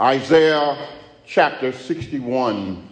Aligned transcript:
Isaiah 0.00 0.88
chapter 1.24 1.70
61. 1.70 2.88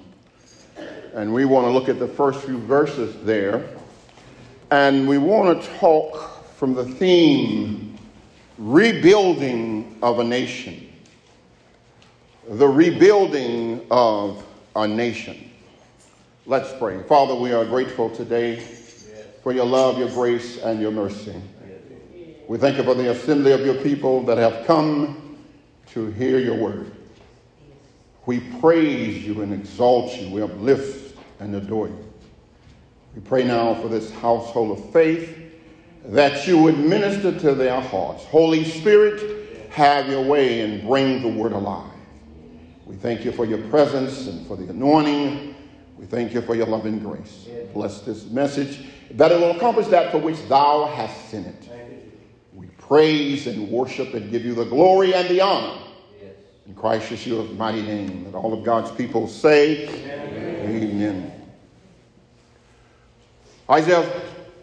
And 1.14 1.34
we 1.34 1.44
want 1.44 1.66
to 1.66 1.70
look 1.70 1.88
at 1.88 1.98
the 1.98 2.06
first 2.06 2.44
few 2.44 2.58
verses 2.58 3.24
there. 3.24 3.68
And 4.70 5.08
we 5.08 5.18
want 5.18 5.60
to 5.60 5.68
talk 5.78 6.44
from 6.54 6.74
the 6.74 6.84
theme 6.84 7.98
rebuilding 8.56 9.98
of 10.00 10.20
a 10.20 10.24
nation. 10.24 10.92
The 12.48 12.68
rebuilding 12.68 13.84
of 13.90 14.46
a 14.76 14.86
nation. 14.86 15.50
Let's 16.46 16.72
pray. 16.78 17.02
Father, 17.02 17.34
we 17.34 17.52
are 17.52 17.64
grateful 17.64 18.10
today 18.10 18.60
for 19.42 19.52
your 19.52 19.66
love, 19.66 19.98
your 19.98 20.08
grace, 20.10 20.58
and 20.58 20.80
your 20.80 20.92
mercy. 20.92 21.34
We 22.46 22.58
thank 22.58 22.76
you 22.76 22.84
for 22.84 22.94
the 22.94 23.10
assembly 23.10 23.50
of 23.52 23.66
your 23.66 23.74
people 23.74 24.22
that 24.24 24.38
have 24.38 24.66
come 24.66 25.21
to 25.92 26.06
hear 26.12 26.38
your 26.38 26.56
word. 26.56 26.90
We 28.24 28.40
praise 28.60 29.26
you 29.26 29.42
and 29.42 29.52
exalt 29.52 30.16
you. 30.16 30.30
We 30.30 30.42
uplift 30.42 31.16
and 31.40 31.54
adore 31.54 31.88
you. 31.88 32.12
We 33.14 33.20
pray 33.20 33.44
now 33.44 33.74
for 33.74 33.88
this 33.88 34.10
household 34.10 34.78
of 34.78 34.92
faith 34.92 35.38
that 36.06 36.46
you 36.46 36.58
would 36.62 36.78
minister 36.78 37.38
to 37.38 37.54
their 37.54 37.80
hearts. 37.80 38.24
Holy 38.24 38.64
Spirit, 38.64 39.68
have 39.70 40.08
your 40.08 40.22
way 40.22 40.60
and 40.60 40.82
bring 40.86 41.22
the 41.22 41.28
word 41.28 41.52
alive. 41.52 41.90
We 42.86 42.96
thank 42.96 43.24
you 43.24 43.32
for 43.32 43.44
your 43.44 43.66
presence 43.68 44.26
and 44.26 44.46
for 44.46 44.56
the 44.56 44.68
anointing. 44.68 45.54
We 45.98 46.06
thank 46.06 46.32
you 46.34 46.42
for 46.42 46.54
your 46.54 46.66
love 46.66 46.86
and 46.86 47.02
grace. 47.02 47.48
Bless 47.72 48.00
this 48.00 48.28
message 48.30 48.86
that 49.12 49.30
it 49.32 49.40
will 49.40 49.56
accomplish 49.56 49.86
that 49.88 50.10
for 50.10 50.18
which 50.18 50.46
thou 50.48 50.86
hast 50.86 51.30
sent 51.30 51.46
it. 51.46 51.68
We 52.54 52.66
praise 52.78 53.46
and 53.46 53.68
worship 53.68 54.14
and 54.14 54.30
give 54.30 54.44
you 54.44 54.54
the 54.54 54.64
glory 54.64 55.14
and 55.14 55.28
the 55.28 55.40
honor. 55.40 55.81
Christ 56.82 57.12
Yeshua's 57.12 57.56
mighty 57.56 57.80
name. 57.80 58.24
That 58.24 58.34
all 58.34 58.52
of 58.52 58.64
God's 58.64 58.90
people 58.90 59.28
say, 59.28 59.86
Amen. 59.86 60.82
Amen. 60.82 61.32
Isaiah 63.70 64.22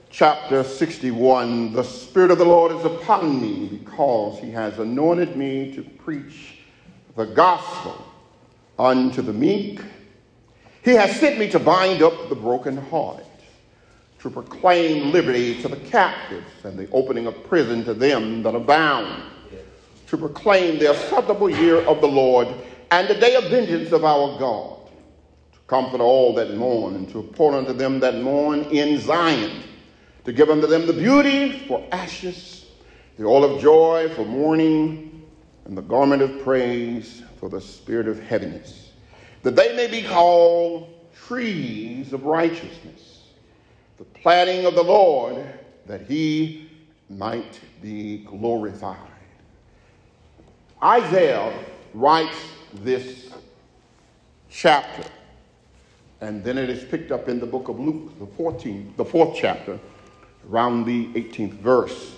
chapter 0.09 0.65
61 0.65 1.71
The 1.71 1.81
Spirit 1.81 2.31
of 2.31 2.37
the 2.37 2.43
Lord 2.43 2.73
is 2.73 2.83
upon 2.83 3.41
me 3.41 3.67
because 3.69 4.37
he 4.37 4.51
has 4.51 4.79
anointed 4.79 5.37
me 5.37 5.73
to 5.75 5.81
preach 5.81 6.57
the 7.15 7.25
gospel 7.25 8.05
unto 8.77 9.21
the 9.21 9.31
meek. 9.31 9.79
He 10.83 10.91
has 10.95 11.17
sent 11.21 11.39
me 11.39 11.49
to 11.51 11.59
bind 11.59 12.01
up 12.01 12.27
the 12.27 12.35
brokenhearted, 12.35 13.25
to 14.19 14.29
proclaim 14.29 15.13
liberty 15.13 15.61
to 15.61 15.69
the 15.69 15.77
captives, 15.77 16.65
and 16.65 16.77
the 16.77 16.91
opening 16.91 17.27
of 17.27 17.45
prison 17.45 17.85
to 17.85 17.93
them 17.93 18.43
that 18.43 18.55
are 18.55 18.59
bound, 18.59 19.23
to 20.09 20.17
proclaim 20.17 20.79
the 20.79 20.89
acceptable 20.89 21.49
year 21.49 21.77
of 21.81 22.01
the 22.01 22.07
Lord 22.07 22.47
and 22.91 23.07
the 23.07 23.13
day 23.13 23.35
of 23.35 23.45
vengeance 23.45 23.91
of 23.91 24.03
our 24.03 24.39
God, 24.39 24.89
to 25.53 25.59
comfort 25.67 26.01
all 26.01 26.33
that 26.33 26.55
mourn, 26.55 26.95
and 26.95 27.09
to 27.11 27.21
pour 27.21 27.53
unto 27.53 27.73
them 27.73 27.99
that 27.99 28.15
mourn 28.15 28.61
in 28.65 28.99
Zion, 28.99 29.63
to 30.25 30.33
give 30.33 30.49
unto 30.49 30.65
them 30.65 30.87
the 30.87 30.93
beauty 30.93 31.59
for 31.67 31.87
ashes, 31.91 32.65
the 33.17 33.25
oil 33.25 33.43
of 33.43 33.61
joy 33.61 34.09
for 34.15 34.25
mourning, 34.25 35.27
and 35.65 35.77
the 35.77 35.83
garment 35.83 36.23
of 36.23 36.41
praise 36.43 37.21
for 37.39 37.47
the 37.47 37.61
spirit 37.61 38.07
of 38.07 38.19
heaviness, 38.19 38.91
that 39.43 39.55
they 39.55 39.75
may 39.75 39.85
be 39.85 40.01
called 40.01 40.91
trees 41.15 42.13
of 42.13 42.23
righteousness, 42.23 43.25
the 43.99 44.05
planting 44.05 44.65
of 44.65 44.73
the 44.73 44.83
Lord, 44.83 45.45
that 45.85 46.01
he 46.01 46.71
might 47.09 47.59
be 47.81 48.23
glorified. 48.23 49.08
Isaiah 50.81 51.53
writes 51.93 52.37
this 52.73 53.29
chapter, 54.49 55.03
and 56.21 56.43
then 56.43 56.57
it 56.57 56.69
is 56.69 56.83
picked 56.85 57.11
up 57.11 57.27
in 57.27 57.39
the 57.39 57.45
book 57.45 57.67
of 57.67 57.79
Luke, 57.79 58.17
the 58.17 58.25
14th, 58.25 58.95
the 58.95 59.03
fourth 59.03 59.37
chapter, 59.37 59.77
around 60.49 60.85
the 60.85 61.07
18th 61.07 61.53
verse. 61.55 62.15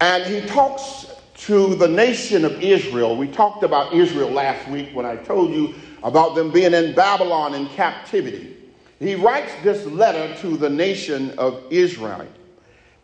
And 0.00 0.24
he 0.24 0.46
talks 0.48 1.06
to 1.36 1.74
the 1.76 1.88
nation 1.88 2.44
of 2.44 2.62
Israel. 2.62 3.16
We 3.16 3.28
talked 3.28 3.62
about 3.62 3.94
Israel 3.94 4.30
last 4.30 4.68
week 4.68 4.90
when 4.92 5.06
I 5.06 5.16
told 5.16 5.50
you 5.52 5.74
about 6.02 6.34
them 6.34 6.50
being 6.50 6.74
in 6.74 6.94
Babylon 6.94 7.54
in 7.54 7.66
captivity. 7.68 8.56
He 8.98 9.14
writes 9.14 9.52
this 9.62 9.86
letter 9.86 10.34
to 10.40 10.56
the 10.56 10.70
nation 10.70 11.38
of 11.38 11.62
Israel. 11.70 12.26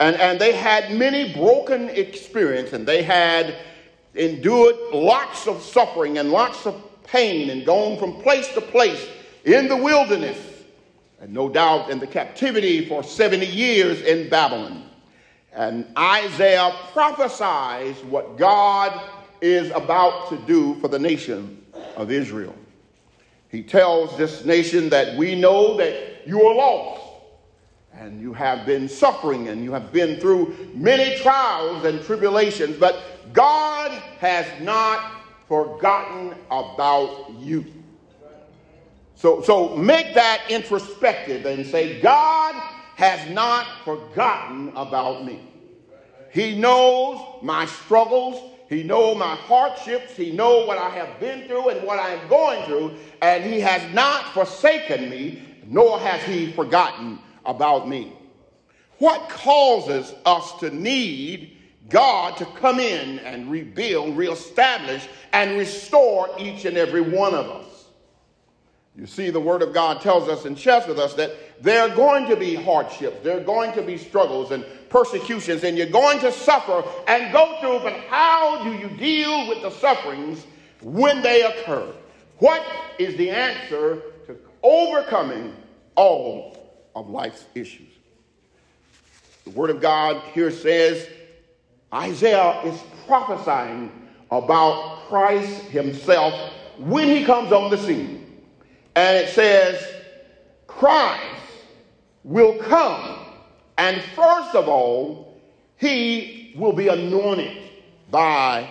And, 0.00 0.16
and 0.16 0.38
they 0.38 0.52
had 0.52 0.92
many 0.92 1.32
broken 1.32 1.88
experience 1.91 2.72
and 2.72 2.86
they 2.86 3.02
had 3.02 3.56
endured 4.14 4.76
lots 4.92 5.46
of 5.46 5.62
suffering 5.62 6.18
and 6.18 6.30
lots 6.30 6.66
of 6.66 6.80
pain 7.04 7.50
and 7.50 7.64
gone 7.64 7.98
from 7.98 8.20
place 8.22 8.48
to 8.54 8.60
place 8.60 9.06
in 9.44 9.68
the 9.68 9.76
wilderness 9.76 10.38
and 11.20 11.32
no 11.32 11.48
doubt 11.48 11.88
in 11.88 12.00
the 12.00 12.06
captivity 12.06 12.86
for 12.86 13.04
70 13.04 13.46
years 13.46 14.00
in 14.02 14.28
Babylon. 14.28 14.84
And 15.52 15.86
Isaiah 15.96 16.74
prophesies 16.92 17.96
what 18.04 18.36
God 18.36 19.00
is 19.40 19.70
about 19.70 20.28
to 20.30 20.36
do 20.46 20.74
for 20.80 20.88
the 20.88 20.98
nation 20.98 21.64
of 21.96 22.10
Israel. 22.10 22.54
He 23.50 23.62
tells 23.62 24.16
this 24.16 24.44
nation 24.44 24.88
that 24.88 25.16
we 25.16 25.34
know 25.34 25.76
that 25.76 26.26
you 26.26 26.42
are 26.42 26.54
lost 26.54 27.02
and 27.92 28.20
you 28.20 28.32
have 28.32 28.66
been 28.66 28.88
suffering 28.88 29.48
and 29.48 29.62
you 29.62 29.72
have 29.72 29.92
been 29.92 30.18
through 30.18 30.56
many 30.74 31.16
trials 31.20 31.84
and 31.84 32.02
tribulations, 32.02 32.76
but 32.78 33.22
God 33.32 33.91
has 34.19 34.47
not 34.60 35.22
forgotten 35.48 36.34
about 36.50 37.31
you. 37.38 37.65
So, 39.15 39.43
so 39.43 39.76
make 39.76 40.15
that 40.15 40.43
introspective 40.48 41.47
and 41.47 41.65
say, 41.66 42.00
God 42.00 42.54
has 42.97 43.31
not 43.31 43.66
forgotten 43.84 44.72
about 44.75 45.25
me. 45.25 45.48
He 46.32 46.59
knows 46.59 47.21
my 47.42 47.66
struggles. 47.66 48.50
He 48.69 48.82
knows 48.82 49.16
my 49.19 49.34
hardships. 49.37 50.16
He 50.16 50.32
knows 50.32 50.66
what 50.66 50.78
I 50.78 50.88
have 50.88 51.21
been 51.21 51.47
through 51.47 51.69
and 51.69 51.87
what 51.87 51.98
I 51.98 52.15
am 52.15 52.28
going 52.28 52.65
through. 52.65 52.94
And 53.21 53.44
he 53.44 53.60
has 53.60 53.94
not 53.94 54.32
forsaken 54.32 55.10
me, 55.10 55.42
nor 55.66 55.98
has 56.00 56.22
he 56.22 56.50
forgotten 56.53 57.19
about 57.44 57.88
me. 57.88 58.15
What 58.98 59.28
causes 59.28 60.15
us 60.25 60.59
to 60.60 60.71
need 60.71 61.51
God 61.92 62.36
to 62.38 62.47
come 62.47 62.80
in 62.80 63.19
and 63.20 63.50
rebuild, 63.50 64.16
reestablish, 64.16 65.06
and 65.32 65.58
restore 65.58 66.30
each 66.38 66.64
and 66.64 66.76
every 66.76 67.03
one 67.03 67.34
of 67.34 67.47
us? 67.47 67.84
You 68.97 69.06
see, 69.06 69.30
the 69.30 69.41
Word 69.41 69.62
of 69.62 69.72
God 69.72 70.00
tells 70.00 70.28
us 70.28 70.44
and 70.44 70.58
shares 70.58 70.86
with 70.86 70.98
us 70.98 71.14
that 71.14 71.62
there 71.62 71.82
are 71.82 71.94
going 71.94 72.26
to 72.28 72.36
be 72.36 72.54
hardships, 72.54 73.22
there 73.22 73.38
are 73.38 73.44
going 73.44 73.72
to 73.72 73.82
be 73.82 73.97
struggles 73.97 74.50
and 74.50 74.64
persecutions, 74.91 75.64
and 75.64 75.78
you're 75.78 75.86
going 75.86 76.19
to 76.20 76.30
suffer 76.32 76.82
and 77.08 77.32
go 77.32 77.56
through, 77.60 77.78
but 77.80 77.94
how 78.09 78.62
do 78.64 78.72
you 78.72 78.88
deal 78.98 79.48
with 79.48 79.62
the 79.62 79.70
sufferings 79.70 80.44
when 80.82 81.22
they 81.22 81.42
occur? 81.42 81.91
What 82.38 82.62
is 82.98 83.16
the 83.16 83.30
answer 83.30 84.03
to 84.26 84.36
overcoming 84.62 85.54
all 85.94 86.59
of 86.94 87.09
life's 87.09 87.47
issues? 87.54 87.88
The 89.44 89.50
Word 89.50 89.70
of 89.70 89.80
God 89.80 90.20
here 90.34 90.50
says 90.50 91.09
Isaiah 91.92 92.60
is 92.62 92.80
prophesying 93.06 93.92
about 94.30 95.08
Christ 95.08 95.62
Himself 95.64 96.34
when 96.78 97.08
He 97.08 97.25
comes 97.25 97.53
on 97.53 97.70
the 97.70 97.78
scene. 97.78 98.42
And 98.94 99.16
it 99.16 99.28
says, 99.30 99.82
Christ 100.66 101.42
will 102.25 102.58
come. 102.58 103.19
And 103.78 104.03
first 104.14 104.54
of 104.54 104.69
all, 104.69 105.41
he 105.76 106.53
will 106.56 106.72
be 106.72 106.88
anointed 106.88 107.56
by 108.10 108.70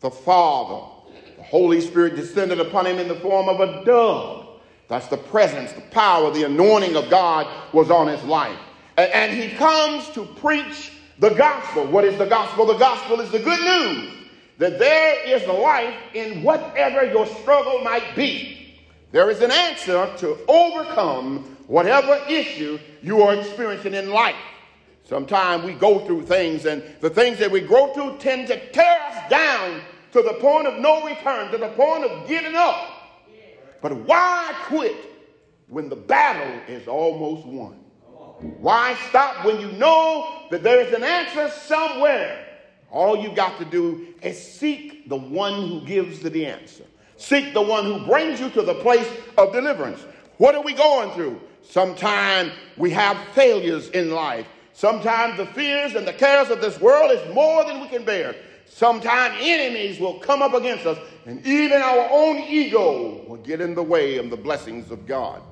the 0.00 0.10
Father. 0.10 0.86
The 1.36 1.42
Holy 1.42 1.80
Spirit 1.80 2.16
descended 2.16 2.60
upon 2.60 2.86
him 2.86 2.98
in 2.98 3.08
the 3.08 3.14
form 3.16 3.48
of 3.48 3.60
a 3.60 3.84
dove. 3.84 4.60
That's 4.88 5.08
the 5.08 5.16
presence, 5.16 5.72
the 5.72 5.80
power, 5.80 6.30
the 6.30 6.44
anointing 6.44 6.96
of 6.96 7.08
God 7.08 7.46
was 7.72 7.90
on 7.90 8.08
his 8.08 8.22
life. 8.24 8.58
And, 8.96 9.10
and 9.12 9.32
he 9.32 9.56
comes 9.56 10.10
to 10.10 10.26
preach 10.26 10.92
the 11.22 11.30
gospel. 11.30 11.86
What 11.86 12.04
is 12.04 12.18
the 12.18 12.26
gospel? 12.26 12.66
The 12.66 12.78
gospel 12.78 13.20
is 13.20 13.30
the 13.30 13.38
good 13.38 13.60
news 13.60 14.12
that 14.58 14.80
there 14.80 15.24
is 15.24 15.46
life 15.46 15.94
in 16.14 16.42
whatever 16.42 17.04
your 17.04 17.26
struggle 17.26 17.80
might 17.82 18.16
be. 18.16 18.76
There 19.12 19.30
is 19.30 19.40
an 19.40 19.52
answer 19.52 20.12
to 20.18 20.36
overcome 20.48 21.56
whatever 21.68 22.20
issue 22.28 22.76
you 23.02 23.22
are 23.22 23.36
experiencing 23.36 23.94
in 23.94 24.10
life. 24.10 24.34
Sometimes 25.04 25.62
we 25.62 25.74
go 25.74 26.04
through 26.06 26.26
things, 26.26 26.66
and 26.66 26.82
the 27.00 27.10
things 27.10 27.38
that 27.38 27.52
we 27.52 27.60
go 27.60 27.94
through 27.94 28.18
tend 28.18 28.48
to 28.48 28.70
tear 28.70 28.98
us 29.06 29.30
down 29.30 29.80
to 30.10 30.22
the 30.22 30.34
point 30.40 30.66
of 30.66 30.80
no 30.80 31.04
return, 31.06 31.52
to 31.52 31.58
the 31.58 31.68
point 31.68 32.02
of 32.04 32.26
giving 32.26 32.56
up. 32.56 32.88
But 33.80 33.94
why 33.94 34.52
quit 34.64 34.96
when 35.68 35.88
the 35.88 35.96
battle 35.96 36.60
is 36.66 36.88
almost 36.88 37.46
won? 37.46 37.81
Why 38.42 38.96
stop 39.08 39.44
when 39.44 39.60
you 39.60 39.72
know 39.72 40.46
that 40.50 40.62
there 40.62 40.80
is 40.80 40.92
an 40.92 41.04
answer 41.04 41.48
somewhere 41.50 42.46
All 42.92 43.16
you've 43.16 43.34
got 43.34 43.58
to 43.58 43.64
do 43.64 44.08
is 44.20 44.40
seek 44.40 45.08
the 45.08 45.16
one 45.16 45.68
who 45.68 45.80
gives 45.80 46.20
the 46.20 46.46
answer. 46.46 46.84
Seek 47.16 47.54
the 47.54 47.62
one 47.62 47.84
who 47.84 48.04
brings 48.04 48.38
you 48.38 48.50
to 48.50 48.62
the 48.62 48.74
place 48.74 49.08
of 49.38 49.52
deliverance. 49.52 50.00
What 50.36 50.54
are 50.54 50.62
we 50.62 50.74
going 50.74 51.10
through? 51.12 51.40
Sometimes 51.62 52.52
we 52.76 52.90
have 52.90 53.16
failures 53.32 53.88
in 53.90 54.10
life. 54.10 54.46
Sometimes 54.74 55.38
the 55.38 55.46
fears 55.46 55.94
and 55.94 56.06
the 56.06 56.12
cares 56.12 56.50
of 56.50 56.60
this 56.60 56.78
world 56.80 57.10
is 57.12 57.34
more 57.34 57.64
than 57.64 57.80
we 57.80 57.88
can 57.88 58.04
bear. 58.04 58.34
Sometimes 58.66 59.36
enemies 59.40 59.98
will 59.98 60.18
come 60.18 60.42
up 60.42 60.54
against 60.54 60.84
us, 60.86 60.98
and 61.24 61.44
even 61.46 61.80
our 61.80 62.08
own 62.10 62.38
ego 62.38 63.24
will 63.26 63.36
get 63.38 63.60
in 63.60 63.74
the 63.74 63.82
way 63.82 64.16
of 64.16 64.28
the 64.30 64.36
blessings 64.36 64.90
of 64.90 65.06
God. 65.06 65.42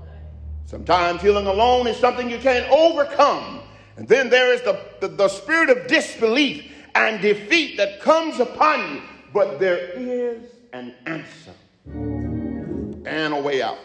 Sometimes 0.71 1.21
feeling 1.21 1.49
alone 1.49 1.89
is 1.89 1.97
something 1.97 2.31
you 2.31 2.39
can't 2.39 2.71
overcome. 2.71 3.59
And 3.97 4.07
then 4.07 4.31
there 4.31 4.53
is 4.55 4.63
the, 4.63 4.81
the, 5.01 5.09
the 5.09 5.27
spirit 5.27 5.69
of 5.69 5.89
disbelief 5.89 6.73
and 6.95 7.21
defeat 7.21 7.77
that 7.79 8.01
comes 8.01 8.39
upon 8.39 8.95
you. 8.95 9.03
But 9.35 9.59
there 9.59 9.79
is 9.97 10.45
an 10.73 10.95
answer 11.07 11.55
and 11.85 13.35
a 13.35 13.41
way 13.41 13.63
out. 13.63 13.79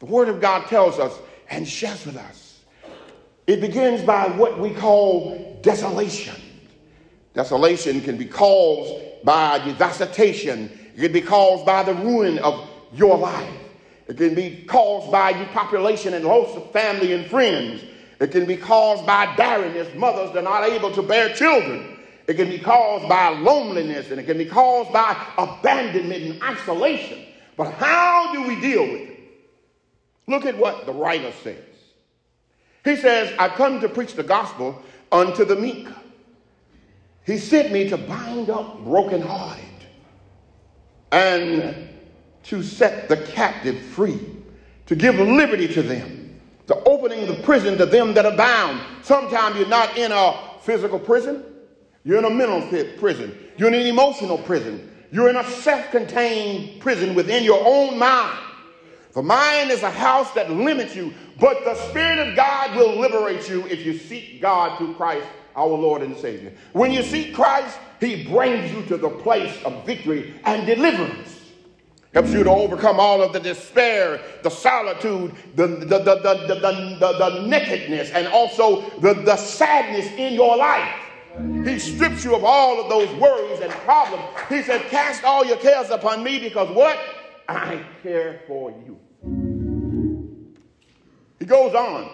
The 0.00 0.04
Word 0.04 0.28
of 0.28 0.38
God 0.38 0.66
tells 0.66 0.98
us 0.98 1.18
and 1.48 1.66
shares 1.66 2.04
with 2.04 2.18
us. 2.18 2.60
It 3.46 3.62
begins 3.62 4.02
by 4.02 4.28
what 4.28 4.58
we 4.58 4.74
call 4.74 5.58
desolation. 5.62 6.36
Desolation 7.32 8.02
can 8.02 8.18
be 8.18 8.26
caused 8.26 9.24
by 9.24 9.60
devastation, 9.78 10.70
it 10.94 11.00
can 11.00 11.12
be 11.12 11.22
caused 11.22 11.64
by 11.64 11.84
the 11.84 11.94
ruin 11.94 12.38
of 12.40 12.68
your 12.92 13.16
life, 13.16 13.48
it 14.08 14.16
can 14.16 14.34
be 14.34 14.64
caused 14.66 15.12
by 15.12 15.34
depopulation 15.34 16.14
and 16.14 16.24
loss 16.24 16.56
of 16.56 16.72
family 16.72 17.12
and 17.12 17.26
friends. 17.26 17.82
It 18.20 18.32
can 18.32 18.46
be 18.46 18.56
caused 18.56 19.06
by 19.06 19.36
barrenness, 19.36 19.94
mothers 19.94 20.32
that 20.32 20.38
are 20.38 20.42
not 20.42 20.64
able 20.64 20.90
to 20.92 21.02
bear 21.02 21.34
children. 21.34 21.98
It 22.26 22.34
can 22.34 22.48
be 22.48 22.58
caused 22.58 23.08
by 23.08 23.28
loneliness 23.28 24.10
and 24.10 24.18
it 24.18 24.24
can 24.24 24.38
be 24.38 24.46
caused 24.46 24.92
by 24.92 25.16
abandonment 25.36 26.22
and 26.22 26.42
isolation. 26.42 27.22
But 27.56 27.72
how 27.74 28.32
do 28.32 28.48
we 28.48 28.60
deal 28.60 28.82
with 28.82 29.10
it? 29.10 29.20
Look 30.26 30.46
at 30.46 30.56
what 30.56 30.86
the 30.86 30.92
writer 30.92 31.32
says. 31.42 31.64
He 32.84 32.96
says, 32.96 33.34
I 33.38 33.48
come 33.48 33.80
to 33.80 33.88
preach 33.88 34.14
the 34.14 34.22
gospel 34.22 34.82
unto 35.12 35.44
the 35.44 35.56
meek. 35.56 35.88
He 37.26 37.36
sent 37.36 37.72
me 37.72 37.88
to 37.90 37.98
bind 37.98 38.48
up 38.48 38.82
brokenhearted 38.84 39.64
and 41.12 41.87
to 42.48 42.62
set 42.62 43.08
the 43.08 43.16
captive 43.16 43.80
free, 43.80 44.20
to 44.86 44.94
give 44.94 45.14
liberty 45.14 45.68
to 45.68 45.82
them, 45.82 46.38
to 46.66 46.76
opening 46.84 47.26
the 47.26 47.42
prison 47.42 47.78
to 47.78 47.86
them 47.86 48.14
that 48.14 48.26
are 48.26 48.36
bound. 48.36 48.80
Sometimes 49.02 49.56
you're 49.56 49.68
not 49.68 49.96
in 49.96 50.12
a 50.12 50.36
physical 50.62 50.98
prison, 50.98 51.42
you're 52.04 52.18
in 52.18 52.24
a 52.24 52.30
mental 52.30 52.62
prison. 52.98 53.36
You're 53.58 53.68
in 53.68 53.74
an 53.74 53.86
emotional 53.86 54.38
prison. 54.38 54.90
You're 55.10 55.28
in 55.28 55.36
a 55.36 55.44
self 55.44 55.90
contained 55.90 56.80
prison 56.80 57.14
within 57.14 57.44
your 57.44 57.62
own 57.66 57.98
mind. 57.98 58.38
The 59.12 59.22
mind 59.22 59.70
is 59.70 59.82
a 59.82 59.90
house 59.90 60.32
that 60.32 60.50
limits 60.50 60.94
you, 60.94 61.12
but 61.40 61.64
the 61.64 61.74
Spirit 61.74 62.18
of 62.18 62.36
God 62.36 62.76
will 62.76 62.98
liberate 62.98 63.48
you 63.48 63.66
if 63.66 63.84
you 63.84 63.98
seek 63.98 64.40
God 64.40 64.78
through 64.78 64.94
Christ, 64.94 65.26
our 65.56 65.66
Lord 65.66 66.02
and 66.02 66.16
Savior. 66.16 66.52
When 66.72 66.92
you 66.92 67.02
seek 67.02 67.34
Christ, 67.34 67.76
He 68.00 68.24
brings 68.24 68.72
you 68.72 68.82
to 68.84 68.96
the 68.96 69.10
place 69.10 69.54
of 69.64 69.84
victory 69.84 70.34
and 70.44 70.66
deliverance. 70.66 71.37
Helps 72.18 72.32
you 72.32 72.42
to 72.42 72.50
overcome 72.50 72.98
all 72.98 73.22
of 73.22 73.32
the 73.32 73.38
despair, 73.38 74.20
the 74.42 74.50
solitude, 74.50 75.32
the, 75.54 75.68
the, 75.68 75.98
the, 76.00 76.16
the, 76.16 76.98
the, 76.98 77.12
the, 77.16 77.46
nakedness, 77.46 78.10
and 78.10 78.26
also 78.26 78.90
the, 78.98 79.14
the 79.14 79.36
sadness 79.36 80.10
in 80.14 80.32
your 80.32 80.56
life. 80.56 80.92
He 81.64 81.78
strips 81.78 82.24
you 82.24 82.34
of 82.34 82.42
all 82.42 82.82
of 82.82 82.88
those 82.88 83.08
worries 83.20 83.60
and 83.60 83.70
problems. 83.70 84.24
He 84.48 84.62
said, 84.62 84.82
Cast 84.90 85.22
all 85.22 85.44
your 85.44 85.58
cares 85.58 85.90
upon 85.90 86.24
me 86.24 86.40
because 86.40 86.68
what? 86.74 86.98
I 87.48 87.84
care 88.02 88.40
for 88.48 88.72
you. 88.72 88.98
He 91.38 91.44
goes 91.44 91.72
on. 91.72 92.10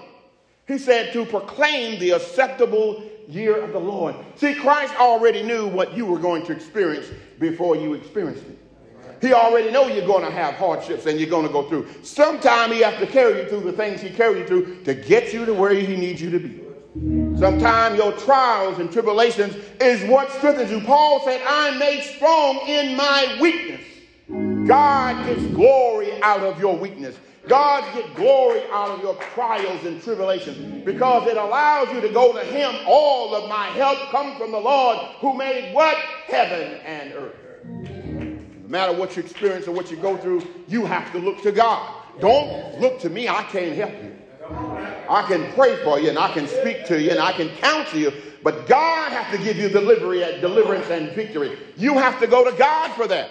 He 0.69 0.77
said, 0.77 1.15
To 1.15 1.25
proclaim 1.25 1.99
the 1.99 2.11
acceptable 2.11 3.03
year 3.27 3.59
of 3.59 3.73
the 3.73 3.81
Lord. 3.81 4.17
See, 4.37 4.55
Christ 4.55 4.95
already 4.97 5.43
knew 5.43 5.67
what 5.67 5.97
you 5.97 6.05
were 6.05 6.19
going 6.19 6.45
to 6.45 6.53
experience 6.53 7.07
before 7.39 7.75
you 7.75 7.95
experienced 7.95 8.45
it. 8.45 8.64
He 9.25 9.33
already 9.33 9.71
know 9.71 9.87
you're 9.89 10.07
going 10.07 10.25
to 10.25 10.31
have 10.31 10.55
hardships 10.55 11.07
and 11.07 11.19
you're 11.19 11.31
going 11.31 11.47
to 11.47 11.53
go 11.53 11.69
through. 11.69 11.89
Sometime 12.03 12.71
he 12.71 12.81
has 12.83 12.99
to 13.01 13.07
carry 13.07 13.43
you 13.43 13.49
through 13.49 13.63
the 13.63 13.73
things 13.73 14.01
he 14.01 14.11
carried 14.11 14.41
you 14.41 14.47
through 14.47 14.85
to 14.85 14.95
get 14.95 15.33
you 15.33 15.47
to 15.47 15.55
where 15.55 15.73
he 15.73 15.97
needs 15.97 16.21
you 16.21 16.31
to 16.31 16.39
be. 16.39 16.65
Sometimes 17.39 17.99
your 17.99 18.13
trials 18.13 18.79
and 18.79 18.93
tribulations 18.93 19.57
is 19.81 20.09
what 20.09 20.31
strengthens 20.31 20.71
you. 20.71 20.81
Paul 20.83 21.25
said, 21.25 21.43
I'm 21.47 21.79
made 21.79 22.03
strong 22.03 22.59
in 22.69 22.97
my 22.97 23.39
weakness. 23.41 23.81
God 24.69 25.27
gets 25.27 25.43
glory 25.55 26.23
out 26.23 26.41
of 26.41 26.61
your 26.61 26.77
weakness. 26.77 27.17
God 27.49 27.83
gets 27.95 28.09
glory 28.15 28.63
out 28.71 28.91
of 28.91 29.03
your 29.03 29.17
trials 29.35 29.85
and 29.85 30.03
tribulations 30.03 30.85
because 30.85 31.27
it 31.29 31.37
allows 31.37 31.93
you 31.93 32.01
to 32.01 32.09
go 32.09 32.33
to 32.33 32.45
Him. 32.45 32.75
All 32.87 33.35
of 33.35 33.49
my 33.49 33.67
help 33.69 33.99
comes 34.11 34.39
from 34.39 34.53
the 34.53 34.61
Lord 34.61 34.99
who 35.19 35.35
made 35.35 35.75
what? 35.75 35.97
Heaven 36.27 36.81
and 36.85 37.13
earth. 37.13 37.94
Matter 38.75 38.93
what 38.93 39.17
you 39.17 39.23
experience 39.23 39.69
or 39.69 39.71
what 39.71 39.89
you 39.93 39.97
go 39.97 40.17
through, 40.17 40.43
you 40.67 40.85
have 40.85 41.13
to 41.13 41.21
look 41.21 41.41
to 41.43 41.53
God. 41.53 41.95
Don't 42.19 42.81
look 42.81 42.99
to 43.03 43.09
me, 43.09 43.29
I 43.29 43.45
can't 43.45 43.77
help 43.77 43.93
you. 44.03 44.17
I 45.09 45.25
can 45.29 45.53
pray 45.53 45.77
for 45.85 46.01
you 46.01 46.09
and 46.09 46.19
I 46.19 46.35
can 46.35 46.49
speak 46.49 46.85
to 46.87 47.01
you 47.01 47.13
and 47.13 47.21
I 47.21 47.31
can 47.35 47.51
counsel 47.59 48.01
you, 48.01 48.13
but 48.43 48.67
God 48.67 49.13
has 49.13 49.31
to 49.31 49.45
give 49.45 49.59
you 49.59 49.69
delivery, 49.69 50.19
deliverance 50.41 50.91
and 50.91 51.13
victory. 51.13 51.57
You 51.77 51.95
have 51.99 52.19
to 52.19 52.27
go 52.27 52.51
to 52.51 52.57
God 52.57 52.91
for 52.97 53.07
that. 53.07 53.31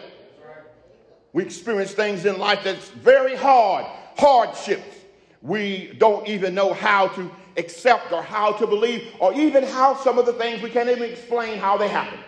We 1.34 1.44
experience 1.44 1.92
things 1.92 2.24
in 2.24 2.38
life 2.38 2.62
that's 2.64 2.88
very 2.92 3.36
hard, 3.36 3.86
hardships. 4.16 4.96
We 5.42 5.94
don't 5.98 6.26
even 6.26 6.56
know 6.56 6.72
how 6.72 7.10
to 7.10 7.30
accept 7.58 8.14
or 8.14 8.24
how 8.24 8.54
to 8.54 8.66
believe, 8.66 9.14
or 9.20 9.34
even 9.34 9.66
how 9.66 9.98
some 9.98 10.18
of 10.18 10.26
the 10.26 10.32
things 10.32 10.62
we 10.62 10.70
can't 10.70 10.88
even 10.88 11.04
explain 11.04 11.58
how 11.60 11.76
they 11.76 11.90
happen. 11.90 12.20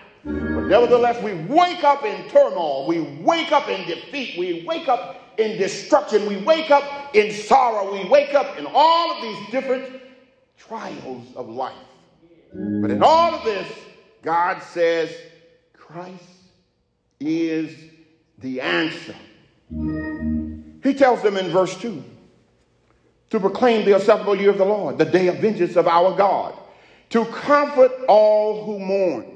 Nevertheless, 0.67 1.21
we 1.23 1.33
wake 1.33 1.83
up 1.83 2.03
in 2.03 2.27
turmoil, 2.29 2.87
we 2.87 3.01
wake 3.21 3.51
up 3.51 3.69
in 3.69 3.87
defeat, 3.87 4.37
we 4.37 4.65
wake 4.65 4.87
up 4.87 5.21
in 5.37 5.57
destruction. 5.57 6.25
We 6.27 6.37
wake 6.37 6.71
up 6.71 7.15
in 7.15 7.31
sorrow. 7.31 7.93
We 7.93 8.07
wake 8.09 8.33
up 8.33 8.57
in 8.57 8.67
all 8.73 9.11
of 9.11 9.21
these 9.21 9.51
different 9.51 10.01
trials 10.57 11.25
of 11.35 11.49
life. 11.49 11.75
But 12.53 12.91
in 12.91 13.03
all 13.03 13.33
of 13.33 13.43
this, 13.43 13.67
God 14.21 14.61
says 14.61 15.15
Christ 15.73 16.23
is 17.19 17.75
the 18.39 18.61
answer. 18.61 19.15
He 20.83 20.93
tells 20.93 21.21
them 21.21 21.37
in 21.37 21.47
verse 21.49 21.75
2 21.77 22.03
to 23.31 23.39
proclaim 23.39 23.85
the 23.85 23.95
acceptable 23.95 24.35
year 24.35 24.51
of 24.51 24.57
the 24.57 24.65
Lord, 24.65 24.97
the 24.97 25.05
day 25.05 25.27
of 25.27 25.37
vengeance 25.37 25.75
of 25.75 25.87
our 25.87 26.15
God, 26.15 26.57
to 27.09 27.25
comfort 27.25 27.91
all 28.07 28.65
who 28.65 28.79
mourn. 28.79 29.34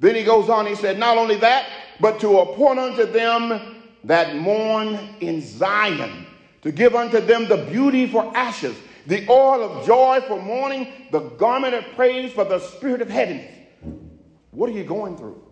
Then 0.00 0.14
he 0.14 0.24
goes 0.24 0.48
on, 0.48 0.66
he 0.66 0.74
said, 0.74 0.98
Not 0.98 1.18
only 1.18 1.36
that, 1.36 1.68
but 2.00 2.18
to 2.20 2.40
appoint 2.40 2.78
unto 2.78 3.04
them 3.04 3.82
that 4.04 4.36
mourn 4.36 4.98
in 5.20 5.42
Zion, 5.42 6.26
to 6.62 6.72
give 6.72 6.94
unto 6.94 7.20
them 7.20 7.46
the 7.48 7.58
beauty 7.70 8.06
for 8.06 8.34
ashes, 8.36 8.76
the 9.06 9.28
oil 9.28 9.62
of 9.62 9.86
joy 9.86 10.20
for 10.26 10.40
mourning, 10.40 10.88
the 11.10 11.20
garment 11.20 11.74
of 11.74 11.84
praise 11.94 12.32
for 12.32 12.44
the 12.44 12.58
spirit 12.58 13.02
of 13.02 13.10
heaviness. 13.10 13.54
What 14.52 14.70
are 14.70 14.72
you 14.72 14.84
going 14.84 15.16
through? 15.16 15.42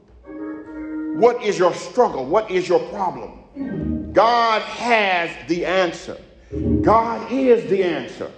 What 1.18 1.42
is 1.42 1.58
your 1.58 1.74
struggle? 1.74 2.24
What 2.24 2.50
is 2.50 2.68
your 2.68 2.80
problem? 2.88 4.12
God 4.12 4.62
has 4.62 5.30
the 5.48 5.66
answer. 5.66 6.16
God 6.50 7.30
is 7.30 7.68
the 7.68 7.82
answer. 7.84 8.30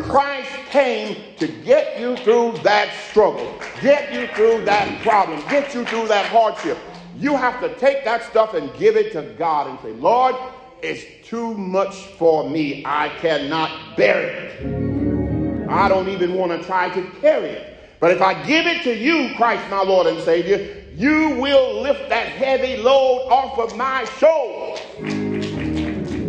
Christ 0.00 0.50
came 0.70 1.36
to 1.36 1.46
get 1.46 2.00
you 2.00 2.16
through 2.16 2.52
that 2.62 2.90
struggle, 3.10 3.58
get 3.82 4.10
you 4.10 4.26
through 4.28 4.64
that 4.64 5.02
problem, 5.02 5.42
get 5.50 5.74
you 5.74 5.84
through 5.84 6.08
that 6.08 6.24
hardship. 6.26 6.78
You 7.18 7.36
have 7.36 7.60
to 7.60 7.74
take 7.76 8.04
that 8.06 8.22
stuff 8.24 8.54
and 8.54 8.72
give 8.78 8.96
it 8.96 9.12
to 9.12 9.34
God 9.36 9.66
and 9.66 9.78
say, 9.80 9.92
Lord, 10.00 10.34
it's 10.82 11.04
too 11.28 11.52
much 11.54 12.06
for 12.16 12.48
me. 12.48 12.84
I 12.86 13.10
cannot 13.20 13.96
bear 13.98 14.22
it. 14.22 15.68
I 15.68 15.90
don't 15.90 16.08
even 16.08 16.34
want 16.34 16.52
to 16.52 16.66
try 16.66 16.88
to 16.88 17.02
carry 17.20 17.50
it. 17.50 17.76
But 18.00 18.12
if 18.12 18.22
I 18.22 18.46
give 18.46 18.66
it 18.66 18.82
to 18.84 18.96
you, 18.96 19.34
Christ, 19.36 19.68
my 19.68 19.82
Lord 19.82 20.06
and 20.06 20.22
Savior, 20.22 20.74
you 20.94 21.36
will 21.38 21.82
lift 21.82 22.08
that 22.08 22.28
heavy 22.28 22.78
load 22.78 23.28
off 23.28 23.58
of 23.58 23.76
my 23.76 24.04
shoulders. 24.18 25.27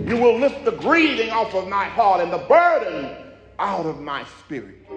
You 0.10 0.18
will 0.18 0.40
lift 0.40 0.66
the 0.66 0.72
grieving 0.72 1.30
off 1.30 1.54
of 1.54 1.68
my 1.68 1.86
heart 1.86 2.20
and 2.20 2.34
the 2.34 2.40
burden 2.40 3.16
out 3.60 3.86
of 3.86 4.02
my 4.02 4.26
spirit. 4.40 4.88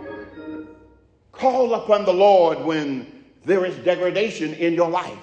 Call 1.33 1.75
upon 1.75 2.04
the 2.04 2.14
Lord 2.14 2.64
when 2.64 3.25
there 3.45 3.64
is 3.66 3.76
degradation 3.85 4.54
in 4.54 4.73
your 4.73 4.88
life 4.88 5.19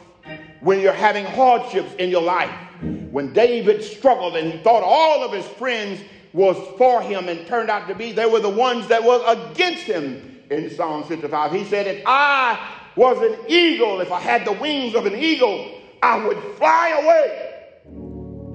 when 0.61 0.79
you're 0.79 0.93
having 0.93 1.25
hardships 1.25 1.93
in 1.95 2.09
your 2.09 2.21
life. 2.21 2.53
When 2.81 3.33
David 3.33 3.83
struggled 3.83 4.35
and 4.35 4.51
he 4.51 4.59
thought 4.59 4.83
all 4.83 5.23
of 5.23 5.33
his 5.33 5.45
friends 5.45 6.01
was 6.33 6.55
for 6.77 7.01
him 7.01 7.27
and 7.27 7.47
turned 7.47 7.69
out 7.69 7.87
to 7.87 7.95
be 7.95 8.11
they 8.11 8.25
were 8.25 8.39
the 8.39 8.49
ones 8.49 8.87
that 8.89 9.03
were 9.03 9.23
against 9.25 9.83
him 9.83 10.41
in 10.51 10.69
Psalm 10.75 11.03
55. 11.03 11.51
He 11.51 11.65
said, 11.65 11.87
If 11.87 12.03
I 12.05 12.59
was 12.95 13.17
an 13.17 13.39
eagle, 13.47 14.01
if 14.01 14.11
I 14.11 14.19
had 14.19 14.45
the 14.45 14.53
wings 14.53 14.93
of 14.93 15.05
an 15.05 15.15
eagle, 15.15 15.81
I 16.03 16.23
would 16.23 16.37
fly 16.57 16.89
away 17.01 17.55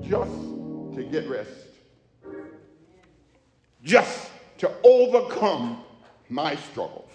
just 0.09 0.54
to 0.97 1.05
get 1.05 1.29
rest, 1.29 1.51
just 3.83 4.31
to 4.59 4.71
overcome 4.83 5.83
my 6.29 6.57
struggles. 6.57 7.11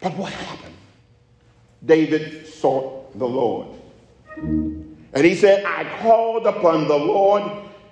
But 0.00 0.16
what 0.16 0.32
happened? 0.32 0.74
David 1.84 2.46
sought 2.46 3.18
the 3.18 3.26
Lord. 3.26 3.68
And 4.36 5.24
he 5.24 5.34
said, 5.34 5.64
I 5.64 5.84
called 6.00 6.46
upon 6.46 6.86
the 6.88 6.96
Lord, 6.96 7.42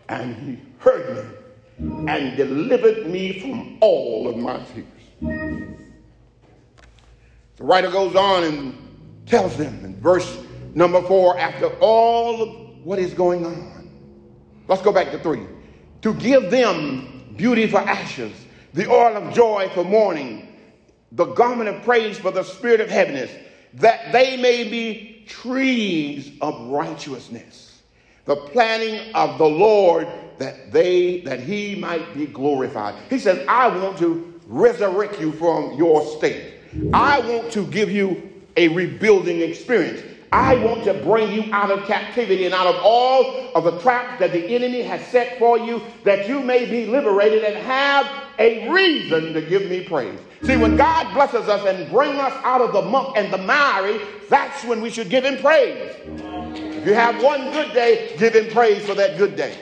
and 0.08 0.36
he 0.36 0.58
heard 0.78 1.24
me 1.24 1.30
and 2.08 2.36
delivered 2.36 3.06
me 3.06 3.40
from 3.40 3.78
all 3.80 4.28
of 4.28 4.36
my 4.36 4.62
fears. 4.64 4.86
The 7.56 7.64
writer 7.64 7.90
goes 7.90 8.14
on 8.14 8.44
and 8.44 8.74
tells 9.26 9.56
them 9.56 9.84
in 9.84 10.00
verse 10.00 10.38
number 10.74 11.02
four, 11.02 11.36
after 11.38 11.66
all 11.80 12.42
of 12.42 12.84
what 12.84 12.98
is 12.98 13.12
going 13.14 13.44
on, 13.44 13.77
let's 14.68 14.82
go 14.82 14.92
back 14.92 15.10
to 15.10 15.18
three, 15.18 15.46
to 16.02 16.14
give 16.14 16.50
them 16.50 17.34
beauty 17.36 17.66
for 17.66 17.78
ashes, 17.78 18.32
the 18.74 18.88
oil 18.90 19.16
of 19.16 19.34
joy 19.34 19.70
for 19.74 19.84
mourning, 19.84 20.56
the 21.12 21.24
garment 21.24 21.68
of 21.68 21.82
praise 21.82 22.18
for 22.18 22.30
the 22.30 22.42
spirit 22.42 22.80
of 22.80 22.88
heaviness, 22.88 23.30
that 23.74 24.12
they 24.12 24.36
may 24.36 24.68
be 24.68 25.24
trees 25.26 26.32
of 26.40 26.68
righteousness, 26.68 27.82
the 28.24 28.36
planting 28.36 29.14
of 29.14 29.38
the 29.38 29.48
Lord 29.48 30.06
that 30.38 30.70
they 30.70 31.20
that 31.22 31.40
he 31.40 31.74
might 31.74 32.14
be 32.14 32.26
glorified. 32.26 32.94
He 33.10 33.18
says, 33.18 33.44
I 33.48 33.66
want 33.68 33.98
to 33.98 34.40
resurrect 34.46 35.20
you 35.20 35.32
from 35.32 35.74
your 35.74 36.04
state. 36.18 36.54
I 36.92 37.18
want 37.20 37.50
to 37.52 37.66
give 37.66 37.90
you 37.90 38.32
a 38.56 38.68
rebuilding 38.68 39.40
experience. 39.40 40.02
I 40.32 40.56
want 40.56 40.84
to 40.84 40.94
bring 40.94 41.32
you 41.32 41.52
out 41.52 41.70
of 41.70 41.86
captivity 41.86 42.44
and 42.44 42.54
out 42.54 42.66
of 42.66 42.76
all 42.82 43.50
of 43.54 43.64
the 43.64 43.78
traps 43.80 44.20
that 44.20 44.32
the 44.32 44.44
enemy 44.54 44.82
has 44.82 45.04
set 45.06 45.38
for 45.38 45.58
you, 45.58 45.80
that 46.04 46.28
you 46.28 46.40
may 46.40 46.66
be 46.66 46.86
liberated 46.86 47.44
and 47.44 47.56
have 47.64 48.06
a 48.38 48.68
reason 48.70 49.32
to 49.32 49.40
give 49.40 49.68
me 49.70 49.84
praise. 49.84 50.18
See, 50.42 50.56
when 50.56 50.76
God 50.76 51.12
blesses 51.14 51.48
us 51.48 51.66
and 51.66 51.90
brings 51.90 52.18
us 52.18 52.32
out 52.44 52.60
of 52.60 52.72
the 52.72 52.82
muck 52.82 53.16
and 53.16 53.32
the 53.32 53.38
miry, 53.38 54.00
that's 54.28 54.64
when 54.64 54.80
we 54.80 54.90
should 54.90 55.08
give 55.08 55.24
him 55.24 55.38
praise. 55.38 55.94
If 56.06 56.86
you 56.86 56.94
have 56.94 57.22
one 57.22 57.50
good 57.52 57.72
day, 57.72 58.14
give 58.18 58.34
him 58.34 58.52
praise 58.52 58.86
for 58.86 58.94
that 58.94 59.16
good 59.16 59.34
day. 59.34 59.56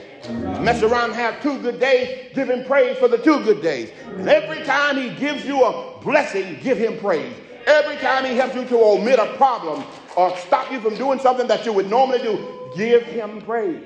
Mess 0.61 0.83
around 0.83 1.13
have 1.13 1.41
two 1.41 1.59
good 1.61 1.79
days, 1.79 2.31
give 2.35 2.49
him 2.49 2.65
praise 2.65 2.97
for 2.97 3.07
the 3.07 3.17
two 3.17 3.43
good 3.43 3.61
days. 3.61 3.89
And 4.05 4.27
every 4.27 4.63
time 4.65 4.97
he 4.97 5.15
gives 5.15 5.45
you 5.45 5.63
a 5.63 5.99
blessing, 6.01 6.59
give 6.61 6.77
him 6.77 6.99
praise. 6.99 7.33
Every 7.65 7.95
time 7.97 8.25
he 8.25 8.35
helps 8.35 8.55
you 8.55 8.65
to 8.65 8.77
omit 8.77 9.19
a 9.19 9.33
problem 9.37 9.83
or 10.17 10.35
stop 10.37 10.71
you 10.71 10.81
from 10.81 10.95
doing 10.95 11.19
something 11.19 11.47
that 11.47 11.63
you 11.63 11.71
would 11.71 11.89
normally 11.89 12.17
do, 12.17 12.71
give 12.75 13.03
him 13.03 13.39
praise. 13.43 13.83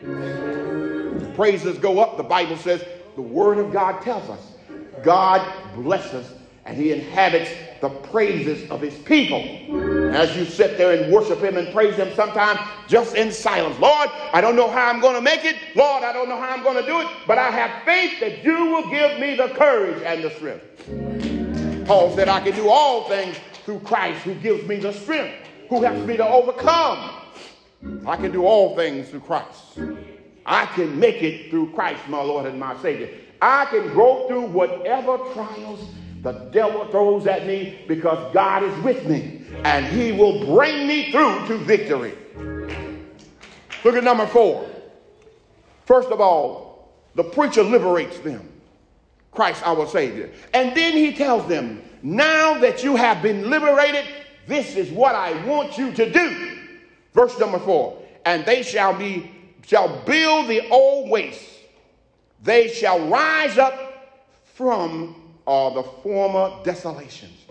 Praises 1.36 1.78
go 1.78 2.00
up, 2.00 2.16
the 2.16 2.24
Bible 2.24 2.56
says, 2.56 2.84
the 3.16 3.22
word 3.22 3.58
of 3.58 3.74
God 3.74 4.02
tells 4.02 4.28
us. 4.30 4.54
God 5.04 5.46
blesses 5.76 6.26
and 6.66 6.78
he 6.78 6.94
inhabits 6.94 7.52
the 7.82 7.90
praises 7.90 8.70
of 8.70 8.80
his 8.80 8.98
people. 9.00 9.42
As 10.14 10.38
you 10.38 10.46
sit 10.46 10.78
there 10.78 11.02
and 11.02 11.12
worship 11.12 11.40
him 11.40 11.58
and 11.58 11.74
praise 11.74 11.96
him 11.96 12.14
sometimes 12.16 12.60
just 12.88 13.16
in 13.16 13.32
silence. 13.32 13.78
Lord, 13.80 14.10
I 14.32 14.40
don't 14.40 14.56
know 14.56 14.70
how 14.70 14.90
I'm 14.90 15.02
going 15.02 15.16
to 15.16 15.22
make 15.22 15.44
it. 15.44 15.58
Lord, 15.76 16.04
I 16.04 16.14
don't 16.14 16.30
know 16.30 16.38
how 16.38 16.50
I'm 16.50 16.64
going 16.64 16.82
to 16.82 16.88
do 16.88 17.02
it, 17.02 17.08
but 17.28 17.40
I 17.40 17.50
have 17.50 17.84
faith 17.84 18.22
that 18.22 18.42
you 18.44 18.68
will 18.68 18.90
give 18.90 19.20
me 19.20 19.36
the 19.36 19.50
courage 19.50 20.02
and 20.04 20.24
the 20.24 20.30
strength. 20.30 20.64
Paul 21.88 22.16
said, 22.16 22.30
I 22.30 22.40
can 22.40 22.56
do 22.56 22.70
all 22.70 23.10
things 23.10 23.36
through 23.66 23.80
Christ 23.80 24.22
who 24.22 24.36
gives 24.36 24.68
me 24.68 24.78
the 24.78 24.94
strength, 24.94 25.36
who 25.72 25.82
helps 25.82 26.06
me 26.06 26.18
to 26.18 26.28
overcome. 26.28 27.12
I 28.06 28.18
can 28.18 28.34
do 28.34 28.46
all 28.46 28.76
things 28.76 29.08
through 29.08 29.22
Christ. 29.22 29.80
I 30.46 30.66
can 30.66 31.00
make 31.00 31.24
it 31.24 31.50
through 31.50 31.72
Christ, 31.72 32.06
my 32.10 32.22
Lord 32.22 32.46
and 32.46 32.60
my 32.60 32.76
Savior. 32.82 33.10
I 33.42 33.64
can 33.68 33.94
go 33.96 34.28
through 34.28 34.48
whatever 34.48 35.18
trials 35.34 35.80
the 36.24 36.34
devil 36.52 36.86
throws 36.90 37.26
at 37.26 37.48
me 37.48 37.80
because 37.88 38.34
God 38.34 38.64
is 38.64 38.84
with 38.84 39.08
me 39.08 39.44
and 39.64 39.86
he 39.86 40.12
will 40.12 40.46
bring 40.46 40.88
me 40.88 41.10
through 41.10 41.48
to 41.48 41.58
victory. 41.60 42.18
Look 43.86 43.96
at 43.96 44.04
number 44.04 44.28
four. 44.28 44.70
First 45.86 46.10
of 46.10 46.20
all, 46.20 46.92
the 47.16 47.24
preacher 47.24 47.64
liberates 47.64 48.20
them. 48.20 48.46
Christ 49.32 49.66
our 49.66 49.88
Savior. 49.88 50.32
And 50.54 50.76
then 50.76 50.92
he 50.92 51.14
tells 51.14 51.48
them, 51.48 51.82
now 52.04 52.60
that 52.60 52.84
you 52.84 52.98
have 52.98 53.22
been 53.22 53.50
liberated, 53.50 54.04
this 54.48 54.76
is 54.76 54.92
what 54.92 55.16
I 55.16 55.46
want 55.46 55.78
you 55.78 55.92
to 55.94 56.12
do. 56.12 56.58
Verse 57.14 57.38
number 57.40 57.60
four. 57.60 58.02
And 58.26 58.46
they 58.46 58.64
shall 58.64 58.98
be 58.98 59.32
shall 59.66 60.04
build 60.06 60.50
the 60.50 60.68
old 60.70 61.10
waste. 61.10 61.48
They 62.44 62.68
shall 62.68 63.08
rise 63.08 63.58
up 63.58 64.20
from 64.56 65.16
are 65.48 65.72
the 65.72 65.84
former 65.84 66.64
desolations. 66.64 67.46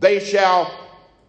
They 0.00 0.20
shall 0.20 0.72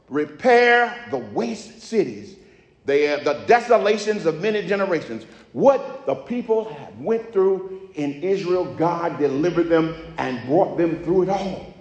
repair 0.09 1.05
the 1.11 1.17
waste 1.17 1.81
cities, 1.81 2.37
they 2.85 3.11
are 3.11 3.23
the 3.23 3.45
desolations 3.45 4.25
of 4.25 4.41
many 4.41 4.65
generations. 4.65 5.25
What 5.51 6.05
the 6.05 6.15
people 6.15 6.65
have 6.73 6.97
went 6.99 7.33
through 7.33 7.89
in 7.95 8.23
Israel, 8.23 8.73
God 8.75 9.19
delivered 9.19 9.69
them 9.69 9.95
and 10.17 10.45
brought 10.47 10.77
them 10.77 11.03
through 11.03 11.23
it 11.23 11.29
all. 11.29 11.73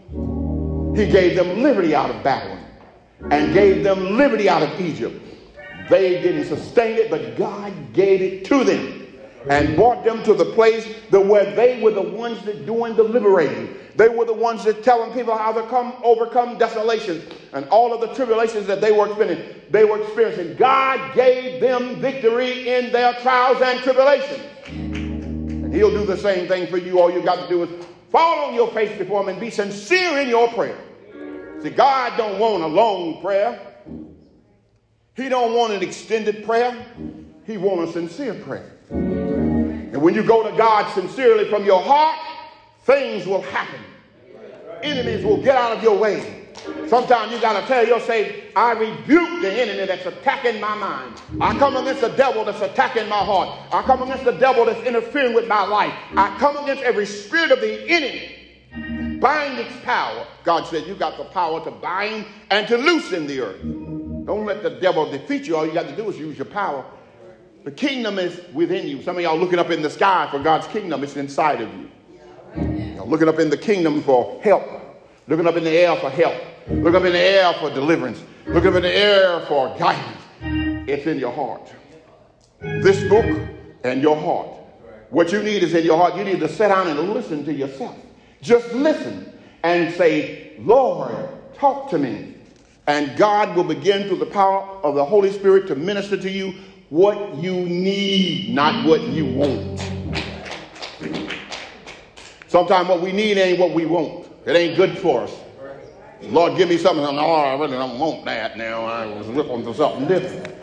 He 0.97 1.07
gave 1.07 1.37
them 1.37 1.62
liberty 1.62 1.95
out 1.95 2.11
of 2.11 2.23
Babylon 2.25 2.65
and 3.30 3.52
gave 3.52 3.83
them 3.83 4.16
liberty 4.16 4.49
out 4.49 4.62
of 4.62 4.80
Egypt. 4.80 5.21
They 5.88 6.21
didn't 6.23 6.45
sustain 6.47 6.97
it, 6.97 7.11
but 7.11 7.37
God 7.37 7.73
gave 7.92 8.23
it 8.23 8.45
to 8.47 8.64
them 8.64 9.06
and 9.49 9.76
brought 9.76 10.04
them 10.04 10.23
to 10.25 10.35
the 10.35 10.45
place 10.45 10.87
that 11.11 11.21
where 11.21 11.54
they 11.54 11.80
were 11.80 11.92
the 11.92 12.02
ones 12.02 12.42
that 12.45 12.66
doing 12.66 12.97
the 12.97 13.02
liberating. 13.02 13.76
They 13.95 14.09
were 14.09 14.25
the 14.25 14.35
ones 14.35 14.64
that 14.64 14.83
telling 14.83 15.12
people 15.12 15.37
how 15.37 15.52
to 15.52 15.62
come 15.68 15.95
overcome 16.02 16.59
desolations 16.59 17.25
and 17.52 17.66
all 17.68 17.95
of 17.95 18.00
the 18.00 18.14
tribulations 18.14 18.66
that 18.66 18.80
they 18.80 18.92
were 18.92 19.06
experiencing. 19.06 19.62
They 19.71 19.85
were 19.85 20.02
experiencing. 20.02 20.56
God 20.56 21.14
gave 21.14 21.61
them 21.61 22.00
victory 22.00 22.68
in 22.68 22.92
their 22.92 23.14
trials 23.14 23.62
and 23.62 23.80
tribulations. 23.80 24.42
And 24.66 25.73
He'll 25.73 25.90
do 25.90 26.04
the 26.04 26.16
same 26.16 26.47
thing 26.49 26.66
for 26.66 26.76
you. 26.76 27.00
All 27.00 27.11
you 27.11 27.23
got 27.23 27.40
to 27.40 27.49
do 27.49 27.62
is 27.62 27.87
fall 28.11 28.49
on 28.49 28.54
your 28.54 28.71
face 28.73 28.97
before 28.99 29.23
Him 29.23 29.30
and 29.30 29.40
be 29.40 29.50
sincere 29.50 30.18
in 30.18 30.28
your 30.28 30.49
prayer. 30.49 30.78
See, 31.63 31.71
God 31.71 32.17
don't 32.17 32.39
want 32.39 32.63
a 32.63 32.67
long 32.67 33.21
prayer. 33.21 33.59
He 35.15 35.29
don't 35.29 35.55
want 35.55 35.73
an 35.73 35.83
extended 35.83 36.45
prayer. 36.45 36.77
He 37.47 37.57
wants 37.57 37.91
a 37.91 37.93
sincere 37.95 38.35
prayer. 38.35 38.73
And 38.91 40.03
when 40.03 40.15
you 40.15 40.23
go 40.23 40.49
to 40.49 40.57
God 40.57 40.93
sincerely 40.93 41.49
from 41.49 41.65
your 41.65 41.81
heart, 41.81 42.19
things 42.85 43.27
will 43.27 43.43
happen. 43.43 43.81
Enemies 44.83 45.25
will 45.25 45.43
get 45.43 45.57
out 45.57 45.77
of 45.77 45.83
your 45.83 45.97
way. 45.97 46.47
Sometimes 46.89 47.33
you 47.33 47.41
got 47.41 47.61
to 47.61 47.67
tell 47.67 47.87
yourself, 47.87 48.29
I 48.55 48.73
rebuke 48.73 49.41
the 49.41 49.53
enemy 49.53 49.87
that's 49.87 50.07
attacking 50.07 50.61
my 50.61 50.75
mind. 50.75 51.21
I 51.41 51.57
come 51.59 51.77
against 51.77 52.01
the 52.01 52.11
devil 52.11 52.45
that's 52.45 52.61
attacking 52.61 53.09
my 53.09 53.25
heart. 53.25 53.59
I 53.73 53.83
come 53.83 54.03
against 54.03 54.25
the 54.25 54.33
devil 54.33 54.65
that's 54.65 54.85
interfering 54.87 55.35
with 55.35 55.49
my 55.49 55.65
life. 55.65 55.95
I 56.17 56.37
come 56.39 56.57
against 56.59 56.83
every 56.83 57.07
spirit 57.07 57.51
of 57.53 57.61
the 57.61 57.89
enemy. 57.89 58.36
Bind 59.20 59.58
its 59.58 59.75
power. 59.82 60.26
God 60.44 60.66
said, 60.66 60.87
You 60.87 60.94
got 60.94 61.16
the 61.16 61.25
power 61.25 61.64
to 61.64 61.70
bind 61.70 62.26
and 62.50 62.66
to 62.68 62.76
loosen 62.76 63.26
the 63.26 63.40
earth. 63.40 63.62
Don't 63.62 64.46
let 64.46 64.62
the 64.62 64.70
devil 64.70 65.11
defeat 65.11 65.46
you. 65.46 65.56
All 65.56 65.66
you 65.66 65.73
got 65.73 65.88
to 65.88 65.96
do 65.96 66.08
is 66.11 66.18
use 66.18 66.37
your 66.37 66.46
power 66.46 66.85
the 67.66 67.73
kingdom 67.73 68.16
is 68.20 68.40
within 68.54 68.87
you. 68.87 69.02
Some 69.02 69.16
of 69.16 69.23
y'all 69.23 69.37
looking 69.37 69.58
up 69.58 69.70
in 69.70 69.82
the 69.82 69.90
sky 69.90 70.28
for 70.30 70.38
God's 70.38 70.68
kingdom, 70.68 71.02
it's 71.02 71.16
inside 71.16 71.61
of 71.61 71.68
you. 71.75 71.90
Y'all 72.94 73.08
looking 73.08 73.28
up 73.28 73.40
in 73.40 73.50
the 73.50 73.56
kingdom 73.56 74.02
for 74.02 74.40
help, 74.40 74.62
looking 75.26 75.49
up 75.49 75.56
in 75.56 75.64
the 75.64 75.70
air 75.70 75.96
for 75.96 76.08
help, 76.08 76.37
look 76.68 76.94
up 76.94 77.02
in 77.02 77.12
the 77.12 77.18
air 77.18 77.52
for 77.54 77.68
deliverance, 77.70 78.23
look 78.46 78.64
up 78.64 78.76
in 78.76 78.82
the 78.82 78.96
air 78.96 79.40
for 79.49 79.76
guidance. 79.76 80.23
It's 80.88 81.06
in 81.08 81.18
your 81.18 81.32
heart. 81.32 81.75
This 82.61 83.02
book 83.11 83.26
and 83.82 84.00
your 84.00 84.14
heart. 84.14 84.46
What 85.11 85.32
you 85.32 85.42
need 85.42 85.64
is 85.64 85.75
in 85.75 85.85
your 85.85 85.96
heart. 85.96 86.14
You 86.14 86.23
need 86.23 86.38
to 86.38 86.49
sit 86.49 86.68
down 86.68 86.87
and 86.87 87.11
listen 87.11 87.44
to 87.46 87.52
yourself. 87.52 87.96
Just 88.43 88.73
listen 88.73 89.33
and 89.62 89.93
say, 89.95 90.55
Lord, 90.59 91.14
talk 91.55 91.90
to 91.90 91.99
me. 91.99 92.35
And 92.87 93.16
God 93.16 93.57
will 93.57 93.64
begin 93.64 94.07
through 94.07 94.19
the 94.19 94.26
power 94.26 94.62
of 94.85 94.95
the 94.95 95.05
Holy 95.05 95.33
Spirit 95.33 95.66
to 95.69 95.75
minister 95.75 96.16
to 96.16 96.31
you 96.31 96.55
what 96.88 97.37
you 97.37 97.52
need, 97.52 98.55
not 98.55 98.87
what 98.87 99.02
you 99.02 99.26
want. 99.26 99.81
Sometimes 102.47 102.88
what 102.88 103.00
we 103.00 103.11
need 103.11 103.38
ain't 103.38 103.59
what 103.59 103.73
we 103.73 103.87
want. 103.87 104.28
It 104.47 104.55
ain't 104.55 104.76
good 104.76 104.97
for 104.99 105.23
us. 105.23 105.33
Lord, 106.23 106.57
give 106.57 106.69
me 106.69 106.78
something. 106.78 107.05
No, 107.05 107.33
I 107.33 107.55
really 107.59 107.76
don't 107.76 107.99
want 107.99 108.25
that 108.25 108.57
now. 108.57 108.85
I 108.85 109.07
was 109.07 109.26
looking 109.28 109.64
for 109.64 109.75
something 109.75 110.07
different. 110.07 110.55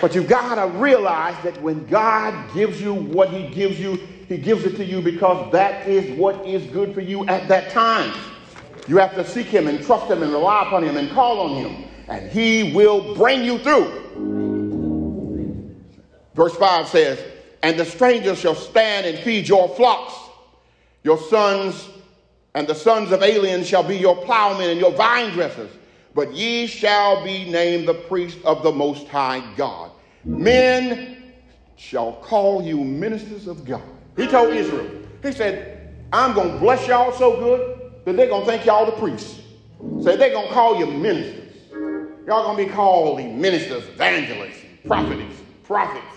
But 0.00 0.14
you've 0.14 0.28
got 0.28 0.54
to 0.54 0.78
realize 0.78 1.42
that 1.42 1.60
when 1.60 1.86
God 1.86 2.54
gives 2.54 2.80
you 2.80 2.94
what 2.94 3.30
He 3.30 3.48
gives 3.48 3.80
you, 3.80 3.98
He 4.28 4.38
gives 4.38 4.64
it 4.64 4.76
to 4.76 4.84
you 4.84 5.00
because 5.00 5.52
that 5.52 5.86
is 5.86 6.18
what 6.18 6.44
is 6.46 6.66
good 6.72 6.94
for 6.94 7.00
you 7.00 7.26
at 7.26 7.46
that 7.48 7.70
time. 7.70 8.12
You 8.88 8.98
have 8.98 9.14
to 9.14 9.24
seek 9.24 9.46
him 9.46 9.68
and 9.68 9.84
trust 9.84 10.10
him 10.10 10.22
and 10.22 10.32
rely 10.32 10.62
upon 10.62 10.84
him 10.84 10.96
and 10.96 11.10
call 11.10 11.40
on 11.40 11.54
him, 11.54 11.84
and 12.08 12.30
he 12.30 12.72
will 12.72 13.14
bring 13.14 13.44
you 13.44 13.58
through. 13.58 14.02
Verse 16.34 16.54
5 16.56 16.88
says, 16.88 17.22
And 17.62 17.78
the 17.78 17.84
stranger 17.84 18.34
shall 18.34 18.54
stand 18.54 19.06
and 19.06 19.18
feed 19.18 19.48
your 19.48 19.68
flocks. 19.70 20.14
Your 21.02 21.18
sons 21.18 21.88
and 22.54 22.66
the 22.66 22.74
sons 22.74 23.12
of 23.12 23.22
aliens 23.22 23.66
shall 23.66 23.82
be 23.82 23.96
your 23.96 24.16
plowmen 24.16 24.70
and 24.70 24.80
your 24.80 24.92
vine 24.92 25.32
dressers. 25.32 25.70
But 26.14 26.34
ye 26.34 26.66
shall 26.66 27.24
be 27.24 27.50
named 27.50 27.86
the 27.86 27.94
priest 27.94 28.38
of 28.44 28.62
the 28.62 28.72
Most 28.72 29.06
High 29.08 29.42
God. 29.56 29.90
Men 30.24 31.22
shall 31.76 32.14
call 32.14 32.62
you 32.62 32.82
ministers 32.82 33.46
of 33.46 33.64
God. 33.64 33.82
He 34.16 34.26
told 34.26 34.54
Israel, 34.54 34.88
He 35.22 35.32
said, 35.32 35.94
I'm 36.12 36.34
going 36.34 36.52
to 36.52 36.58
bless 36.58 36.86
y'all 36.86 37.12
so 37.12 37.38
good 37.38 37.92
that 38.04 38.16
they're 38.16 38.28
going 38.28 38.44
to 38.44 38.50
think 38.50 38.64
y'all 38.64 38.86
the 38.86 38.92
priests. 38.92 39.40
So 40.02 40.16
they're 40.16 40.30
going 40.30 40.48
to 40.48 40.54
call 40.54 40.78
you 40.78 40.86
ministers. 40.86 41.54
Y'all 42.26 42.44
going 42.44 42.56
to 42.56 42.64
be 42.64 42.70
called 42.72 43.18
the 43.18 43.24
ministers, 43.24 43.84
evangelists, 43.88 44.60
prophets, 44.86 45.36
prophets, 45.64 46.16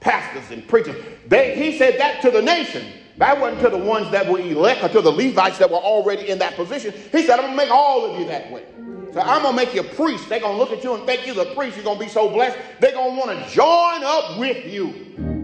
pastors, 0.00 0.50
and 0.50 0.66
preachers. 0.66 0.96
They, 1.26 1.54
he 1.56 1.76
said 1.76 1.98
that 1.98 2.22
to 2.22 2.30
the 2.30 2.40
nation. 2.40 2.86
That 3.18 3.38
wasn't 3.38 3.60
to 3.62 3.68
the 3.68 3.78
ones 3.78 4.10
that 4.12 4.26
were 4.26 4.38
elect 4.38 4.82
or 4.82 4.88
to 4.88 5.02
the 5.02 5.10
Levites 5.10 5.58
that 5.58 5.70
were 5.70 5.76
already 5.76 6.30
in 6.30 6.38
that 6.38 6.54
position. 6.54 6.94
He 7.12 7.22
said, 7.22 7.38
I'm 7.38 7.46
going 7.46 7.50
to 7.50 7.56
make 7.56 7.70
all 7.70 8.10
of 8.10 8.18
you 8.18 8.26
that 8.26 8.50
way. 8.50 8.64
So 9.12 9.20
I'm 9.20 9.42
going 9.42 9.56
to 9.56 9.64
make 9.64 9.74
you 9.74 9.80
a 9.80 9.94
priest. 9.94 10.28
They're 10.28 10.40
going 10.40 10.54
to 10.54 10.58
look 10.58 10.70
at 10.70 10.82
you 10.84 10.94
and 10.94 11.04
think 11.04 11.26
you're 11.26 11.34
the 11.34 11.54
priest. 11.54 11.76
You're 11.76 11.84
going 11.84 11.98
to 11.98 12.04
be 12.04 12.10
so 12.10 12.30
blessed. 12.30 12.56
They're 12.80 12.92
going 12.92 13.14
to 13.14 13.20
want 13.20 13.38
to 13.38 13.50
join 13.50 14.04
up 14.04 14.38
with 14.38 14.64
you. 14.66 15.39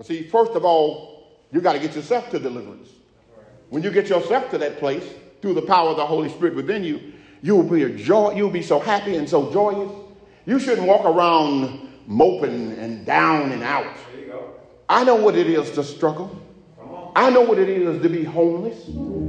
But 0.00 0.06
see, 0.06 0.22
first 0.22 0.52
of 0.52 0.64
all, 0.64 1.28
you 1.52 1.60
got 1.60 1.74
to 1.74 1.78
get 1.78 1.94
yourself 1.94 2.30
to 2.30 2.38
deliverance. 2.38 2.88
When 3.68 3.82
you 3.82 3.90
get 3.90 4.08
yourself 4.08 4.50
to 4.50 4.56
that 4.56 4.78
place 4.78 5.04
through 5.42 5.52
the 5.52 5.60
power 5.60 5.90
of 5.90 5.98
the 5.98 6.06
Holy 6.06 6.30
Spirit 6.30 6.54
within 6.54 6.82
you, 6.82 7.12
you'll 7.42 7.64
be 7.64 7.82
a 7.82 7.90
joy, 7.90 8.32
you'll 8.32 8.48
be 8.48 8.62
so 8.62 8.80
happy 8.80 9.16
and 9.16 9.28
so 9.28 9.52
joyous. 9.52 9.92
You 10.46 10.58
shouldn't 10.58 10.86
walk 10.86 11.04
around 11.04 11.86
moping 12.06 12.72
and 12.78 13.04
down 13.04 13.52
and 13.52 13.62
out. 13.62 13.94
I 14.88 15.04
know 15.04 15.16
what 15.16 15.36
it 15.36 15.48
is 15.48 15.70
to 15.72 15.84
struggle. 15.84 16.34
I 17.14 17.28
know 17.28 17.42
what 17.42 17.58
it 17.58 17.68
is 17.68 18.00
to 18.00 18.08
be 18.08 18.24
homeless. 18.24 18.82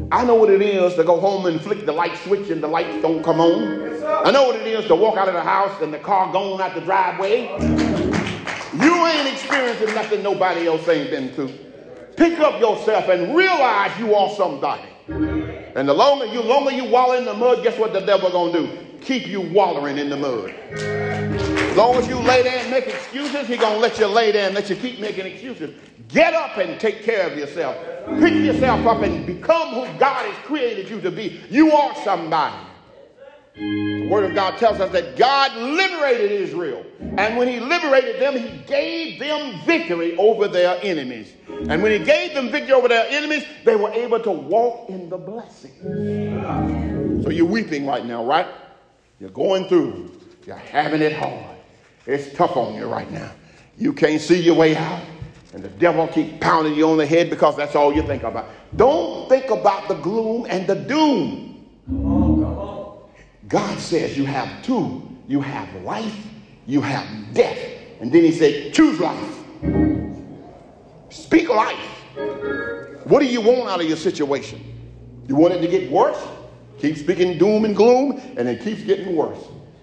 I 0.10 0.24
know 0.24 0.36
what 0.36 0.50
it 0.50 0.62
is 0.62 0.96
to 0.96 1.04
go 1.04 1.20
home 1.20 1.48
and 1.48 1.60
flick 1.60 1.86
the 1.86 1.92
light 1.92 2.18
switch 2.20 2.50
and 2.50 2.63
the 2.63 2.70
lights 2.70 3.01
don't 3.01 3.22
come 3.24 3.42
on. 3.42 4.06
I 4.25 4.32
know 4.32 4.48
what 4.48 4.56
it 4.56 4.68
is 4.68 4.88
to 4.88 4.96
walk 4.96 5.18
out 5.18 5.28
of 5.28 5.34
the 5.34 5.44
house 5.44 5.82
and 5.82 5.94
the 5.94 6.00
car 6.00 6.32
going 6.32 6.62
out 6.62 6.75
the 6.75 6.80
driveway. 6.80 8.11
You 8.80 9.06
ain't 9.06 9.28
experiencing 9.28 9.94
nothing 9.94 10.24
nobody 10.24 10.68
else 10.68 10.88
ain't 10.88 11.10
been 11.10 11.34
through. 11.34 11.54
Pick 12.16 12.40
up 12.40 12.62
yourself 12.62 13.10
and 13.10 13.36
realize 13.36 13.98
you 14.00 14.16
are 14.16 14.30
somebody. 14.30 14.88
And 15.75 15.88
the 15.90 15.94
longer 15.94 16.25
you 16.25 16.42
longer 16.42 16.72
you 16.72 16.86
wallow 16.86 17.18
in 17.18 17.25
the 17.25 17.34
mud, 17.34 17.63
guess 17.63 17.78
what 17.78 17.92
the 17.92 18.00
devil 18.00 18.30
gonna 18.30 18.54
do? 18.54 18.78
Keep 19.01 19.28
you 19.28 19.42
wallowing 19.42 19.98
in 19.98 20.10
the 20.10 20.16
mud. 20.16 20.51
As 20.72 21.78
long 21.78 21.96
as 21.96 22.08
you 22.08 22.16
lay 22.16 22.44
there 22.44 22.60
and 22.60 22.72
make 22.72 22.88
excuses, 22.88 23.48
he 23.48 23.58
gonna 23.58 23.78
let 23.78 23.98
you 23.98 24.08
lay 24.08 24.32
there 24.32 24.46
and 24.46 24.56
let 24.56 24.70
you 24.70 24.75
keep 24.75 25.00
making 25.00 25.25
excuses. 25.25 25.75
Get 26.08 26.34
up 26.34 26.58
and 26.58 26.80
take 26.80 27.04
care 27.04 27.30
of 27.30 27.38
yourself. 27.38 27.75
Pick 28.20 28.34
yourself 28.34 28.86
up 28.86 29.01
and 29.01 29.25
become 29.25 29.70
who 29.70 30.00
God 30.00 30.25
has 30.25 30.46
created 30.46 30.90
you 30.90 31.01
to 31.01 31.12
be. 31.12 31.42
You 31.50 31.72
are 31.72 31.96
somebody. 32.04 32.71
The 33.55 34.08
Word 34.08 34.24
of 34.24 34.34
God 34.34 34.58
tells 34.58 34.79
us 34.79 34.91
that 34.91 35.17
God 35.17 35.55
liberated 35.55 36.31
Israel. 36.31 36.86
And 37.00 37.38
when 37.38 37.48
He 37.48 37.60
liberated 37.60 38.22
them, 38.22 38.38
He 38.38 38.60
gave 38.65 39.20
them 39.20 39.60
victory 39.65 40.15
over 40.17 40.48
their 40.48 40.79
enemies. 40.81 41.34
And 41.48 41.84
when 41.84 41.91
He 41.91 42.00
gave 42.00 42.34
them 42.34 42.50
victory 42.50 42.74
over 42.74 42.88
their 42.88 43.08
enemies, 43.10 43.43
they 43.65 43.75
were 43.75 43.91
able 43.91 44.20
to 44.22 44.31
walk 44.31 44.89
in 44.89 45.10
the 45.10 45.17
blessing. 45.17 45.72
So 47.24 47.29
you're 47.29 47.46
weeping 47.46 47.86
right 47.86 48.05
now, 48.05 48.25
right? 48.25 48.48
You're 49.20 49.29
going 49.29 49.67
through. 49.67 50.12
You're 50.48 50.55
having 50.55 51.01
it 51.01 51.13
hard. 51.13 51.58
It's 52.08 52.36
tough 52.36 52.58
on 52.58 52.74
you 52.75 52.86
right 52.88 53.10
now. 53.12 53.31
You 53.77 53.93
can't 53.93 54.22
see 54.22 54.39
your 54.39 54.55
way 54.55 54.75
out. 54.75 55.01
And 55.53 55.62
the 55.62 55.70
devil 55.70 56.07
keep 56.07 56.40
pounding 56.40 56.75
you 56.75 56.90
on 56.90 56.98
the 56.98 57.05
head 57.05 57.29
because 57.29 57.57
that's 57.57 57.75
all 57.75 57.94
you 57.94 58.01
think 58.03 58.24
about. 58.24 58.48
Don't 58.77 59.27
think 59.27 59.50
about 59.51 59.90
the 59.90 59.96
gloom 59.96 60.48
and 60.50 60.66
the 60.66 60.75
doom. 60.75 61.68
Come 61.85 62.05
on, 62.05 62.42
come 62.42 62.57
on. 62.57 62.81
God 63.51 63.77
says 63.79 64.18
you 64.18 64.24
have 64.25 64.64
two. 64.64 65.07
You 65.27 65.42
have 65.42 65.83
life, 65.83 66.25
you 66.66 66.81
have 66.81 67.33
death. 67.33 67.59
And 68.00 68.11
then 68.11 68.24
he 68.24 68.31
said, 68.31 68.74
choose 68.74 69.00
life. 69.00 69.37
Speak 71.09 71.50
life. 71.50 71.77
What 73.05 73.20
do 73.20 73.25
you 73.25 73.42
want 73.42 73.70
out 73.70 73.81
of 73.81 73.87
your 73.87 73.98
situation? 73.98 74.64
You 75.27 75.35
want 75.35 75.53
it 75.53 75.59
to 75.61 75.68
get 75.68 75.92
worse? 75.92 76.18
Keep 76.79 76.98
speaking 76.98 77.37
doom 77.37 77.66
and 77.66 77.75
gloom, 77.75 78.22
and 78.37 78.48
it 78.48 78.61
keeps 78.61 78.83
getting 78.83 79.16
worse. 79.16 79.37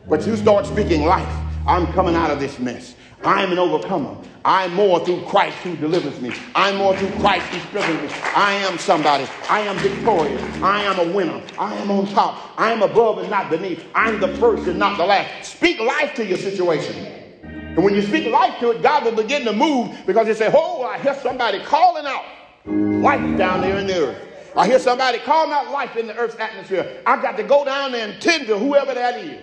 But 0.09 0.27
you 0.27 0.35
start 0.37 0.67
speaking 0.67 1.05
life. 1.05 1.29
I'm 1.67 1.87
coming 1.93 2.15
out 2.15 2.31
of 2.31 2.41
this 2.41 2.59
mess. 2.59 2.95
I 3.25 3.43
am 3.43 3.51
an 3.51 3.59
overcomer. 3.59 4.17
I'm 4.45 4.75
more 4.75 5.05
through 5.05 5.23
Christ 5.23 5.57
who 5.59 5.77
delivers 5.77 6.21
me. 6.21 6.33
I'm 6.55 6.77
more 6.77 6.97
through 6.97 7.11
Christ 7.21 7.47
who 7.47 7.59
strengthens 7.69 8.13
me. 8.13 8.19
I 8.35 8.55
am 8.55 8.79
somebody. 8.79 9.27
I 9.51 9.61
am 9.61 9.77
victorious. 9.79 10.41
I 10.63 10.85
am 10.85 10.99
a 11.01 11.13
winner. 11.13 11.43
I 11.59 11.75
am 11.77 11.91
on 11.91 12.07
top. 12.07 12.53
I 12.59 12.71
am 12.71 12.83
above 12.83 13.19
and 13.19 13.29
not 13.29 13.51
beneath. 13.51 13.85
I'm 13.95 14.21
the 14.21 14.29
first 14.37 14.69
and 14.69 14.79
not 14.79 14.97
the 14.97 15.05
last. 15.05 15.53
Speak 15.53 15.81
life 15.81 16.15
to 16.15 16.25
your 16.25 16.39
situation. 16.39 16.95
And 17.43 17.85
when 17.85 17.95
you 17.95 18.03
speak 18.03 18.31
life 18.33 18.59
to 18.61 18.71
it, 18.71 18.83
God 18.83 19.05
will 19.05 19.17
begin 19.17 19.45
to 19.45 19.53
move 19.53 19.97
because 20.07 20.29
He 20.29 20.35
say, 20.35 20.51
Oh, 20.55 20.83
I 20.85 20.99
hear 20.99 21.15
somebody 21.17 21.61
calling 21.61 22.07
out 22.07 22.25
life 22.65 23.37
down 23.37 23.63
there 23.63 23.79
in 23.79 23.87
the 23.89 24.09
earth. 24.09 24.25
I 24.57 24.67
hear 24.67 24.79
somebody 24.79 25.19
calling 25.19 25.53
out 25.53 25.71
life 25.71 25.97
in 25.97 26.07
the 26.07 26.17
earth's 26.17 26.37
atmosphere. 26.37 27.03
I've 27.05 27.23
got 27.23 27.37
to 27.37 27.43
go 27.43 27.65
down 27.65 27.93
there 27.93 28.09
and 28.09 28.23
tend 28.23 28.47
to 28.47 28.59
whoever 28.59 28.95
that 28.95 29.19
is 29.19 29.41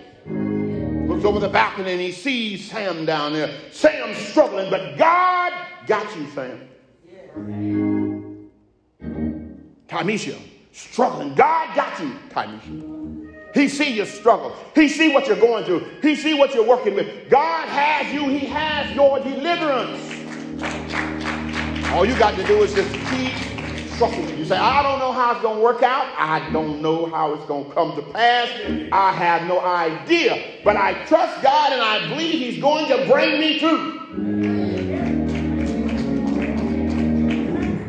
looks 1.06 1.24
over 1.24 1.40
the 1.40 1.48
balcony 1.48 1.92
and 1.92 2.00
he 2.00 2.12
sees 2.12 2.70
Sam 2.70 3.04
down 3.04 3.32
there. 3.32 3.52
Sam's 3.70 4.18
struggling, 4.18 4.70
but 4.70 4.96
God 4.98 5.52
got 5.86 6.16
you, 6.16 6.26
Sam. 6.30 6.68
Tamisha, 9.88 10.38
struggling. 10.72 11.34
God 11.34 11.74
got 11.74 12.00
you, 12.00 12.14
Tamisha. 12.30 13.54
He 13.54 13.68
see 13.68 13.94
your 13.94 14.06
struggle. 14.06 14.54
He 14.74 14.86
see 14.88 15.12
what 15.14 15.26
you're 15.26 15.40
going 15.40 15.64
through. 15.64 15.86
He 16.02 16.14
see 16.14 16.34
what 16.34 16.54
you're 16.54 16.66
working 16.66 16.94
with. 16.94 17.30
God 17.30 17.66
has 17.68 18.12
you. 18.12 18.28
He 18.28 18.44
has 18.46 18.94
your 18.94 19.18
deliverance. 19.20 20.12
All 21.92 22.04
you 22.04 22.18
got 22.18 22.36
to 22.36 22.46
do 22.46 22.62
is 22.62 22.74
just 22.74 22.92
keep 23.10 23.55
you 24.00 24.44
say, 24.44 24.58
I 24.58 24.82
don't 24.82 24.98
know 24.98 25.12
how 25.12 25.32
it's 25.32 25.40
going 25.40 25.56
to 25.56 25.62
work 25.62 25.82
out. 25.82 26.06
I 26.18 26.50
don't 26.52 26.82
know 26.82 27.06
how 27.06 27.32
it's 27.32 27.46
going 27.46 27.64
to 27.66 27.72
come 27.72 27.96
to 27.96 28.02
pass. 28.02 28.50
I 28.92 29.12
have 29.12 29.48
no 29.48 29.60
idea. 29.60 30.60
But 30.64 30.76
I 30.76 31.04
trust 31.06 31.42
God 31.42 31.72
and 31.72 31.80
I 31.80 32.06
believe 32.08 32.34
He's 32.34 32.60
going 32.60 32.88
to 32.88 33.06
bring 33.10 33.40
me 33.40 33.58
through. 33.58 33.94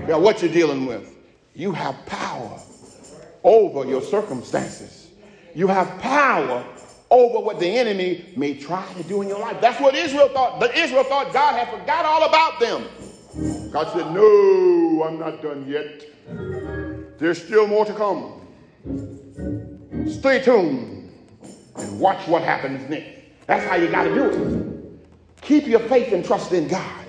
Yeah, 0.08 0.16
what 0.16 0.42
you're 0.42 0.52
dealing 0.52 0.86
with. 0.86 1.14
You 1.54 1.74
have 1.74 2.06
power 2.06 2.58
over 3.44 3.86
your 3.86 4.02
circumstances. 4.02 5.10
You 5.54 5.68
have 5.68 6.00
power 6.00 6.64
over 7.10 7.40
what 7.40 7.60
the 7.60 7.68
enemy 7.68 8.26
may 8.38 8.54
try 8.54 8.86
to 8.94 9.04
do 9.04 9.22
in 9.22 9.28
your 9.28 9.40
life. 9.40 9.60
That's 9.60 9.82
what 9.82 9.96
Israel 9.96 10.30
thought. 10.30 10.60
But 10.60 10.78
Israel 10.78 11.04
thought 11.04 11.34
God 11.34 11.58
had 11.58 11.70
forgot 11.78 12.06
all 12.06 12.24
about 12.24 12.60
them. 12.62 12.86
God 13.72 13.92
said, 13.94 14.14
No, 14.14 15.04
I'm 15.04 15.20
not 15.20 15.42
done 15.42 15.68
yet. 15.68 16.04
There's 17.20 17.44
still 17.44 17.68
more 17.68 17.86
to 17.86 17.94
come. 17.94 18.48
Stay 20.08 20.42
tuned 20.42 21.12
and 21.76 22.00
watch 22.00 22.28
what 22.28 22.44
happens 22.44 22.90
next. 22.90 23.20
That's 23.46 23.66
how 23.66 23.76
you 23.76 23.88
got 23.88 24.04
to 24.04 24.14
do 24.14 24.24
it. 24.30 25.42
Keep 25.42 25.68
your 25.68 25.80
faith 25.82 26.12
and 26.14 26.26
trust 26.26 26.52
in 26.52 26.68
God. 26.68 27.06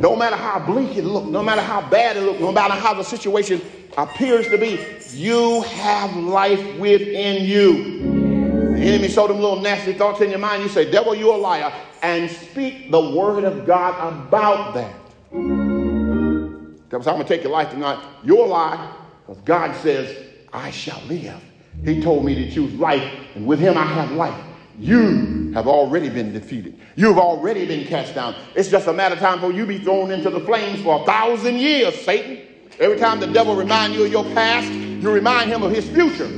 No 0.00 0.14
matter 0.14 0.36
how 0.36 0.58
bleak 0.58 0.96
it 0.96 1.04
looks, 1.04 1.28
no 1.28 1.42
matter 1.42 1.62
how 1.62 1.88
bad 1.88 2.16
it 2.16 2.22
looks, 2.22 2.40
no 2.40 2.52
matter 2.52 2.74
how 2.74 2.92
the 2.94 3.02
situation 3.02 3.60
appears 3.96 4.48
to 4.48 4.58
be, 4.58 4.78
you 5.12 5.62
have 5.62 6.14
life 6.16 6.78
within 6.78 7.44
you. 7.44 8.74
The 8.76 8.82
enemy 8.82 9.08
showed 9.08 9.30
them 9.30 9.40
little 9.40 9.60
nasty 9.60 9.94
thoughts 9.94 10.20
in 10.20 10.28
your 10.30 10.38
mind. 10.38 10.62
You 10.62 10.68
say, 10.68 10.90
Devil, 10.90 11.14
you're 11.14 11.34
a 11.34 11.38
liar. 11.38 11.72
And 12.02 12.30
speak 12.30 12.90
the 12.90 13.00
word 13.00 13.44
of 13.44 13.66
God 13.66 13.94
about 14.26 14.74
that. 14.74 15.05
Devil 15.30 17.02
said, 17.02 17.10
I'm 17.10 17.16
going 17.16 17.26
to 17.26 17.28
take 17.28 17.42
your 17.42 17.52
life 17.52 17.70
tonight. 17.70 18.04
Your 18.24 18.46
life, 18.46 18.90
because 19.26 19.42
God 19.42 19.76
says, 19.76 20.16
I 20.52 20.70
shall 20.70 21.00
live. 21.06 21.42
He 21.84 22.00
told 22.00 22.24
me 22.24 22.34
to 22.34 22.50
choose 22.50 22.72
life, 22.74 23.02
and 23.34 23.46
with 23.46 23.58
him 23.58 23.76
I 23.76 23.84
have 23.84 24.12
life. 24.12 24.40
You 24.78 25.52
have 25.52 25.66
already 25.66 26.08
been 26.08 26.32
defeated. 26.32 26.78
You've 26.96 27.18
already 27.18 27.66
been 27.66 27.86
cast 27.86 28.14
down. 28.14 28.34
It's 28.54 28.68
just 28.68 28.86
a 28.88 28.92
matter 28.92 29.14
of 29.14 29.20
time 29.20 29.40
for 29.40 29.50
you 29.50 29.66
be 29.66 29.78
thrown 29.78 30.10
into 30.10 30.30
the 30.30 30.40
flames 30.40 30.82
for 30.82 31.02
a 31.02 31.06
thousand 31.06 31.56
years, 31.56 31.98
Satan. 32.02 32.46
Every 32.78 32.98
time 32.98 33.20
the 33.20 33.26
devil 33.26 33.56
reminds 33.56 33.96
you 33.96 34.04
of 34.04 34.12
your 34.12 34.24
past, 34.24 34.70
you 34.70 35.10
remind 35.10 35.50
him 35.50 35.62
of 35.62 35.72
his 35.72 35.88
future. 35.88 36.28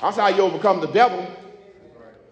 That's 0.00 0.16
how 0.18 0.28
you 0.28 0.42
overcome 0.42 0.80
the 0.80 0.88
devil. 0.88 1.26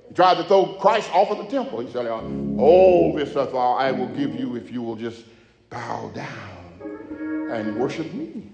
He 0.09 0.14
tried 0.14 0.35
to 0.37 0.45
throw 0.45 0.75
Christ 0.75 1.11
off 1.14 1.31
of 1.31 1.38
the 1.38 1.47
temple. 1.47 1.81
He 1.81 1.90
said, 1.90 2.07
Oh, 2.07 3.16
this 3.16 3.31
stuff 3.31 3.55
I 3.55 3.90
will 3.90 4.09
give 4.09 4.38
you 4.38 4.57
if 4.57 4.71
you 4.71 4.83
will 4.83 4.97
just 4.97 5.25
bow 5.72 6.11
down 6.14 7.50
and 7.50 7.76
worship 7.76 8.12
me. 8.12 8.50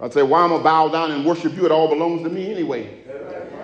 I'd 0.00 0.12
say, 0.12 0.22
why 0.22 0.44
am 0.44 0.52
I 0.52 0.58
bow 0.62 0.88
down 0.88 1.10
and 1.10 1.24
worship 1.24 1.54
you? 1.54 1.66
It 1.66 1.72
all 1.72 1.88
belongs 1.88 2.22
to 2.22 2.30
me 2.30 2.50
anyway. 2.50 3.02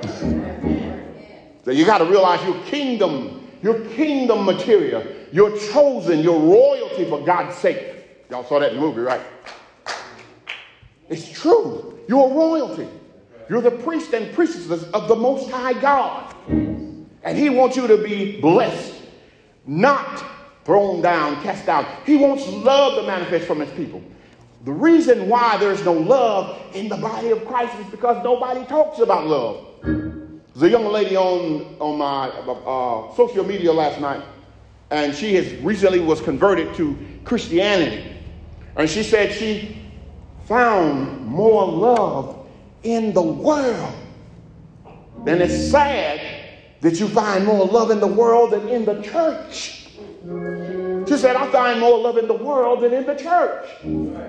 so 1.64 1.70
you 1.70 1.84
got 1.84 1.98
to 1.98 2.04
realize 2.04 2.44
your 2.44 2.60
kingdom, 2.64 3.48
your 3.62 3.80
kingdom 3.90 4.44
material. 4.44 5.04
You're 5.32 5.56
chosen, 5.70 6.20
you're 6.20 6.38
royalty 6.38 7.08
for 7.08 7.24
God's 7.24 7.56
sake. 7.56 7.94
Y'all 8.30 8.44
saw 8.44 8.58
that 8.58 8.70
in 8.70 8.76
the 8.76 8.80
movie, 8.80 9.00
right? 9.00 9.20
It's 11.08 11.28
true. 11.30 11.98
You're 12.08 12.28
royalty. 12.28 12.88
You're 13.48 13.62
the 13.62 13.70
priest 13.70 14.12
and 14.12 14.34
priestess 14.34 14.82
of 14.90 15.08
the 15.08 15.16
Most 15.16 15.50
High 15.50 15.72
God. 15.74 16.34
And 16.48 17.36
He 17.36 17.50
wants 17.50 17.76
you 17.76 17.86
to 17.86 17.96
be 17.96 18.40
blessed, 18.40 18.94
not 19.66 20.24
thrown 20.68 21.00
down, 21.00 21.42
cast 21.42 21.66
out. 21.66 21.86
He 22.04 22.16
wants 22.16 22.46
love 22.46 23.00
to 23.00 23.06
manifest 23.06 23.46
from 23.46 23.60
His 23.60 23.70
people. 23.70 24.02
The 24.66 24.70
reason 24.70 25.26
why 25.26 25.56
there's 25.56 25.82
no 25.82 25.94
love 25.94 26.60
in 26.74 26.90
the 26.90 26.96
body 26.98 27.30
of 27.30 27.42
Christ 27.46 27.74
is 27.78 27.86
because 27.86 28.22
nobody 28.22 28.66
talks 28.66 28.98
about 28.98 29.26
love. 29.26 29.64
There's 29.82 30.62
a 30.62 30.68
young 30.68 30.84
lady 30.84 31.16
on, 31.16 31.74
on 31.80 31.96
my 31.96 32.28
uh, 32.28 33.16
social 33.16 33.44
media 33.44 33.72
last 33.72 33.98
night, 33.98 34.22
and 34.90 35.14
she 35.14 35.34
has 35.36 35.50
recently 35.62 36.00
was 36.00 36.20
converted 36.20 36.74
to 36.74 36.98
Christianity. 37.24 38.12
And 38.76 38.90
she 38.90 39.02
said 39.02 39.32
she 39.32 39.80
found 40.44 41.24
more 41.24 41.66
love 41.66 42.46
in 42.82 43.14
the 43.14 43.22
world. 43.22 43.94
Then 45.24 45.40
it's 45.40 45.70
sad 45.70 46.20
that 46.82 47.00
you 47.00 47.08
find 47.08 47.46
more 47.46 47.64
love 47.64 47.90
in 47.90 48.00
the 48.00 48.06
world 48.06 48.50
than 48.50 48.68
in 48.68 48.84
the 48.84 49.00
church. 49.00 49.77
She 51.08 51.16
said, 51.16 51.36
I 51.36 51.50
find 51.50 51.80
more 51.80 51.98
love 51.98 52.18
in 52.18 52.26
the 52.26 52.34
world 52.34 52.82
than 52.82 52.92
in 52.92 53.06
the 53.06 53.14
church. 53.14 53.66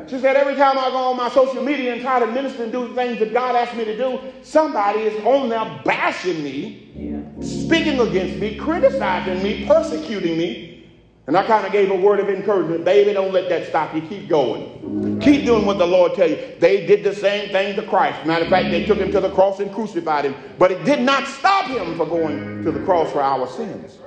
She 0.10 0.20
said, 0.20 0.36
every 0.36 0.56
time 0.56 0.78
I 0.78 0.90
go 0.92 0.98
on 0.98 1.18
my 1.18 1.30
social 1.30 1.64
media 1.64 1.94
and 1.94 2.02
try 2.02 2.20
to 2.20 2.28
minister 2.28 2.64
and 2.64 2.72
do 2.72 2.94
things 2.94 3.20
that 3.20 3.34
God 3.34 3.56
asked 3.56 3.76
me 3.76 3.86
to 3.86 3.98
do, 3.98 4.20
somebody 4.44 5.02
is 5.02 5.26
on 5.26 5.50
there 5.50 5.82
bashing 5.84 6.44
me, 6.44 7.36
speaking 7.42 8.00
against 8.00 8.38
me, 8.40 8.56
criticizing 8.56 9.44
me, 9.44 9.66
persecuting 9.66 10.38
me. 10.38 10.88
And 11.28 11.38
I 11.38 11.46
kind 11.46 11.66
of 11.66 11.72
gave 11.72 11.92
a 11.92 11.96
word 11.96 12.20
of 12.20 12.30
encouragement. 12.30 12.86
Baby, 12.86 13.14
don't 13.14 13.32
let 13.32 13.50
that 13.50 13.68
stop 13.68 13.94
you. 13.94 14.02
Keep 14.02 14.30
going. 14.30 15.20
Keep 15.20 15.46
doing 15.46 15.66
what 15.66 15.78
the 15.78 15.86
Lord 15.86 16.16
tell 16.16 16.28
you. 16.28 16.56
They 16.60 16.88
did 16.88 17.04
the 17.04 17.14
same 17.14 17.52
thing 17.52 17.76
to 17.76 17.84
Christ. 17.84 18.26
Matter 18.26 18.46
of 18.46 18.50
fact, 18.50 18.72
they 18.72 18.86
took 18.86 18.98
him 18.98 19.12
to 19.12 19.20
the 19.20 19.30
cross 19.32 19.60
and 19.60 19.72
crucified 19.72 20.26
him. 20.26 20.36
But 20.58 20.72
it 20.72 20.84
did 20.86 21.02
not 21.02 21.28
stop 21.28 21.66
him 21.66 21.98
from 21.98 22.10
going 22.10 22.64
to 22.64 22.72
the 22.72 22.84
cross 22.84 23.12
for 23.12 23.22
our 23.22 23.48
sins. 23.48 24.00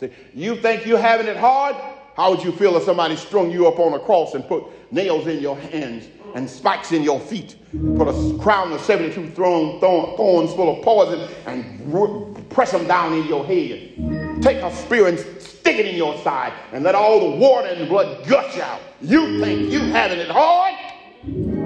See, 0.00 0.10
you 0.32 0.56
think 0.56 0.86
you're 0.86 0.98
having 0.98 1.26
it 1.26 1.36
hard? 1.36 1.76
How 2.16 2.30
would 2.30 2.42
you 2.42 2.52
feel 2.52 2.74
if 2.76 2.84
somebody 2.84 3.16
strung 3.16 3.50
you 3.50 3.68
up 3.68 3.78
on 3.78 3.92
a 3.92 3.98
cross 3.98 4.34
and 4.34 4.42
put 4.48 4.64
nails 4.90 5.26
in 5.26 5.40
your 5.40 5.58
hands 5.58 6.08
and 6.34 6.48
spikes 6.48 6.92
in 6.92 7.02
your 7.02 7.20
feet, 7.20 7.56
put 7.98 8.08
a 8.08 8.38
crown 8.38 8.72
of 8.72 8.80
72 8.80 9.28
thorns 9.32 10.54
full 10.54 10.78
of 10.78 10.82
poison 10.82 11.28
and 11.44 12.48
press 12.48 12.72
them 12.72 12.86
down 12.86 13.12
in 13.12 13.26
your 13.26 13.44
head? 13.44 14.40
Take 14.40 14.62
a 14.62 14.74
spear 14.74 15.06
and 15.08 15.18
stick 15.18 15.76
it 15.76 15.84
in 15.84 15.96
your 15.96 16.16
side 16.22 16.54
and 16.72 16.82
let 16.82 16.94
all 16.94 17.32
the 17.32 17.36
water 17.36 17.68
and 17.68 17.86
blood 17.86 18.26
gush 18.26 18.58
out. 18.58 18.80
You 19.02 19.38
think 19.38 19.70
you're 19.70 19.82
having 19.82 20.18
it 20.18 20.30
hard? 20.30 21.59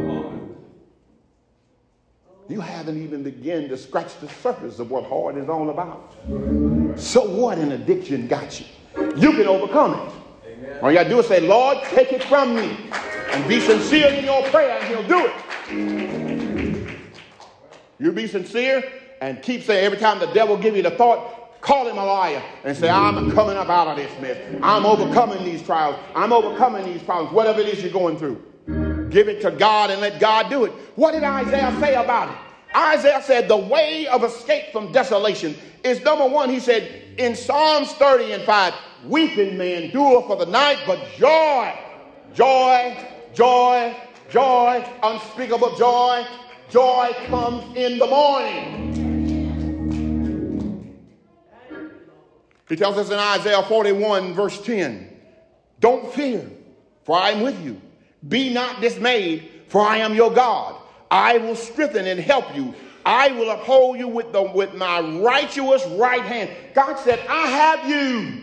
You 2.49 2.61
haven't 2.61 3.03
even 3.03 3.23
begun 3.23 3.69
to 3.69 3.77
scratch 3.77 4.21
the 4.21 4.29
surface 4.29 4.79
of 4.79 4.91
what 4.91 5.05
hard 5.05 5.39
is 5.39 5.49
all 5.49 5.71
about. 5.71 6.15
So 6.99 7.25
what 7.25 7.59
an 7.59 7.73
addiction 7.73 8.27
got 8.27 8.61
you? 8.61 8.67
You 9.17 9.33
can 9.33 9.49
overcome 9.49 9.95
it. 9.95 10.13
Amen. 10.47 10.79
All 10.83 10.91
you 10.91 10.99
got 10.99 11.05
to 11.05 11.09
do 11.09 11.19
is 11.19 11.27
say, 11.27 11.41
Lord, 11.41 11.79
take 11.85 12.13
it 12.13 12.23
from 12.25 12.55
me. 12.55 12.77
And 13.33 13.49
be 13.49 13.61
sincere 13.61 14.09
in 14.13 14.25
your 14.25 14.43
prayer, 14.51 14.79
and 14.79 14.87
he'll 14.87 15.09
do 15.09 15.27
it. 15.27 16.99
You 17.99 18.13
be 18.13 18.27
sincere 18.27 18.85
and 19.21 19.43
keep 19.43 19.63
saying 19.63 19.85
every 19.85 19.99
time 19.99 20.19
the 20.19 20.27
devil 20.27 20.57
give 20.57 20.77
you 20.77 20.83
the 20.83 20.91
thought, 20.91 21.45
Call 21.65 21.89
him 21.89 21.97
a 21.97 22.05
liar 22.05 22.43
and 22.65 22.77
say, 22.77 22.91
I'm 22.91 23.31
coming 23.31 23.57
up 23.57 23.71
out 23.71 23.89
of 23.89 23.97
this 23.97 24.13
mess. 24.21 24.37
I'm 24.63 24.85
overcoming 24.85 25.43
these 25.47 25.63
trials. 25.63 25.99
I'm 26.15 26.31
overcoming 26.31 26.85
these 26.85 27.03
problems, 27.03 27.33
whatever 27.35 27.61
it 27.61 27.69
is 27.69 27.83
you're 27.83 27.91
going 27.91 28.19
through. 28.19 28.45
Give 29.15 29.29
it 29.29 29.41
to 29.43 29.53
God 29.53 29.91
and 29.91 30.01
let 30.01 30.19
God 30.19 30.51
do 30.51 30.65
it. 30.65 30.73
What 30.97 31.13
did 31.13 31.23
Isaiah 31.23 31.73
say 31.79 31.95
about 31.95 32.31
it? 32.31 32.37
Isaiah 32.77 33.23
said 33.23 33.47
the 33.47 33.57
way 33.57 34.09
of 34.09 34.25
escape 34.25 34.73
from 34.73 34.91
desolation 34.91 35.55
is 35.85 36.03
number 36.03 36.27
one. 36.27 36.51
He 36.51 36.59
said 36.59 37.15
in 37.17 37.37
Psalms 37.37 37.93
30 37.93 38.33
and 38.33 38.43
5, 38.43 38.75
weeping 39.05 39.57
may 39.57 39.85
endure 39.85 40.21
for 40.23 40.35
the 40.35 40.47
night, 40.47 40.79
but 40.85 40.99
joy, 41.17 41.79
joy, 42.35 43.07
joy, 43.33 43.97
joy, 44.31 44.85
unspeakable 45.05 45.77
joy, 45.77 46.27
joy 46.69 47.13
comes 47.27 47.77
in 47.77 47.99
the 47.99 48.07
morning. 48.09 48.81
He 52.69 52.75
tells 52.75 52.97
us 52.97 53.11
in 53.11 53.19
Isaiah 53.21 53.63
41, 53.63 54.35
verse 54.35 54.61
10 54.61 55.09
Don't 55.79 56.13
fear, 56.13 56.51
for 57.05 57.17
I 57.17 57.31
am 57.31 57.43
with 57.43 57.65
you. 57.65 57.81
Be 58.29 58.53
not 58.53 58.81
dismayed, 58.81 59.51
for 59.69 59.81
I 59.81 59.99
am 59.99 60.15
your 60.15 60.33
God. 60.33 60.81
I 61.11 61.39
will 61.39 61.57
strengthen 61.57 62.07
and 62.07 62.19
help 62.19 62.55
you. 62.57 62.75
I 63.07 63.33
will 63.33 63.51
uphold 63.51 63.99
you 63.99 64.09
with, 64.09 64.33
the, 64.33 64.43
with 64.43 64.75
my 64.75 65.01
righteous 65.01 65.85
right 65.99 66.23
hand. 66.23 66.51
God 66.75 66.99
said, 66.99 67.21
I 67.29 67.47
have 67.49 67.89
you. 67.89 68.41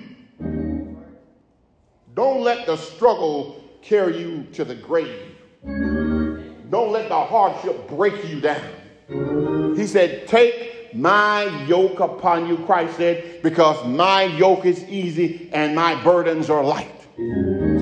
Don't 2.14 2.42
let 2.42 2.68
the 2.68 2.78
struggle 2.78 3.64
carry 3.82 4.20
you 4.20 4.44
to 4.54 4.64
the 4.64 4.76
grave. 4.76 5.32
Don't 5.64 6.92
let 6.92 7.10
the 7.10 7.20
hardship 7.20 7.88
break 7.90 8.30
you 8.30 8.40
down. 8.40 9.76
He 9.76 9.88
said, 9.88 10.28
Take 10.28 10.94
my 10.94 11.44
yoke 11.66 12.00
upon 12.00 12.48
you, 12.48 12.58
Christ 12.66 12.98
said, 12.98 13.42
because 13.42 13.86
my 13.88 14.24
yoke 14.24 14.66
is 14.66 14.84
easy 14.86 15.50
and 15.54 15.76
my 15.76 16.02
burdens 16.04 16.50
are 16.50 16.64
light. 16.64 16.90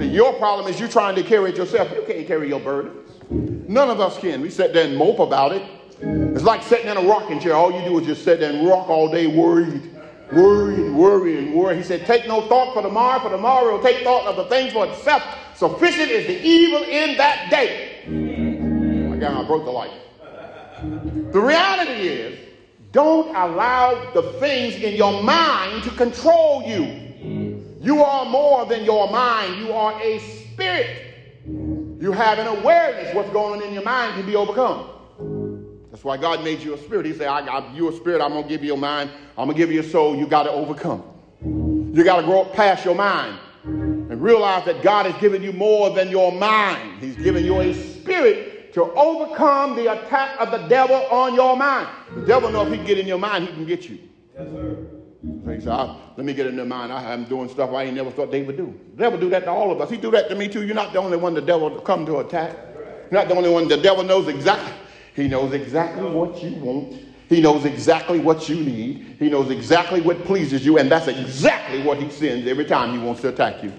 Your 0.10 0.34
problem 0.34 0.68
is 0.68 0.80
you're 0.80 0.90
trying 0.90 1.16
to 1.16 1.24
carry 1.24 1.52
it 1.52 1.58
yourself. 1.58 1.92
You 1.92 2.04
can't 2.08 2.26
carry 2.26 2.50
your 2.50 2.60
burdens. 2.60 3.12
None 3.30 3.90
of 3.90 4.00
us 4.00 4.18
can. 4.18 4.42
We 4.42 4.50
sit 4.50 4.74
there 4.74 4.88
and 4.88 4.98
mope 4.98 5.20
about 5.20 5.52
it. 5.52 5.62
It's 6.02 6.44
like 6.44 6.64
sitting 6.64 6.88
in 6.88 6.98
a 6.98 7.02
rocking 7.02 7.40
chair. 7.40 7.54
All 7.54 7.72
you 7.72 7.88
do 7.88 8.00
is 8.00 8.08
just 8.08 8.24
sit 8.24 8.40
there 8.40 8.52
and 8.52 8.68
rock 8.68 8.90
all 8.90 9.12
day 9.12 9.28
worried, 9.28 9.96
worried, 10.32 10.94
worrying, 10.94 11.54
worry. 11.54 11.78
He 11.78 11.84
said, 11.84 12.06
take 12.06 12.28
no 12.28 12.48
thought 12.48 12.74
for 12.74 12.82
tomorrow, 12.82 13.20
for 13.20 13.30
tomorrow 13.30 13.76
will 13.76 13.84
take 13.84 14.04
thought 14.04 14.26
of 14.26 14.36
the 14.36 14.46
things 14.46 14.74
for 14.74 14.88
itself. 14.88 15.22
Sufficient 15.56 16.10
is 16.10 16.26
the 16.26 16.42
evil 16.42 16.84
in 16.84 17.18
that 17.18 17.50
day. 17.52 18.02
Again, 18.06 19.34
I 19.34 19.44
broke 19.46 19.66
the 19.66 19.72
light. 19.72 19.92
The 21.32 21.40
reality 21.40 22.08
is, 22.08 22.40
don't 22.92 23.30
allow 23.36 24.12
the 24.14 24.24
things 24.40 24.76
in 24.76 24.96
your 24.96 25.22
mind 25.22 25.84
to 25.84 25.92
control 25.92 26.64
you. 26.64 27.09
You 27.82 28.04
are 28.04 28.26
more 28.26 28.66
than 28.66 28.84
your 28.84 29.10
mind. 29.10 29.58
You 29.58 29.72
are 29.72 30.00
a 30.02 30.20
spirit. 30.20 31.10
You 31.46 32.12
have 32.12 32.40
an 32.40 32.48
awareness 32.48 33.14
what's 33.16 33.30
going 33.30 33.62
on 33.62 33.68
in 33.68 33.74
your 33.74 33.84
mind 33.84 34.16
can 34.16 34.26
be 34.26 34.36
overcome. 34.36 34.90
That's 35.92 36.04
why 36.04 36.18
God 36.18 36.44
made 36.44 36.62
you 36.62 36.74
a 36.74 36.78
spirit. 36.78 37.06
He 37.06 37.14
said, 37.14 37.28
I 37.28 37.46
got 37.46 37.74
you 37.74 37.90
a 37.90 37.94
spirit, 37.94 38.22
I'm 38.22 38.32
gonna 38.32 38.48
give 38.48 38.64
you 38.64 38.74
a 38.74 38.78
mind, 38.78 39.10
I'm 39.38 39.48
gonna 39.48 39.58
give 39.58 39.72
you 39.72 39.80
a 39.80 39.84
soul, 39.84 40.16
you 40.16 40.28
gotta 40.28 40.52
overcome. 40.52 41.04
You 41.42 42.04
gotta 42.04 42.24
grow 42.24 42.42
up 42.42 42.54
past 42.54 42.86
your 42.86 42.96
mind 42.96 43.40
and 43.64 44.22
realize 44.22 44.66
that 44.66 44.82
God 44.82 45.06
has 45.08 45.20
given 45.22 45.42
you 45.42 45.52
more 45.52 45.90
than 45.90 46.10
your 46.10 46.32
mind. 46.32 47.02
He's 47.02 47.16
given 47.16 47.44
you 47.44 47.60
a 47.60 47.74
spirit 47.74 48.74
to 48.74 48.84
overcome 48.94 49.76
the 49.76 49.92
attack 49.92 50.40
of 50.40 50.52
the 50.52 50.68
devil 50.68 50.96
on 51.12 51.34
your 51.34 51.58
mind. 51.58 51.88
The 52.16 52.26
devil 52.26 52.50
knows 52.50 52.68
if 52.68 52.74
he 52.74 52.78
can 52.78 52.88
get 52.88 53.00
in 53.00 53.08
your 53.08 53.20
mind, 53.20 53.48
he 53.48 53.54
can 53.54 53.66
get 53.66 53.90
you. 53.90 54.00
Yes, 54.38 54.48
sir. 54.50 54.99
Say, 55.22 55.66
oh, 55.68 56.00
let 56.16 56.26
me 56.26 56.34
get 56.34 56.48
in 56.48 56.56
their 56.56 56.66
mind. 56.66 56.94
I 56.94 57.12
am 57.12 57.26
doing 57.26 57.50
stuff 57.50 57.72
I 57.72 57.84
ain't 57.84 57.96
never 57.96 58.10
thought 58.10 58.32
they 58.32 58.42
would 58.42 58.56
do. 58.56 58.80
The 58.96 59.04
devil 59.04 59.20
do 59.20 59.30
that 59.32 59.42
to 59.42 59.52
all 59.52 59.70
of 59.72 59.82
us. 59.82 59.90
He 59.90 59.98
do 59.98 60.12
that 60.12 60.30
to 60.30 60.36
me 60.36 60.48
too. 60.48 60.66
You're 60.66 60.76
not 60.76 60.94
the 60.94 61.00
only 61.00 61.18
one 61.18 61.34
the 61.34 61.42
devil 61.42 61.82
come 61.82 62.06
to 62.06 62.20
attack. 62.20 62.56
You're 63.12 63.20
not 63.20 63.28
the 63.28 63.36
only 63.36 63.50
one. 63.50 63.68
The 63.68 63.78
devil 63.78 64.04
knows 64.04 64.30
exactly. 64.30 64.72
He 65.16 65.28
knows 65.28 65.52
exactly 65.54 66.10
what 66.10 66.42
you 66.42 66.56
want. 66.64 66.94
He 67.28 67.42
knows 67.42 67.66
exactly 67.66 68.20
what 68.20 68.48
you 68.48 68.56
need. 68.56 69.18
He 69.20 69.30
knows 69.30 69.52
exactly 69.52 70.00
what 70.00 70.24
pleases 70.24 70.66
you, 70.66 70.78
and 70.78 70.90
that's 70.90 71.08
exactly 71.08 71.84
what 71.84 71.98
he 71.98 72.10
sends 72.10 72.48
every 72.48 72.66
time 72.66 72.98
he 72.98 73.06
wants 73.06 73.22
to 73.22 73.30
attack 73.30 73.62
you. 73.62 73.72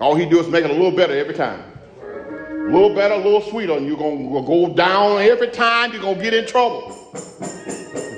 All 0.00 0.14
he 0.14 0.26
do 0.26 0.38
is 0.38 0.48
make 0.48 0.64
it 0.64 0.70
a 0.70 0.74
little 0.74 0.92
better 0.92 1.12
every 1.12 1.34
time. 1.34 1.62
A 2.00 2.72
little 2.72 2.94
better, 2.94 3.14
a 3.14 3.18
little 3.18 3.42
sweeter, 3.42 3.72
and 3.72 3.86
you're 3.86 3.96
to 3.96 4.46
go 4.46 4.72
down 4.74 5.20
every 5.20 5.48
time 5.48 5.92
you're 5.92 6.14
to 6.14 6.22
get 6.22 6.32
in 6.32 6.46
trouble. 6.46 6.96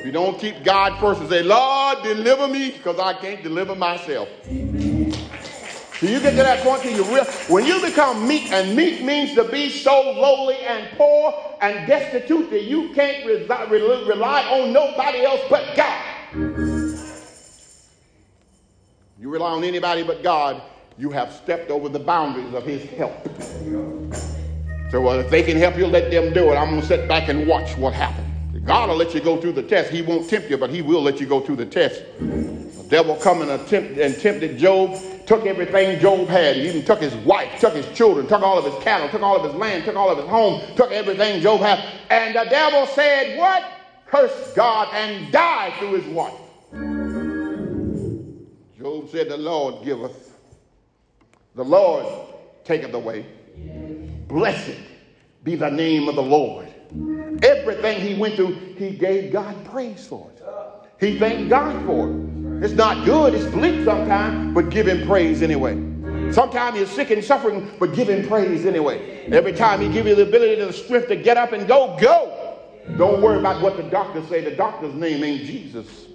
If 0.02 0.06
you 0.06 0.12
don't 0.12 0.36
keep 0.36 0.64
God 0.64 0.98
first 0.98 1.20
and 1.20 1.30
say, 1.30 1.44
Lord, 1.44 2.02
deliver 2.02 2.48
me 2.48 2.72
because 2.72 2.98
I 2.98 3.12
can't 3.12 3.40
deliver 3.40 3.76
myself. 3.76 4.28
So 4.42 6.08
you 6.08 6.18
get 6.18 6.30
to 6.30 6.42
that 6.42 6.64
point 6.64 6.82
where 6.84 6.92
you 6.92 7.04
real, 7.04 7.24
when 7.46 7.64
you 7.64 7.80
become 7.80 8.26
meek, 8.26 8.50
and 8.50 8.74
meek 8.74 9.04
means 9.04 9.32
to 9.36 9.44
be 9.44 9.70
so 9.70 9.92
lowly 9.92 10.56
and 10.56 10.88
poor 10.98 11.32
and 11.60 11.86
destitute 11.86 12.50
that 12.50 12.64
you 12.64 12.92
can't 12.94 13.24
rely 13.24 14.42
on 14.50 14.72
nobody 14.72 15.24
else 15.24 15.40
but 15.48 15.76
God. 15.76 16.04
You 19.20 19.28
rely 19.28 19.52
on 19.52 19.62
anybody 19.62 20.02
but 20.02 20.24
God, 20.24 20.62
you 20.98 21.12
have 21.12 21.32
stepped 21.32 21.70
over 21.70 21.88
the 21.88 22.00
boundaries 22.00 22.52
of 22.54 22.64
his 22.64 22.82
help. 22.90 23.14
So, 24.90 25.00
well, 25.00 25.20
if 25.20 25.30
they 25.30 25.44
can 25.44 25.56
help 25.58 25.76
you, 25.76 25.86
let 25.86 26.10
them 26.10 26.32
do 26.34 26.50
it. 26.50 26.56
I'm 26.56 26.70
going 26.70 26.80
to 26.80 26.86
sit 26.88 27.06
back 27.06 27.28
and 27.28 27.46
watch 27.46 27.78
what 27.78 27.94
happens. 27.94 28.31
God 28.64 28.88
will 28.88 28.96
let 28.96 29.14
you 29.14 29.20
go 29.20 29.40
through 29.40 29.52
the 29.52 29.62
test. 29.62 29.90
He 29.90 30.02
won't 30.02 30.28
tempt 30.28 30.48
you, 30.48 30.56
but 30.56 30.70
he 30.70 30.82
will 30.82 31.02
let 31.02 31.20
you 31.20 31.26
go 31.26 31.40
through 31.40 31.56
the 31.56 31.66
test. 31.66 32.02
The 32.18 32.86
devil 32.88 33.16
come 33.16 33.42
and, 33.42 33.50
attempt, 33.50 33.98
and 33.98 34.16
tempted 34.18 34.56
Job, 34.56 34.96
took 35.26 35.46
everything 35.46 35.98
Job 36.00 36.28
had. 36.28 36.56
He 36.56 36.68
even 36.68 36.84
took 36.84 37.00
his 37.00 37.14
wife, 37.16 37.60
took 37.60 37.74
his 37.74 37.86
children, 37.96 38.26
took 38.26 38.42
all 38.42 38.58
of 38.58 38.64
his 38.64 38.82
cattle, 38.84 39.08
took 39.08 39.22
all 39.22 39.36
of 39.36 39.44
his 39.44 39.54
land, 39.54 39.84
took 39.84 39.96
all 39.96 40.10
of 40.10 40.18
his 40.18 40.26
home, 40.26 40.60
took 40.76 40.92
everything 40.92 41.40
Job 41.40 41.60
had. 41.60 41.80
And 42.10 42.36
the 42.36 42.44
devil 42.50 42.86
said, 42.86 43.38
what? 43.38 43.64
Curse 44.06 44.52
God 44.54 44.88
and 44.92 45.32
die 45.32 45.72
through 45.78 46.00
his 46.00 46.06
wife. 46.06 46.34
Job 48.78 49.08
said, 49.10 49.28
the 49.28 49.36
Lord 49.36 49.84
giveth. 49.84 50.38
The 51.54 51.64
Lord 51.64 52.06
taketh 52.64 52.94
away. 52.94 53.26
Blessed 54.28 54.78
be 55.42 55.56
the 55.56 55.70
name 55.70 56.08
of 56.08 56.14
the 56.14 56.22
Lord. 56.22 56.71
Everything 57.42 58.00
he 58.00 58.14
went 58.14 58.36
through, 58.36 58.54
he 58.76 58.90
gave 58.90 59.32
God 59.32 59.64
praise 59.64 60.06
for 60.06 60.30
it. 60.36 60.42
He 61.00 61.18
thanked 61.18 61.50
God 61.50 61.84
for 61.86 62.10
it. 62.10 62.64
It's 62.64 62.74
not 62.74 63.04
good, 63.04 63.34
it's 63.34 63.46
bleak 63.46 63.84
sometimes, 63.84 64.54
but 64.54 64.70
give 64.70 64.86
him 64.86 65.06
praise 65.06 65.42
anyway. 65.42 65.74
Sometimes 66.32 66.76
you're 66.76 66.86
sick 66.86 67.10
and 67.10 67.24
suffering, 67.24 67.70
but 67.80 67.94
give 67.94 68.08
him 68.08 68.26
praise 68.28 68.64
anyway. 68.64 69.26
Every 69.32 69.52
time 69.52 69.80
he 69.80 69.88
give 69.88 70.06
you 70.06 70.14
the 70.14 70.22
ability 70.22 70.60
and 70.60 70.68
the 70.68 70.72
strength 70.72 71.08
to 71.08 71.16
get 71.16 71.36
up 71.36 71.52
and 71.52 71.66
go, 71.66 71.96
go. 72.00 72.58
Don't 72.96 73.20
worry 73.20 73.38
about 73.38 73.60
what 73.60 73.76
the 73.76 73.82
doctors 73.84 74.28
say. 74.28 74.42
The 74.42 74.52
doctor's 74.52 74.94
name 74.94 75.24
ain't 75.24 75.44
Jesus. 75.44 76.06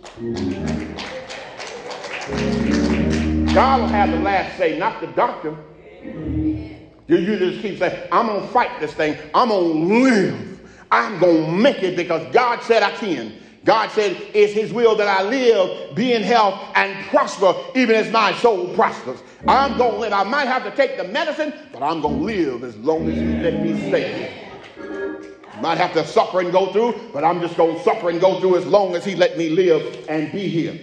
God 3.53 3.81
will 3.81 3.87
have 3.87 4.11
the 4.11 4.19
last 4.19 4.57
say, 4.57 4.77
not 4.77 5.01
the 5.01 5.07
doctor. 5.07 5.55
You, 6.03 7.17
you 7.17 7.37
just 7.39 7.61
keep 7.61 7.79
saying, 7.79 8.07
I'm 8.11 8.27
going 8.27 8.41
to 8.41 8.47
fight 8.49 8.79
this 8.79 8.93
thing. 8.93 9.17
I'm 9.33 9.49
going 9.49 9.87
to 9.87 9.93
live. 9.93 10.56
I'm 10.91 11.19
going 11.19 11.45
to 11.45 11.51
make 11.51 11.83
it 11.83 11.95
because 11.95 12.25
God 12.33 12.61
said 12.63 12.83
I 12.83 12.91
can. 12.91 13.33
God 13.65 13.91
said, 13.91 14.15
It's 14.33 14.53
His 14.53 14.71
will 14.71 14.95
that 14.95 15.07
I 15.07 15.23
live, 15.23 15.93
be 15.93 16.13
in 16.13 16.23
health, 16.23 16.59
and 16.75 17.05
prosper, 17.07 17.53
even 17.75 17.95
as 17.95 18.09
my 18.11 18.33
soul 18.35 18.73
prospers. 18.75 19.19
I'm 19.47 19.77
going 19.77 19.93
to 19.93 19.99
live. 19.99 20.13
I 20.13 20.23
might 20.23 20.47
have 20.47 20.63
to 20.63 20.71
take 20.71 20.95
the 20.97 21.03
medicine, 21.03 21.53
but 21.73 21.83
I'm 21.83 22.01
going 22.01 22.19
to 22.19 22.23
live 22.23 22.63
as 22.63 22.77
long 22.77 23.09
as 23.09 23.15
He 23.15 23.25
let 23.25 23.61
me 23.61 23.77
stay. 23.89 24.43
Might 25.59 25.77
have 25.79 25.91
to 25.93 26.05
suffer 26.05 26.39
and 26.39 26.51
go 26.51 26.71
through, 26.71 27.09
but 27.11 27.23
I'm 27.23 27.41
just 27.41 27.57
going 27.57 27.75
to 27.75 27.83
suffer 27.83 28.09
and 28.09 28.21
go 28.21 28.39
through 28.39 28.57
as 28.57 28.65
long 28.65 28.95
as 28.95 29.03
He 29.03 29.15
let 29.15 29.37
me 29.37 29.49
live 29.49 30.05
and 30.07 30.31
be 30.31 30.47
here. 30.47 30.79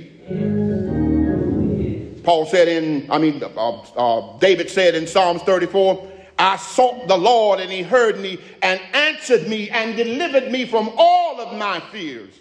Paul 2.22 2.46
said 2.46 2.68
in, 2.68 3.10
I 3.10 3.18
mean, 3.18 3.42
uh, 3.42 3.48
uh, 3.48 4.38
David 4.38 4.68
said 4.70 4.94
in 4.94 5.06
Psalms 5.06 5.42
34, 5.42 6.10
I 6.38 6.56
sought 6.56 7.08
the 7.08 7.16
Lord 7.16 7.60
and 7.60 7.70
he 7.70 7.82
heard 7.82 8.18
me 8.18 8.38
and 8.62 8.80
answered 8.92 9.48
me 9.48 9.70
and 9.70 9.96
delivered 9.96 10.50
me 10.50 10.66
from 10.66 10.90
all 10.96 11.40
of 11.40 11.56
my 11.56 11.80
fears. 11.92 12.34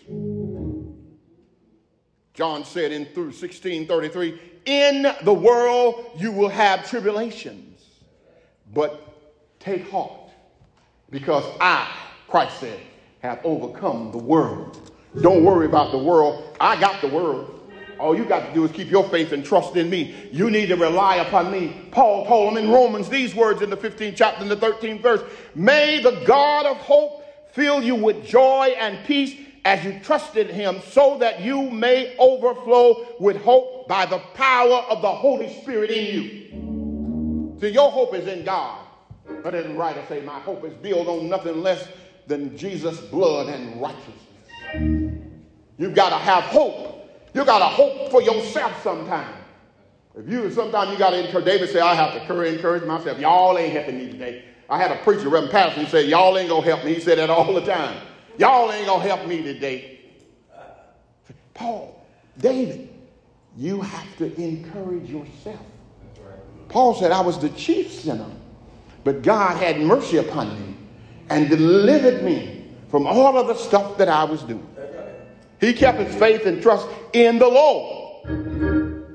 John 2.33 2.65
said 2.65 2.91
in 2.91 3.05
through 3.05 3.25
1633, 3.25 4.39
in 4.65 5.13
the 5.23 5.33
world 5.33 6.11
you 6.17 6.31
will 6.31 6.49
have 6.49 6.89
tribulations, 6.89 7.83
but 8.73 9.13
take 9.59 9.89
heart 9.89 10.29
because 11.09 11.45
I, 11.61 11.87
Christ 12.27 12.59
said, 12.59 12.79
have 13.21 13.39
overcome 13.43 14.11
the 14.11 14.17
world. 14.17 14.91
Don't 15.21 15.43
worry 15.43 15.67
about 15.67 15.91
the 15.91 15.97
world. 15.97 16.57
I 16.59 16.79
got 16.79 17.01
the 17.01 17.07
world. 17.07 17.52
All 18.03 18.17
you 18.17 18.25
got 18.25 18.45
to 18.45 18.53
do 18.53 18.65
is 18.65 18.71
keep 18.73 18.91
your 18.91 19.07
faith 19.07 19.31
and 19.31 19.45
trust 19.45 19.77
in 19.77 19.89
me. 19.89 20.13
You 20.29 20.49
need 20.49 20.65
to 20.65 20.75
rely 20.75 21.15
upon 21.15 21.49
me. 21.49 21.87
Paul 21.91 22.25
told 22.25 22.53
them 22.53 22.61
in 22.61 22.69
Romans 22.69 23.07
these 23.07 23.33
words 23.33 23.61
in 23.61 23.69
the 23.69 23.77
15th 23.77 24.17
chapter, 24.17 24.43
in 24.43 24.49
the 24.49 24.57
13th 24.57 25.01
verse 25.01 25.21
May 25.55 26.01
the 26.01 26.21
God 26.25 26.65
of 26.65 26.75
hope 26.75 27.25
fill 27.53 27.81
you 27.81 27.95
with 27.95 28.25
joy 28.25 28.75
and 28.77 28.99
peace 29.05 29.33
as 29.63 29.85
you 29.85 30.01
trust 30.03 30.35
in 30.35 30.49
him, 30.49 30.81
so 30.89 31.17
that 31.19 31.39
you 31.39 31.69
may 31.71 32.13
overflow 32.17 33.07
with 33.21 33.41
hope 33.41 33.87
by 33.87 34.05
the 34.05 34.19
power 34.33 34.83
of 34.89 35.01
the 35.01 35.09
Holy 35.09 35.61
Spirit 35.61 35.89
in 35.89 36.13
you. 36.13 37.57
So 37.61 37.67
your 37.67 37.89
hope 37.89 38.13
is 38.15 38.27
in 38.27 38.43
God. 38.43 38.85
But 39.43 39.55
as 39.55 39.65
the 39.65 39.75
writer 39.75 40.03
say, 40.09 40.19
my 40.19 40.41
hope 40.41 40.65
is 40.65 40.73
built 40.73 41.07
on 41.07 41.29
nothing 41.29 41.63
less 41.63 41.87
than 42.27 42.57
Jesus' 42.57 42.99
blood 42.99 43.47
and 43.47 43.81
righteousness. 43.81 44.19
You've 45.77 45.95
got 45.95 46.09
to 46.09 46.17
have 46.17 46.43
hope 46.43 46.92
you 47.33 47.45
got 47.45 47.59
to 47.59 47.65
hope 47.65 48.11
for 48.11 48.21
yourself 48.21 48.81
sometimes. 48.83 49.37
If 50.15 50.29
you 50.29 50.51
sometimes 50.51 50.91
you 50.91 50.97
got 50.97 51.11
to 51.11 51.25
encourage. 51.25 51.45
David 51.45 51.69
said, 51.69 51.81
I 51.81 51.95
have 51.95 52.13
to 52.13 52.45
encourage 52.45 52.83
myself. 52.83 53.17
Y'all 53.19 53.57
ain't 53.57 53.73
helping 53.73 53.97
me 53.97 54.11
today. 54.11 54.45
I 54.69 54.77
had 54.77 54.91
a 54.91 54.97
preacher, 55.03 55.29
Reverend 55.29 55.51
Patterson, 55.51 55.87
said, 55.87 56.07
Y'all 56.07 56.37
ain't 56.37 56.49
gonna 56.49 56.65
help 56.65 56.85
me. 56.85 56.93
He 56.93 56.99
said 56.99 57.17
that 57.17 57.29
all 57.29 57.53
the 57.53 57.65
time. 57.65 57.97
Y'all 58.37 58.71
ain't 58.71 58.85
gonna 58.85 59.03
help 59.03 59.27
me 59.27 59.41
today. 59.41 59.99
Paul, 61.53 62.05
David, 62.37 62.89
you 63.57 63.81
have 63.81 64.17
to 64.17 64.33
encourage 64.41 65.09
yourself. 65.09 65.59
Paul 66.69 66.95
said, 66.95 67.11
I 67.11 67.21
was 67.21 67.39
the 67.39 67.49
chief 67.49 67.91
sinner, 67.91 68.29
but 69.03 69.21
God 69.21 69.57
had 69.57 69.79
mercy 69.79 70.17
upon 70.17 70.59
me 70.59 70.75
and 71.29 71.49
delivered 71.49 72.23
me 72.23 72.71
from 72.89 73.05
all 73.05 73.37
of 73.37 73.47
the 73.47 73.55
stuff 73.55 73.97
that 73.97 74.09
I 74.09 74.23
was 74.23 74.41
doing. 74.43 74.67
He 75.63 75.73
kept 75.73 75.97
his 75.97 76.13
faith 76.15 76.45
and 76.45 76.61
trust 76.61 76.89
in 77.13 77.39
the 77.39 77.47
Lord. 77.47 79.05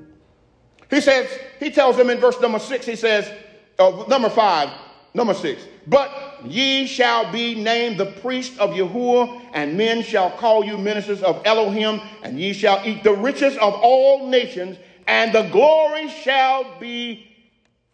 He 0.89 1.03
says, 1.03 1.29
he 1.61 1.71
tells 1.71 1.99
them 1.99 2.09
in 2.09 2.19
verse 2.19 2.41
number 2.41 2.59
six, 2.59 2.87
he 2.87 2.97
says, 2.97 3.31
uh, 3.79 4.05
number 4.09 4.31
five, 4.31 4.71
number 5.13 5.35
six, 5.35 5.63
but 5.87 6.11
ye 6.47 6.87
shall 6.87 7.31
be 7.31 7.55
named 7.55 7.99
the 7.99 8.13
priest 8.23 8.59
of 8.59 8.71
Yahuwah, 8.71 9.51
and 9.53 9.77
men 9.77 10.03
shall 10.03 10.31
call 10.31 10.65
you 10.65 10.79
ministers 10.79 11.23
of 11.23 11.43
Elohim, 11.45 12.01
and 12.23 12.41
ye 12.41 12.55
shall 12.55 12.81
eat 12.83 13.05
the 13.05 13.13
riches 13.13 13.55
of 13.59 13.75
all 13.75 14.27
nations, 14.27 14.79
and 15.07 15.35
the 15.35 15.43
glory 15.51 16.09
shall 16.09 16.79
be, 16.81 17.29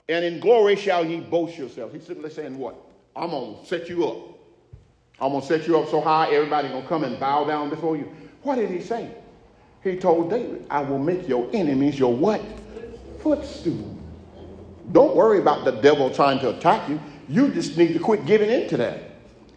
and 0.08 0.24
in 0.24 0.38
glory 0.38 0.76
shall 0.76 1.04
ye 1.04 1.18
boast 1.18 1.58
yourselves. 1.58 1.92
He's 1.92 2.06
simply 2.06 2.30
saying 2.30 2.56
what? 2.56 2.76
I'm 3.16 3.30
going 3.30 3.58
to 3.58 3.66
set 3.66 3.88
you 3.88 4.06
up. 4.06 4.16
I'm 5.20 5.30
going 5.30 5.40
to 5.40 5.46
set 5.46 5.66
you 5.66 5.76
up 5.78 5.88
so 5.88 6.00
high, 6.00 6.32
everybody 6.32 6.68
going 6.68 6.82
to 6.82 6.88
come 6.88 7.02
and 7.02 7.18
bow 7.18 7.44
down 7.44 7.68
before 7.68 7.96
you. 7.96 8.12
What 8.44 8.57
did 8.57 8.70
he 8.70 8.80
say? 8.80 9.11
He 9.83 9.96
told 9.96 10.30
David, 10.30 10.66
I 10.70 10.83
will 10.83 10.98
make 10.98 11.26
your 11.28 11.48
enemies 11.52 11.98
your 11.98 12.14
what? 12.14 12.40
Footstool. 13.20 13.98
Don't 14.92 15.16
worry 15.16 15.38
about 15.38 15.64
the 15.64 15.72
devil 15.72 16.11
trying 16.11 16.38
to 16.40 16.50
attack 16.50 16.88
you. 16.88 17.00
You 17.28 17.48
just 17.48 17.76
need 17.76 17.94
to 17.94 17.98
quit 17.98 18.26
giving 18.26 18.50
in 18.50 18.68
to 18.68 18.76
that. 18.76 19.00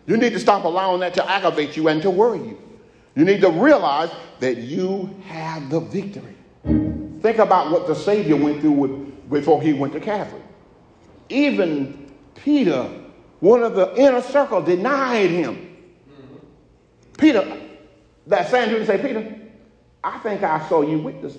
You 0.06 0.15
need 0.15 0.32
to 0.32 0.39
stop 0.39 0.63
allowing 0.63 1.02
that 1.02 1.13
to 1.15 1.30
aggravate 1.30 1.76
you 1.76 1.89
and 1.89 2.02
to 2.02 2.10
worry 2.10 2.39
you. 2.39 2.58
You 3.15 3.26
need 3.26 3.41
to 3.41 3.50
realize 3.50 4.10
that 4.39 4.58
you 4.58 5.13
have 5.26 5.69
the 5.69 5.82
victory. 5.82 6.36
Think 6.63 7.39
about 7.39 7.71
what 7.71 7.88
the 7.88 7.95
Savior 7.95 8.38
went 8.38 8.62
through 8.62 8.71
with, 8.71 9.30
before 9.30 9.62
he 9.62 9.73
went 9.73 9.91
to 9.93 10.00
Calvary. 10.00 10.41
Even 11.28 12.10
Peter, 12.36 12.89
one 13.41 13.63
of 13.63 13.76
the 13.76 13.93
inner 13.95 14.21
circle, 14.21 14.62
denied 14.62 15.30
him. 15.30 15.76
Peter, 17.17 17.66
that 18.28 18.50
Sandra 18.50 18.86
say, 18.86 18.98
Peter, 19.02 19.36
I 20.04 20.20
think 20.20 20.44
I 20.44 20.68
saw 20.68 20.82
you 20.82 21.00
with 21.00 21.22
this, 21.22 21.38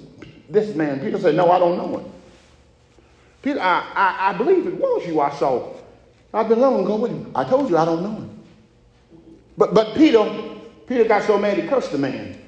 this 0.49 0.75
man. 0.75 1.01
Peter 1.01 1.19
said, 1.19 1.35
No, 1.35 1.51
I 1.51 1.59
don't 1.59 1.77
know 1.77 1.99
him. 1.99 2.13
Peter, 3.43 3.61
I, 3.61 3.81
I, 3.95 4.31
I 4.31 4.33
believe 4.37 4.67
it 4.67 4.75
was 4.75 5.07
you 5.07 5.21
I 5.21 5.31
saw. 5.31 5.75
I've 6.35 6.49
been 6.49 6.61
long 6.61 6.85
ago 6.85 6.97
with 6.97 7.11
him. 7.11 7.31
I 7.35 7.45
told 7.45 7.71
you 7.71 7.77
I 7.77 7.85
don't 7.85 8.03
know 8.03 8.13
him. 8.13 8.45
But, 9.57 9.75
but 9.75 9.97
Peter, 9.97 10.25
Peter 10.87 11.05
got 11.05 11.25
so 11.25 11.39
mad 11.39 11.59
he 11.59 11.67
cursed 11.67 11.93
the 11.93 11.99
man. 11.99 12.41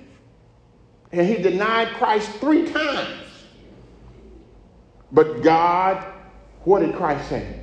And 1.12 1.26
he 1.26 1.42
denied 1.42 1.88
Christ 1.94 2.30
three 2.32 2.70
times. 2.70 3.08
But 5.12 5.42
God, 5.42 6.04
what 6.64 6.80
did 6.80 6.94
Christ 6.94 7.28
say 7.28 7.60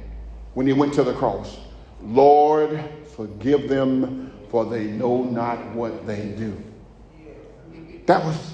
when 0.53 0.67
he 0.67 0.73
went 0.73 0.93
to 0.95 1.03
the 1.03 1.13
cross? 1.13 1.57
Lord, 2.01 2.83
forgive 3.15 3.69
them, 3.69 4.31
for 4.49 4.65
they 4.65 4.85
know 4.85 5.23
not 5.23 5.65
what 5.73 6.05
they 6.05 6.29
do. 6.29 6.61
That 8.07 8.23
was 8.25 8.53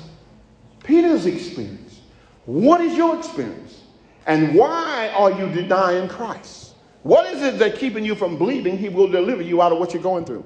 Peter's 0.84 1.26
experience. 1.26 2.02
What 2.46 2.82
is 2.82 2.98
your 2.98 3.18
experience? 3.18 3.82
And 4.26 4.56
why 4.56 5.12
are 5.16 5.32
you 5.32 5.50
denying 5.50 6.10
Christ? 6.10 6.74
What 7.04 7.32
is 7.34 7.42
it 7.42 7.60
that's 7.60 7.78
keeping 7.78 8.04
you 8.04 8.16
from 8.16 8.38
believing 8.38 8.78
he 8.78 8.90
will 8.90 9.08
deliver 9.08 9.42
you 9.42 9.62
out 9.62 9.72
of 9.72 9.80
what 9.80 9.94
you're 9.94 10.04
going 10.04 10.26
through? 10.26 10.46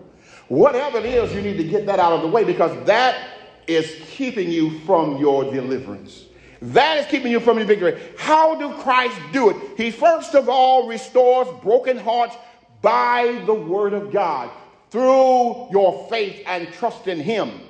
Whatever 0.50 1.00
it 1.00 1.06
is, 1.06 1.34
you 1.34 1.42
need 1.42 1.58
to 1.58 1.64
get 1.64 1.86
that 1.86 2.00
out 2.00 2.14
of 2.14 2.22
the 2.22 2.28
way 2.28 2.44
because 2.44 2.86
that 2.86 3.30
is 3.66 3.96
keeping 4.08 4.50
you 4.50 4.80
from 4.80 5.18
your 5.18 5.52
deliverance. 5.52 6.26
That 6.62 6.98
is 6.98 7.06
keeping 7.06 7.32
you 7.32 7.40
from 7.40 7.58
your 7.58 7.68
victory. 7.68 8.02
How 8.18 8.56
do 8.56 8.74
Christ 8.82 9.20
do 9.32 9.52
it? 9.52 9.78
He 9.78 9.92
first 9.92 10.36
of 10.36 10.50
all 10.50 10.88
restores 10.88 11.48
broken 11.62 11.98
hearts 11.98 12.36
by 12.82 13.44
the 13.46 13.54
word 13.54 13.94
of 13.94 14.12
God 14.12 14.50
through 14.90 15.70
your 15.72 16.08
faith 16.10 16.44
and 16.48 16.72
trust 16.74 17.08
in 17.08 17.20
him. 17.20 17.62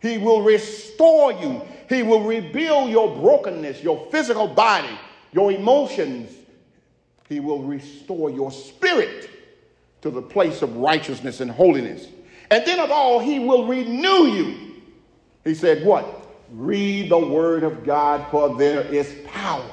He 0.00 0.18
will 0.18 0.42
restore 0.42 1.32
you. 1.32 1.62
He 1.88 2.02
will 2.02 2.22
rebuild 2.22 2.90
your 2.90 3.16
brokenness, 3.16 3.82
your 3.82 4.06
physical 4.10 4.46
body, 4.46 4.98
your 5.32 5.50
emotions. 5.52 6.30
He 7.28 7.40
will 7.40 7.62
restore 7.62 8.30
your 8.30 8.50
spirit. 8.50 9.30
to 10.00 10.10
the 10.10 10.22
place 10.22 10.62
of 10.62 10.76
righteousness 10.76 11.40
and 11.40 11.50
holiness. 11.50 12.06
And 12.50 12.64
then 12.64 12.78
of 12.78 12.90
all, 12.90 13.18
he 13.18 13.38
will 13.38 13.66
renew 13.66 14.26
you. 14.26 14.56
He 15.44 15.54
said, 15.54 15.84
What? 15.84 16.26
Read 16.52 17.10
the 17.10 17.18
word 17.18 17.62
of 17.62 17.84
God, 17.84 18.30
for 18.30 18.56
there 18.56 18.82
is 18.82 19.14
power, 19.26 19.68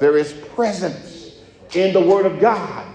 there 0.00 0.16
is 0.16 0.32
presence 0.54 1.36
in 1.74 1.92
the 1.92 2.00
word 2.00 2.26
of 2.26 2.40
God. 2.40 2.86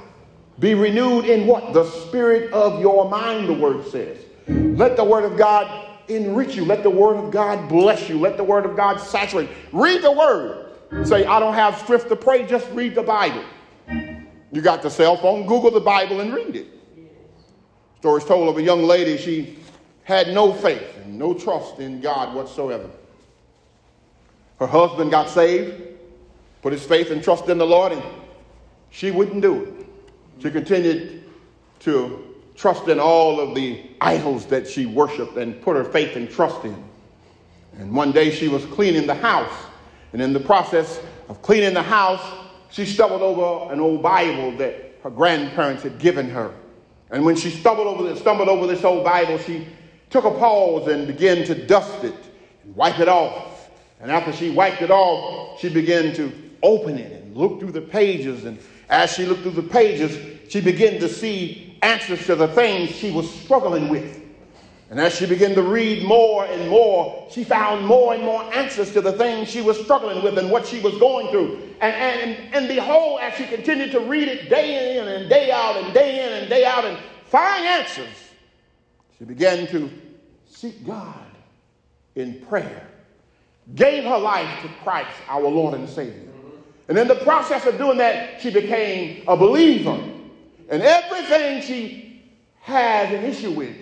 Be 0.60 0.74
renewed 0.74 1.26
in 1.26 1.46
what? 1.46 1.74
The 1.74 1.86
spirit 1.90 2.52
of 2.52 2.82
your 2.82 3.08
mind, 3.10 3.48
the 3.48 3.54
word 3.54 3.86
says. 3.88 4.18
Let 4.48 4.98
the 4.98 5.04
word 5.04 5.24
of 5.24 5.38
God 5.38 5.87
enrich 6.10 6.56
you. 6.56 6.66
Let 6.66 6.84
the 6.84 6.90
word 6.90 7.18
of 7.18 7.32
God 7.32 7.68
bless 7.70 8.10
you. 8.10 8.20
Let 8.20 8.38
the 8.38 8.44
word 8.44 8.66
of 8.66 8.76
God 8.76 9.00
saturate. 9.00 9.50
Read 9.72 10.02
the 10.02 10.12
word. 10.12 10.66
Say, 11.04 11.26
I 11.26 11.40
don't 11.40 11.54
have 11.54 11.78
strength 11.80 12.08
to 12.10 12.16
pray, 12.16 12.46
just 12.46 12.70
read 12.72 12.96
the 12.96 13.04
Bible. 13.04 13.44
You 14.52 14.62
got 14.62 14.82
the 14.82 14.90
cell 14.90 15.18
phone, 15.18 15.46
Google 15.46 15.72
the 15.72 15.82
Bible 15.82 16.22
and 16.22 16.34
read 16.34 16.56
it. 16.56 16.68
Stories 18.00 18.24
told 18.24 18.48
of 18.48 18.58
a 18.58 18.62
young 18.62 18.84
lady, 18.84 19.18
she 19.18 19.58
had 20.04 20.30
no 20.30 20.54
faith 20.54 20.96
and 21.04 21.20
no 21.20 21.34
trust 21.34 21.80
in 21.80 22.00
God 22.00 22.34
whatsoever. 22.34 22.90
Her 24.60 24.68
husband 24.68 25.12
got 25.12 25.30
saved, 25.30 25.82
put 26.62 26.72
his 26.72 26.84
faith 26.84 27.12
and 27.12 27.22
trust 27.22 27.50
in 27.50 27.58
the 27.58 27.66
Lord, 27.66 27.92
and 27.92 28.04
she 28.90 29.12
wouldn't 29.12 29.42
do 29.42 29.64
it. 29.64 29.86
She 30.42 30.50
continued 30.50 31.24
to 31.82 32.27
trust 32.58 32.88
in 32.88 33.00
all 33.00 33.40
of 33.40 33.56
the 33.56 33.80
idols 34.02 34.48
that 34.48 34.68
she 34.68 34.86
worshiped 34.86 35.38
and 35.38 35.62
put 35.62 35.78
her 35.78 35.86
faith 35.86 36.16
and 36.16 36.30
trust 36.30 36.66
in. 36.66 36.84
And 37.78 37.94
one 37.94 38.12
day 38.12 38.32
she 38.32 38.48
was 38.48 38.66
cleaning 38.66 39.06
the 39.06 39.16
house, 39.16 39.54
and 40.12 40.22
in 40.22 40.34
the 40.34 40.40
process 40.40 41.00
of 41.30 41.42
cleaning 41.44 41.76
the 41.76 41.84
house, 41.84 42.24
she 42.72 42.86
stumbled 42.86 43.22
over 43.22 43.72
an 43.72 43.80
old 43.80 44.02
Bible 44.02 44.52
that 44.58 44.96
her 45.04 45.12
grandparents 45.12 45.84
had 45.84 46.00
given 46.00 46.30
her. 46.30 46.52
And 47.12 47.24
when 47.24 47.36
she 47.36 47.52
stumbled 47.52 47.88
over, 47.88 48.14
stumbled 48.16 48.50
over 48.50 48.66
this 48.66 48.84
old 48.84 49.06
Bible, 49.06 49.38
she 49.38 49.68
took 50.10 50.26
a 50.26 50.32
pause 50.32 50.88
and 50.88 51.06
began 51.06 51.46
to 51.46 51.68
dust 51.68 52.04
it 52.04 52.16
and 52.64 52.76
wipe 52.76 53.00
it 53.00 53.08
off. 53.08 53.70
And 54.02 54.12
after 54.12 54.34
she 54.34 54.50
wiped 54.50 54.82
it 54.82 54.92
off, 54.92 55.60
she 55.60 55.70
began 55.70 56.14
to 56.16 56.32
open 56.64 56.98
it 56.98 57.12
and 57.12 57.38
look 57.38 57.60
through 57.60 57.72
the 57.72 57.82
pages. 57.82 58.46
And 58.46 58.58
as 58.90 59.14
she 59.14 59.26
looked 59.26 59.44
through 59.44 59.52
the 59.52 59.64
pages, 59.64 60.18
she 60.50 60.60
began 60.60 61.00
to 61.00 61.08
see 61.08 61.67
answers 61.82 62.26
to 62.28 62.36
the 62.36 62.48
things 62.48 62.92
she 62.92 63.12
was 63.12 63.30
struggling 63.42 63.90
with. 63.90 64.22
And 64.90 65.00
as 65.02 65.16
she 65.16 65.26
began 65.26 65.54
to 65.56 65.62
read 65.62 66.04
more 66.04 66.46
and 66.46 66.70
more, 66.70 67.28
she 67.30 67.44
found 67.44 67.86
more 67.86 68.14
and 68.14 68.24
more 68.24 68.42
answers 68.54 68.94
to 68.94 69.02
the 69.02 69.12
things 69.12 69.50
she 69.50 69.62
was 69.62 69.78
struggling 69.80 70.24
with 70.24 70.38
and 70.38 70.50
what 70.50 70.66
she 70.66 70.80
was 70.80 70.98
going 70.98 71.30
through. 71.30 71.62
And, 71.82 71.94
and, 71.94 72.56
and 72.56 72.68
behold, 72.70 73.20
as 73.22 73.34
she 73.36 73.46
continued 73.46 73.92
to 73.92 74.00
read 74.00 74.30
it 74.30 74.50
day 74.50 74.98
in 74.98 75.08
and 75.08 75.30
day 75.30 75.52
out 75.52 75.76
and 75.76 75.94
day 75.94 76.26
in 76.26 76.42
and 76.42 76.50
day 76.50 76.64
out 76.64 76.86
and 76.86 76.98
find 77.26 77.66
answers, 77.66 78.08
she 79.20 79.26
began 79.26 79.68
to 79.68 79.92
seek 80.48 80.86
God 80.86 81.26
in 82.16 82.40
prayer, 82.46 82.88
gave 83.76 84.06
her 84.06 84.18
life 84.18 84.62
to 84.62 84.70
Christ, 84.84 85.12
our 85.28 85.42
Lord 85.42 85.74
and 85.74 85.88
Savior. 85.90 86.28
And 86.88 86.98
in 86.98 87.10
the 87.10 87.16
process 87.16 87.66
of 87.66 87.78
doing 87.78 87.98
that, 87.98 88.42
she 88.42 88.50
became 88.50 89.24
a 89.28 89.36
believer. 89.36 90.02
And 90.70 90.82
everything 90.82 91.62
she 91.62 92.24
has 92.62 93.14
an 93.14 93.24
issue 93.24 93.52
with, 93.52 93.76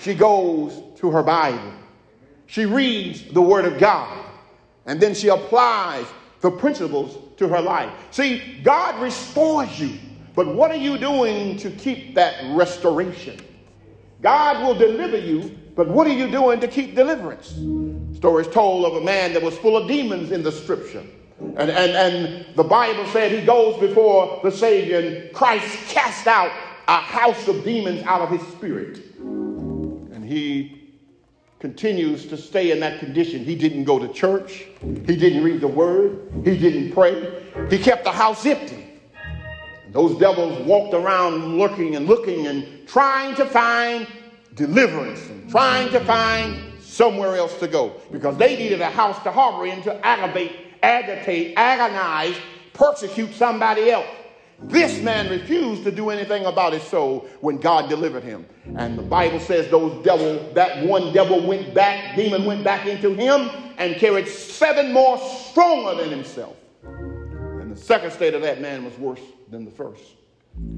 she 0.00 0.14
goes 0.14 0.82
to 0.96 1.10
her 1.10 1.22
Bible. 1.22 1.72
She 2.46 2.66
reads 2.66 3.24
the 3.32 3.42
Word 3.42 3.64
of 3.64 3.78
God. 3.78 4.26
And 4.86 5.00
then 5.00 5.14
she 5.14 5.28
applies 5.28 6.06
the 6.40 6.50
principles 6.50 7.16
to 7.36 7.48
her 7.48 7.60
life. 7.60 7.90
See, 8.10 8.60
God 8.62 9.00
restores 9.00 9.80
you. 9.80 9.98
But 10.34 10.48
what 10.54 10.70
are 10.70 10.76
you 10.76 10.98
doing 10.98 11.56
to 11.58 11.70
keep 11.70 12.14
that 12.14 12.56
restoration? 12.56 13.38
God 14.22 14.64
will 14.64 14.74
deliver 14.74 15.18
you, 15.18 15.56
but 15.76 15.88
what 15.88 16.06
are 16.06 16.12
you 16.12 16.30
doing 16.30 16.60
to 16.60 16.68
keep 16.68 16.94
deliverance? 16.94 17.48
Stories 18.16 18.48
told 18.48 18.84
of 18.86 19.02
a 19.02 19.04
man 19.04 19.32
that 19.34 19.42
was 19.42 19.56
full 19.58 19.76
of 19.76 19.88
demons 19.88 20.30
in 20.32 20.42
the 20.42 20.52
scripture. 20.52 21.04
And, 21.40 21.70
and, 21.70 21.70
and 21.70 22.56
the 22.56 22.64
Bible 22.64 23.06
said 23.06 23.32
he 23.32 23.44
goes 23.44 23.78
before 23.80 24.40
the 24.42 24.50
Savior, 24.50 24.98
and 24.98 25.32
Christ 25.32 25.76
cast 25.88 26.26
out 26.26 26.50
a 26.88 26.96
house 26.96 27.48
of 27.48 27.64
demons 27.64 28.02
out 28.04 28.20
of 28.20 28.30
his 28.30 28.46
spirit. 28.52 28.98
And 29.18 30.24
he 30.24 30.82
continues 31.58 32.26
to 32.26 32.36
stay 32.36 32.72
in 32.72 32.80
that 32.80 32.98
condition. 32.98 33.44
He 33.44 33.54
didn't 33.54 33.84
go 33.84 33.98
to 33.98 34.08
church, 34.08 34.66
he 34.80 35.16
didn't 35.16 35.44
read 35.44 35.60
the 35.60 35.68
word, 35.68 36.30
he 36.44 36.56
didn't 36.56 36.92
pray, 36.92 37.44
he 37.70 37.78
kept 37.78 38.04
the 38.04 38.12
house 38.12 38.44
empty. 38.46 38.84
And 39.84 39.94
those 39.94 40.18
devils 40.18 40.60
walked 40.66 40.94
around 40.94 41.58
looking 41.58 41.96
and 41.96 42.06
looking 42.06 42.46
and 42.48 42.86
trying 42.88 43.34
to 43.36 43.46
find 43.46 44.06
deliverance 44.54 45.28
and 45.28 45.50
trying 45.50 45.90
to 45.92 46.00
find 46.00 46.72
somewhere 46.80 47.36
else 47.36 47.58
to 47.58 47.68
go 47.68 47.92
because 48.10 48.36
they 48.36 48.56
needed 48.56 48.80
a 48.80 48.90
house 48.90 49.22
to 49.22 49.30
harbor 49.30 49.66
in 49.66 49.82
to 49.82 50.06
aggravate 50.06 50.61
agitate, 50.82 51.54
agonize, 51.56 52.36
persecute 52.72 53.32
somebody 53.34 53.90
else. 53.90 54.06
This 54.64 55.02
man 55.02 55.28
refused 55.28 55.82
to 55.84 55.90
do 55.90 56.10
anything 56.10 56.44
about 56.44 56.72
his 56.72 56.84
soul 56.84 57.28
when 57.40 57.58
God 57.58 57.88
delivered 57.88 58.22
him. 58.22 58.46
And 58.76 58.96
the 58.96 59.02
Bible 59.02 59.40
says 59.40 59.68
those 59.70 60.04
devil, 60.04 60.52
that 60.54 60.84
one 60.84 61.12
devil 61.12 61.44
went 61.44 61.74
back, 61.74 62.14
demon 62.14 62.44
went 62.44 62.62
back 62.62 62.86
into 62.86 63.12
him 63.12 63.50
and 63.78 63.96
carried 63.96 64.28
seven 64.28 64.92
more 64.92 65.18
stronger 65.18 66.00
than 66.00 66.10
himself. 66.10 66.56
And 66.84 67.72
the 67.72 67.76
second 67.76 68.12
state 68.12 68.34
of 68.34 68.42
that 68.42 68.60
man 68.60 68.84
was 68.84 68.96
worse 68.98 69.20
than 69.50 69.64
the 69.64 69.70
first. 69.70 70.02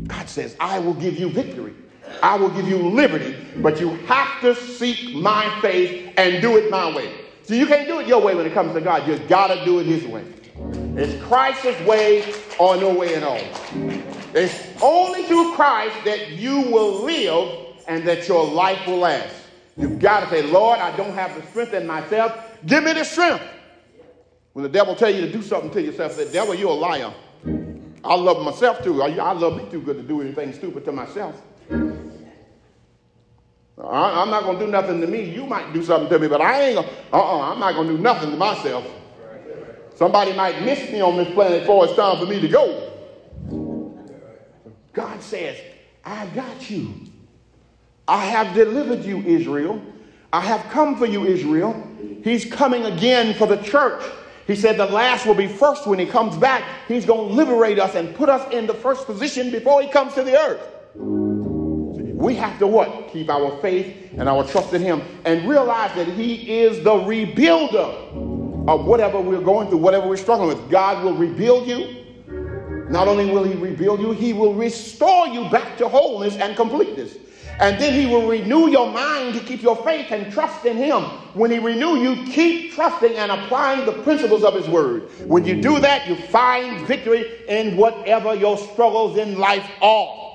God 0.05 0.29
says, 0.29 0.57
I 0.61 0.79
will 0.79 0.95
give 0.95 1.19
you 1.19 1.29
victory. 1.29 1.75
I 2.23 2.37
will 2.37 2.51
give 2.51 2.69
you 2.69 2.77
liberty, 2.77 3.37
but 3.57 3.81
you 3.81 3.91
have 4.07 4.41
to 4.43 4.55
seek 4.55 5.15
my 5.15 5.59
faith 5.61 6.13
and 6.17 6.41
do 6.41 6.57
it 6.57 6.71
my 6.71 6.95
way. 6.95 7.24
So 7.45 7.55
you 7.55 7.67
can't 7.67 7.87
do 7.87 8.01
it 8.01 8.07
your 8.07 8.23
way 8.23 8.35
when 8.35 8.47
it 8.47 8.55
comes 8.55 8.73
to 8.73 8.81
God. 8.81 9.07
You 9.07 9.19
got 9.29 9.49
to 9.49 9.65
do 9.65 9.79
it 9.79 9.87
His 9.87 10.05
way. 10.07 10.25
It's 10.97 11.23
Christ's 11.25 11.81
way 11.87 12.35
or 12.59 12.77
no 12.77 12.95
way 12.95 13.15
at 13.15 13.23
all. 13.23 13.41
It's 14.35 14.67
only 14.83 15.25
through 15.25 15.55
Christ 15.55 15.97
that 16.05 16.31
you 16.31 16.61
will 16.61 17.05
live 17.05 17.77
and 17.87 18.07
that 18.09 18.27
your 18.29 18.47
life 18.47 18.87
will 18.87 18.99
last. 18.99 19.35
You've 19.77 19.99
got 19.99 20.21
to 20.21 20.31
say, 20.31 20.43
Lord, 20.43 20.79
I 20.79 20.97
don't 20.97 21.13
have 21.15 21.35
the 21.35 21.47
strength 21.49 21.75
in 21.75 21.87
myself. 21.87 22.33
Give 22.65 22.83
me 22.83 22.93
the 22.95 23.05
strength. 23.05 23.45
When 24.55 24.63
the 24.63 24.69
devil 24.69 24.95
tell 24.95 25.13
you 25.13 25.21
to 25.23 25.33
do 25.33 25.43
something 25.43 25.71
to 25.73 25.83
yourself, 25.83 26.13
say, 26.13 26.33
devil, 26.33 26.55
you're 26.55 26.71
a 26.71 26.75
liar. 26.75 27.13
I 28.05 28.15
love 28.15 28.43
myself 28.43 28.83
too. 28.83 29.03
I 29.03 29.33
love 29.33 29.57
me 29.57 29.69
too 29.71 29.83
good 29.83 29.97
to 29.97 30.03
do 30.03 30.21
anything 30.21 30.53
stupid 30.53 30.85
to 30.85 30.93
myself. 30.93 31.43
I'm 33.95 34.31
not 34.31 34.45
going 34.45 34.59
to 34.59 34.65
do 34.65 34.71
nothing 34.71 35.01
to 35.01 35.07
me. 35.07 35.23
You 35.23 35.47
might 35.47 35.73
do 35.73 35.83
something 35.83 36.09
to 36.11 36.19
me, 36.19 36.29
but 36.29 36.41
I 36.41 36.63
ain't 36.63 36.75
going 36.77 36.89
to, 36.89 36.95
uh-uh, 37.13 37.53
I'm 37.53 37.61
not 37.61 37.75
going 37.75 37.89
to 37.89 37.97
do 37.97 38.03
nothing 38.03 38.31
to 38.31 38.37
myself. 38.37 38.87
Somebody 39.95 40.33
might 40.33 40.61
miss 40.63 40.91
me 40.91 41.01
on 41.01 41.17
this 41.17 41.33
planet 41.35 41.61
before 41.61 41.85
it's 41.85 41.95
time 41.95 42.19
for 42.19 42.27
me 42.27 42.41
to 42.41 42.49
go. 42.49 42.91
God 44.93 45.23
says, 45.23 45.59
I 46.05 46.27
got 46.29 46.71
you. 46.71 46.95
I 48.07 48.25
have 48.27 48.55
delivered 48.55 49.05
you, 49.05 49.23
Israel. 49.23 49.83
I 50.33 50.41
have 50.41 50.63
come 50.71 50.97
for 50.97 51.07
you, 51.07 51.25
Israel. 51.25 51.87
He's 52.25 52.45
coming 52.45 52.85
again 52.85 53.35
for 53.35 53.47
the 53.47 53.57
church. 53.59 54.03
He 54.47 54.57
said 54.57 54.77
the 54.77 54.87
last 54.87 55.27
will 55.27 55.35
be 55.35 55.47
first 55.47 55.87
when 55.87 55.99
he 55.99 56.07
comes 56.07 56.37
back. 56.37 56.65
He's 56.87 57.07
going 57.07 57.29
to 57.29 57.35
liberate 57.35 57.79
us 57.79 57.95
and 57.95 58.15
put 58.15 58.29
us 58.29 58.53
in 58.53 58.67
the 58.67 58.75
first 58.75 59.07
position 59.07 59.51
before 59.51 59.81
he 59.81 59.89
comes 59.89 60.15
to 60.15 60.23
the 60.23 60.39
earth. 60.39 60.61
We 62.25 62.35
have 62.37 62.59
to 62.61 62.67
what? 62.67 63.09
Keep 63.13 63.29
our 63.29 63.61
faith 63.61 64.13
and 64.17 64.31
our 64.31 64.45
trust 64.45 64.73
in 64.73 64.81
Him 64.81 65.03
and 65.27 65.47
realize 65.47 65.95
that 65.95 66.09
He 66.09 66.63
is 66.63 66.83
the 66.83 66.93
rebuilder 66.95 68.67
of 68.67 68.87
whatever 68.87 69.21
we're 69.21 69.43
going 69.43 69.69
through, 69.69 69.79
whatever 69.79 70.09
we're 70.09 70.17
struggling 70.17 70.49
with. 70.49 70.71
God 70.71 71.05
will 71.05 71.15
rebuild 71.15 71.69
you. 71.69 72.03
Not 72.89 73.09
only 73.09 73.27
will 73.27 73.45
He 73.45 73.53
rebuild 73.53 74.01
you, 74.01 74.13
He 74.13 74.33
will 74.33 74.55
restore 74.55 75.27
you 75.27 75.51
back 75.51 75.77
to 75.77 75.87
wholeness 75.87 76.37
and 76.39 76.57
completeness. 76.57 77.19
And 77.61 77.79
then 77.79 77.93
He 77.93 78.07
will 78.07 78.27
renew 78.27 78.71
your 78.71 78.91
mind 78.91 79.35
to 79.35 79.41
keep 79.41 79.61
your 79.61 79.77
faith 79.85 80.11
and 80.11 80.33
trust 80.33 80.65
in 80.65 80.79
Him. 80.79 81.03
When 81.35 81.51
He 81.51 81.59
renew 81.59 81.99
you, 81.99 82.25
keep 82.33 82.73
trusting 82.73 83.15
and 83.17 83.33
applying 83.33 83.85
the 83.85 84.03
principles 84.03 84.45
of 84.45 84.55
His 84.55 84.67
Word. 84.67 85.11
When 85.27 85.45
you 85.45 85.61
do 85.61 85.79
that, 85.79 86.09
you 86.09 86.17
find 86.17 86.87
victory 86.87 87.43
in 87.49 87.77
whatever 87.77 88.35
your 88.35 88.57
struggles 88.57 89.19
in 89.19 89.39
life 89.39 89.69
are. 89.83 90.34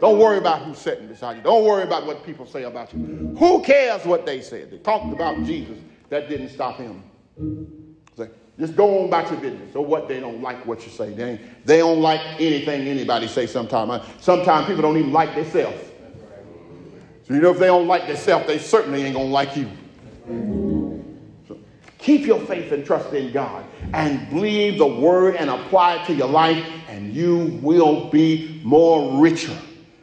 Don't 0.00 0.18
worry 0.18 0.38
about 0.38 0.62
who's 0.62 0.78
sitting 0.78 1.08
beside 1.08 1.36
you. 1.36 1.42
Don't 1.42 1.64
worry 1.64 1.82
about 1.82 2.06
what 2.06 2.24
people 2.24 2.46
say 2.46 2.62
about 2.62 2.92
you. 2.94 3.36
Who 3.38 3.62
cares 3.62 4.04
what 4.06 4.24
they 4.24 4.40
said? 4.40 4.70
They 4.70 4.78
talked 4.78 5.12
about 5.12 5.44
Jesus. 5.44 5.78
That 6.08 6.28
didn't 6.28 6.48
stop 6.48 6.78
him. 6.78 7.04
just 8.58 8.76
go 8.76 9.00
on 9.00 9.08
about 9.08 9.30
your 9.30 9.40
business. 9.40 9.72
So 9.72 9.82
what? 9.82 10.08
They 10.08 10.18
don't 10.18 10.40
like 10.40 10.64
what 10.66 10.84
you 10.84 10.90
say. 10.90 11.12
They, 11.12 11.40
they 11.64 11.78
don't 11.78 12.00
like 12.00 12.20
anything 12.40 12.88
anybody 12.88 13.28
say 13.28 13.46
sometimes. 13.46 13.90
Uh, 13.90 14.06
sometimes 14.20 14.66
people 14.66 14.82
don't 14.82 14.96
even 14.96 15.12
like 15.12 15.34
themselves. 15.34 15.78
So 17.26 17.34
you 17.34 17.40
know 17.40 17.52
if 17.52 17.58
they 17.58 17.66
don't 17.66 17.86
like 17.86 18.06
themselves, 18.06 18.46
they 18.46 18.58
certainly 18.58 19.02
ain't 19.02 19.14
going 19.14 19.28
to 19.28 19.32
like 19.32 19.54
you. 19.54 19.70
So 21.46 21.58
keep 21.98 22.26
your 22.26 22.40
faith 22.40 22.72
and 22.72 22.84
trust 22.84 23.12
in 23.12 23.32
God 23.32 23.64
and 23.92 24.28
believe 24.30 24.78
the 24.78 24.86
word 24.86 25.36
and 25.36 25.50
apply 25.50 26.02
it 26.02 26.06
to 26.06 26.14
your 26.14 26.28
life 26.28 26.66
and 26.88 27.14
you 27.14 27.58
will 27.62 28.10
be 28.10 28.60
more 28.64 29.20
richer 29.20 29.56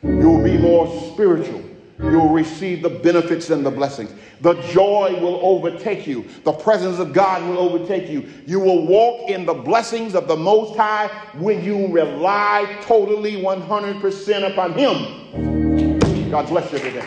You'll 0.04 0.43
be 0.43 0.58
more 0.58 0.88
spiritual. 1.12 1.64
You'll 2.00 2.30
receive 2.30 2.84
the 2.84 2.89
benefits 2.89 3.50
and 3.50 3.66
the 3.66 3.72
blessings. 3.72 4.12
The 4.41 4.54
joy 4.72 5.20
will 5.20 5.39
overtake 5.43 6.06
you. 6.06 6.26
The 6.43 6.54
presence 6.54 7.00
of 7.00 7.12
God 7.12 7.48
will 7.50 7.58
overtake 7.58 8.08
you. 8.08 8.30
You 8.45 8.60
will 8.60 8.86
walk 8.86 9.32
in 9.32 9.45
the 9.45 9.56
blessings 9.56 10.14
of 10.14 10.28
the 10.28 10.36
Most 10.36 10.78
High 10.78 11.08
when 11.38 11.64
you 11.64 11.88
rely 11.88 12.78
totally 12.82 13.41
100% 13.41 14.52
upon 14.52 14.74
Him. 14.74 16.30
God 16.30 16.48
bless 16.48 16.72
you 16.72 16.80
today. 16.80 17.06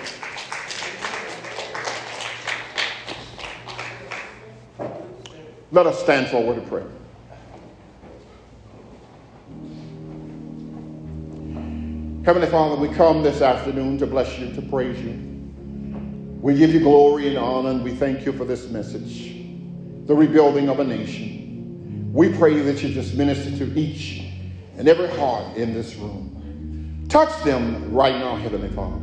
Let 5.70 5.86
us 5.86 6.02
stand 6.02 6.28
forward 6.28 6.56
to 6.56 6.62
pray. 6.62 6.82
Heavenly 12.22 12.48
Father, 12.48 12.76
we 12.76 12.88
come 12.94 13.22
this 13.22 13.40
afternoon 13.40 13.96
to 13.96 14.06
bless 14.06 14.38
you, 14.38 14.52
to 14.52 14.60
praise 14.60 15.00
you. 15.00 15.12
We 16.42 16.54
give 16.54 16.74
you 16.74 16.80
glory 16.80 17.28
and 17.28 17.38
honor, 17.38 17.70
and 17.70 17.82
we 17.82 17.94
thank 17.94 18.26
you 18.26 18.32
for 18.32 18.44
this 18.44 18.68
message, 18.68 19.36
the 20.06 20.14
rebuilding 20.14 20.68
of 20.68 20.80
a 20.80 20.84
nation. 20.84 22.10
We 22.12 22.30
pray 22.34 22.58
that 22.60 22.82
you 22.82 22.92
just 22.92 23.14
minister 23.14 23.56
to 23.64 23.78
each 23.78 24.22
and 24.76 24.86
every 24.86 25.08
heart 25.08 25.56
in 25.56 25.72
this 25.72 25.96
room. 25.96 27.06
Touch 27.08 27.42
them 27.42 27.90
right 27.90 28.14
now, 28.14 28.36
Heavenly 28.36 28.68
Father. 28.68 29.00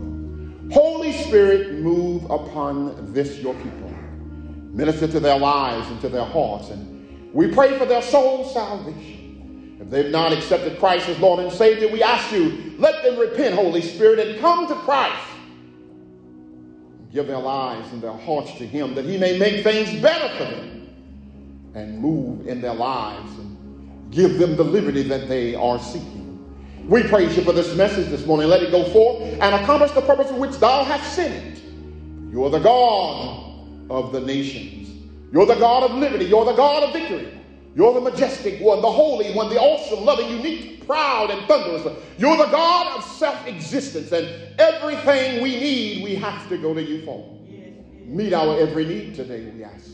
Holy 0.72 1.12
Spirit, 1.12 1.80
move 1.80 2.24
upon 2.26 3.14
this, 3.14 3.40
your 3.40 3.56
people. 3.56 3.92
Minister 4.74 5.08
to 5.08 5.20
their 5.20 5.40
lives 5.40 5.88
and 5.88 6.00
to 6.02 6.10
their 6.10 6.26
hearts. 6.26 6.70
And 6.70 7.34
we 7.34 7.52
pray 7.52 7.80
for 7.80 7.86
their 7.88 8.04
soul 8.04 8.46
salvation. 8.46 9.17
If 9.80 9.90
they've 9.90 10.12
not 10.12 10.34
accepted 10.34 10.80
Christ 10.80 11.08
as 11.08 11.20
Lord 11.20 11.40
and 11.40 11.52
Savior, 11.52 11.88
we 11.88 12.02
ask 12.02 12.32
you, 12.32 12.76
let 12.80 13.04
them 13.04 13.18
repent, 13.18 13.56
Holy 13.56 13.82
Spirit, 13.82 14.20
and 14.20 14.40
come 14.40 14.68
to 14.68 14.76
Christ. 14.76 15.22
Give 17.14 17.28
their 17.28 17.40
lives 17.40 17.92
and 17.94 18.02
their 18.02 18.14
hearts 18.14 18.54
to 18.58 18.66
Him 18.66 18.96
that 18.96 19.06
He 19.06 19.18
may 19.18 19.38
make 19.38 19.64
things 19.64 20.02
better 20.02 20.30
for 20.38 20.52
them 20.52 20.90
and 21.76 22.00
move 22.00 22.48
in 22.48 22.60
their 22.60 22.74
lives 22.74 23.32
and 23.38 24.12
give 24.12 24.40
them 24.40 24.56
the 24.56 24.64
liberty 24.64 25.04
that 25.04 25.28
they 25.28 25.54
are 25.54 25.80
seeking. 25.80 26.18
We 26.88 27.04
praise 27.04 27.36
you 27.36 27.44
for 27.44 27.52
this 27.54 27.76
message 27.76 28.08
this 28.10 28.26
morning. 28.26 28.48
Let 28.48 28.64
it 28.64 28.72
go 28.72 28.84
forth 28.92 29.22
and 29.24 29.56
accomplish 29.56 29.92
the 29.92 30.02
purpose 30.02 30.30
for 30.30 30.38
which 30.38 30.58
thou 30.58 30.84
hast 30.84 31.14
sent 31.14 31.34
it. 31.34 31.64
You 32.32 32.46
are 32.46 32.50
the 32.50 32.60
God 32.60 33.44
of 33.90 34.12
the 34.12 34.22
nations. 34.22 34.90
You're 35.32 35.46
the 35.46 35.56
God 35.56 35.84
of 35.84 35.98
liberty. 35.98 36.26
You're 36.26 36.46
the 36.46 36.54
God 36.54 36.84
of 36.84 36.94
victory. 36.94 37.37
You're 37.78 37.94
the 37.94 38.02
majestic 38.02 38.60
one, 38.60 38.82
the 38.82 38.92
holy 38.92 39.32
one, 39.36 39.50
the 39.50 39.60
awesome, 39.60 40.04
loving, 40.04 40.32
unique, 40.32 40.84
proud, 40.88 41.30
and 41.30 41.48
thunderous. 41.48 41.86
You're 42.18 42.36
the 42.36 42.48
God 42.48 42.98
of 42.98 43.04
self 43.04 43.46
existence. 43.46 44.12
And 44.12 44.28
everything 44.60 45.44
we 45.44 45.52
need, 45.60 46.04
we 46.04 46.16
have 46.16 46.50
to 46.50 46.58
go 46.58 46.74
to 46.74 46.82
you 46.82 47.06
for. 47.06 47.38
Meet 48.04 48.34
our 48.34 48.60
every 48.60 48.84
need 48.84 49.14
today, 49.14 49.52
we 49.52 49.64
ask. 49.64 49.92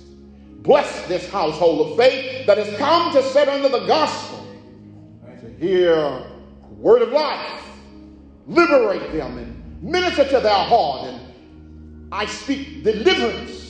Bless 0.62 1.06
this 1.10 1.30
household 1.30 1.92
of 1.92 1.98
faith 1.98 2.48
that 2.48 2.58
has 2.58 2.74
come 2.78 3.12
to 3.12 3.22
sit 3.22 3.50
under 3.50 3.68
the 3.68 3.86
gospel, 3.86 4.48
to 5.42 5.52
hear 5.58 5.96
the 5.96 6.74
word 6.78 7.02
of 7.02 7.10
life, 7.10 7.64
liberate 8.48 9.12
them, 9.12 9.38
and 9.38 9.84
minister 9.84 10.24
to 10.24 10.40
their 10.40 10.54
heart. 10.54 11.10
And 11.10 12.14
I 12.14 12.28
speak 12.28 12.86
deliverance 12.86 13.63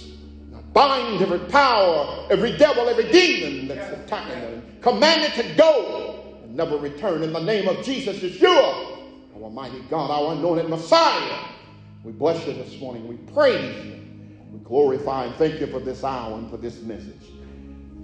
bind 0.74 1.21
every 1.21 1.39
power, 1.49 2.28
every 2.30 2.57
devil, 2.57 2.89
every 2.89 3.11
demon 3.11 3.67
that's 3.67 3.93
attacking 4.01 4.41
them. 4.41 4.65
Command 4.82 5.21
it 5.21 5.34
to 5.36 5.55
go 5.55 6.38
and 6.43 6.55
never 6.55 6.78
return 6.78 7.24
in 7.24 7.32
the 7.32 7.39
name 7.39 7.67
of 7.67 7.84
Jesus 7.86 8.17
Yeshua, 8.17 8.97
our 9.41 9.49
mighty 9.49 9.80
God, 9.89 10.09
our 10.09 10.34
anointed 10.34 10.69
Messiah. 10.69 11.45
We 12.03 12.11
bless 12.11 12.45
you 12.47 12.53
this 12.53 12.80
morning. 12.80 13.07
We 13.07 13.15
praise 13.34 13.86
you. 13.86 13.99
We 14.51 14.59
glorify 14.59 15.26
and 15.26 15.36
thank 15.36 15.61
you 15.61 15.67
for 15.67 15.80
this 15.80 16.03
hour 16.03 16.38
and 16.38 16.49
for 16.49 16.57
this 16.57 16.82
message. 16.82 17.30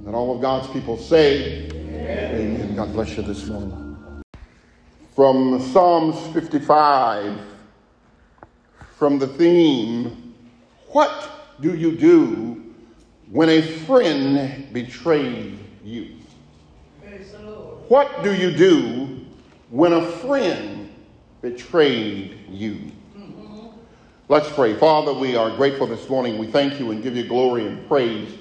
And 0.05 0.15
all 0.15 0.33
of 0.35 0.41
God's 0.41 0.67
people 0.69 0.97
say, 0.97 1.67
Amen. 1.69 2.35
Amen. 2.35 2.75
God 2.75 2.93
bless 2.93 3.17
you 3.17 3.23
this 3.23 3.45
morning. 3.47 3.97
From 5.15 5.61
Psalms 5.73 6.17
55, 6.33 7.41
from 8.97 9.19
the 9.19 9.27
theme, 9.27 10.33
What 10.91 11.38
do 11.61 11.75
you 11.75 11.95
do 11.95 12.73
when 13.31 13.49
a 13.49 13.61
friend 13.61 14.71
betrayed 14.73 15.59
you? 15.83 16.15
What 17.87 18.23
do 18.23 18.33
you 18.33 18.51
do 18.51 19.25
when 19.69 19.93
a 19.93 20.05
friend 20.05 20.91
betrayed 21.41 22.39
you? 22.49 22.91
Let's 24.27 24.51
pray. 24.51 24.75
Father, 24.75 25.11
we 25.11 25.35
are 25.35 25.55
grateful 25.55 25.87
this 25.87 26.07
morning. 26.07 26.37
We 26.37 26.47
thank 26.47 26.79
you 26.79 26.91
and 26.91 27.01
give 27.01 27.15
you 27.15 27.23
glory 27.23 27.65
and 27.65 27.87
praise 27.87 28.31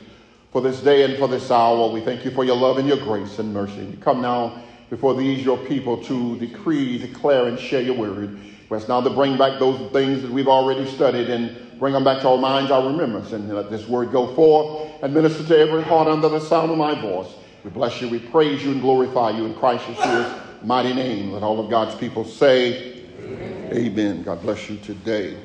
for 0.53 0.61
this 0.61 0.81
day 0.81 1.05
and 1.05 1.17
for 1.19 1.29
this 1.29 1.51
hour. 1.51 1.89
We 1.89 2.03
thank 2.03 2.27
you 2.27 2.31
for 2.31 2.45
your 2.45 2.57
love 2.57 2.77
and 2.77 2.87
your 2.87 2.99
grace 2.99 3.39
and 3.39 3.55
mercy. 3.55 3.85
We 3.85 3.97
come 3.97 4.21
now 4.21 4.63
before 4.91 5.15
these, 5.15 5.43
your 5.43 5.57
people, 5.57 6.03
to 6.05 6.39
decree, 6.39 6.99
declare, 6.99 7.47
and 7.47 7.59
share 7.59 7.81
your 7.81 7.97
word. 7.97 8.39
Rest 8.69 8.89
now 8.91 9.01
to 9.01 9.09
bring 9.09 9.39
back 9.39 9.59
those 9.59 9.91
things 9.93 10.21
that 10.21 10.31
we've 10.31 10.49
already 10.49 10.85
studied 10.91 11.31
and 11.31 11.57
bring 11.79 11.93
them 11.93 12.05
back 12.05 12.21
to 12.23 12.29
our 12.29 12.39
minds, 12.39 12.71
our 12.71 12.87
remembrance, 12.87 13.33
and 13.33 13.49
let 13.55 13.71
this 13.71 13.89
word 13.89 14.11
go 14.11 14.35
forth 14.35 14.91
and 15.03 15.15
minister 15.15 15.45
to 15.45 15.59
every 15.59 15.83
heart 15.83 16.09
under 16.09 16.29
the 16.29 16.41
sound 16.41 16.71
of 16.71 16.79
my 16.79 17.01
voice. 17.01 17.29
We 17.65 17.71
bless 17.71 18.01
you, 18.01 18.09
we 18.09 18.19
praise 18.19 18.65
you, 18.65 18.73
and 18.73 18.81
glorify 18.81 19.31
you 19.31 19.47
in 19.47 19.55
Christ 19.55 19.85
Yeshua's 19.85 20.65
mighty 20.65 20.93
name. 20.93 21.33
Let 21.33 21.43
all 21.43 21.61
of 21.61 21.71
God's 21.71 21.95
people 21.95 22.25
say, 22.25 23.05
Amen. 23.21 23.71
Amen. 23.73 24.23
God 24.23 24.43
bless 24.43 24.69
you 24.69 24.79
today. 24.79 25.37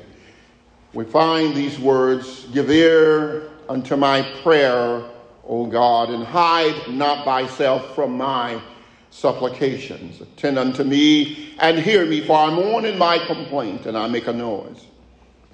We 0.92 1.04
find 1.04 1.54
these 1.54 1.78
words 1.78 2.46
Give 2.52 2.70
ear 2.70 3.50
unto 3.68 3.96
my 3.96 4.22
prayer, 4.42 5.04
O 5.46 5.66
God, 5.66 6.10
and 6.10 6.24
hide 6.24 6.88
not 6.88 7.24
thyself 7.24 7.94
from 7.94 8.16
my 8.16 8.60
supplications. 9.10 10.20
Attend 10.20 10.58
unto 10.58 10.82
me 10.82 11.54
and 11.60 11.78
hear 11.78 12.06
me, 12.06 12.20
for 12.20 12.36
I 12.36 12.50
mourn 12.50 12.84
in 12.84 12.98
my 12.98 13.18
complaint, 13.18 13.86
and 13.86 13.96
I 13.96 14.08
make 14.08 14.26
a 14.26 14.32
noise 14.32 14.84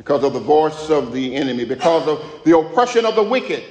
because 0.00 0.24
of 0.24 0.32
the 0.32 0.40
voice 0.40 0.88
of 0.88 1.12
the 1.12 1.36
enemy, 1.36 1.62
because 1.62 2.08
of 2.08 2.42
the 2.46 2.58
oppression 2.58 3.04
of 3.04 3.14
the 3.16 3.22
wicked. 3.22 3.62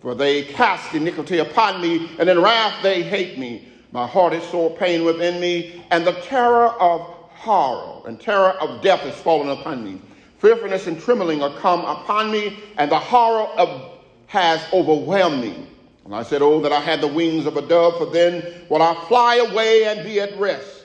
For 0.00 0.14
they 0.14 0.44
cast 0.44 0.94
iniquity 0.94 1.36
upon 1.36 1.82
me, 1.82 2.12
and 2.18 2.30
in 2.30 2.40
wrath 2.40 2.82
they 2.82 3.02
hate 3.02 3.38
me. 3.38 3.68
My 3.92 4.06
heart 4.06 4.32
is 4.32 4.42
sore 4.44 4.74
pain 4.74 5.04
within 5.04 5.38
me, 5.38 5.84
and 5.90 6.06
the 6.06 6.14
terror 6.22 6.68
of 6.80 7.02
horror 7.02 8.08
and 8.08 8.18
terror 8.18 8.52
of 8.52 8.80
death 8.80 9.04
is 9.04 9.14
fallen 9.16 9.50
upon 9.50 9.84
me. 9.84 10.00
Fearfulness 10.38 10.86
and 10.86 10.98
trembling 10.98 11.42
are 11.42 11.54
come 11.58 11.80
upon 11.80 12.32
me, 12.32 12.58
and 12.78 12.90
the 12.90 12.98
horror 12.98 13.46
of 13.58 13.98
has 14.28 14.62
overwhelmed 14.72 15.42
me. 15.42 15.66
And 16.06 16.14
I 16.14 16.22
said, 16.22 16.40
Oh, 16.40 16.58
that 16.62 16.72
I 16.72 16.80
had 16.80 17.02
the 17.02 17.08
wings 17.08 17.44
of 17.44 17.58
a 17.58 17.62
dove, 17.68 17.98
for 17.98 18.06
then 18.06 18.42
will 18.70 18.80
I 18.80 18.94
fly 19.08 19.36
away 19.36 19.84
and 19.84 20.04
be 20.04 20.20
at 20.20 20.38
rest. 20.38 20.84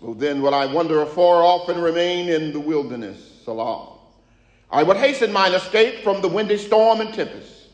Oh, 0.00 0.14
then 0.14 0.40
will 0.40 0.54
I 0.54 0.64
wander 0.64 1.02
afar 1.02 1.42
off 1.42 1.68
and 1.68 1.82
remain 1.82 2.30
in 2.30 2.54
the 2.54 2.60
wilderness. 2.60 3.42
Selah. 3.44 3.97
I 4.70 4.82
would 4.82 4.96
hasten 4.96 5.32
mine 5.32 5.54
escape 5.54 6.02
from 6.02 6.20
the 6.20 6.28
windy 6.28 6.58
storm 6.58 7.00
and 7.00 7.12
tempest. 7.12 7.68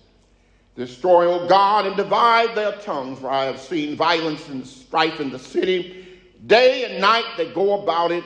Destroy, 0.77 1.33
O 1.33 1.47
God, 1.49 1.87
and 1.87 1.97
divide 1.97 2.57
their 2.57 2.73
tongues, 2.73 3.21
for 3.21 3.31
I 3.31 3.45
have 3.45 3.61
seen 3.61 3.97
violence 3.97 4.49
and 4.49 4.67
strife 4.67 5.21
in 5.21 5.31
the 5.31 5.39
city. 5.39 6.07
Day 6.47 6.85
and 6.85 7.01
night 7.01 7.25
they 7.37 7.53
go 7.53 7.83
about 7.83 8.11
it 8.11 8.25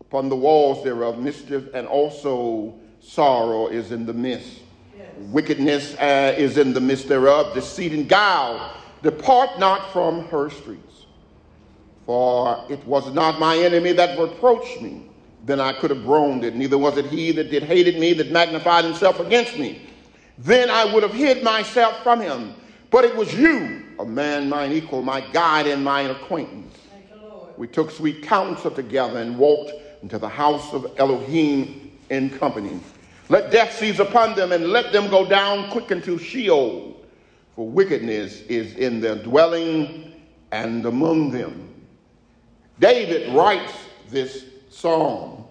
upon 0.00 0.28
the 0.28 0.36
walls 0.36 0.84
thereof. 0.84 1.18
Mischief 1.18 1.68
and 1.74 1.86
also 1.86 2.74
sorrow 3.00 3.68
is 3.68 3.92
in 3.92 4.06
the 4.06 4.12
midst. 4.12 4.60
Yes. 4.96 5.08
Wickedness 5.16 5.94
uh, 5.94 6.34
is 6.36 6.58
in 6.58 6.74
the 6.74 6.80
midst 6.80 7.08
thereof. 7.08 7.54
Deceit 7.54 7.92
and 7.92 8.08
guile 8.08 8.76
depart 9.02 9.58
not 9.58 9.90
from 9.92 10.26
her 10.26 10.50
streets. 10.50 11.06
For 12.04 12.64
it 12.68 12.84
was 12.86 13.12
not 13.14 13.38
my 13.38 13.56
enemy 13.56 13.92
that 13.92 14.18
reproached 14.18 14.82
me 14.82 15.09
then 15.44 15.60
I 15.60 15.72
could 15.72 15.90
have 15.90 16.04
groaned 16.04 16.44
it. 16.44 16.54
Neither 16.54 16.78
was 16.78 16.96
it 16.96 17.06
he 17.06 17.32
that 17.32 17.50
did 17.50 17.62
hated 17.62 17.98
me 17.98 18.12
that 18.14 18.30
magnified 18.30 18.84
himself 18.84 19.20
against 19.20 19.58
me. 19.58 19.82
Then 20.38 20.70
I 20.70 20.92
would 20.92 21.02
have 21.02 21.14
hid 21.14 21.42
myself 21.42 22.02
from 22.02 22.20
him. 22.20 22.54
But 22.90 23.04
it 23.04 23.14
was 23.14 23.32
you, 23.34 23.82
a 23.98 24.04
man 24.04 24.48
mine 24.48 24.72
equal, 24.72 25.02
my 25.02 25.20
guide 25.20 25.66
and 25.66 25.84
mine 25.84 26.10
acquaintance. 26.10 26.76
We 27.56 27.66
took 27.68 27.90
sweet 27.90 28.22
counsel 28.22 28.70
together 28.70 29.20
and 29.20 29.38
walked 29.38 29.72
into 30.02 30.18
the 30.18 30.28
house 30.28 30.72
of 30.72 30.90
Elohim 30.98 31.92
in 32.08 32.30
company. 32.30 32.80
Let 33.28 33.52
death 33.52 33.76
seize 33.78 34.00
upon 34.00 34.34
them 34.34 34.50
and 34.50 34.68
let 34.68 34.92
them 34.92 35.08
go 35.08 35.28
down 35.28 35.70
quick 35.70 35.90
into 35.90 36.18
Sheol. 36.18 36.96
For 37.54 37.68
wickedness 37.68 38.40
is 38.42 38.74
in 38.76 39.00
their 39.00 39.16
dwelling 39.16 40.14
and 40.50 40.84
among 40.86 41.30
them. 41.30 41.68
David 42.80 43.32
writes 43.34 43.72
this 44.08 44.46
psalm. 44.70 45.44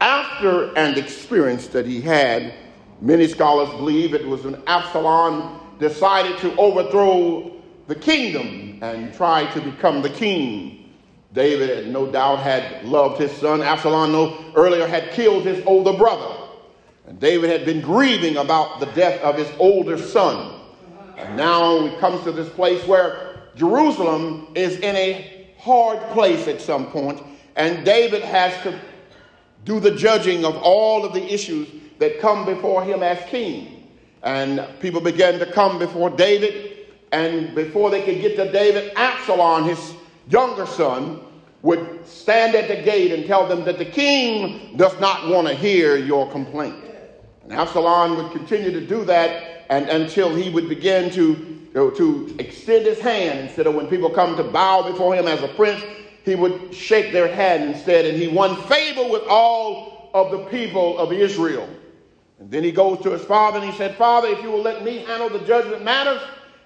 After 0.00 0.72
an 0.76 0.96
experience 0.96 1.66
that 1.68 1.86
he 1.86 2.00
had, 2.00 2.54
many 3.00 3.26
scholars 3.26 3.68
believe 3.70 4.14
it 4.14 4.26
was 4.26 4.42
when 4.42 4.62
Absalom 4.66 5.60
decided 5.78 6.38
to 6.38 6.56
overthrow 6.56 7.52
the 7.88 7.94
kingdom 7.94 8.78
and 8.82 9.12
try 9.12 9.44
to 9.52 9.60
become 9.60 10.00
the 10.02 10.10
king. 10.10 10.92
David, 11.32 11.88
no 11.88 12.10
doubt, 12.10 12.38
had 12.38 12.84
loved 12.84 13.20
his 13.20 13.32
son. 13.32 13.60
Absalom, 13.60 14.12
no 14.12 14.52
earlier, 14.54 14.86
had 14.86 15.10
killed 15.10 15.44
his 15.44 15.64
older 15.66 15.92
brother. 15.92 16.36
And 17.06 17.18
David 17.18 17.50
had 17.50 17.66
been 17.66 17.80
grieving 17.80 18.36
about 18.36 18.80
the 18.80 18.86
death 18.86 19.20
of 19.20 19.36
his 19.36 19.50
older 19.58 19.98
son. 19.98 20.60
And 21.18 21.36
now 21.36 21.86
he 21.86 21.94
comes 21.96 22.22
to 22.24 22.32
this 22.32 22.48
place 22.50 22.86
where 22.86 23.42
Jerusalem 23.56 24.48
is 24.54 24.76
in 24.78 24.96
a 24.96 25.54
hard 25.58 25.98
place 26.10 26.46
at 26.48 26.60
some 26.60 26.86
point, 26.86 27.20
and 27.56 27.84
David 27.84 28.22
has 28.22 28.60
to 28.62 28.78
do 29.64 29.80
the 29.80 29.94
judging 29.94 30.44
of 30.44 30.56
all 30.56 31.04
of 31.04 31.12
the 31.12 31.32
issues 31.32 31.68
that 31.98 32.20
come 32.20 32.44
before 32.44 32.84
him 32.84 33.02
as 33.02 33.18
king. 33.28 33.88
And 34.22 34.66
people 34.80 35.00
began 35.00 35.38
to 35.38 35.46
come 35.46 35.78
before 35.78 36.10
David, 36.10 36.88
and 37.12 37.54
before 37.54 37.90
they 37.90 38.02
could 38.02 38.20
get 38.20 38.36
to 38.36 38.50
David, 38.50 38.92
Absalom, 38.96 39.64
his 39.64 39.94
younger 40.28 40.66
son, 40.66 41.20
would 41.62 42.06
stand 42.06 42.54
at 42.54 42.68
the 42.68 42.82
gate 42.82 43.12
and 43.12 43.26
tell 43.26 43.46
them 43.46 43.64
that 43.64 43.78
the 43.78 43.84
king 43.84 44.76
does 44.76 44.98
not 45.00 45.28
want 45.28 45.48
to 45.48 45.54
hear 45.54 45.96
your 45.96 46.30
complaint. 46.30 46.76
And 47.42 47.52
Absalom 47.52 48.16
would 48.16 48.32
continue 48.32 48.70
to 48.70 48.86
do 48.86 49.04
that 49.04 49.64
and, 49.70 49.88
until 49.88 50.34
he 50.34 50.50
would 50.50 50.68
begin 50.68 51.10
to, 51.12 51.68
to 51.74 52.36
extend 52.38 52.86
his 52.86 53.00
hand 53.00 53.40
instead 53.40 53.66
of 53.66 53.74
oh, 53.74 53.78
when 53.78 53.86
people 53.88 54.10
come 54.10 54.36
to 54.36 54.44
bow 54.44 54.90
before 54.90 55.14
him 55.14 55.26
as 55.26 55.42
a 55.42 55.48
prince, 55.48 55.82
he 56.24 56.34
would 56.34 56.74
shake 56.74 57.12
their 57.12 57.32
hand 57.32 57.64
instead, 57.64 58.06
and 58.06 58.16
he 58.16 58.28
won 58.28 58.60
favor 58.62 59.08
with 59.10 59.22
all 59.28 60.10
of 60.14 60.30
the 60.30 60.44
people 60.46 60.98
of 60.98 61.12
Israel. 61.12 61.68
And 62.38 62.50
then 62.50 62.64
he 62.64 62.72
goes 62.72 63.00
to 63.02 63.10
his 63.10 63.24
father 63.24 63.58
and 63.58 63.70
he 63.70 63.76
said, 63.76 63.96
Father, 63.96 64.28
if 64.28 64.42
you 64.42 64.50
will 64.50 64.62
let 64.62 64.84
me 64.84 64.98
handle 64.98 65.28
the 65.28 65.44
judgment 65.46 65.84
matters, 65.84 66.20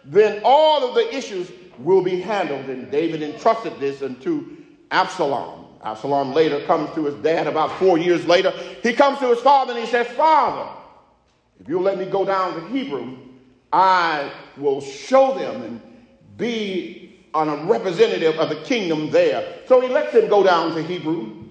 then 0.04 0.40
all 0.44 0.88
of 0.88 0.94
the 0.94 1.14
issues 1.14 1.50
will 1.78 2.02
be 2.02 2.20
handled. 2.20 2.66
And 2.66 2.90
David 2.90 3.22
entrusted 3.22 3.78
this 3.78 4.02
unto 4.02 4.56
Absalom. 4.90 5.66
Absalom 5.84 6.32
later 6.32 6.64
comes 6.66 6.92
to 6.94 7.04
his 7.04 7.14
dad 7.16 7.46
about 7.46 7.78
four 7.78 7.98
years 7.98 8.26
later. 8.26 8.50
He 8.82 8.92
comes 8.92 9.18
to 9.20 9.28
his 9.28 9.40
father 9.40 9.72
and 9.72 9.80
he 9.80 9.86
says, 9.86 10.06
Father, 10.08 10.70
if 11.60 11.68
you'll 11.68 11.82
let 11.82 11.98
me 11.98 12.06
go 12.06 12.24
down 12.24 12.54
to 12.54 12.60
Hebron, 12.60 13.38
I 13.72 14.32
will 14.56 14.80
show 14.80 15.38
them 15.38 15.62
and 15.62 15.80
be 16.36 17.07
a 17.34 17.64
representative 17.64 18.36
of 18.36 18.48
the 18.48 18.56
kingdom 18.56 19.10
there. 19.10 19.60
So 19.66 19.80
he 19.80 19.88
lets 19.88 20.14
him 20.14 20.28
go 20.28 20.42
down 20.42 20.74
to 20.74 20.82
Hebron. 20.82 21.50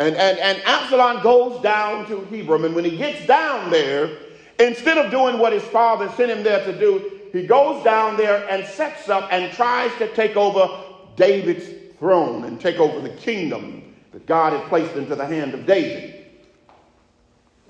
And, 0.00 0.16
and, 0.16 0.38
and 0.38 0.62
Absalom 0.64 1.22
goes 1.22 1.62
down 1.62 2.06
to 2.08 2.24
Hebron. 2.24 2.64
And 2.64 2.74
when 2.74 2.84
he 2.84 2.96
gets 2.96 3.26
down 3.26 3.70
there, 3.70 4.10
instead 4.58 4.98
of 4.98 5.10
doing 5.10 5.38
what 5.38 5.52
his 5.52 5.62
father 5.64 6.10
sent 6.16 6.30
him 6.30 6.42
there 6.42 6.64
to 6.64 6.78
do, 6.78 7.20
he 7.32 7.46
goes 7.46 7.82
down 7.82 8.16
there 8.16 8.48
and 8.48 8.66
sets 8.66 9.08
up 9.08 9.28
and 9.32 9.52
tries 9.52 9.96
to 9.98 10.12
take 10.14 10.36
over 10.36 10.84
David's 11.16 11.68
throne 11.98 12.44
and 12.44 12.60
take 12.60 12.76
over 12.76 13.00
the 13.00 13.14
kingdom 13.16 13.94
that 14.12 14.26
God 14.26 14.52
had 14.52 14.68
placed 14.68 14.94
into 14.94 15.16
the 15.16 15.26
hand 15.26 15.54
of 15.54 15.66
David. 15.66 16.26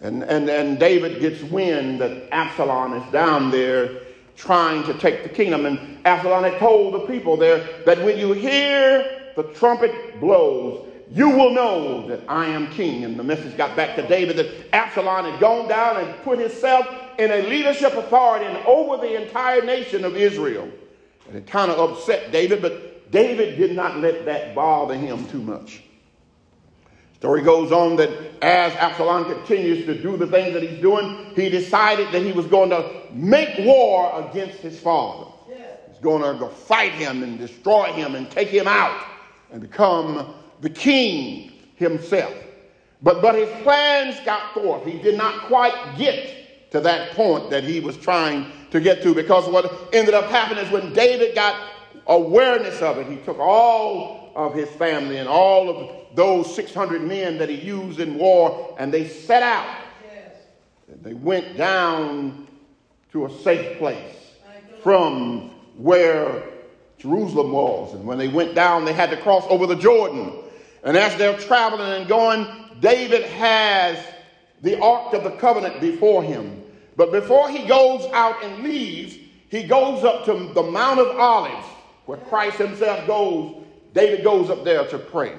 And, 0.03 0.23
and, 0.23 0.49
and 0.51 0.79
David 0.79 1.21
gets 1.21 1.43
wind 1.43 2.01
that 2.01 2.29
Absalom 2.33 2.95
is 2.95 3.13
down 3.13 3.51
there 3.51 4.04
trying 4.37 4.85
to 4.85 4.95
take 4.95 5.23
the 5.23 5.29
kingdom. 5.29 5.67
And 5.67 5.99
Absalom 6.07 6.45
had 6.45 6.59
told 6.59 6.95
the 6.95 7.07
people 7.07 7.37
there 7.37 7.83
that 7.85 8.03
when 8.05 8.19
you 8.19 8.33
hear 8.33 9.33
the 9.37 9.45
trumpet 9.55 10.21
blows, 10.21 10.87
you 11.11 11.29
will 11.31 11.51
know 11.51 12.09
that 12.09 12.21
I 12.29 12.47
am 12.47 12.71
king. 12.71 13.05
And 13.05 13.19
the 13.19 13.25
message 13.25 13.57
got 13.57 13.77
back 13.77 13.97
to 13.97 14.07
David 14.07 14.37
that 14.37 14.75
Absalom 14.75 15.31
had 15.31 15.41
gone 15.41 15.69
down 15.69 15.99
and 15.99 16.23
put 16.25 16.39
himself 16.39 16.87
in 17.19 17.31
a 17.31 17.49
leadership 17.49 17.95
authority 17.95 18.47
and 18.47 18.57
over 18.67 18.97
the 18.97 19.23
entire 19.23 19.63
nation 19.63 20.05
of 20.05 20.17
Israel. 20.17 20.69
And 21.29 21.37
it 21.37 21.47
kind 21.47 21.71
of 21.71 21.79
upset 21.91 22.33
David, 22.33 22.61
but 22.61 23.11
David 23.11 23.57
did 23.57 23.77
not 23.77 23.99
let 23.99 24.25
that 24.27 24.55
bother 24.55 24.95
him 24.95 25.27
too 25.29 25.41
much. 25.41 25.83
Story 27.25 27.41
goes 27.41 27.73
on 27.73 27.97
that 27.97 28.11
as 28.43 28.75
Absalom 28.75 29.25
continues 29.25 29.87
to 29.87 29.95
do 29.95 30.19
the 30.19 30.27
things 30.27 30.53
that 30.53 30.63
he's 30.63 30.79
doing, 30.79 31.33
he 31.35 31.49
decided 31.49 32.13
that 32.13 32.21
he 32.21 32.33
was 32.33 32.45
going 32.45 32.69
to 32.69 32.87
make 33.15 33.65
war 33.65 34.29
against 34.29 34.59
his 34.59 34.79
father. 34.79 35.31
He's 35.89 35.97
going 36.03 36.21
to 36.21 36.39
go 36.39 36.49
fight 36.49 36.93
him 36.93 37.23
and 37.23 37.39
destroy 37.39 37.85
him 37.95 38.15
and 38.15 38.31
take 38.31 38.49
him 38.49 38.69
out 38.69 39.07
and 39.51 39.63
become 39.63 40.35
the 40.61 40.69
king 40.69 41.53
himself. 41.77 42.35
But, 43.03 43.23
but 43.23 43.37
his 43.37 43.49
plans 43.63 44.21
got 44.27 44.53
forth. 44.53 44.85
He 44.85 44.99
did 44.99 45.17
not 45.17 45.47
quite 45.47 45.97
get 45.97 46.73
to 46.73 46.81
that 46.81 47.13
point 47.13 47.49
that 47.49 47.65
he 47.65 47.81
was 47.81 47.97
trying 47.97 48.53
to 48.71 48.81
get 48.81 49.03
to 49.03 49.15
because 49.15 49.49
what 49.49 49.95
ended 49.95 50.13
up 50.13 50.27
happening 50.27 50.63
is 50.63 50.71
when 50.71 50.93
David 50.93 51.35
got 51.35 51.71
awareness 52.07 52.83
of 52.83 52.99
it, 52.99 53.07
he 53.07 53.17
took 53.17 53.39
all 53.39 54.24
of 54.35 54.55
his 54.55 54.69
family 54.71 55.19
and 55.19 55.29
all 55.29 55.69
of 55.69 56.17
those 56.17 56.55
600 56.55 57.03
men 57.03 57.39
that 57.39 57.49
he 57.49 57.57
used 57.57 58.01
in 58.01 58.17
war, 58.17 58.77
and 58.79 58.93
they 58.93 59.09
set 59.09 59.43
out. 59.43 59.79
Yes. 60.05 60.37
They 61.03 61.15
went 61.15 61.57
down 61.57 62.47
to 63.13 63.27
a 63.27 63.31
safe 63.43 63.79
place 63.79 64.17
from 64.83 65.51
where 65.77 66.43
Jerusalem 66.99 67.53
was. 67.53 67.95
And 67.95 68.07
when 68.07 68.19
they 68.19 68.29
went 68.29 68.55
down, 68.55 68.85
they 68.85 68.93
had 68.93 69.11
to 69.11 69.17
cross 69.17 69.45
over 69.49 69.67
the 69.67 69.77
Jordan. 69.77 70.33
And 70.83 70.97
as 70.97 71.17
they're 71.17 71.39
traveling 71.39 72.01
and 72.01 72.09
going, 72.09 72.47
David 72.81 73.23
has 73.23 73.99
the 74.63 74.81
Ark 74.81 75.15
of 75.15 75.25
the 75.25 75.33
Covenant 75.33 75.81
before 75.81 76.23
him. 76.23 76.63
But 76.97 77.13
before 77.13 77.51
he 77.51 77.67
goes 77.67 78.09
out 78.13 78.43
and 78.45 78.63
leaves, 78.63 79.17
he 79.49 79.65
goes 79.65 80.05
up 80.05 80.25
to 80.27 80.53
the 80.55 80.63
Mount 80.63 81.01
of 81.01 81.19
Olives, 81.19 81.67
where 82.07 82.19
Christ 82.19 82.59
himself 82.59 83.07
goes. 83.07 83.64
David 83.95 84.23
goes 84.23 84.51
up 84.51 84.65
there 84.65 84.87
to 84.89 84.99
pray. 84.99 85.35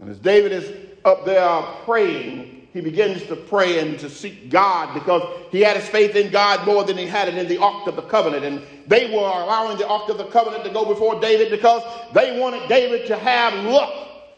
And 0.00 0.08
as 0.08 0.18
David 0.18 0.52
is 0.52 0.72
up 1.04 1.26
there 1.26 1.62
praying, 1.84 2.68
he 2.72 2.80
begins 2.80 3.24
to 3.26 3.36
pray 3.36 3.80
and 3.80 3.98
to 4.00 4.08
seek 4.08 4.50
God 4.50 4.94
because 4.94 5.22
he 5.50 5.60
had 5.60 5.76
his 5.76 5.88
faith 5.88 6.14
in 6.14 6.30
God 6.30 6.66
more 6.66 6.84
than 6.84 6.96
he 6.96 7.06
had 7.06 7.26
it 7.26 7.36
in 7.36 7.48
the 7.48 7.58
Ark 7.58 7.86
of 7.86 7.96
the 7.96 8.02
Covenant. 8.02 8.44
And 8.44 8.62
they 8.86 9.10
were 9.10 9.18
allowing 9.18 9.78
the 9.78 9.88
Ark 9.88 10.08
of 10.08 10.18
the 10.18 10.26
Covenant 10.26 10.62
to 10.64 10.70
go 10.70 10.84
before 10.84 11.20
David 11.20 11.50
because 11.50 11.82
they 12.14 12.38
wanted 12.38 12.68
David 12.68 13.06
to 13.06 13.16
have 13.16 13.54
luck. 13.64 13.92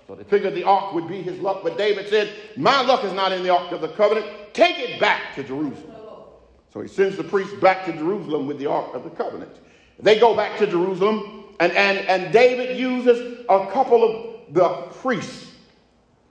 So 0.06 0.14
they 0.14 0.24
figured 0.24 0.54
the 0.54 0.64
Ark 0.64 0.94
would 0.94 1.08
be 1.08 1.20
his 1.20 1.38
luck. 1.40 1.60
But 1.62 1.76
David 1.76 2.08
said, 2.08 2.32
My 2.56 2.80
luck 2.82 3.04
is 3.04 3.12
not 3.12 3.32
in 3.32 3.42
the 3.42 3.50
Ark 3.50 3.72
of 3.72 3.80
the 3.80 3.88
Covenant. 3.88 4.26
Take 4.54 4.78
it 4.78 5.00
back 5.00 5.34
to 5.34 5.42
Jerusalem. 5.42 5.96
So 6.72 6.80
he 6.80 6.88
sends 6.88 7.16
the 7.16 7.24
priest 7.24 7.60
back 7.60 7.84
to 7.86 7.92
Jerusalem 7.92 8.46
with 8.46 8.58
the 8.58 8.66
Ark 8.66 8.94
of 8.94 9.04
the 9.04 9.10
Covenant. 9.10 9.50
They 10.00 10.18
go 10.18 10.36
back 10.36 10.58
to 10.58 10.66
Jerusalem, 10.66 11.37
and, 11.60 11.72
and, 11.72 11.98
and 12.06 12.32
David 12.32 12.78
uses 12.78 13.44
a 13.48 13.66
couple 13.72 14.04
of 14.04 14.54
the 14.54 14.68
priests 15.00 15.52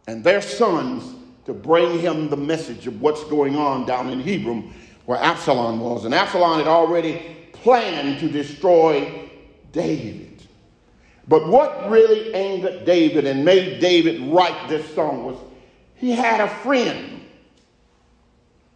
and 0.07 0.23
their 0.23 0.41
sons 0.41 1.15
to 1.45 1.53
bring 1.53 1.99
him 1.99 2.29
the 2.29 2.37
message 2.37 2.87
of 2.87 3.01
what's 3.01 3.23
going 3.25 3.55
on 3.55 3.85
down 3.85 4.09
in 4.09 4.19
Hebron 4.19 4.73
where 5.05 5.17
Absalom 5.17 5.79
was. 5.79 6.05
And 6.05 6.13
Absalom 6.13 6.59
had 6.59 6.67
already 6.67 7.37
planned 7.53 8.19
to 8.19 8.29
destroy 8.29 9.29
David. 9.71 10.43
But 11.27 11.47
what 11.47 11.89
really 11.89 12.33
angered 12.33 12.85
David 12.85 13.25
and 13.25 13.43
made 13.43 13.79
David 13.79 14.21
write 14.31 14.69
this 14.69 14.93
song 14.93 15.25
was 15.25 15.37
he 15.95 16.11
had 16.11 16.41
a 16.41 16.47
friend. 16.47 17.21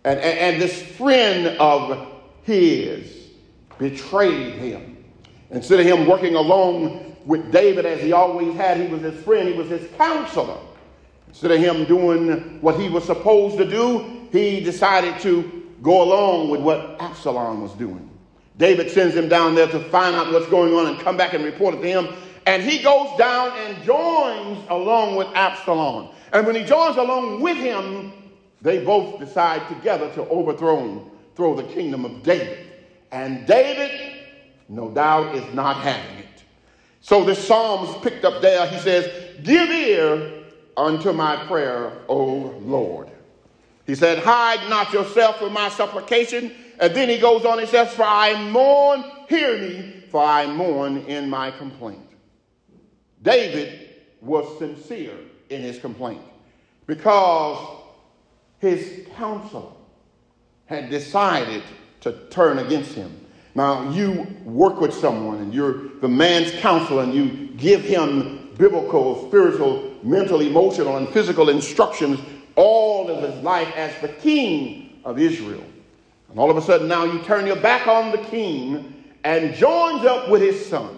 And, 0.03 0.19
and, 0.19 0.39
and 0.39 0.61
this 0.61 0.81
friend 0.81 1.47
of 1.59 2.07
his 2.43 3.29
betrayed 3.77 4.55
him. 4.55 4.90
Instead 5.51 5.81
of 5.81 5.85
him 5.85 6.07
working 6.07 6.35
along 6.35 7.15
with 7.25 7.51
David 7.51 7.85
as 7.85 8.01
he 8.01 8.13
always 8.13 8.55
had, 8.55 8.77
he 8.77 8.87
was 8.87 9.01
his 9.01 9.21
friend, 9.23 9.49
he 9.49 9.53
was 9.53 9.69
his 9.69 9.89
counselor. 9.97 10.57
Instead 11.27 11.51
of 11.51 11.59
him 11.59 11.85
doing 11.85 12.61
what 12.61 12.79
he 12.79 12.89
was 12.89 13.03
supposed 13.03 13.57
to 13.57 13.65
do, 13.65 14.27
he 14.31 14.61
decided 14.61 15.19
to 15.21 15.63
go 15.81 16.03
along 16.03 16.49
with 16.49 16.61
what 16.61 16.97
Absalom 16.99 17.61
was 17.61 17.73
doing. 17.73 18.09
David 18.57 18.91
sends 18.91 19.15
him 19.15 19.27
down 19.27 19.55
there 19.55 19.67
to 19.67 19.79
find 19.89 20.15
out 20.15 20.31
what's 20.31 20.47
going 20.47 20.73
on 20.73 20.87
and 20.87 20.99
come 20.99 21.17
back 21.17 21.33
and 21.33 21.43
report 21.43 21.75
it 21.75 21.81
to 21.81 21.87
him. 21.87 22.07
And 22.45 22.61
he 22.61 22.81
goes 22.81 23.17
down 23.17 23.51
and 23.57 23.83
joins 23.83 24.65
along 24.69 25.15
with 25.15 25.27
Absalom. 25.33 26.09
And 26.33 26.45
when 26.45 26.55
he 26.55 26.63
joins 26.63 26.97
along 26.97 27.41
with 27.41 27.57
him, 27.57 28.13
they 28.61 28.83
both 28.83 29.19
decide 29.19 29.67
together 29.67 30.11
to 30.13 30.27
overthrow 30.27 31.09
throw 31.35 31.55
the 31.55 31.63
kingdom 31.63 32.05
of 32.05 32.23
David. 32.23 32.67
And 33.11 33.47
David, 33.47 34.10
no 34.69 34.89
doubt, 34.89 35.35
is 35.35 35.53
not 35.53 35.77
having 35.77 36.19
it. 36.19 36.43
So 37.01 37.23
this 37.23 37.45
psalm's 37.45 38.01
picked 38.03 38.25
up 38.25 38.41
there. 38.41 38.67
He 38.67 38.79
says, 38.79 39.39
Give 39.43 39.69
ear 39.69 40.43
unto 40.77 41.11
my 41.11 41.35
prayer, 41.45 41.93
O 42.07 42.25
Lord. 42.61 43.09
He 43.85 43.95
said, 43.95 44.19
Hide 44.19 44.69
not 44.69 44.93
yourself 44.93 45.39
from 45.39 45.53
my 45.53 45.69
supplication. 45.69 46.53
And 46.79 46.95
then 46.95 47.09
he 47.09 47.17
goes 47.17 47.45
on 47.45 47.59
and 47.59 47.67
says, 47.67 47.93
For 47.93 48.03
I 48.03 48.41
mourn, 48.49 49.03
hear 49.29 49.57
me, 49.57 50.03
for 50.09 50.23
I 50.23 50.47
mourn 50.47 50.97
in 51.05 51.29
my 51.29 51.51
complaint. 51.51 52.07
David 53.21 53.89
was 54.21 54.57
sincere 54.59 55.17
in 55.49 55.61
his 55.61 55.79
complaint 55.79 56.21
because 56.87 57.79
his 58.59 59.07
counselor 59.15 59.71
had 60.65 60.89
decided 60.89 61.63
to 62.01 62.13
turn 62.29 62.59
against 62.59 62.93
him. 62.93 63.20
Now, 63.53 63.91
you 63.91 64.27
work 64.45 64.79
with 64.79 64.93
someone 64.93 65.39
and 65.39 65.53
you're 65.53 65.89
the 65.99 66.07
man's 66.07 66.51
counselor 66.61 67.03
and 67.03 67.13
you 67.13 67.49
give 67.57 67.81
him 67.81 68.53
biblical, 68.57 69.27
spiritual, 69.27 69.95
mental, 70.03 70.41
emotional, 70.41 70.97
and 70.97 71.09
physical 71.09 71.49
instructions 71.49 72.19
all 72.55 73.09
of 73.09 73.23
his 73.23 73.43
life 73.43 73.71
as 73.75 73.99
the 74.01 74.07
king 74.07 75.01
of 75.03 75.19
Israel. 75.19 75.63
And 76.29 76.39
all 76.39 76.49
of 76.49 76.57
a 76.57 76.61
sudden 76.61 76.87
now 76.87 77.03
you 77.03 77.19
turn 77.23 77.45
your 77.45 77.57
back 77.57 77.87
on 77.87 78.11
the 78.11 78.17
king 78.17 78.93
and 79.23 79.53
joins 79.53 80.05
up 80.05 80.29
with 80.29 80.41
his 80.41 80.65
son. 80.65 80.97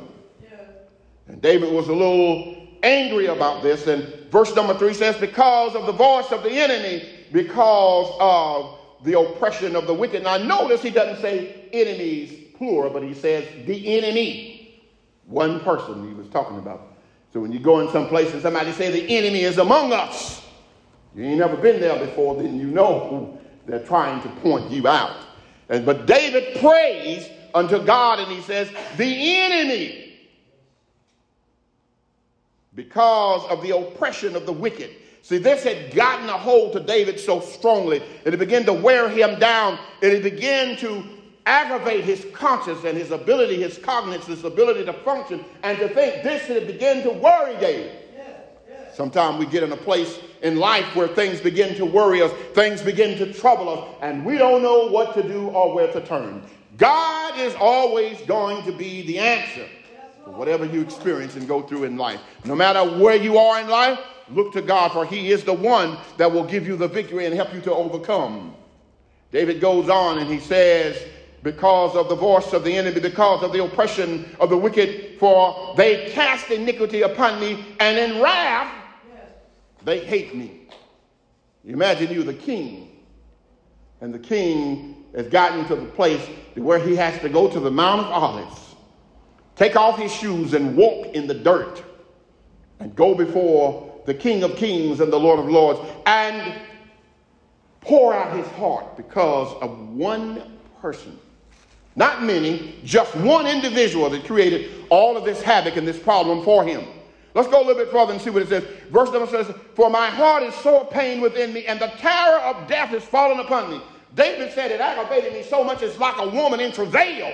And 1.28 1.41
David 1.41 1.74
was 1.74 1.88
a 1.88 1.93
little 1.93 2.68
angry 2.84 3.28
about 3.28 3.64
this. 3.64 3.88
And 3.88 4.04
verse 4.30 4.54
number 4.56 4.78
three 4.78 4.93
says, 4.93 5.16
Because 5.16 5.76
of 5.76 5.86
the 5.86 5.91
voice 5.91 6.32
of 6.32 6.43
the 6.43 6.51
enemy, 6.51 7.08
because 7.32 8.14
of 8.20 8.80
the 9.04 9.20
oppression 9.20 9.76
of 9.76 9.88
the 9.88 9.93
wicked. 9.93 10.24
Now 10.24 10.38
notice 10.38 10.82
he 10.82 10.89
doesn't 10.89 11.22
say 11.22 11.70
enemies 11.74 12.43
plural, 12.64 12.89
but 12.91 13.03
he 13.03 13.14
says 13.14 13.45
the 13.66 13.97
enemy. 13.97 14.82
One 15.26 15.59
person 15.61 16.07
he 16.07 16.14
was 16.14 16.28
talking 16.30 16.57
about. 16.57 16.95
So 17.32 17.39
when 17.39 17.51
you 17.51 17.59
go 17.59 17.80
in 17.80 17.89
some 17.89 18.07
place 18.07 18.32
and 18.34 18.41
somebody 18.41 18.72
say 18.74 18.91
the 18.91 19.18
enemy 19.18 19.41
is 19.41 19.57
among 19.57 19.91
us, 19.93 20.41
you 21.16 21.24
ain't 21.24 21.39
never 21.39 21.57
been 21.57 21.80
there 21.80 21.97
before, 22.05 22.36
then 22.41 22.59
you 22.59 22.68
know 22.68 23.39
they're 23.66 23.86
trying 23.86 24.22
to 24.22 24.30
point 24.41 24.70
you 24.70 24.88
out. 24.88 25.16
And, 25.70 25.86
but 25.86 26.05
David 26.05 26.59
prays 26.59 27.28
unto 27.53 27.84
God 27.84 28.20
and 28.20 28.32
he 28.32 28.41
says, 28.41 28.70
the 28.97 29.36
enemy, 29.36 30.20
because 32.76 33.49
of 33.49 33.61
the 33.61 33.78
oppression 33.78 34.36
of 34.36 34.45
the 34.45 34.53
wicked. 34.53 34.89
See, 35.22 35.38
this 35.38 35.64
had 35.64 35.95
gotten 35.95 36.28
a 36.28 36.38
hold 36.38 36.74
to 36.74 36.82
David 36.82 37.20
so 37.20 37.39
strongly 37.39 38.03
that 38.24 38.34
it 38.34 38.38
began 38.38 38.66
to 38.66 38.74
wear 38.74 39.07
him 39.07 39.39
down 39.39 39.80
and 40.01 40.11
it 40.11 40.22
began 40.22 40.76
to 40.78 41.03
aggravate 41.46 42.04
his 42.04 42.26
conscience 42.34 42.84
and 42.84 42.98
his 42.98 43.12
ability, 43.12 43.62
his 43.62 43.78
cognizance, 43.78 44.28
his 44.28 44.44
ability 44.44 44.86
to 44.86 44.94
function 44.94 45.44
and 45.64 45.78
to 45.78 45.89
think. 45.89 46.24
This 46.24 46.44
had 46.44 46.68
begin 46.68 47.04
to 47.04 47.12
worry 47.12 47.56
David. 47.60 48.00
Sometimes 48.94 49.39
we 49.39 49.48
get 49.48 49.64
in 49.64 49.72
a 49.72 49.78
place 49.78 50.20
in 50.44 50.58
life 50.58 50.96
where 50.96 51.08
things 51.08 51.41
begin 51.41 51.76
to 51.76 51.86
worry 51.86 52.22
us, 52.22 52.32
things 52.54 52.82
begin 52.82 53.18
to 53.18 53.34
trouble 53.34 53.70
us, 53.70 53.96
and 54.02 54.24
we 54.24 54.38
don't 54.38 54.62
know 54.62 54.88
what 54.88 55.16
to 55.16 55.24
do 55.24 55.48
or 55.48 55.74
where 55.74 55.91
to 55.91 56.06
turn. 56.06 56.44
God 56.78 57.39
is 57.39 57.56
always 57.56 58.20
going 58.22 58.64
to 58.66 58.72
be 58.72 59.02
the 59.08 59.18
answer 59.18 59.68
for 60.24 60.32
whatever 60.32 60.66
you 60.66 60.82
experience 60.82 61.36
and 61.36 61.48
go 61.48 61.64
through 61.64 61.86
in 61.86 61.98
life. 61.98 62.22
No 62.46 62.56
matter 62.56 62.84
where 63.00 63.16
you 63.16 63.38
are 63.39 63.60
in 63.60 63.68
life, 63.68 64.00
look 64.30 64.54
to 64.54 64.62
God, 64.62 64.91
for 64.91 65.06
He 65.06 65.32
is 65.32 65.44
the 65.44 65.54
one 65.54 65.98
that 66.18 66.32
will 66.32 66.46
give 66.46 66.68
you 66.68 66.78
the 66.78 66.88
victory 66.88 67.26
and 67.26 67.34
help 67.34 67.54
you 67.54 67.62
to 67.62 67.74
overcome. 67.74 68.56
David 69.32 69.60
goes 69.60 69.89
on 69.89 70.20
and 70.20 70.30
he 70.30 70.39
says, 70.39 70.96
because 71.44 71.96
of 71.96 72.08
the 72.08 72.16
voice 72.16 72.54
of 72.54 72.64
the 72.64 72.74
enemy, 72.76 73.02
because 73.02 73.44
of 73.44 73.52
the 73.52 73.64
oppression 73.64 74.26
of 74.39 74.50
the 74.50 74.58
wicked, 74.58 75.20
for 75.20 75.76
they 75.76 76.10
cast 76.12 76.50
iniquity 76.50 77.02
upon 77.02 77.39
me, 77.39 77.66
and 77.80 77.98
in 77.98 78.22
wrath 78.22 78.74
they 79.84 80.00
hate 80.00 80.34
me. 80.34 80.62
Imagine 81.66 82.12
you 82.12 82.24
the 82.24 82.34
king, 82.34 83.04
and 84.00 84.14
the 84.14 84.20
king 84.20 85.04
has 85.14 85.28
gotten 85.28 85.66
to 85.68 85.76
the 85.76 85.86
place 85.86 86.26
where 86.56 86.80
he 86.80 86.96
has 86.96 87.20
to 87.22 87.30
go 87.30 87.50
to 87.50 87.60
the 87.60 87.72
Mount 87.72 88.02
of 88.02 88.08
Olives, 88.08 88.76
take 89.56 89.76
off 89.76 90.00
his 90.00 90.14
shoes 90.14 90.54
and 90.54 90.76
walk 90.76 91.08
in 91.08 91.28
the 91.28 91.34
dirt, 91.34 91.84
and 92.80 92.96
go 92.96 93.14
before 93.14 94.02
the 94.06 94.14
King 94.14 94.44
of 94.44 94.56
Kings 94.56 95.00
and 95.00 95.12
the 95.12 95.20
Lord 95.20 95.39
of 95.39 95.48
Lords, 95.50 95.80
and 96.06 96.54
pour 97.82 98.14
out 98.14 98.36
his 98.36 98.48
heart 98.54 98.98
because 98.98 99.54
of 99.62 99.89
one 99.89 100.60
person. 100.82 101.20
Not 101.96 102.24
many, 102.24 102.80
just 102.84 103.16
one 103.18 103.46
individual 103.46 104.10
that 104.10 104.26
created 104.26 104.72
all 104.89 105.16
of 105.16 105.26
this 105.26 105.41
havoc 105.41 105.76
and 105.78 105.88
this 105.88 106.00
problem 106.00 106.44
for 106.44 106.64
him. 106.64 106.86
Let's 107.36 107.48
go 107.48 107.60
a 107.60 107.66
little 107.66 107.84
bit 107.84 107.91
further 107.91 108.14
and 108.14 108.22
see 108.22 108.30
what 108.30 108.44
it 108.44 108.50
says. 108.50 108.64
Verse 108.89 109.12
number 109.12 109.28
says, 109.28 109.54
For 109.76 109.89
my 109.89 110.08
heart 110.08 110.44
is 110.44 110.54
sore 110.56 110.86
pain 110.86 111.22
within 111.22 111.54
me, 111.54 111.66
and 111.66 111.80
the 111.80 111.88
terror 111.98 112.39
of 112.39 112.68
death 112.68 112.94
is 112.94 113.04
fallen 113.04 113.39
upon 113.39 113.72
me. 113.72 113.82
David 114.16 114.54
said 114.54 114.72
it 114.72 114.80
aggravated 114.80 115.34
me 115.34 115.44
so 115.44 115.64
much 115.64 115.82
it's 115.82 115.98
like 115.98 116.16
a 116.20 116.30
woman 116.30 116.60
in 116.60 116.72
travail, 116.72 117.34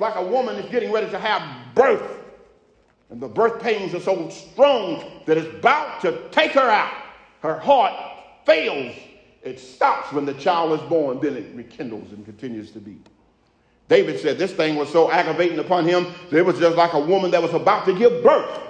like 0.00 0.16
a 0.16 0.22
woman 0.22 0.56
is 0.56 0.70
getting 0.70 0.92
ready 0.92 1.10
to 1.10 1.18
have 1.18 1.74
birth. 1.74 2.18
And 3.10 3.20
the 3.20 3.28
birth 3.28 3.62
pains 3.62 3.94
are 3.94 4.00
so 4.00 4.28
strong 4.28 5.22
that 5.24 5.38
it's 5.38 5.48
about 5.56 6.02
to 6.02 6.28
take 6.30 6.52
her 6.52 6.68
out. 6.68 6.92
Her 7.40 7.58
heart 7.58 7.94
fails. 8.44 8.94
It 9.42 9.58
stops 9.58 10.12
when 10.12 10.26
the 10.26 10.34
child 10.34 10.78
is 10.78 10.86
born, 10.88 11.20
then 11.20 11.36
it 11.36 11.54
rekindles 11.54 12.12
and 12.12 12.24
continues 12.26 12.70
to 12.72 12.80
beat. 12.80 13.06
David 13.88 14.20
said 14.20 14.38
this 14.38 14.52
thing 14.52 14.76
was 14.76 14.90
so 14.90 15.10
aggravating 15.10 15.58
upon 15.58 15.86
him 15.86 16.06
that 16.30 16.38
it 16.38 16.44
was 16.44 16.58
just 16.58 16.76
like 16.76 16.92
a 16.92 17.00
woman 17.00 17.30
that 17.30 17.42
was 17.42 17.54
about 17.54 17.86
to 17.86 17.98
give 17.98 18.22
birth. 18.22 18.60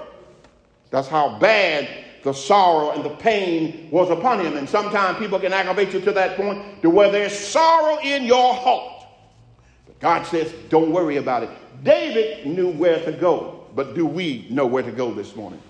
That's 0.90 1.08
how 1.08 1.38
bad 1.38 1.88
the 2.22 2.32
sorrow 2.32 2.92
and 2.92 3.04
the 3.04 3.10
pain 3.16 3.88
was 3.90 4.10
upon 4.10 4.44
him. 4.44 4.56
And 4.56 4.68
sometimes 4.68 5.18
people 5.18 5.40
can 5.40 5.52
aggravate 5.52 5.92
you 5.92 6.00
to 6.02 6.12
that 6.12 6.36
point 6.36 6.82
to 6.82 6.90
where 6.90 7.10
there's 7.10 7.36
sorrow 7.36 7.98
in 8.00 8.24
your 8.24 8.54
heart. 8.54 9.06
But 9.86 9.98
God 9.98 10.24
says, 10.24 10.52
don't 10.68 10.92
worry 10.92 11.16
about 11.16 11.42
it. 11.42 11.50
David 11.82 12.46
knew 12.46 12.70
where 12.70 13.04
to 13.04 13.12
go, 13.12 13.66
but 13.74 13.94
do 13.94 14.06
we 14.06 14.46
know 14.50 14.66
where 14.66 14.82
to 14.82 14.92
go 14.92 15.12
this 15.12 15.34
morning? 15.34 15.62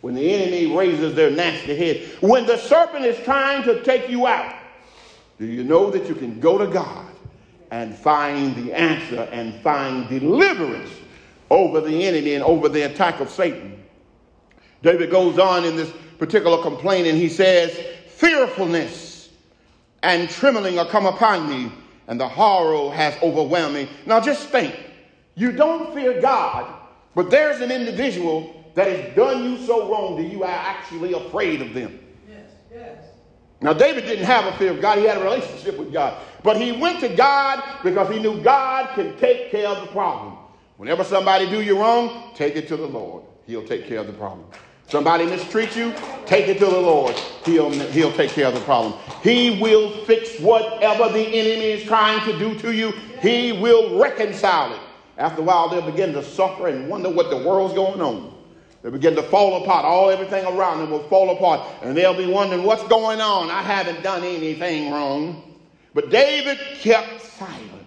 When 0.00 0.14
the 0.14 0.34
enemy 0.34 0.74
raises 0.76 1.14
their 1.14 1.30
nasty 1.30 1.76
head, 1.76 2.08
when 2.20 2.46
the 2.46 2.56
serpent 2.56 3.04
is 3.04 3.22
trying 3.24 3.62
to 3.64 3.82
take 3.82 4.08
you 4.08 4.26
out, 4.26 4.54
do 5.38 5.46
you 5.46 5.64
know 5.64 5.90
that 5.90 6.08
you 6.08 6.14
can 6.14 6.40
go 6.40 6.58
to 6.58 6.66
God 6.66 7.06
and 7.70 7.94
find 7.96 8.54
the 8.56 8.72
answer 8.72 9.28
and 9.32 9.54
find 9.62 10.08
deliverance 10.08 10.90
over 11.50 11.80
the 11.80 12.04
enemy 12.06 12.34
and 12.34 12.44
over 12.44 12.68
the 12.68 12.82
attack 12.82 13.20
of 13.20 13.30
Satan? 13.30 13.82
David 14.82 15.10
goes 15.10 15.38
on 15.38 15.64
in 15.64 15.76
this 15.76 15.92
particular 16.18 16.62
complaint 16.62 17.06
and 17.06 17.18
he 17.18 17.28
says, 17.28 17.76
Fearfulness 18.08 19.30
and 20.02 20.30
trembling 20.30 20.78
are 20.78 20.86
come 20.86 21.06
upon 21.06 21.48
me, 21.50 21.70
and 22.06 22.20
the 22.20 22.28
horror 22.28 22.92
has 22.92 23.14
overwhelmed 23.22 23.74
me. 23.74 23.88
Now 24.06 24.20
just 24.20 24.48
think, 24.48 24.78
you 25.34 25.52
don't 25.52 25.92
fear 25.92 26.20
God, 26.20 26.72
but 27.14 27.30
there's 27.30 27.60
an 27.60 27.70
individual 27.70 28.64
that 28.74 28.88
has 28.88 29.14
done 29.16 29.42
you 29.42 29.66
so 29.66 29.90
wrong 29.90 30.16
that 30.16 30.30
you 30.30 30.44
are 30.44 30.48
actually 30.48 31.12
afraid 31.12 31.60
of 31.60 31.74
them. 31.74 31.98
Now, 33.66 33.72
David 33.72 34.06
didn't 34.06 34.26
have 34.26 34.44
a 34.44 34.56
fear 34.58 34.70
of 34.70 34.80
God, 34.80 34.98
he 34.98 35.06
had 35.06 35.16
a 35.16 35.24
relationship 35.24 35.76
with 35.76 35.92
God. 35.92 36.22
But 36.44 36.56
he 36.56 36.70
went 36.70 37.00
to 37.00 37.08
God 37.08 37.80
because 37.82 38.08
he 38.14 38.20
knew 38.20 38.40
God 38.40 38.94
can 38.94 39.16
take 39.16 39.50
care 39.50 39.66
of 39.66 39.80
the 39.80 39.88
problem. 39.88 40.36
Whenever 40.76 41.02
somebody 41.02 41.50
do 41.50 41.60
you 41.60 41.76
wrong, 41.76 42.30
take 42.36 42.54
it 42.54 42.68
to 42.68 42.76
the 42.76 42.86
Lord. 42.86 43.24
He'll 43.44 43.66
take 43.66 43.88
care 43.88 43.98
of 43.98 44.06
the 44.06 44.12
problem. 44.12 44.46
Somebody 44.86 45.26
mistreat 45.26 45.74
you, 45.74 45.92
take 46.26 46.46
it 46.46 46.60
to 46.60 46.66
the 46.66 46.80
Lord. 46.80 47.16
He'll, 47.44 47.70
he'll 47.70 48.12
take 48.12 48.30
care 48.30 48.46
of 48.46 48.54
the 48.54 48.60
problem. 48.60 48.94
He 49.24 49.60
will 49.60 49.90
fix 50.04 50.38
whatever 50.38 51.12
the 51.12 51.26
enemy 51.26 51.72
is 51.72 51.82
trying 51.88 52.24
to 52.24 52.38
do 52.38 52.56
to 52.60 52.72
you. 52.72 52.92
He 53.20 53.50
will 53.50 53.98
reconcile 53.98 54.74
it. 54.74 54.80
After 55.18 55.42
a 55.42 55.44
while, 55.44 55.68
they'll 55.70 55.90
begin 55.90 56.12
to 56.12 56.22
suffer 56.22 56.68
and 56.68 56.88
wonder 56.88 57.10
what 57.10 57.30
the 57.30 57.38
world's 57.38 57.74
going 57.74 58.00
on. 58.00 58.32
They 58.86 58.92
begin 58.92 59.16
to 59.16 59.22
fall 59.24 59.64
apart. 59.64 59.84
All 59.84 60.10
everything 60.10 60.46
around 60.46 60.78
them 60.78 60.90
will 60.92 61.02
fall 61.08 61.30
apart. 61.30 61.66
And 61.82 61.96
they'll 61.96 62.16
be 62.16 62.26
wondering, 62.26 62.62
what's 62.62 62.86
going 62.86 63.20
on? 63.20 63.50
I 63.50 63.60
haven't 63.60 64.04
done 64.04 64.22
anything 64.22 64.92
wrong. 64.92 65.56
But 65.92 66.10
David 66.10 66.58
kept 66.78 67.20
silent. 67.20 67.86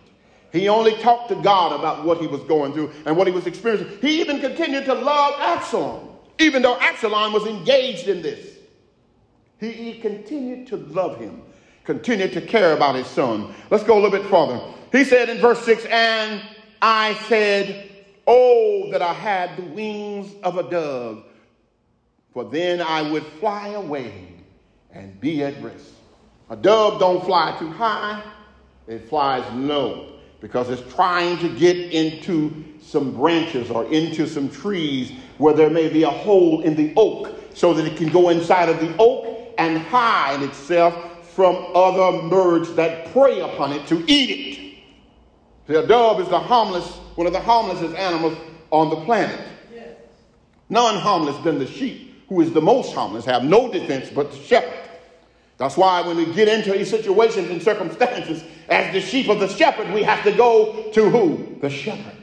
He 0.51 0.67
only 0.67 0.95
talked 0.97 1.29
to 1.29 1.35
God 1.35 1.79
about 1.79 2.03
what 2.03 2.19
he 2.19 2.27
was 2.27 2.41
going 2.41 2.73
through 2.73 2.91
and 3.05 3.15
what 3.15 3.27
he 3.27 3.33
was 3.33 3.47
experiencing. 3.47 3.97
He 4.01 4.19
even 4.19 4.41
continued 4.41 4.83
to 4.85 4.93
love 4.93 5.35
Absalom 5.39 6.09
even 6.39 6.61
though 6.61 6.77
Absalom 6.79 7.33
was 7.33 7.45
engaged 7.45 8.07
in 8.07 8.21
this. 8.21 8.57
He, 9.59 9.71
he 9.71 9.99
continued 9.99 10.67
to 10.67 10.77
love 10.77 11.19
him, 11.19 11.41
continued 11.83 12.31
to 12.33 12.41
care 12.41 12.73
about 12.73 12.95
his 12.95 13.07
son. 13.07 13.53
Let's 13.69 13.83
go 13.83 13.93
a 13.93 13.99
little 14.01 14.17
bit 14.17 14.29
further. 14.29 14.59
He 14.91 15.03
said 15.03 15.29
in 15.29 15.37
verse 15.37 15.59
6, 15.65 15.85
And 15.85 16.41
I 16.81 17.13
said, 17.27 17.88
Oh, 18.31 18.91
that 18.91 19.01
I 19.01 19.11
had 19.11 19.57
the 19.57 19.63
wings 19.63 20.35
of 20.43 20.59
a 20.59 20.69
dove, 20.69 21.23
for 22.31 22.45
then 22.45 22.79
I 22.79 23.09
would 23.09 23.25
fly 23.25 23.69
away 23.69 24.35
and 24.91 25.19
be 25.19 25.43
at 25.43 25.59
rest. 25.63 25.93
A 26.51 26.55
dove 26.55 26.99
don't 26.99 27.25
fly 27.25 27.55
too 27.57 27.71
high, 27.71 28.21
it 28.87 29.09
flies 29.09 29.43
low 29.55 30.19
because 30.41 30.69
it's 30.69 30.93
trying 30.93 31.39
to 31.39 31.49
get 31.57 31.75
into 31.75 32.53
some 32.79 33.15
branches 33.15 33.71
or 33.71 33.91
into 33.91 34.27
some 34.27 34.47
trees 34.47 35.11
where 35.39 35.55
there 35.55 35.71
may 35.71 35.89
be 35.89 36.03
a 36.03 36.09
hole 36.11 36.61
in 36.61 36.75
the 36.75 36.93
oak 36.97 37.35
so 37.55 37.73
that 37.73 37.85
it 37.85 37.97
can 37.97 38.09
go 38.09 38.29
inside 38.29 38.69
of 38.69 38.79
the 38.79 38.95
oak 38.99 39.55
and 39.57 39.79
hide 39.79 40.43
itself 40.43 41.27
from 41.33 41.55
other 41.73 42.29
birds 42.29 42.75
that 42.75 43.11
prey 43.11 43.39
upon 43.39 43.71
it 43.71 43.87
to 43.87 44.03
eat 44.07 44.29
it. 44.29 44.59
The 45.65 45.87
dove 45.87 46.21
is 46.21 46.29
the 46.29 46.39
harmless, 46.39 46.99
one 47.19 47.27
of 47.27 47.33
the 47.33 47.39
harmlessest 47.41 47.93
animals 47.95 48.37
on 48.71 48.89
the 48.89 48.95
planet. 49.03 49.37
Yes. 49.75 49.89
None 50.69 50.95
harmless 51.01 51.35
than 51.43 51.59
the 51.59 51.67
sheep, 51.67 52.15
who 52.29 52.39
is 52.39 52.53
the 52.53 52.61
most 52.61 52.93
harmless, 52.93 53.25
have 53.25 53.43
no 53.43 53.69
defense 53.69 54.09
but 54.09 54.31
the 54.31 54.37
shepherd. 54.37 54.89
That's 55.57 55.75
why 55.75 55.99
when 55.99 56.15
we 56.15 56.31
get 56.33 56.47
into 56.47 56.71
these 56.71 56.89
situations 56.89 57.49
and 57.49 57.61
circumstances, 57.61 58.41
as 58.69 58.93
the 58.93 59.01
sheep 59.01 59.27
of 59.27 59.41
the 59.41 59.49
shepherd, 59.49 59.93
we 59.93 60.01
have 60.01 60.23
to 60.23 60.31
go 60.31 60.89
to 60.93 61.09
who? 61.09 61.57
The 61.59 61.69
shepherd. 61.69 62.15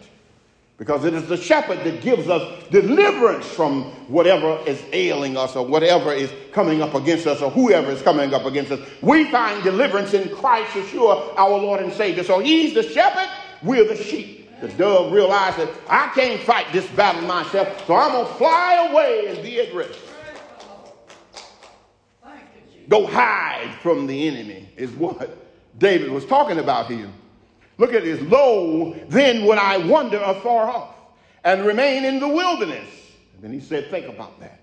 Because 0.78 1.04
it 1.04 1.12
is 1.12 1.28
the 1.28 1.36
shepherd 1.36 1.80
that 1.84 2.00
gives 2.00 2.30
us 2.30 2.64
deliverance 2.70 3.46
from 3.46 3.82
whatever 4.08 4.58
is 4.66 4.82
ailing 4.94 5.36
us 5.36 5.56
or 5.56 5.66
whatever 5.66 6.10
is 6.14 6.32
coming 6.52 6.80
up 6.80 6.94
against 6.94 7.26
us 7.26 7.42
or 7.42 7.50
whoever 7.50 7.90
is 7.90 8.00
coming 8.00 8.32
up 8.32 8.46
against 8.46 8.72
us. 8.72 8.80
We 9.02 9.30
find 9.30 9.62
deliverance 9.62 10.14
in 10.14 10.34
Christ 10.34 10.70
Yeshua, 10.70 11.36
our 11.36 11.58
Lord 11.58 11.82
and 11.82 11.92
Savior. 11.92 12.24
So 12.24 12.38
he's 12.38 12.72
the 12.72 12.82
shepherd, 12.82 13.28
we're 13.62 13.86
the 13.86 14.02
sheep. 14.02 14.45
The 14.60 14.68
dove 14.68 15.12
realized 15.12 15.58
that 15.58 15.70
I 15.88 16.10
can't 16.14 16.40
fight 16.40 16.66
this 16.72 16.86
battle 16.90 17.22
myself, 17.22 17.86
so 17.86 17.94
I'm 17.94 18.12
going 18.12 18.26
to 18.26 18.34
fly 18.34 18.88
away 18.90 19.26
and 19.28 19.42
be 19.42 19.60
at 19.60 19.74
rest. 19.74 20.00
Go 22.88 23.06
hide 23.06 23.74
from 23.82 24.06
the 24.06 24.28
enemy, 24.28 24.68
is 24.76 24.90
what 24.92 25.36
David 25.78 26.10
was 26.10 26.24
talking 26.24 26.58
about 26.58 26.86
here. 26.86 27.10
Look 27.78 27.92
at 27.92 28.04
this. 28.04 28.20
Lo, 28.22 28.94
then 29.08 29.44
would 29.44 29.58
I 29.58 29.78
wander 29.78 30.18
afar 30.18 30.70
off 30.70 30.94
and 31.44 31.64
remain 31.64 32.04
in 32.04 32.20
the 32.20 32.28
wilderness. 32.28 32.88
And 33.34 33.44
then 33.44 33.52
he 33.52 33.60
said, 33.60 33.90
Think 33.90 34.06
about 34.06 34.38
that. 34.40 34.60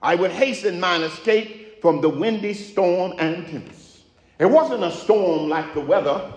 I 0.00 0.14
would 0.14 0.30
hasten 0.30 0.80
mine 0.80 1.02
escape 1.02 1.80
from 1.80 2.00
the 2.00 2.08
windy 2.08 2.54
storm 2.54 3.14
and 3.18 3.46
tempest. 3.46 4.00
It 4.38 4.46
wasn't 4.46 4.84
a 4.84 4.90
storm 4.90 5.48
like 5.48 5.74
the 5.74 5.80
weather, 5.80 6.32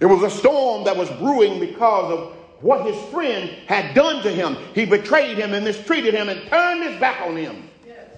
it 0.00 0.06
was 0.06 0.22
a 0.22 0.30
storm 0.30 0.84
that 0.84 0.96
was 0.96 1.10
brewing 1.10 1.60
because 1.60 2.12
of 2.12 2.36
what 2.60 2.86
his 2.86 2.96
friend 3.10 3.50
had 3.66 3.94
done 3.94 4.22
to 4.22 4.30
him. 4.30 4.56
He 4.74 4.84
betrayed 4.84 5.38
him 5.38 5.54
and 5.54 5.64
mistreated 5.64 6.14
him 6.14 6.28
and 6.28 6.42
turned 6.48 6.82
his 6.82 6.98
back 6.98 7.20
on 7.22 7.36
him. 7.36 7.68
Yes. 7.86 8.08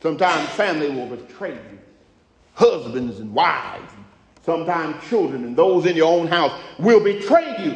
Sometimes 0.00 0.48
family 0.50 0.90
will 0.90 1.08
betray 1.14 1.52
you, 1.52 1.78
husbands 2.54 3.18
and 3.20 3.32
wives, 3.34 3.92
sometimes 4.44 5.02
children 5.08 5.44
and 5.44 5.56
those 5.56 5.86
in 5.86 5.96
your 5.96 6.12
own 6.12 6.26
house 6.26 6.52
will 6.78 7.02
betray 7.02 7.64
you. 7.64 7.72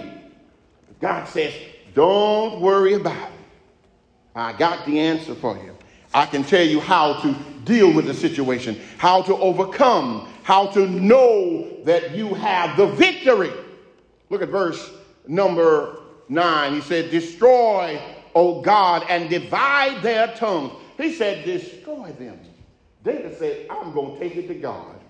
But 0.86 1.00
God 1.00 1.28
says, 1.28 1.52
don't 1.94 2.60
worry 2.60 2.94
about 2.94 3.28
it. 3.28 3.34
I 4.34 4.52
got 4.52 4.86
the 4.86 5.00
answer 5.00 5.34
for 5.34 5.56
you. 5.56 5.76
I 6.14 6.26
can 6.26 6.44
tell 6.44 6.64
you 6.64 6.80
how 6.80 7.20
to 7.22 7.34
deal 7.64 7.92
with 7.92 8.06
the 8.06 8.14
situation, 8.14 8.80
how 8.98 9.22
to 9.22 9.36
overcome, 9.36 10.29
how 10.42 10.66
to 10.68 10.86
know 10.86 11.82
that 11.84 12.14
you 12.14 12.34
have 12.34 12.76
the 12.76 12.86
victory. 12.86 13.52
Look 14.28 14.42
at 14.42 14.48
verse 14.48 14.90
number 15.26 16.00
nine. 16.28 16.74
He 16.74 16.80
said, 16.80 17.10
Destroy, 17.10 18.00
O 18.34 18.60
God, 18.60 19.04
and 19.08 19.28
divide 19.28 20.02
their 20.02 20.28
tongues. 20.34 20.72
He 20.96 21.12
said, 21.12 21.44
Destroy 21.44 22.12
them. 22.12 22.38
David 23.02 23.38
said, 23.38 23.66
I'm 23.70 23.92
going 23.92 24.18
to 24.18 24.20
take 24.20 24.36
it 24.36 24.48
to 24.48 24.54
God 24.54 25.00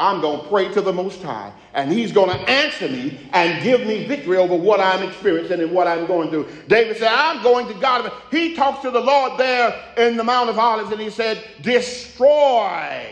I'm 0.00 0.20
going 0.22 0.40
to 0.40 0.48
pray 0.48 0.72
to 0.72 0.80
the 0.80 0.92
Most 0.92 1.22
High, 1.22 1.52
and 1.74 1.92
He's 1.92 2.10
going 2.10 2.30
to 2.30 2.50
answer 2.50 2.88
me 2.88 3.18
and 3.32 3.62
give 3.62 3.86
me 3.86 4.06
victory 4.06 4.38
over 4.38 4.56
what 4.56 4.80
I'm 4.80 5.06
experiencing 5.06 5.60
and 5.60 5.72
what 5.72 5.86
I'm 5.86 6.06
going 6.06 6.30
through. 6.30 6.48
David 6.68 6.96
said, 6.96 7.12
I'm 7.12 7.42
going 7.42 7.68
to 7.68 7.74
God. 7.74 8.10
He 8.30 8.54
talks 8.54 8.80
to 8.82 8.90
the 8.90 9.00
Lord 9.00 9.38
there 9.38 9.78
in 9.98 10.16
the 10.16 10.24
Mount 10.24 10.48
of 10.48 10.58
Olives, 10.58 10.90
and 10.90 11.00
he 11.00 11.10
said, 11.10 11.44
Destroy, 11.60 13.08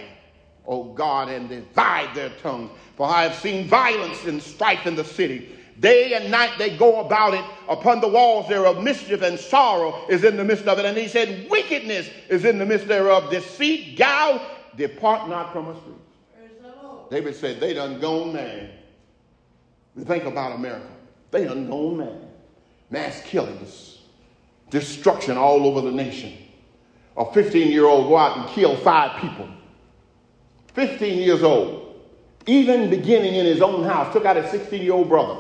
O 0.69 0.85
God, 0.85 1.29
and 1.31 1.49
divide 1.49 2.15
their 2.15 2.31
tongues. 2.43 2.71
For 2.97 3.09
I 3.09 3.23
have 3.23 3.35
seen 3.35 3.67
violence 3.67 4.25
and 4.27 4.41
strife 4.41 4.87
in 4.87 4.95
the 4.95 5.05
city. 5.05 5.57
Day 5.81 6.13
and 6.15 6.31
night 6.31 6.59
they 6.59 6.77
go 6.77 7.01
about 7.01 7.35
it. 7.35 7.45
Upon 7.69 8.01
the 8.01 8.09
walls 8.09 8.49
thereof, 8.49 8.83
mischief 8.83 9.23
and 9.23 9.39
sorrow 9.39 10.07
is 10.09 10.25
in 10.25 10.37
the 10.37 10.45
midst 10.45 10.67
of 10.67 10.79
it. 10.79 10.85
And 10.85 10.97
he 10.97 11.09
said, 11.09 11.49
Wickedness 11.51 12.11
is 12.29 12.45
in 12.45 12.59
the 12.59 12.67
midst 12.67 12.87
thereof. 12.87 13.31
Deceit, 13.31 13.97
guile, 13.97 14.41
depart 14.77 15.29
not 15.29 15.53
from 15.53 15.69
us. 15.69 15.77
David 17.11 17.35
said, 17.35 17.59
they 17.61 17.73
done 17.75 18.01
gone 18.01 18.35
mad. 18.35 18.71
Think 20.05 20.25
about 20.25 20.53
America. 20.53 20.89
They 21.31 21.45
done 21.45 21.69
gone 21.69 21.97
mad. 21.97 22.29
Mass 22.91 23.23
killings, 23.23 23.99
destruction 24.71 25.37
all 25.37 25.67
over 25.67 25.81
the 25.81 25.91
nation. 25.91 26.33
A 27.17 27.33
15 27.33 27.71
year 27.71 27.87
old 27.87 28.09
go 28.09 28.17
out 28.17 28.39
and 28.39 28.49
kill 28.51 28.77
five 28.77 29.21
people. 29.21 29.49
15 30.79 31.19
years 31.19 31.43
old. 31.43 31.93
Even 32.47 32.89
beginning 32.89 33.35
in 33.35 33.45
his 33.45 33.61
own 33.61 33.83
house, 33.83 34.13
took 34.13 34.25
out 34.25 34.37
his 34.37 34.49
16 34.53 34.81
year 34.81 34.93
old 34.93 35.09
brother. 35.09 35.37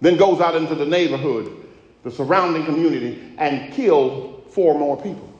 Then 0.00 0.16
goes 0.16 0.40
out 0.40 0.56
into 0.56 0.74
the 0.74 0.84
neighborhood, 0.84 1.64
the 2.02 2.10
surrounding 2.10 2.64
community, 2.64 3.32
and 3.38 3.72
killed 3.72 4.44
four 4.50 4.76
more 4.76 5.00
people. 5.00 5.32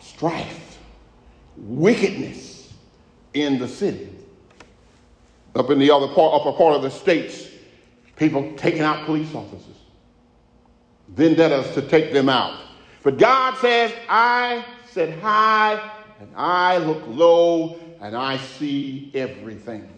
Strife 0.00 0.78
wickedness 1.58 2.72
in 3.34 3.58
the 3.58 3.68
city. 3.68 4.08
Up 5.54 5.68
in 5.68 5.78
the 5.78 5.90
other 5.90 6.08
part, 6.08 6.40
upper 6.40 6.56
part 6.56 6.76
of 6.76 6.82
the 6.82 6.90
states, 6.90 7.46
people 8.16 8.54
taking 8.56 8.80
out 8.80 9.04
police 9.04 9.34
officers, 9.34 9.76
vendettas 11.08 11.74
to 11.74 11.82
take 11.82 12.14
them 12.14 12.30
out. 12.30 12.58
But 13.02 13.18
God 13.18 13.58
says, 13.58 13.92
I 14.08 14.64
sit 14.98 15.18
high 15.20 15.92
and 16.20 16.28
I 16.36 16.78
look 16.78 17.02
low 17.06 17.78
and 18.00 18.16
I 18.16 18.36
see 18.36 19.10
everything. 19.14 19.88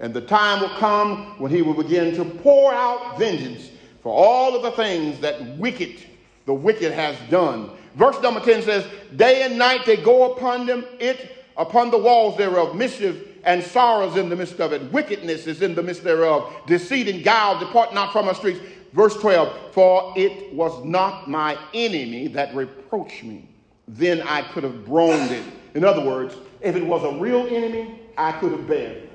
And 0.00 0.12
the 0.12 0.22
time 0.22 0.60
will 0.60 0.76
come 0.78 1.38
when 1.38 1.50
he 1.50 1.62
will 1.62 1.74
begin 1.74 2.14
to 2.16 2.24
pour 2.24 2.72
out 2.72 3.18
vengeance 3.18 3.70
for 4.02 4.12
all 4.12 4.56
of 4.56 4.62
the 4.62 4.72
things 4.72 5.20
that 5.20 5.56
wicked, 5.58 6.02
the 6.46 6.54
wicked 6.54 6.92
has 6.92 7.16
done 7.30 7.70
Verse 7.94 8.20
number 8.20 8.40
10 8.40 8.62
says, 8.62 8.86
Day 9.14 9.42
and 9.42 9.56
night 9.58 9.86
they 9.86 9.96
go 9.96 10.32
upon 10.32 10.66
them, 10.66 10.84
it 10.98 11.44
upon 11.56 11.90
the 11.90 11.98
walls 11.98 12.36
thereof, 12.36 12.74
mischief 12.74 13.28
and 13.44 13.62
sorrows 13.62 14.16
in 14.16 14.28
the 14.28 14.36
midst 14.36 14.60
of 14.60 14.72
it, 14.72 14.82
wickedness 14.92 15.46
is 15.46 15.62
in 15.62 15.74
the 15.74 15.82
midst 15.82 16.02
thereof, 16.02 16.52
deceit 16.66 17.08
and 17.08 17.22
guile 17.22 17.58
depart 17.58 17.94
not 17.94 18.12
from 18.12 18.26
our 18.26 18.34
streets. 18.34 18.60
Verse 18.92 19.14
12, 19.16 19.72
for 19.72 20.12
it 20.16 20.52
was 20.54 20.84
not 20.84 21.28
my 21.28 21.58
enemy 21.72 22.28
that 22.28 22.54
reproached 22.54 23.22
me. 23.22 23.48
Then 23.86 24.22
I 24.22 24.42
could 24.42 24.64
have 24.64 24.84
groaned 24.84 25.30
it. 25.30 25.44
In 25.74 25.84
other 25.84 26.00
words, 26.00 26.34
if 26.60 26.76
it 26.76 26.84
was 26.84 27.02
a 27.04 27.18
real 27.18 27.46
enemy, 27.46 28.00
I 28.16 28.32
could 28.32 28.52
have 28.52 28.66
bared 28.66 28.96
it. 28.96 29.10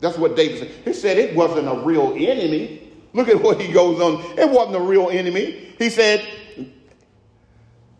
That's 0.00 0.18
what 0.18 0.36
David 0.36 0.58
said. 0.58 0.70
He 0.84 0.92
said 0.92 1.18
it 1.18 1.34
wasn't 1.34 1.68
a 1.68 1.84
real 1.84 2.14
enemy. 2.16 2.92
Look 3.12 3.28
at 3.28 3.42
what 3.42 3.60
he 3.60 3.72
goes 3.72 4.00
on. 4.00 4.38
It 4.38 4.48
wasn't 4.48 4.76
a 4.76 4.80
real 4.80 5.08
enemy. 5.08 5.74
He 5.78 5.88
said, 5.88 6.26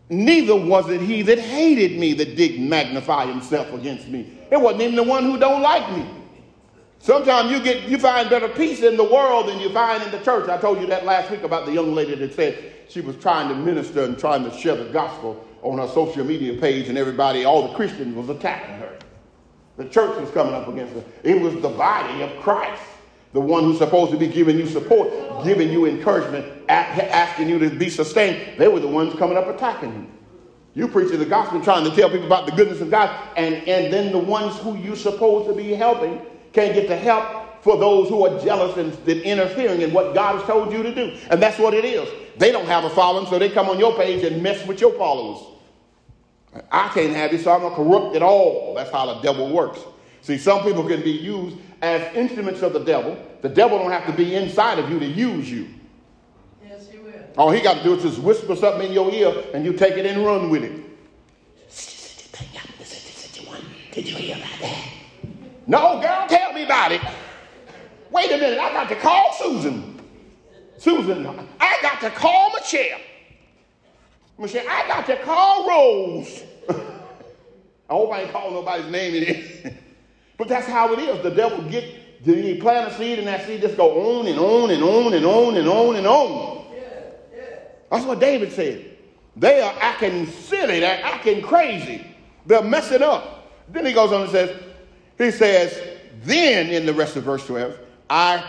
Neither 0.09 0.55
was 0.55 0.89
it 0.89 1.01
he 1.01 1.21
that 1.23 1.39
hated 1.39 1.99
me 1.99 2.13
that 2.13 2.37
did 2.37 2.61
magnify 2.61 3.25
himself 3.25 3.73
against 3.73 4.07
me. 4.07 4.39
It 4.49 4.61
wasn't 4.61 4.83
even 4.83 4.95
the 4.95 5.03
one 5.03 5.23
who 5.23 5.37
don't 5.37 5.61
like 5.61 5.91
me. 5.97 6.07
Sometimes 6.99 7.51
you 7.51 7.61
get 7.61 7.89
you 7.89 7.97
find 7.97 8.29
better 8.29 8.47
peace 8.47 8.81
in 8.81 8.95
the 8.95 9.03
world 9.03 9.49
than 9.49 9.59
you 9.59 9.71
find 9.71 10.01
in 10.03 10.11
the 10.11 10.19
church. 10.19 10.49
I 10.49 10.57
told 10.57 10.79
you 10.79 10.87
that 10.87 11.05
last 11.05 11.29
week 11.29 11.43
about 11.43 11.65
the 11.65 11.73
young 11.73 11.93
lady 11.93 12.15
that 12.15 12.33
said 12.33 12.73
she 12.87 13.01
was 13.01 13.17
trying 13.17 13.49
to 13.49 13.55
minister 13.55 14.03
and 14.03 14.17
trying 14.17 14.49
to 14.49 14.57
share 14.57 14.75
the 14.75 14.89
gospel 14.91 15.46
on 15.71 15.77
her 15.77 15.87
social 15.93 16.23
media 16.23 16.59
page, 16.59 16.89
and 16.89 16.97
everybody, 16.97 17.45
all 17.45 17.67
the 17.67 17.73
Christians, 17.75 18.15
was 18.15 18.29
attacking 18.29 18.75
her. 18.75 18.97
The 19.77 19.85
church 19.89 20.19
was 20.19 20.31
coming 20.31 20.53
up 20.53 20.67
against 20.67 20.93
her. 20.93 21.03
It 21.23 21.41
was 21.41 21.53
the 21.55 21.69
body 21.69 22.21
of 22.23 22.31
Christ 22.41 22.81
the 23.33 23.41
one 23.41 23.63
who's 23.63 23.77
supposed 23.77 24.11
to 24.11 24.17
be 24.17 24.27
giving 24.27 24.57
you 24.57 24.65
support, 24.65 25.11
giving 25.43 25.69
you 25.71 25.85
encouragement, 25.85 26.45
asking 26.69 27.49
you 27.49 27.59
to 27.59 27.69
be 27.69 27.89
sustained, 27.89 28.57
they 28.57 28.67
were 28.67 28.79
the 28.79 28.87
ones 28.87 29.13
coming 29.19 29.37
up 29.37 29.47
attacking 29.47 29.93
you. 29.93 30.07
You 30.73 30.87
preaching 30.87 31.19
the 31.19 31.25
gospel, 31.25 31.61
trying 31.61 31.83
to 31.89 31.95
tell 31.95 32.09
people 32.09 32.27
about 32.27 32.45
the 32.45 32.51
goodness 32.53 32.81
of 32.81 32.89
God, 32.89 33.15
and, 33.35 33.55
and 33.67 33.91
then 33.91 34.11
the 34.11 34.17
ones 34.17 34.57
who 34.57 34.77
you're 34.77 34.95
supposed 34.95 35.47
to 35.49 35.55
be 35.55 35.73
helping 35.73 36.21
can't 36.53 36.73
get 36.73 36.87
the 36.87 36.95
help 36.95 37.63
for 37.63 37.77
those 37.77 38.09
who 38.09 38.25
are 38.25 38.39
jealous 38.43 38.77
and, 38.77 38.93
and 39.07 39.21
interfering 39.21 39.81
in 39.81 39.91
what 39.91 40.13
God 40.13 40.37
has 40.37 40.47
told 40.47 40.71
you 40.71 40.83
to 40.83 40.95
do. 40.95 41.17
And 41.29 41.41
that's 41.41 41.59
what 41.59 41.73
it 41.73 41.83
is. 41.83 42.07
They 42.37 42.51
don't 42.51 42.67
have 42.67 42.85
a 42.85 42.89
following, 42.89 43.27
so 43.27 43.37
they 43.37 43.49
come 43.49 43.69
on 43.69 43.79
your 43.79 43.95
page 43.95 44.23
and 44.23 44.41
mess 44.41 44.65
with 44.65 44.79
your 44.79 44.93
followers. 44.93 45.43
I 46.71 46.89
can't 46.89 47.13
have 47.13 47.33
it, 47.33 47.43
so 47.43 47.51
I'm 47.51 47.61
going 47.61 47.71
to 47.71 47.75
corrupt 47.75 48.15
it 48.15 48.21
all. 48.21 48.73
That's 48.75 48.91
how 48.91 49.05
the 49.05 49.21
devil 49.21 49.49
works. 49.49 49.79
See, 50.21 50.37
some 50.37 50.63
people 50.63 50.87
can 50.87 51.01
be 51.01 51.11
used 51.11 51.57
as 51.81 52.15
instruments 52.15 52.61
of 52.61 52.73
the 52.73 52.83
devil. 52.83 53.17
The 53.41 53.49
devil 53.49 53.77
don't 53.77 53.91
have 53.91 54.05
to 54.07 54.13
be 54.13 54.35
inside 54.35 54.79
of 54.79 54.89
you 54.89 54.99
to 54.99 55.05
use 55.05 55.49
you. 55.49 55.67
Yes, 56.63 56.89
he 56.89 56.97
will. 56.97 57.13
All 57.37 57.51
he 57.51 57.61
got 57.61 57.77
to 57.77 57.83
do 57.83 57.95
is 57.95 58.03
just 58.03 58.19
whisper 58.19 58.55
something 58.55 58.87
in 58.87 58.93
your 58.93 59.11
ear 59.11 59.45
and 59.53 59.63
you 59.63 59.73
take 59.73 59.93
it 59.93 60.05
and 60.05 60.25
run 60.25 60.49
with 60.49 60.63
it. 60.63 60.87
Did 63.97 64.09
you 64.09 64.15
hear 64.15 64.35
about 64.35 64.59
that? 64.61 64.89
No, 65.65 65.99
girl, 65.99 66.27
tell 66.27 66.53
me 66.53 66.65
about 66.65 66.91
it. 66.91 67.01
Wait 68.11 68.31
a 68.31 68.37
minute, 68.37 68.59
I 68.59 68.71
got 68.71 68.87
to 68.89 68.95
call 68.95 69.33
Susan. 69.33 69.99
Susan, 70.77 71.25
I 71.59 71.77
got 71.81 71.99
to 72.01 72.11
call 72.11 72.51
Michelle. 72.53 72.99
Michelle, 74.39 74.65
I 74.69 74.87
got 74.87 75.05
to 75.07 75.17
call 75.17 75.67
Rose. 75.67 76.43
I 76.69 77.93
hope 77.93 78.11
I 78.11 78.21
ain't 78.21 78.31
calling 78.31 78.53
nobody's 78.53 78.91
name. 78.91 79.73
But 80.37 80.49
that's 80.49 80.67
how 80.67 80.93
it 80.93 80.99
is. 80.99 81.23
The 81.23 81.31
devil 81.31 81.63
get 81.63 81.83
you 82.23 82.61
plant 82.61 82.91
a 82.91 82.95
seed 82.95 83.19
and 83.19 83.27
that 83.27 83.47
seed 83.47 83.61
just 83.61 83.75
go 83.75 84.19
on 84.19 84.27
and 84.27 84.39
on 84.39 84.69
and 84.69 84.83
on 84.83 85.13
and 85.15 85.25
on 85.25 85.57
and 85.57 85.67
on 85.67 85.95
and 85.95 86.05
on. 86.05 86.65
Yeah, 86.71 86.81
yeah. 87.35 87.59
That's 87.89 88.05
what 88.05 88.19
David 88.19 88.51
said. 88.51 88.85
They 89.35 89.61
are 89.61 89.73
acting 89.79 90.27
silly. 90.27 90.79
They're 90.79 91.03
acting 91.03 91.41
crazy. 91.41 92.05
They're 92.45 92.63
messing 92.63 93.01
up. 93.01 93.51
Then 93.69 93.85
he 93.85 93.93
goes 93.93 94.11
on 94.11 94.21
and 94.21 94.31
says, 94.31 94.55
he 95.17 95.31
says, 95.31 95.79
then 96.23 96.69
in 96.69 96.85
the 96.85 96.93
rest 96.93 97.15
of 97.15 97.23
verse 97.23 97.45
12, 97.45 97.77
I 98.09 98.43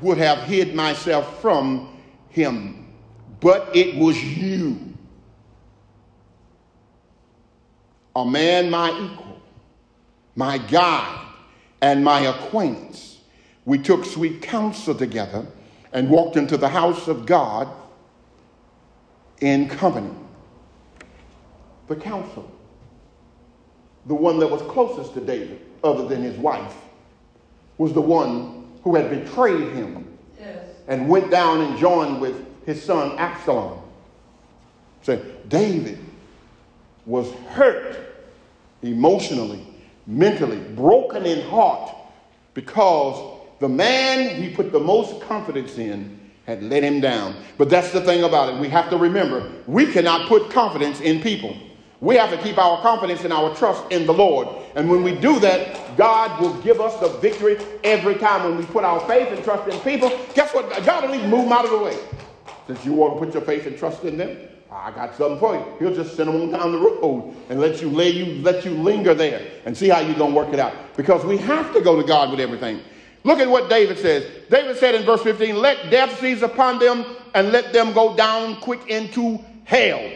would 0.00 0.18
have 0.18 0.38
hid 0.44 0.74
myself 0.74 1.40
from 1.40 1.96
him, 2.28 2.92
but 3.40 3.74
it 3.74 3.96
was 3.96 4.22
you, 4.22 4.91
a 8.14 8.24
man 8.24 8.70
my 8.70 8.90
equal, 8.90 9.40
my 10.34 10.58
guide, 10.58 11.26
and 11.80 12.04
my 12.04 12.20
acquaintance. 12.20 13.18
We 13.64 13.78
took 13.78 14.04
sweet 14.04 14.42
counsel 14.42 14.94
together 14.94 15.46
and 15.92 16.08
walked 16.08 16.36
into 16.36 16.56
the 16.56 16.68
house 16.68 17.08
of 17.08 17.26
God 17.26 17.68
in 19.40 19.68
company. 19.68 20.10
The 21.88 21.96
counsel, 21.96 22.50
the 24.06 24.14
one 24.14 24.38
that 24.38 24.48
was 24.48 24.62
closest 24.62 25.14
to 25.14 25.20
David, 25.20 25.60
other 25.84 26.06
than 26.06 26.22
his 26.22 26.36
wife, 26.38 26.74
was 27.78 27.92
the 27.92 28.00
one 28.00 28.70
who 28.82 28.94
had 28.94 29.10
betrayed 29.10 29.72
him 29.72 30.16
yes. 30.38 30.64
and 30.88 31.08
went 31.08 31.30
down 31.30 31.60
and 31.60 31.78
joined 31.78 32.20
with 32.20 32.36
his 32.64 32.82
son 32.82 33.18
Absalom. 33.18 33.80
Said 35.02 35.48
David 35.48 35.98
was 37.06 37.30
hurt 37.50 37.98
emotionally, 38.82 39.66
mentally, 40.06 40.58
broken 40.74 41.26
in 41.26 41.48
heart 41.48 41.94
because 42.54 43.40
the 43.60 43.68
man 43.68 44.42
he 44.42 44.50
put 44.50 44.72
the 44.72 44.80
most 44.80 45.20
confidence 45.22 45.78
in 45.78 46.18
had 46.46 46.62
let 46.62 46.82
him 46.82 47.00
down. 47.00 47.36
But 47.56 47.70
that's 47.70 47.92
the 47.92 48.00
thing 48.00 48.24
about 48.24 48.52
it. 48.52 48.60
We 48.60 48.68
have 48.68 48.90
to 48.90 48.96
remember 48.96 49.50
we 49.66 49.86
cannot 49.86 50.28
put 50.28 50.50
confidence 50.50 51.00
in 51.00 51.20
people. 51.20 51.56
We 52.00 52.16
have 52.16 52.30
to 52.30 52.38
keep 52.38 52.58
our 52.58 52.82
confidence 52.82 53.22
and 53.22 53.32
our 53.32 53.54
trust 53.54 53.84
in 53.92 54.06
the 54.06 54.12
Lord. 54.12 54.48
And 54.74 54.90
when 54.90 55.04
we 55.04 55.14
do 55.14 55.38
that, 55.38 55.96
God 55.96 56.40
will 56.40 56.54
give 56.62 56.80
us 56.80 56.98
the 56.98 57.08
victory 57.20 57.56
every 57.84 58.16
time. 58.16 58.42
When 58.42 58.56
we 58.56 58.66
put 58.66 58.82
our 58.82 58.98
faith 59.06 59.28
and 59.28 59.44
trust 59.44 59.72
in 59.72 59.78
people, 59.80 60.08
guess 60.34 60.52
what? 60.52 60.68
God 60.84 61.04
will 61.04 61.14
even 61.14 61.30
move 61.30 61.44
them 61.44 61.52
out 61.52 61.64
of 61.64 61.70
the 61.70 61.78
way. 61.78 61.96
Since 62.66 62.84
you 62.84 62.92
want 62.92 63.14
to 63.14 63.24
put 63.24 63.34
your 63.34 63.42
faith 63.42 63.66
and 63.66 63.78
trust 63.78 64.02
in 64.02 64.16
them, 64.16 64.36
I 64.74 64.90
got 64.90 65.14
something 65.14 65.38
for 65.38 65.54
you. 65.54 65.64
He'll 65.78 65.94
just 65.94 66.16
send 66.16 66.28
them 66.28 66.40
on 66.40 66.50
down 66.50 66.72
the 66.72 66.78
road 66.78 67.34
and 67.50 67.60
let 67.60 67.82
you 67.82 67.90
lay 67.90 68.10
you, 68.10 68.40
let 68.42 68.64
you 68.64 68.70
linger 68.72 69.12
there 69.12 69.46
and 69.66 69.76
see 69.76 69.88
how 69.88 70.00
you're 70.00 70.16
gonna 70.16 70.34
work 70.34 70.52
it 70.52 70.58
out. 70.58 70.72
Because 70.96 71.24
we 71.24 71.36
have 71.38 71.72
to 71.74 71.80
go 71.80 72.00
to 72.00 72.06
God 72.06 72.30
with 72.30 72.40
everything. 72.40 72.80
Look 73.24 73.38
at 73.38 73.48
what 73.48 73.68
David 73.68 73.98
says. 73.98 74.26
David 74.50 74.76
said 74.78 74.94
in 74.94 75.04
verse 75.04 75.22
15, 75.22 75.56
Let 75.56 75.90
death 75.90 76.18
seize 76.20 76.42
upon 76.42 76.78
them 76.78 77.04
and 77.34 77.52
let 77.52 77.72
them 77.72 77.92
go 77.92 78.16
down 78.16 78.56
quick 78.56 78.88
into 78.88 79.38
hell. 79.64 80.10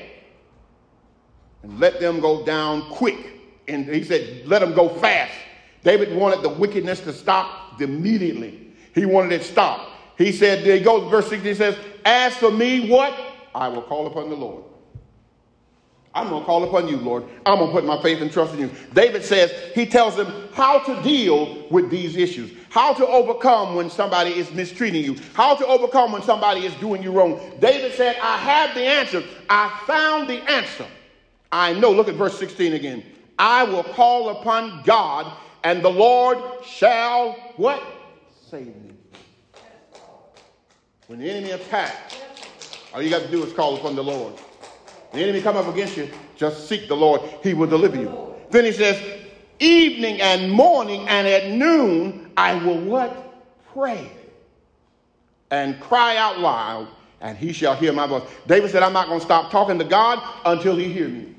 And 1.62 1.78
let 1.78 2.00
them 2.00 2.20
go 2.20 2.44
down 2.44 2.82
quick. 2.90 3.18
And 3.68 3.86
he 3.86 4.04
said, 4.04 4.46
Let 4.46 4.60
them 4.60 4.74
go 4.74 4.88
fast. 4.88 5.34
David 5.84 6.16
wanted 6.16 6.42
the 6.42 6.48
wickedness 6.48 7.00
to 7.00 7.12
stop 7.12 7.80
immediately. 7.80 8.72
He 8.94 9.04
wanted 9.04 9.32
it 9.32 9.44
stopped. 9.44 9.92
He 10.18 10.32
said, 10.32 10.64
he 10.64 10.80
goes, 10.80 11.10
verse 11.10 11.28
16 11.28 11.54
says, 11.54 11.78
As 12.04 12.34
for 12.34 12.50
me, 12.50 12.88
what? 12.88 13.14
I 13.56 13.68
will 13.68 13.80
call 13.80 14.06
upon 14.06 14.28
the 14.28 14.36
Lord. 14.36 14.64
I'm 16.14 16.28
going 16.28 16.42
to 16.42 16.46
call 16.46 16.64
upon 16.64 16.88
you, 16.88 16.98
Lord. 16.98 17.24
I'm 17.46 17.58
going 17.58 17.70
to 17.70 17.72
put 17.72 17.84
my 17.86 18.00
faith 18.02 18.20
and 18.20 18.30
trust 18.30 18.52
in 18.52 18.60
you. 18.60 18.70
David 18.92 19.24
says, 19.24 19.50
he 19.74 19.86
tells 19.86 20.14
them 20.14 20.48
how 20.52 20.78
to 20.80 21.02
deal 21.02 21.66
with 21.70 21.90
these 21.90 22.16
issues, 22.16 22.50
how 22.68 22.92
to 22.92 23.06
overcome 23.06 23.74
when 23.74 23.88
somebody 23.88 24.32
is 24.32 24.50
mistreating 24.52 25.02
you, 25.02 25.16
how 25.32 25.54
to 25.54 25.66
overcome 25.66 26.12
when 26.12 26.22
somebody 26.22 26.66
is 26.66 26.74
doing 26.74 27.02
you 27.02 27.12
wrong. 27.12 27.40
David 27.58 27.94
said, 27.94 28.16
I 28.22 28.36
have 28.36 28.74
the 28.74 28.82
answer. 28.82 29.22
I 29.48 29.82
found 29.86 30.28
the 30.28 30.42
answer. 30.50 30.86
I 31.50 31.72
know. 31.72 31.92
Look 31.92 32.08
at 32.08 32.14
verse 32.14 32.38
16 32.38 32.74
again. 32.74 33.04
I 33.38 33.64
will 33.64 33.84
call 33.84 34.30
upon 34.30 34.82
God, 34.84 35.34
and 35.64 35.82
the 35.82 35.90
Lord 35.90 36.38
shall 36.64 37.32
what? 37.56 37.82
Save 38.50 38.66
me. 38.66 38.92
When 41.06 41.20
the 41.20 41.30
enemy 41.30 41.52
attacks, 41.52 42.16
all 42.96 43.02
you 43.02 43.10
got 43.10 43.20
to 43.20 43.30
do 43.30 43.44
is 43.44 43.52
call 43.52 43.76
upon 43.76 43.94
the 43.94 44.02
Lord. 44.02 44.32
The 45.12 45.18
enemy 45.18 45.42
come 45.42 45.54
up 45.54 45.68
against 45.68 45.98
you, 45.98 46.08
just 46.34 46.66
seek 46.66 46.88
the 46.88 46.96
Lord. 46.96 47.20
He 47.42 47.52
will 47.52 47.66
deliver 47.66 47.98
you. 47.98 48.34
Then 48.48 48.64
he 48.64 48.72
says, 48.72 48.98
evening 49.58 50.22
and 50.22 50.50
morning 50.50 51.06
and 51.06 51.26
at 51.26 51.50
noon, 51.50 52.32
I 52.38 52.54
will 52.64 52.80
what? 52.80 53.34
Pray 53.74 54.10
and 55.50 55.78
cry 55.78 56.16
out 56.16 56.40
loud, 56.40 56.88
and 57.20 57.36
he 57.36 57.52
shall 57.52 57.76
hear 57.76 57.92
my 57.92 58.06
voice. 58.06 58.22
David 58.46 58.70
said, 58.70 58.82
I'm 58.82 58.94
not 58.94 59.08
going 59.08 59.20
to 59.20 59.24
stop 59.24 59.50
talking 59.50 59.78
to 59.78 59.84
God 59.84 60.18
until 60.46 60.74
he 60.74 60.90
hear 60.90 61.08
me. 61.08 61.34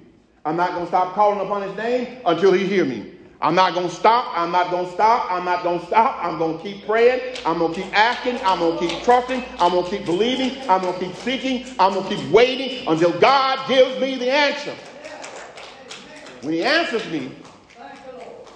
I'm 0.45 0.57
not 0.57 0.73
going 0.73 0.83
to 0.83 0.87
stop 0.87 1.15
calling 1.15 1.39
upon 1.39 1.63
his 1.63 1.75
name 1.75 2.19
until 2.23 2.53
he 2.53 2.67
hear 2.67 2.85
me. 2.85 3.15
I'm 3.39 3.53
not 3.53 3.75
going 3.75 3.87
to 3.87 3.93
stop. 3.93 4.35
I'm 4.35 4.51
not 4.51 4.71
going 4.71 4.87
to 4.87 4.91
stop. 4.91 5.31
I'm 5.31 5.45
not 5.45 5.63
going 5.63 5.79
to 5.79 5.85
stop. 5.85 6.23
I'm 6.23 6.39
going 6.39 6.57
to 6.57 6.63
keep 6.63 6.85
praying. 6.87 7.37
I'm 7.45 7.59
going 7.59 7.73
to 7.73 7.81
keep 7.81 7.93
asking. 7.95 8.39
I'm 8.43 8.59
going 8.59 8.79
to 8.79 8.87
keep 8.87 9.03
trusting. 9.03 9.43
I'm 9.59 9.71
going 9.71 9.83
to 9.83 9.89
keep 9.91 10.05
believing. 10.05 10.57
I'm 10.67 10.81
going 10.81 10.99
to 10.99 11.05
keep 11.05 11.15
seeking. 11.17 11.65
I'm 11.77 11.93
going 11.93 12.09
to 12.09 12.15
keep 12.15 12.31
waiting 12.31 12.87
until 12.87 13.17
God 13.19 13.67
gives 13.67 13.99
me 14.01 14.15
the 14.15 14.31
answer. 14.31 14.73
When 16.41 16.53
he 16.53 16.63
answers 16.63 17.05
me, 17.11 17.31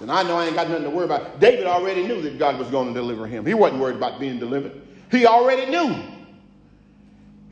then 0.00 0.10
I 0.10 0.24
know 0.24 0.36
I 0.36 0.46
ain't 0.46 0.56
got 0.56 0.68
nothing 0.68 0.84
to 0.84 0.90
worry 0.90 1.04
about. 1.04 1.38
David 1.38 1.66
already 1.66 2.04
knew 2.04 2.20
that 2.22 2.36
God 2.36 2.58
was 2.58 2.68
going 2.68 2.88
to 2.88 2.94
deliver 2.94 3.28
him. 3.28 3.46
He 3.46 3.54
wasn't 3.54 3.80
worried 3.80 3.96
about 3.96 4.18
being 4.18 4.40
delivered. 4.40 4.82
He 5.12 5.26
already 5.26 5.70
knew. 5.70 5.94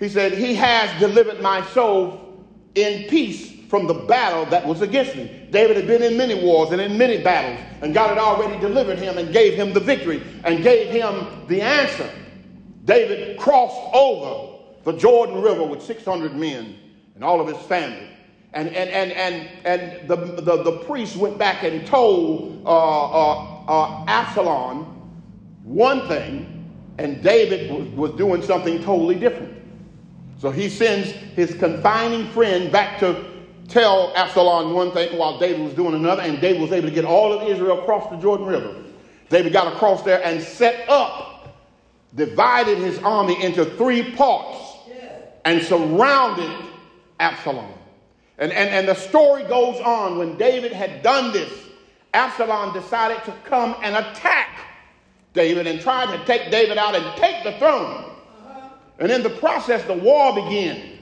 He 0.01 0.09
said, 0.09 0.33
He 0.33 0.55
has 0.57 0.99
delivered 0.99 1.41
my 1.41 1.64
soul 1.66 2.45
in 2.74 3.09
peace 3.09 3.59
from 3.71 3.87
the 3.87 3.95
battle 3.95 4.45
that 4.47 4.66
was 4.66 4.83
against 4.83 5.14
me. 5.14 5.47
David 5.53 5.77
had 5.77 5.87
been 5.87 6.03
in 6.03 6.16
many 6.16 6.35
wars 6.35 6.73
and 6.73 6.81
in 6.81 6.99
many 6.99 7.23
battles, 7.23 7.64
and 7.81 7.95
God 7.95 8.09
had 8.09 8.18
already 8.18 8.59
delivered 8.59 8.99
him 8.99 9.16
and 9.16 9.33
gave 9.33 9.55
him 9.55 9.73
the 9.73 9.79
victory 9.79 10.21
and 10.43 10.64
gave 10.64 10.91
him 10.91 11.47
the 11.47 11.62
answer. 11.62 12.11
David 12.85 13.39
crossed 13.39 13.81
over 13.95 14.59
the 14.83 14.93
Jordan 14.95 15.41
River 15.41 15.64
with 15.64 15.83
600 15.83 16.35
men 16.35 16.77
and 17.14 17.23
all 17.23 17.41
of 17.41 17.47
his 17.47 17.64
family. 17.68 18.09
And, 18.55 18.71
and, 18.71 18.91
and, 18.91 19.12
and, 19.12 19.49
and 19.64 20.09
the, 20.09 20.16
the, 20.16 20.64
the 20.64 20.79
priest 20.79 21.14
went 21.14 21.39
back 21.39 21.62
and 21.62 21.87
told 21.87 22.66
uh, 22.66 22.71
uh, 22.71 23.64
uh, 23.68 24.05
Absalom 24.09 24.85
one 25.62 26.09
thing, 26.09 26.68
and 26.99 27.23
David 27.23 27.71
was, 27.71 27.89
was 27.91 28.18
doing 28.18 28.43
something 28.43 28.83
totally 28.83 29.14
different. 29.14 29.62
So 30.41 30.51
he 30.51 30.68
sends 30.68 31.11
his 31.37 31.55
confining 31.55 32.27
friend 32.31 32.73
back 32.73 32.99
to 32.99 33.30
tell 33.71 34.12
Absalom 34.14 34.75
one 34.75 34.93
thing 34.93 35.16
while 35.16 35.39
David 35.39 35.62
was 35.62 35.75
doing 35.75 35.95
another, 35.95 36.23
and 36.23 36.41
David 36.41 36.61
was 36.61 36.73
able 36.73 36.89
to 36.89 36.95
get 36.95 37.05
all 37.05 37.33
of 37.33 37.49
Israel 37.49 37.81
across 37.81 38.11
the 38.11 38.16
Jordan 38.16 38.47
River. 38.47 38.77
David 39.29 39.53
got 39.53 39.73
across 39.73 40.03
there 40.03 40.23
and 40.25 40.43
set 40.43 40.89
up, 40.89 41.57
divided 42.14 42.79
his 42.79 42.99
army 42.99 43.43
into 43.43 43.64
three 43.64 44.12
parts, 44.12 44.59
and 45.45 45.62
surrounded 45.62 46.51
Absalom. 47.18 47.73
And, 48.39 48.53
and, 48.53 48.68
and 48.71 48.89
the 48.89 48.95
story 48.95 49.45
goes 49.45 49.81
on 49.81 50.18
when 50.18 50.37
David 50.37 50.73
had 50.73 51.03
done 51.03 51.33
this, 51.33 51.53
Absalom 52.12 52.73
decided 52.73 53.23
to 53.25 53.33
come 53.45 53.77
and 53.83 53.95
attack 53.95 54.49
David 55.33 55.66
and 55.66 55.81
try 55.81 56.07
to 56.07 56.25
take 56.25 56.51
David 56.51 56.77
out 56.77 56.97
and 56.97 57.16
take 57.16 57.45
the 57.45 57.53
throne. 57.59 58.05
And 58.99 59.11
in 59.11 59.23
the 59.23 59.31
process, 59.31 59.85
the 59.85 59.95
war 59.95 60.35
began. 60.35 60.99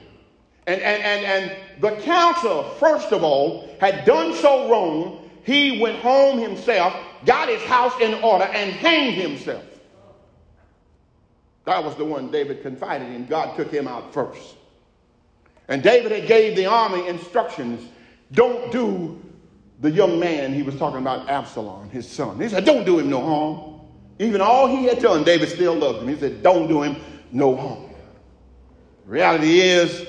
And, 0.67 0.81
and, 0.81 1.03
and, 1.03 1.25
and 1.25 1.57
the 1.79 1.91
council, 2.01 2.63
first 2.79 3.11
of 3.11 3.23
all, 3.23 3.69
had 3.79 4.05
done 4.05 4.33
so 4.33 4.69
wrong, 4.69 5.29
he 5.43 5.79
went 5.81 5.97
home 5.99 6.37
himself, 6.37 6.93
got 7.25 7.49
his 7.49 7.61
house 7.63 7.93
in 8.01 8.13
order, 8.23 8.45
and 8.45 8.71
hanged 8.71 9.15
himself. 9.15 9.63
That 11.65 11.83
was 11.83 11.95
the 11.95 12.05
one 12.05 12.31
David 12.31 12.61
confided 12.61 13.09
in. 13.13 13.25
God 13.25 13.55
took 13.55 13.71
him 13.71 13.87
out 13.87 14.13
first. 14.13 14.55
And 15.67 15.83
David 15.83 16.11
had 16.11 16.27
gave 16.27 16.55
the 16.55 16.65
army 16.65 17.07
instructions, 17.07 17.87
don't 18.31 18.71
do 18.71 19.21
the 19.81 19.91
young 19.91 20.19
man 20.19 20.53
he 20.53 20.63
was 20.63 20.75
talking 20.75 20.99
about, 20.99 21.29
Absalom, 21.29 21.89
his 21.89 22.07
son. 22.07 22.39
He 22.39 22.49
said, 22.49 22.65
don't 22.65 22.85
do 22.85 22.99
him 22.99 23.09
no 23.09 23.21
harm. 23.21 23.79
Even 24.19 24.41
all 24.41 24.67
he 24.67 24.85
had 24.85 25.01
done, 25.01 25.23
David 25.23 25.47
still 25.47 25.75
loved 25.75 26.01
him. 26.01 26.09
He 26.09 26.17
said, 26.17 26.43
don't 26.43 26.67
do 26.67 26.81
him 26.81 26.97
no 27.31 27.55
harm. 27.55 27.85
Reality 29.05 29.61
is, 29.61 30.07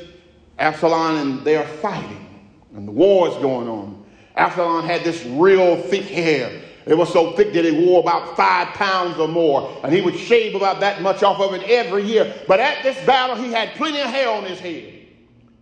Absalom 0.61 1.17
and 1.17 1.45
they're 1.45 1.67
fighting, 1.67 2.29
and 2.75 2.87
the 2.87 2.93
war 2.93 3.29
is 3.29 3.35
going 3.37 3.67
on. 3.67 4.05
Absalom 4.37 4.85
had 4.85 5.03
this 5.03 5.25
real 5.25 5.77
thick 5.83 6.05
hair. 6.05 6.63
It 6.87 6.95
was 6.95 7.13
so 7.13 7.33
thick 7.33 7.53
that 7.55 7.65
he 7.65 7.87
wore 7.87 8.01
about 8.01 8.37
five 8.37 8.69
pounds 8.75 9.19
or 9.19 9.27
more, 9.27 9.81
and 9.83 9.93
he 9.93 10.01
would 10.01 10.17
shave 10.17 10.55
about 10.55 10.81
that 10.81 11.03
much 11.03 11.23
off 11.23 11.41
of 11.41 11.55
it 11.55 11.63
every 11.65 12.05
year. 12.05 12.35
But 12.47 12.61
at 12.61 12.83
this 12.83 12.97
battle, 13.07 13.37
he 13.37 13.53
had 13.53 13.75
plenty 13.75 14.01
of 14.01 14.09
hair 14.09 14.31
on 14.31 14.45
his 14.45 14.59
head. 14.59 14.95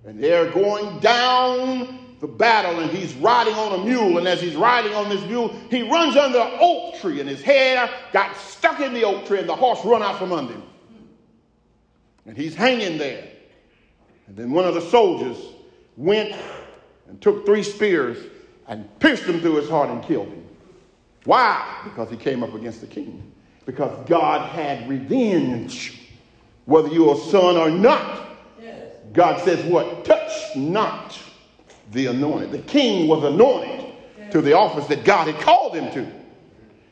And 0.04 0.22
they're 0.22 0.50
going 0.50 1.00
down 1.00 2.16
the 2.20 2.26
battle, 2.26 2.80
and 2.80 2.90
he's 2.90 3.14
riding 3.14 3.54
on 3.54 3.80
a 3.80 3.84
mule. 3.84 4.18
And 4.18 4.26
as 4.26 4.40
he's 4.40 4.56
riding 4.56 4.94
on 4.94 5.08
this 5.08 5.24
mule, 5.26 5.54
he 5.70 5.88
runs 5.88 6.16
under 6.16 6.38
an 6.38 6.58
oak 6.60 7.00
tree, 7.00 7.20
and 7.20 7.28
his 7.28 7.42
hair 7.42 7.88
got 8.12 8.36
stuck 8.36 8.80
in 8.80 8.94
the 8.94 9.04
oak 9.04 9.26
tree, 9.26 9.38
and 9.38 9.48
the 9.48 9.56
horse 9.56 9.84
run 9.84 10.02
out 10.02 10.18
from 10.18 10.32
under 10.32 10.54
him. 10.54 10.62
And 12.26 12.36
he's 12.36 12.54
hanging 12.54 12.98
there. 12.98 13.28
And 14.28 14.36
then 14.36 14.52
one 14.52 14.66
of 14.66 14.74
the 14.74 14.82
soldiers 14.82 15.38
went 15.96 16.36
and 17.08 17.20
took 17.20 17.46
three 17.46 17.62
spears 17.62 18.18
and 18.68 18.86
pierced 19.00 19.24
him 19.24 19.40
through 19.40 19.56
his 19.56 19.68
heart 19.68 19.88
and 19.88 20.02
killed 20.04 20.28
him. 20.28 20.44
Why? 21.24 21.80
Because 21.84 22.10
he 22.10 22.16
came 22.16 22.42
up 22.42 22.54
against 22.54 22.80
the 22.80 22.86
king. 22.86 23.32
because 23.64 24.08
God 24.08 24.48
had 24.48 24.88
revenge, 24.88 26.00
whether 26.64 26.88
you're 26.88 27.14
a 27.14 27.18
son 27.18 27.58
or 27.58 27.70
not. 27.70 28.26
God 29.12 29.42
says, 29.44 29.62
What? 29.66 30.06
Touch 30.06 30.56
not 30.56 31.18
the 31.92 32.06
anointed. 32.06 32.52
The 32.52 32.60
king 32.60 33.08
was 33.08 33.24
anointed 33.24 33.92
to 34.30 34.40
the 34.40 34.54
office 34.54 34.86
that 34.86 35.04
God 35.04 35.26
had 35.26 35.38
called 35.42 35.74
him 35.74 35.92
to. 35.92 36.10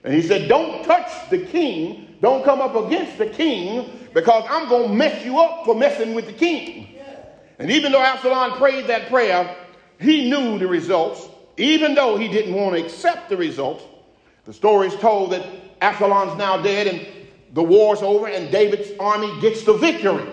And 0.05 0.13
he 0.15 0.21
said, 0.21 0.49
Don't 0.49 0.85
touch 0.85 1.11
the 1.31 1.39
king. 1.39 2.17
Don't 2.21 2.45
come 2.45 2.61
up 2.61 2.75
against 2.75 3.17
the 3.19 3.27
king 3.27 4.09
because 4.13 4.45
I'm 4.51 4.69
going 4.69 4.89
to 4.89 4.95
mess 4.95 5.25
you 5.25 5.39
up 5.39 5.65
for 5.65 5.75
messing 5.75 6.15
with 6.15 6.27
the 6.27 6.33
king. 6.33 6.96
And 7.59 7.71
even 7.71 7.93
though 7.93 8.03
Absalom 8.03 8.59
prayed 8.59 8.87
that 8.89 9.09
prayer, 9.09 9.57
he 9.99 10.29
knew 10.31 10.59
the 10.59 10.67
results. 10.67 11.29
Even 11.57 11.95
though 11.95 12.17
he 12.17 12.29
didn't 12.29 12.55
want 12.55 12.77
to 12.77 12.85
accept 12.85 13.29
the 13.29 13.37
results, 13.37 13.83
the 14.45 14.53
story 14.53 14.89
is 14.89 14.97
told 14.97 15.33
that 15.33 15.47
Absalom's 15.81 16.37
now 16.37 16.61
dead 16.63 16.87
and 16.87 17.07
the 17.55 17.63
war's 17.63 18.03
over 18.03 18.29
and 18.29 18.51
David's 18.51 18.93
army 19.01 19.41
gets 19.41 19.65
the 19.65 19.73
victory. 19.73 20.27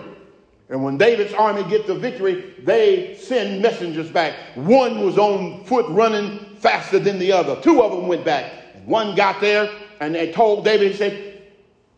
And 0.68 0.84
when 0.84 0.98
David's 0.98 1.32
army 1.34 1.62
gets 1.64 1.86
the 1.86 1.94
victory, 1.94 2.54
they 2.62 3.16
send 3.16 3.62
messengers 3.62 4.10
back. 4.10 4.34
One 4.54 5.04
was 5.04 5.18
on 5.18 5.64
foot 5.64 5.86
running 5.88 6.38
faster 6.56 6.98
than 6.98 7.18
the 7.18 7.32
other. 7.32 7.60
Two 7.60 7.82
of 7.82 7.92
them 7.92 8.06
went 8.06 8.24
back. 8.24 8.52
One 8.84 9.14
got 9.14 9.40
there 9.40 9.70
and 10.00 10.14
they 10.14 10.32
told 10.32 10.64
David, 10.64 10.92
he 10.92 10.96
said, 10.96 11.42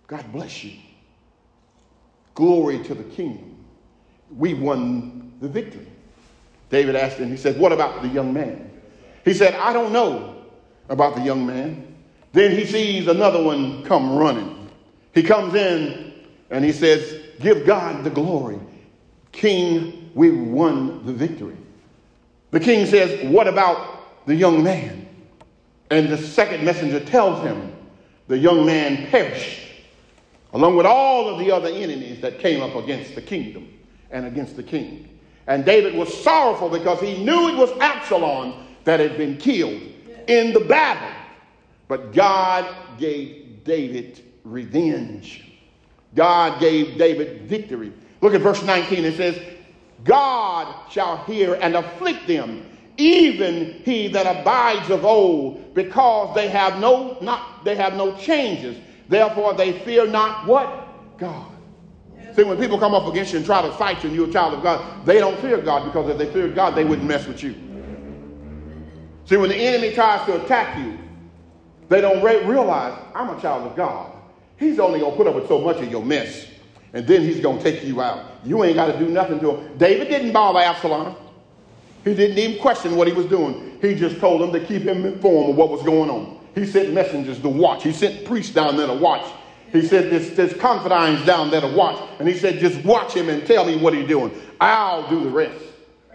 God 0.07 0.25
bless 0.33 0.63
you. 0.63 0.73
Glory 2.35 2.83
to 2.85 2.95
the 2.95 3.05
kingdom. 3.05 3.56
We 4.31 4.55
won 4.55 5.33
the 5.41 5.49
victory. 5.49 5.87
David 6.71 6.97
asked 6.97 7.19
him, 7.19 7.31
he 7.31 7.37
said, 7.37 7.59
What 7.59 7.73
about 7.73 8.03
the 8.03 8.09
young 8.09 8.33
man? 8.33 8.71
He 9.25 9.35
said, 9.35 9.55
I 9.55 9.73
don't 9.73 9.93
know 9.93 10.45
about 10.89 11.17
the 11.17 11.23
young 11.23 11.47
man. 11.47 11.95
Then 12.33 12.53
he 12.53 12.65
sees 12.65 13.09
another 13.09 13.43
one 13.43 13.85
come 13.85 14.17
running. 14.17 14.69
He 15.15 15.23
comes 15.23 15.55
in 15.55 16.13
and 16.51 16.65
he 16.65 16.73
says, 16.73 17.23
Give 17.41 17.67
God 17.67 18.05
the 18.05 18.11
glory. 18.11 18.59
King, 19.33 20.11
we 20.15 20.31
won 20.31 21.05
the 21.07 21.13
victory. 21.13 21.57
The 22.51 22.61
king 22.61 22.87
says, 22.87 23.29
What 23.31 23.49
about 23.49 24.27
the 24.27 24.35
young 24.35 24.63
man? 24.63 25.09
And 25.91 26.09
the 26.09 26.19
second 26.19 26.65
messenger 26.65 27.01
tells 27.01 27.43
him, 27.43 27.73
The 28.27 28.39
young 28.39 28.67
man 28.67 29.07
perished, 29.07 29.61
along 30.53 30.77
with 30.77 30.87
all 30.87 31.29
of 31.29 31.39
the 31.39 31.53
other 31.53 31.69
enemies 31.69 32.21
that 32.23 32.41
came 32.41 32.63
up 32.63 32.75
against 32.75 33.15
the 33.15 33.23
kingdom 33.23 33.76
and 34.17 34.27
against 34.27 34.57
the 34.57 34.63
king. 34.63 35.09
And 35.47 35.65
David 35.65 35.95
was 35.95 36.13
sorrowful 36.23 36.71
because 36.71 37.01
he 37.01 37.23
knew 37.23 37.49
it 37.51 37.57
was 37.57 37.71
Absalom 37.81 38.67
that 38.85 38.99
had 38.99 39.19
been 39.19 39.37
killed 39.37 39.81
in 40.27 40.53
the 40.53 40.61
battle. 40.61 41.15
But 41.87 42.13
God 42.13 42.67
gave 42.99 43.63
David 43.63 44.23
revenge. 44.43 45.45
God 46.15 46.59
gave 46.59 46.97
David 46.97 47.43
victory. 47.43 47.93
Look 48.23 48.35
at 48.35 48.41
verse 48.41 48.63
19. 48.63 49.05
It 49.05 49.17
says, 49.17 49.41
God 50.03 50.91
shall 50.91 51.19
hear 51.25 51.55
and 51.55 51.77
afflict 51.77 52.27
them, 52.27 52.65
even 52.97 53.83
he 53.85 54.09
that 54.09 54.41
abides 54.41 54.91
of 54.91 55.05
old, 55.05 55.75
because 55.75 56.35
they 56.35 56.49
have 56.49 56.81
no 56.81 57.19
not 57.21 57.65
they 57.65 57.77
have 57.77 57.95
no 57.95 58.17
changes. 58.17 58.79
Therefore 59.09 59.55
they 59.55 59.79
fear 59.81 60.07
not 60.07 60.47
what? 60.47 61.19
God. 61.19 61.56
See, 62.37 62.43
when 62.43 62.59
people 62.59 62.79
come 62.79 62.93
up 62.93 63.07
against 63.07 63.33
you 63.33 63.39
and 63.39 63.47
try 63.47 63.63
to 63.63 63.73
fight 63.73 64.03
you 64.03 64.11
and 64.11 64.17
you're 64.17 64.29
a 64.29 64.33
child 64.33 64.53
of 64.53 64.63
God, 64.63 65.07
they 65.07 65.21
don't 65.21 65.39
fear 65.41 65.57
God 65.57 65.87
because 65.87 66.11
if 66.11 66.19
they 66.19 66.31
feared 66.31 66.55
God, 66.55 66.75
they 66.75 66.85
wouldn't 66.85 67.09
mess 67.09 67.27
with 67.27 67.43
you. 67.43 67.55
See, 69.25 69.39
when 69.39 69.49
the 69.49 69.57
enemy 69.57 69.95
tries 69.95 70.25
to 70.27 70.45
attack 70.45 70.79
you, 70.79 70.99
they 71.89 72.03
don't 72.03 72.23
re- 72.23 72.45
realize 72.45 73.01
I'm 73.15 73.31
a 73.31 73.41
child 73.41 73.67
of 73.71 73.75
God. 73.75 74.13
He's 74.59 74.79
only 74.79 75.01
going 75.01 75.13
to 75.13 75.17
put 75.17 75.27
up 75.27 75.35
with 75.35 75.49
so 75.49 75.63
much 75.63 75.79
of 75.79 75.91
your 75.91 76.05
mess, 76.05 76.47
and 76.93 77.07
then 77.07 77.23
he's 77.23 77.41
going 77.41 77.57
to 77.57 77.65
take 77.65 77.83
you 77.85 78.03
out. 78.03 78.27
You 78.45 78.63
ain't 78.65 78.75
got 78.75 78.93
to 78.93 78.99
do 78.99 79.09
nothing 79.09 79.41
to 79.41 79.57
him. 79.57 79.79
David 79.79 80.09
didn't 80.09 80.33
bother 80.33 80.59
Absalom. 80.59 81.17
He 82.05 82.15
didn't 82.15 82.37
even 82.37 82.61
question 82.61 82.97
what 82.97 83.09
he 83.09 83.15
was 83.15 83.27
doing. 83.27 83.79
He 83.81 83.95
just 83.95 84.21
told 84.21 84.43
him 84.43 84.53
to 84.53 84.61
keep 84.61 84.83
him 84.83 85.07
informed 85.07 85.51
of 85.51 85.57
what 85.57 85.71
was 85.71 85.83
going 85.83 86.11
on. 86.11 86.39
He 86.55 86.67
sent 86.67 86.93
messengers 86.93 87.41
to 87.41 87.49
watch. 87.49 87.83
He 87.83 87.93
sent 87.93 88.27
priests 88.27 88.55
down 88.55 88.77
there 88.77 88.87
to 88.87 88.95
watch. 88.95 89.27
He 89.73 89.83
said, 89.83 90.11
there's, 90.11 90.31
there's 90.33 90.55
confidants 90.55 91.25
down 91.27 91.51
there 91.51 91.61
to 91.61 91.67
watch. 91.67 92.01
And 92.19 92.29
he 92.29 92.35
said, 92.35 92.59
just 92.59 92.85
watch 92.85 93.13
him 93.13 93.29
and 93.29 93.47
tell 93.47 93.65
me 93.65 93.77
what 93.77 93.95
he's 93.95 94.07
doing. 94.07 94.33
I'll 94.61 95.09
do 95.09 95.25
the 95.25 95.31
rest. 95.31 95.61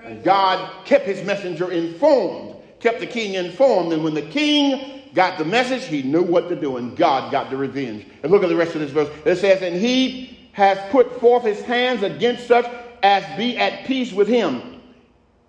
And 0.03 0.23
God 0.23 0.85
kept 0.85 1.05
his 1.05 1.23
messenger 1.23 1.71
informed, 1.71 2.55
kept 2.79 2.99
the 2.99 3.07
king 3.07 3.35
informed. 3.35 3.93
And 3.93 4.03
when 4.03 4.13
the 4.13 4.21
king 4.21 5.03
got 5.13 5.37
the 5.37 5.45
message, 5.45 5.85
he 5.85 6.01
knew 6.01 6.23
what 6.23 6.49
to 6.49 6.55
do. 6.55 6.77
And 6.77 6.95
God 6.95 7.31
got 7.31 7.49
the 7.49 7.57
revenge. 7.57 8.05
And 8.23 8.31
look 8.31 8.43
at 8.43 8.49
the 8.49 8.55
rest 8.55 8.73
of 8.73 8.81
this 8.81 8.91
verse. 8.91 9.09
It 9.25 9.35
says, 9.37 9.61
And 9.61 9.75
he 9.75 10.49
has 10.53 10.77
put 10.91 11.19
forth 11.19 11.43
his 11.43 11.61
hands 11.61 12.03
against 12.03 12.47
such 12.47 12.65
as 13.03 13.23
be 13.37 13.57
at 13.57 13.85
peace 13.85 14.11
with 14.11 14.27
him. 14.27 14.81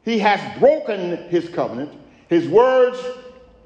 He 0.04 0.18
has 0.18 0.58
broken 0.58 1.28
his 1.28 1.48
covenant. 1.48 1.92
His 2.28 2.48
words 2.48 2.98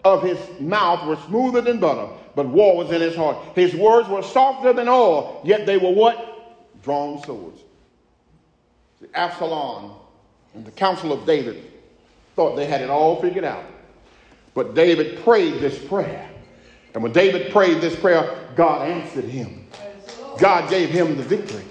of 0.05 0.23
his 0.23 0.39
mouth 0.61 1.07
were 1.07 1.17
smoother 1.27 1.63
than 1.63 1.81
butter 1.81 2.09
but 2.37 2.47
war 2.47 2.77
was 2.77 2.93
in 2.93 3.01
his 3.01 3.17
heart. 3.17 3.39
His 3.57 3.75
words 3.75 4.09
were 4.09 4.23
softer 4.23 4.75
than 4.75 4.87
oil, 4.89 5.41
yet 5.43 5.67
they 5.67 5.79
were 5.79 5.91
what? 5.91 6.83
Drawn 6.85 7.25
swords. 7.25 7.61
See, 9.01 9.07
Absalom 9.15 9.93
and 10.55 10.65
the 10.65 10.71
council 10.71 11.13
of 11.13 11.27
David 11.27 11.65
thought 12.37 12.55
they 12.55 12.67
had 12.67 12.83
it 12.83 12.91
all 12.91 13.21
figured 13.21 13.45
out. 13.45 13.65
But 14.55 14.75
David 14.75 15.25
prayed 15.25 15.61
this 15.61 15.83
prayer. 15.87 16.31
And 16.95 17.03
when 17.03 17.13
David 17.13 17.53
prayed 17.53 17.81
this 17.81 17.99
prayer, 17.99 18.39
God 18.55 18.87
answered 18.87 19.25
him. 19.25 19.67
God 20.39 20.69
gave 20.69 20.91
him 20.91 21.17
the 21.17 21.23
victory. 21.23 21.65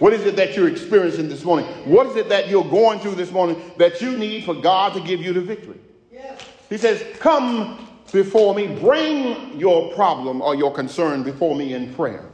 What 0.00 0.12
is 0.12 0.24
it 0.24 0.34
that 0.36 0.56
you're 0.56 0.68
experiencing 0.68 1.28
this 1.28 1.44
morning? 1.44 1.66
What 1.84 2.06
is 2.08 2.16
it 2.16 2.28
that 2.30 2.48
you're 2.48 2.64
going 2.64 2.98
through 2.98 3.14
this 3.14 3.30
morning 3.30 3.60
that 3.76 4.00
you 4.00 4.16
need 4.16 4.44
for 4.44 4.54
God 4.54 4.94
to 4.94 5.00
give 5.00 5.20
you 5.20 5.32
the 5.32 5.40
victory? 5.40 5.78
Yes. 6.10 6.40
He 6.68 6.78
says, 6.78 7.04
Come 7.18 7.89
before 8.10 8.54
me. 8.54 8.66
Bring 8.66 9.58
your 9.58 9.92
problem 9.94 10.42
or 10.42 10.54
your 10.54 10.72
concern 10.72 11.22
before 11.22 11.54
me 11.54 11.74
in 11.74 11.94
prayer. 11.94 12.24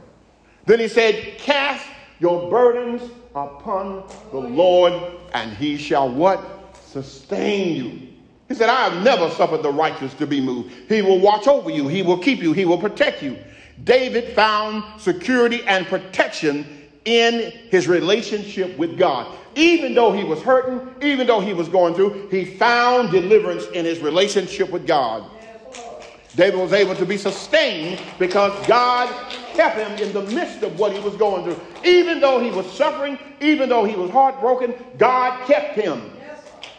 Then 0.65 0.79
he 0.79 0.87
said, 0.87 1.37
Cast 1.37 1.85
your 2.19 2.49
burdens 2.49 3.01
upon 3.35 4.03
the 4.31 4.39
Lord, 4.39 4.93
and 5.33 5.55
he 5.55 5.77
shall 5.77 6.09
what? 6.09 6.75
Sustain 6.85 7.75
you. 7.75 8.07
He 8.47 8.55
said, 8.55 8.69
I 8.69 8.89
have 8.89 9.03
never 9.03 9.29
suffered 9.31 9.61
the 9.61 9.71
righteous 9.71 10.13
to 10.15 10.27
be 10.27 10.39
moved. 10.39 10.73
He 10.89 11.01
will 11.01 11.19
watch 11.19 11.47
over 11.47 11.69
you, 11.69 11.87
he 11.87 12.01
will 12.01 12.17
keep 12.17 12.41
you, 12.41 12.53
he 12.53 12.65
will 12.65 12.77
protect 12.77 13.21
you. 13.21 13.37
David 13.83 14.33
found 14.33 14.83
security 14.99 15.63
and 15.67 15.85
protection 15.85 16.65
in 17.05 17.51
his 17.69 17.87
relationship 17.87 18.77
with 18.77 18.97
God. 18.97 19.35
Even 19.55 19.93
though 19.93 20.11
he 20.11 20.23
was 20.23 20.41
hurting, 20.41 20.81
even 21.01 21.27
though 21.27 21.39
he 21.39 21.53
was 21.53 21.69
going 21.69 21.93
through, 21.93 22.27
he 22.29 22.45
found 22.45 23.11
deliverance 23.11 23.65
in 23.67 23.85
his 23.85 23.99
relationship 23.99 24.69
with 24.69 24.85
God. 24.85 25.29
David 26.37 26.59
was 26.59 26.71
able 26.71 26.93
to 26.93 27.05
be 27.05 27.17
sustained 27.17 27.99
because 28.19 28.53
God 28.67 29.09
kept 29.55 29.75
him 29.75 29.91
in 30.07 30.13
the 30.13 30.21
midst 30.21 30.61
of 30.61 30.77
what 30.77 30.93
he 30.93 30.99
was 30.99 31.15
going 31.15 31.43
through. 31.43 31.59
Even 31.83 32.19
though 32.19 32.39
he 32.39 32.51
was 32.51 32.71
suffering, 32.71 33.17
even 33.41 33.69
though 33.69 33.83
he 33.85 33.95
was 33.95 34.11
heartbroken, 34.11 34.75
God 34.99 35.47
kept 35.47 35.75
him. 35.75 36.11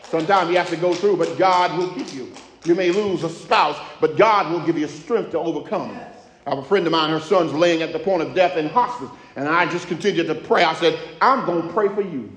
Sometimes 0.04 0.50
you 0.50 0.56
have 0.58 0.70
to 0.70 0.76
go 0.76 0.94
through, 0.94 1.16
but 1.16 1.36
God 1.36 1.76
will 1.76 1.90
keep 1.90 2.14
you. 2.14 2.32
You 2.64 2.76
may 2.76 2.92
lose 2.92 3.24
a 3.24 3.28
spouse, 3.28 3.76
but 4.00 4.16
God 4.16 4.52
will 4.52 4.64
give 4.64 4.78
you 4.78 4.86
strength 4.86 5.32
to 5.32 5.40
overcome. 5.40 5.90
I 6.46 6.50
have 6.50 6.60
a 6.60 6.64
friend 6.64 6.86
of 6.86 6.92
mine, 6.92 7.10
her 7.10 7.18
son's 7.18 7.52
laying 7.52 7.82
at 7.82 7.92
the 7.92 7.98
point 7.98 8.22
of 8.22 8.34
death 8.36 8.56
in 8.56 8.68
hospice, 8.68 9.10
and 9.34 9.48
I 9.48 9.66
just 9.66 9.88
continued 9.88 10.28
to 10.28 10.36
pray. 10.36 10.62
I 10.62 10.74
said, 10.74 10.96
I'm 11.20 11.44
going 11.44 11.66
to 11.66 11.74
pray 11.74 11.88
for 11.88 12.02
you. 12.02 12.32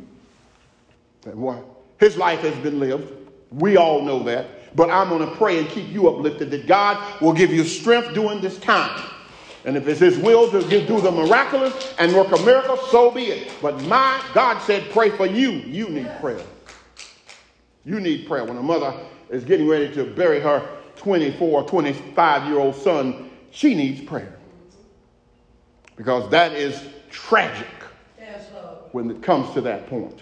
His 2.00 2.18
life 2.18 2.40
has 2.40 2.56
been 2.64 2.80
lived. 2.80 3.14
We 3.52 3.78
all 3.78 4.02
know 4.02 4.24
that. 4.24 4.48
But 4.76 4.90
I'm 4.90 5.10
going 5.10 5.28
to 5.28 5.36
pray 5.36 5.60
and 5.60 5.68
keep 5.68 5.90
you 5.90 6.08
uplifted 6.08 6.52
that 6.52 6.68
God 6.68 7.22
will 7.22 7.34
give 7.34 7.52
you 7.52 7.64
strength 7.64 8.14
during 8.14 8.42
this 8.42 8.58
time. 8.60 9.10
And 9.66 9.78
if 9.78 9.88
it's 9.88 10.00
His 10.00 10.18
will 10.18 10.50
to 10.52 10.62
do 10.68 11.02
the 11.02 11.12
miraculous 11.12 11.94
and 12.00 12.14
work 12.14 12.32
a 12.32 12.44
miracle, 12.44 12.78
so 12.78 13.12
be 13.12 13.26
it. 13.26 13.52
But 13.62 13.82
my 13.84 14.24
God 14.34 14.60
said, 14.62 14.90
pray 14.92 15.10
for 15.10 15.26
you. 15.26 15.52
You 15.52 15.90
need 15.90 16.10
prayer. 16.20 16.42
You 17.86 18.00
need 18.00 18.28
prayer. 18.28 18.46
When 18.46 18.58
a 18.58 18.64
mother 18.64 18.94
is 19.30 19.44
getting 19.44 19.68
ready 19.68 19.94
to 19.96 20.06
bury 20.06 20.40
her 20.40 20.68
24 20.96 21.64
25 21.64 22.48
year 22.48 22.60
old 22.60 22.76
son, 22.76 23.30
she 23.52 23.76
needs 23.76 24.02
prayer. 24.02 24.38
Because 25.96 26.30
that 26.32 26.54
is 26.54 26.84
tragic 27.10 27.68
when 28.92 29.10
it 29.10 29.22
comes 29.22 29.54
to 29.54 29.62
that 29.62 29.88
point. 29.88 30.22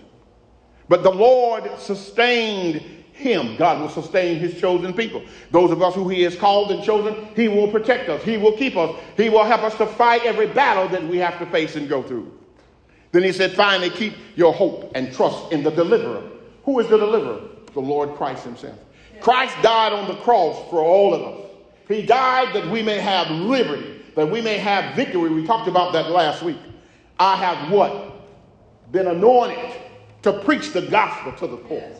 But 0.87 1.03
the 1.03 1.11
Lord 1.11 1.69
sustained 1.79 2.83
him. 3.19 3.55
God 3.57 3.81
will 3.81 3.89
sustain 3.89 4.39
his 4.39 4.59
chosen 4.59 4.93
people. 4.93 5.21
Those 5.51 5.71
of 5.71 5.81
us 5.81 5.93
who 5.93 6.07
he 6.09 6.21
has 6.23 6.35
called 6.35 6.71
and 6.71 6.83
chosen, 6.83 7.27
he 7.35 7.47
will 7.47 7.69
protect 7.69 8.09
us. 8.09 8.23
He 8.23 8.37
will 8.37 8.53
keep 8.53 8.75
us. 8.75 8.95
He 9.17 9.29
will 9.29 9.43
help 9.43 9.61
us 9.61 9.75
to 9.75 9.85
fight 9.85 10.23
every 10.23 10.47
battle 10.47 10.87
that 10.89 11.03
we 11.07 11.17
have 11.17 11.37
to 11.39 11.45
face 11.47 11.75
and 11.75 11.87
go 11.87 12.01
through. 12.01 12.31
Then 13.11 13.23
he 13.23 13.31
said, 13.31 13.51
finally, 13.53 13.89
keep 13.89 14.13
your 14.35 14.53
hope 14.53 14.91
and 14.95 15.13
trust 15.13 15.51
in 15.51 15.63
the 15.63 15.71
deliverer. 15.71 16.23
Who 16.63 16.79
is 16.79 16.87
the 16.87 16.97
deliverer? 16.97 17.41
The 17.73 17.79
Lord 17.79 18.15
Christ 18.15 18.43
himself. 18.43 18.77
Christ 19.19 19.55
died 19.61 19.93
on 19.93 20.07
the 20.07 20.15
cross 20.21 20.57
for 20.69 20.81
all 20.81 21.13
of 21.13 21.21
us. 21.21 21.45
He 21.87 22.03
died 22.03 22.55
that 22.55 22.69
we 22.69 22.83
may 22.83 22.99
have 22.99 23.29
liberty, 23.31 24.01
that 24.15 24.29
we 24.29 24.41
may 24.41 24.57
have 24.57 24.95
victory. 24.95 25.29
We 25.29 25.45
talked 25.45 25.67
about 25.67 25.91
that 25.93 26.11
last 26.11 26.43
week. 26.43 26.59
I 27.19 27.35
have 27.35 27.71
what? 27.71 28.13
Been 28.91 29.07
anointed 29.07 29.73
to 30.21 30.33
preach 30.33 30.71
the 30.71 30.83
gospel 30.83 31.31
to 31.33 31.47
the 31.47 31.57
poor. 31.57 31.91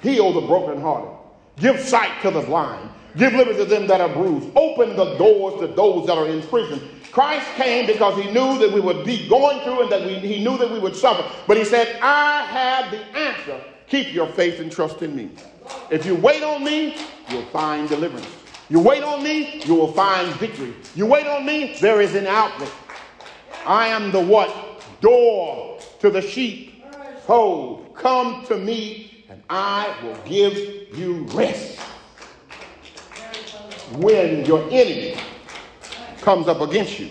Heal 0.00 0.32
the 0.32 0.40
brokenhearted. 0.42 1.10
Give 1.58 1.80
sight 1.80 2.22
to 2.22 2.30
the 2.30 2.42
blind. 2.42 2.90
Give 3.16 3.32
liberty 3.32 3.58
to 3.58 3.64
them 3.64 3.86
that 3.88 4.00
are 4.00 4.08
bruised. 4.08 4.48
Open 4.54 4.94
the 4.96 5.16
doors 5.16 5.60
to 5.60 5.66
those 5.66 6.06
that 6.06 6.16
are 6.16 6.28
in 6.28 6.42
prison. 6.42 6.80
Christ 7.10 7.46
came 7.56 7.86
because 7.86 8.22
he 8.22 8.30
knew 8.30 8.58
that 8.58 8.72
we 8.72 8.80
would 8.80 9.04
be 9.04 9.28
going 9.28 9.60
through 9.60 9.82
and 9.82 9.92
that 9.92 10.04
we, 10.04 10.18
he 10.18 10.44
knew 10.44 10.56
that 10.58 10.70
we 10.70 10.78
would 10.78 10.94
suffer. 10.94 11.24
But 11.46 11.56
he 11.56 11.64
said, 11.64 11.98
I 12.00 12.44
have 12.44 12.90
the 12.90 13.00
answer. 13.18 13.60
Keep 13.88 14.12
your 14.12 14.28
faith 14.28 14.60
and 14.60 14.70
trust 14.70 15.02
in 15.02 15.16
me. 15.16 15.30
If 15.90 16.06
you 16.06 16.14
wait 16.14 16.42
on 16.42 16.62
me, 16.62 16.96
you'll 17.30 17.46
find 17.46 17.88
deliverance. 17.88 18.28
You 18.68 18.80
wait 18.80 19.02
on 19.02 19.22
me, 19.22 19.62
you 19.64 19.74
will 19.74 19.92
find 19.92 20.28
victory. 20.34 20.74
You 20.94 21.06
wait 21.06 21.26
on 21.26 21.46
me, 21.46 21.76
there 21.80 22.02
is 22.02 22.14
an 22.14 22.26
outlet. 22.26 22.70
I 23.64 23.88
am 23.88 24.12
the 24.12 24.20
what? 24.20 24.84
Door 25.00 25.80
to 26.00 26.10
the 26.10 26.20
sheep. 26.20 26.84
Ho, 27.26 27.86
come 27.94 28.44
to 28.46 28.58
me, 28.58 29.07
I 29.50 29.94
will 30.02 30.16
give 30.24 30.96
you 30.96 31.24
rest. 31.32 31.78
When 33.92 34.44
your 34.44 34.62
enemy 34.70 35.16
comes 36.20 36.48
up 36.48 36.60
against 36.60 36.98
you, 36.98 37.10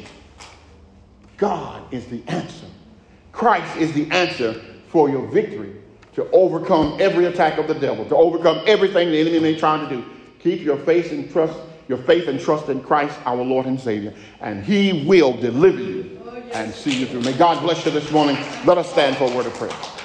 God 1.38 1.82
is 1.92 2.06
the 2.08 2.24
answer. 2.28 2.68
Christ 3.32 3.78
is 3.78 3.94
the 3.94 4.10
answer 4.12 4.54
for 4.90 5.10
your 5.10 5.26
victory 5.28 5.76
to 6.14 6.30
overcome 6.32 6.98
every 7.00 7.26
attack 7.26 7.58
of 7.60 7.68
the 7.68 7.76
devil, 7.76 8.06
to 8.06 8.16
overcome 8.16 8.64
everything 8.66 9.12
the 9.12 9.20
enemy 9.20 9.40
may 9.40 9.56
try 9.56 9.80
to 9.80 9.88
do. 9.88 10.04
Keep 10.40 10.62
your 10.62 10.78
faith 10.78 11.12
and 11.12 11.32
trust, 11.32 11.58
your 11.88 12.00
faith 12.00 12.28
and 12.28 12.40
trust 12.40 12.70
in 12.70 12.82
Christ, 12.82 13.18
our 13.26 13.38
Lord 13.38 13.66
and 13.66 13.80
Savior, 13.80 14.14
and 14.42 14.64
He 14.64 15.06
will 15.06 15.34
deliver 15.34 15.80
you 15.80 16.20
and 16.54 16.74
see 16.74 17.00
you 17.00 17.06
through. 17.06 17.22
May 17.22 17.34
God 17.34 17.62
bless 17.62 17.86
you 17.86 17.92
this 17.92 18.12
morning. 18.12 18.36
Let 18.66 18.78
us 18.78 18.90
stand 18.92 19.18
for 19.18 19.32
a 19.32 19.36
word 19.36 19.46
of 19.46 19.54
prayer. 19.54 19.97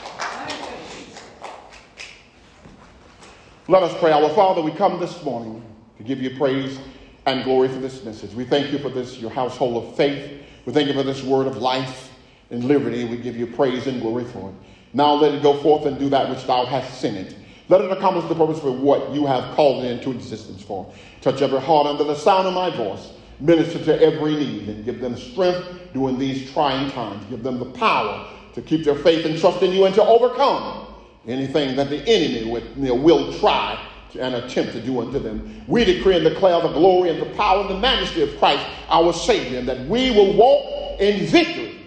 Let 3.69 3.85
us 3.85 3.97
pray. 4.01 4.11
Our 4.11 4.29
Father, 4.31 4.61
we 4.61 4.73
come 4.73 4.99
this 4.99 5.23
morning 5.23 5.65
to 5.97 6.03
give 6.03 6.21
you 6.21 6.37
praise 6.37 6.81
and 7.27 7.45
glory 7.45 7.69
for 7.69 7.79
this 7.79 8.03
message. 8.03 8.35
We 8.35 8.45
thank 8.45 8.73
you 8.73 8.79
for 8.81 8.89
this, 8.89 9.19
your 9.21 9.31
household 9.31 9.85
of 9.85 9.97
faith. 9.97 10.43
We 10.67 10.73
thank 10.73 10.89
you 10.89 10.95
for 10.95 11.05
this 11.05 11.23
word 11.23 11.47
of 11.47 11.59
life 11.59 12.11
and 12.51 12.65
liberty. 12.65 13.05
We 13.05 13.19
give 13.19 13.37
you 13.37 13.47
praise 13.47 13.87
and 13.87 14.01
glory 14.01 14.25
for 14.25 14.49
it. 14.49 14.55
Now 14.95 15.15
let 15.15 15.33
it 15.33 15.45
go 15.45 15.57
forth 15.63 15.87
and 15.87 15.97
do 15.97 16.09
that 16.09 16.29
which 16.29 16.45
thou 16.45 16.67
hast 16.67 17.01
sent 17.01 17.17
it. 17.17 17.37
Let 17.69 17.83
it 17.83 17.93
accomplish 17.93 18.29
the 18.29 18.35
purpose 18.35 18.59
for 18.59 18.73
what 18.73 19.15
you 19.15 19.27
have 19.27 19.55
called 19.55 19.85
it 19.85 19.93
into 19.93 20.11
existence 20.11 20.61
for. 20.61 20.93
Touch 21.21 21.41
every 21.41 21.61
heart 21.61 21.87
under 21.87 22.03
the 22.03 22.17
sound 22.17 22.49
of 22.49 22.55
my 22.55 22.69
voice. 22.71 23.13
Minister 23.39 23.79
to 23.85 24.03
every 24.03 24.35
need 24.35 24.69
and 24.71 24.85
give 24.85 25.01
them 25.01 25.17
strength 25.17 25.69
during 25.93 26.19
these 26.19 26.51
trying 26.53 26.91
times. 26.91 27.25
Give 27.31 27.45
them 27.45 27.61
the 27.61 27.67
power 27.67 28.27
to 28.55 28.61
keep 28.61 28.85
their 28.85 28.97
faith 28.97 29.25
and 29.25 29.39
trust 29.39 29.63
in 29.63 29.71
you 29.71 29.85
and 29.85 29.95
to 29.95 30.03
overcome 30.03 30.82
anything 31.27 31.77
that 31.77 31.89
the 31.91 32.03
enemy 32.07 32.51
would, 32.51 32.65
you 32.77 32.89
know, 32.89 32.95
will 32.95 33.33
try 33.39 33.79
and 34.19 34.35
attempt 34.35 34.73
to 34.73 34.81
do 34.81 35.01
unto 35.01 35.19
them. 35.19 35.63
We 35.67 35.85
decree 35.85 36.17
and 36.17 36.25
declare 36.25 36.61
the 36.61 36.73
glory 36.73 37.11
and 37.11 37.21
the 37.21 37.35
power 37.35 37.63
and 37.63 37.71
the 37.71 37.79
majesty 37.79 38.23
of 38.23 38.37
Christ, 38.39 38.67
our 38.89 39.13
Savior, 39.13 39.59
and 39.59 39.69
that 39.69 39.87
we 39.87 40.11
will 40.11 40.37
walk 40.37 41.01
in 41.01 41.27
victory 41.27 41.79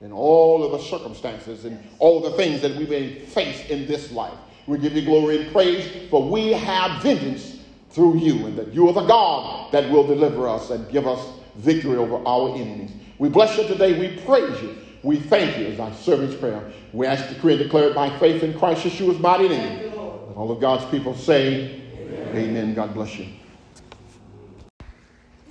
in 0.00 0.12
all 0.12 0.64
of 0.64 0.72
the 0.72 0.78
circumstances 0.78 1.64
and 1.64 1.78
all 1.98 2.20
the 2.20 2.32
things 2.32 2.60
that 2.62 2.74
we 2.76 2.86
may 2.86 3.18
face 3.18 3.68
in 3.68 3.86
this 3.86 4.12
life. 4.12 4.34
We 4.66 4.78
give 4.78 4.94
you 4.94 5.02
glory 5.02 5.42
and 5.42 5.52
praise, 5.52 6.08
for 6.10 6.22
we 6.22 6.52
have 6.52 7.02
vengeance 7.02 7.58
through 7.90 8.16
you, 8.16 8.46
and 8.46 8.56
that 8.56 8.72
you 8.72 8.88
are 8.88 8.94
the 8.94 9.06
God 9.06 9.70
that 9.72 9.90
will 9.90 10.06
deliver 10.06 10.48
us 10.48 10.70
and 10.70 10.90
give 10.90 11.06
us 11.06 11.26
victory 11.56 11.96
over 11.96 12.16
our 12.26 12.54
enemies. 12.54 12.92
We 13.18 13.28
bless 13.28 13.56
you 13.56 13.66
today. 13.68 13.98
We 13.98 14.18
praise 14.24 14.60
you. 14.62 14.76
We 15.04 15.20
thank 15.20 15.58
you 15.58 15.66
as 15.66 15.78
our 15.78 15.92
servant's 15.92 16.34
prayer. 16.34 16.64
We 16.94 17.06
ask 17.06 17.28
decree 17.28 17.52
and 17.52 17.62
declare 17.62 17.90
it 17.90 17.94
by 17.94 18.08
faith 18.18 18.42
in 18.42 18.58
Christ 18.58 18.84
Yeshua's 18.84 19.18
mighty 19.20 19.48
name. 19.48 19.92
all 20.34 20.50
of 20.50 20.60
God's 20.60 20.90
people 20.90 21.14
say, 21.14 21.82
Amen. 22.00 22.36
Amen. 22.36 22.74
God 22.74 22.94
bless 22.94 23.18
you. 23.18 23.26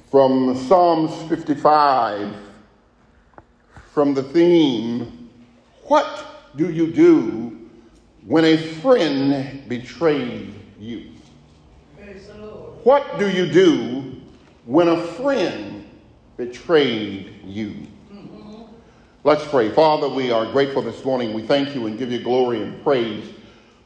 From 0.09 0.57
Psalms 0.67 1.29
55 1.29 2.35
from 3.93 4.15
the 4.15 4.23
theme, 4.23 5.29
What 5.83 6.25
do 6.55 6.71
you 6.71 6.91
do 6.91 7.69
when 8.25 8.45
a 8.45 8.57
friend 8.57 9.69
betrayed 9.69 10.53
you? 10.79 11.11
What 12.83 13.19
do 13.19 13.29
you 13.29 13.51
do 13.51 14.19
when 14.65 14.87
a 14.87 14.99
friend 14.99 15.87
betrayed 16.37 17.35
you? 17.45 17.87
Let's 19.25 19.47
pray. 19.47 19.69
Father, 19.69 20.09
we 20.09 20.31
are 20.31 20.45
grateful 20.45 20.81
this 20.81 21.05
morning. 21.05 21.33
We 21.33 21.43
thank 21.43 21.73
you 21.73 21.87
and 21.87 21.97
give 21.97 22.11
you 22.11 22.19
glory 22.19 22.61
and 22.61 22.83
praise 22.83 23.23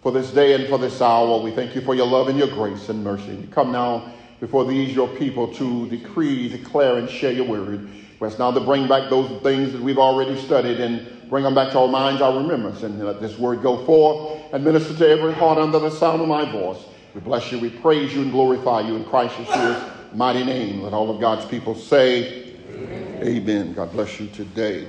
for 0.01 0.11
this 0.11 0.31
day 0.31 0.55
and 0.55 0.67
for 0.67 0.79
this 0.79 0.99
hour. 0.99 1.39
We 1.39 1.51
thank 1.51 1.75
you 1.75 1.81
for 1.81 1.93
your 1.93 2.07
love 2.07 2.27
and 2.27 2.39
your 2.39 2.47
grace 2.47 2.89
and 2.89 3.03
mercy. 3.03 3.35
We 3.35 3.45
come 3.45 3.71
now 3.71 4.11
before 4.39 4.65
these, 4.65 4.95
your 4.95 5.07
people, 5.07 5.53
to 5.53 5.88
decree, 5.89 6.49
declare, 6.49 6.97
and 6.97 7.07
share 7.07 7.31
your 7.31 7.45
word. 7.45 7.88
Rest 8.19 8.39
now 8.39 8.49
to 8.49 8.59
bring 8.59 8.88
back 8.88 9.11
those 9.11 9.29
things 9.43 9.73
that 9.73 9.81
we've 9.81 9.99
already 9.99 10.41
studied 10.41 10.79
and 10.79 11.07
bring 11.29 11.43
them 11.43 11.53
back 11.53 11.71
to 11.73 11.81
our 11.81 11.88
minds, 11.88 12.19
our 12.19 12.35
remembrance, 12.35 12.81
and 12.81 12.99
let 13.05 13.21
this 13.21 13.38
word 13.38 13.61
go 13.61 13.85
forth 13.85 14.41
and 14.53 14.65
minister 14.65 14.95
to 14.95 15.07
every 15.07 15.33
heart 15.33 15.59
under 15.59 15.77
the 15.77 15.91
sound 15.91 16.19
of 16.19 16.27
my 16.27 16.51
voice. 16.51 16.83
We 17.13 17.21
bless 17.21 17.51
you, 17.51 17.59
we 17.59 17.69
praise 17.69 18.11
you, 18.11 18.23
and 18.23 18.31
glorify 18.31 18.88
you 18.88 18.95
in 18.95 19.05
Christ 19.05 19.35
Yeshua's 19.35 20.15
mighty 20.15 20.43
name. 20.43 20.81
Let 20.81 20.93
all 20.93 21.11
of 21.11 21.21
God's 21.21 21.45
people 21.45 21.75
say, 21.75 22.55
Amen. 22.71 23.19
Amen. 23.21 23.73
God 23.73 23.91
bless 23.91 24.19
you 24.19 24.29
today. 24.29 24.88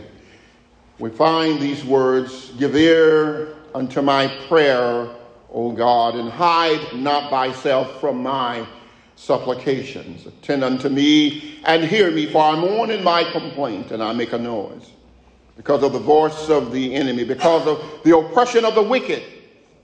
We 0.98 1.10
find 1.10 1.60
these 1.60 1.84
words 1.84 2.50
Give 2.58 2.74
ear 2.74 3.54
unto 3.74 4.02
my 4.02 4.26
prayer, 4.48 5.08
O 5.52 5.70
God, 5.70 6.16
and 6.16 6.28
hide 6.28 6.94
not 6.94 7.30
thyself 7.30 8.00
from 8.00 8.22
my 8.22 8.66
supplications. 9.14 10.26
Attend 10.26 10.64
unto 10.64 10.88
me 10.88 11.60
and 11.64 11.84
hear 11.84 12.10
me, 12.10 12.26
for 12.26 12.42
I 12.42 12.56
mourn 12.56 12.90
in 12.90 13.04
my 13.04 13.24
complaint, 13.30 13.92
and 13.92 14.02
I 14.02 14.12
make 14.12 14.32
a 14.32 14.38
noise. 14.38 14.90
Because 15.56 15.82
of 15.84 15.92
the 15.92 15.98
voice 16.00 16.48
of 16.48 16.72
the 16.72 16.94
enemy, 16.94 17.24
because 17.24 17.66
of 17.66 18.02
the 18.02 18.16
oppression 18.16 18.64
of 18.64 18.74
the 18.74 18.82
wicked, 18.82 19.22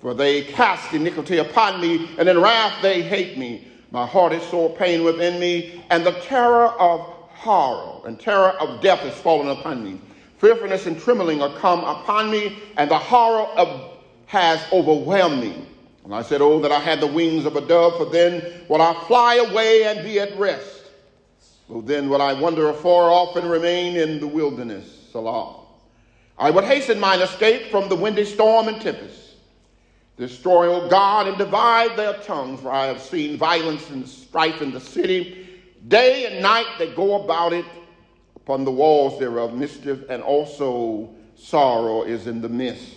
for 0.00 0.14
they 0.14 0.42
cast 0.42 0.92
iniquity 0.92 1.38
upon 1.38 1.80
me, 1.80 2.10
and 2.18 2.28
in 2.28 2.40
wrath 2.40 2.82
they 2.82 3.02
hate 3.02 3.38
me. 3.38 3.68
My 3.92 4.06
heart 4.06 4.32
is 4.32 4.42
sore 4.44 4.74
pain 4.76 5.04
within 5.04 5.38
me, 5.38 5.84
and 5.90 6.04
the 6.04 6.12
terror 6.22 6.68
of 6.80 7.00
horror 7.00 8.06
and 8.06 8.18
terror 8.18 8.50
of 8.60 8.80
death 8.80 9.04
is 9.04 9.14
fallen 9.14 9.48
upon 9.48 9.84
me. 9.84 10.00
Fearfulness 10.38 10.86
and 10.86 11.00
trembling 11.00 11.40
are 11.42 11.56
come 11.58 11.80
upon 11.80 12.30
me, 12.30 12.58
and 12.76 12.90
the 12.90 12.98
horror 12.98 13.46
of 13.56 13.92
has 14.26 14.60
overwhelmed 14.72 15.40
me. 15.40 15.66
And 16.04 16.14
I 16.14 16.22
said, 16.22 16.42
Oh, 16.42 16.60
that 16.60 16.72
I 16.72 16.80
had 16.80 17.00
the 17.00 17.06
wings 17.06 17.46
of 17.46 17.56
a 17.56 17.60
dove, 17.60 17.96
for 17.96 18.06
then 18.06 18.64
would 18.68 18.80
I 18.80 18.94
fly 19.06 19.36
away 19.36 19.84
and 19.84 20.04
be 20.04 20.18
at 20.20 20.36
rest. 20.36 20.82
So 21.68 21.80
then 21.80 22.08
would 22.10 22.20
I 22.20 22.38
wander 22.38 22.68
afar 22.68 23.10
off 23.10 23.36
and 23.36 23.50
remain 23.50 23.96
in 23.96 24.20
the 24.20 24.26
wilderness. 24.26 25.08
Selah. 25.12 25.60
I 26.36 26.50
would 26.50 26.64
hasten 26.64 26.98
mine 26.98 27.20
escape 27.20 27.70
from 27.70 27.88
the 27.88 27.96
windy 27.96 28.24
storm 28.24 28.68
and 28.68 28.80
tempest. 28.80 29.36
Destroy, 30.16 30.72
O 30.72 30.88
God, 30.88 31.26
and 31.26 31.38
divide 31.38 31.96
their 31.96 32.14
tongues, 32.18 32.60
for 32.60 32.70
I 32.70 32.86
have 32.86 33.00
seen 33.00 33.36
violence 33.36 33.88
and 33.90 34.06
strife 34.06 34.62
in 34.62 34.72
the 34.72 34.80
city. 34.80 35.48
Day 35.88 36.26
and 36.26 36.42
night 36.42 36.66
they 36.78 36.92
go 36.94 37.22
about 37.22 37.52
it 37.52 37.64
upon 38.44 38.64
the 38.64 38.70
walls 38.70 39.18
thereof. 39.18 39.54
Mischief 39.54 40.00
and 40.10 40.22
also 40.22 41.10
sorrow 41.34 42.02
is 42.02 42.26
in 42.26 42.40
the 42.40 42.48
midst. 42.48 42.96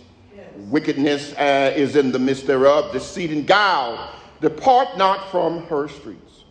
Wickedness 0.69 1.33
uh, 1.33 1.71
is 1.75 1.95
in 1.95 2.11
the 2.11 2.19
midst 2.19 2.47
thereof, 2.47 2.91
deceit 2.91 3.31
and 3.31 3.47
guile. 3.47 4.11
Depart 4.41 4.97
not 4.97 5.31
from 5.31 5.63
her 5.67 5.87
streets. 5.87 6.43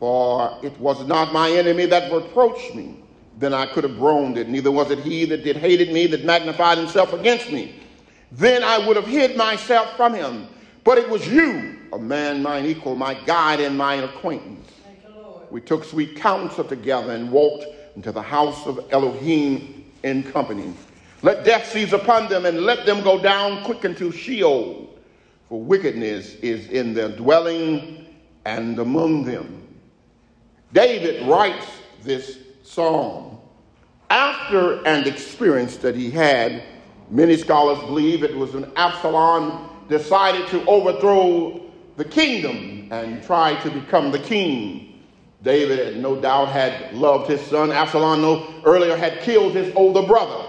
For 0.00 0.58
it 0.62 0.76
was 0.80 1.06
not 1.06 1.32
my 1.32 1.50
enemy 1.50 1.86
that 1.86 2.12
reproached 2.12 2.74
me, 2.74 2.96
then 3.38 3.54
I 3.54 3.66
could 3.66 3.84
have 3.84 3.96
groaned 3.98 4.36
it. 4.36 4.48
Neither 4.48 4.70
was 4.70 4.90
it 4.90 4.98
he 5.00 5.24
that 5.26 5.44
did 5.44 5.56
hated 5.56 5.92
me, 5.92 6.06
that 6.08 6.24
magnified 6.24 6.78
himself 6.78 7.12
against 7.12 7.52
me. 7.52 7.74
Then 8.32 8.64
I 8.64 8.84
would 8.84 8.96
have 8.96 9.06
hid 9.06 9.36
myself 9.36 9.94
from 9.96 10.14
him. 10.14 10.48
But 10.82 10.98
it 10.98 11.08
was 11.08 11.28
you, 11.28 11.78
a 11.92 11.98
man 11.98 12.42
mine 12.42 12.66
equal, 12.66 12.96
my 12.96 13.14
guide 13.14 13.60
and 13.60 13.78
mine 13.78 14.02
acquaintance. 14.02 14.70
We 15.50 15.60
took 15.60 15.84
sweet 15.84 16.16
counsel 16.16 16.64
together 16.64 17.12
and 17.12 17.30
walked 17.30 17.66
into 17.96 18.12
the 18.12 18.22
house 18.22 18.66
of 18.66 18.80
Elohim 18.90 19.84
in 20.02 20.22
company. 20.22 20.72
Let 21.22 21.44
death 21.44 21.70
seize 21.70 21.92
upon 21.92 22.28
them 22.28 22.46
and 22.46 22.62
let 22.62 22.84
them 22.84 23.02
go 23.02 23.22
down 23.22 23.64
quick 23.64 23.84
into 23.84 24.10
Sheol, 24.10 24.88
for 25.48 25.60
wickedness 25.60 26.34
is 26.36 26.68
in 26.68 26.94
their 26.94 27.10
dwelling 27.10 28.06
and 28.44 28.78
among 28.78 29.24
them. 29.24 29.62
David 30.72 31.28
writes 31.28 31.66
this 32.02 32.38
psalm 32.62 33.38
after 34.10 34.84
an 34.86 35.06
experience 35.06 35.76
that 35.78 35.94
he 35.94 36.10
had. 36.10 36.62
Many 37.10 37.36
scholars 37.36 37.78
believe 37.80 38.24
it 38.24 38.34
was 38.34 38.52
when 38.52 38.70
Absalom 38.76 39.68
decided 39.88 40.48
to 40.48 40.64
overthrow 40.66 41.60
the 41.96 42.04
kingdom 42.04 42.88
and 42.90 43.22
try 43.22 43.54
to 43.62 43.70
become 43.70 44.10
the 44.10 44.18
king. 44.18 44.91
David, 45.42 45.96
no 45.98 46.20
doubt, 46.20 46.48
had 46.48 46.94
loved 46.94 47.28
his 47.28 47.40
son. 47.42 47.72
Absalom 47.72 48.22
no, 48.22 48.46
earlier 48.64 48.96
had 48.96 49.20
killed 49.20 49.54
his 49.54 49.74
older 49.74 50.02
brother. 50.02 50.46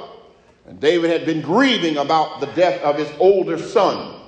And 0.67 0.79
David 0.79 1.09
had 1.09 1.25
been 1.25 1.41
grieving 1.41 1.97
about 1.97 2.39
the 2.39 2.47
death 2.47 2.81
of 2.81 2.97
his 2.97 3.11
older 3.19 3.57
son. 3.57 4.21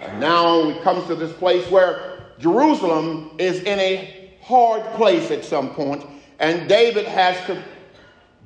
And 0.00 0.20
now 0.20 0.68
it 0.68 0.82
comes 0.82 1.06
to 1.06 1.14
this 1.14 1.32
place 1.32 1.70
where 1.70 2.26
Jerusalem 2.38 3.30
is 3.38 3.60
in 3.60 3.78
a 3.78 4.30
hard 4.42 4.82
place 4.94 5.30
at 5.30 5.44
some 5.44 5.70
point, 5.70 6.04
and 6.38 6.68
David 6.68 7.06
has 7.06 7.36
to 7.46 7.62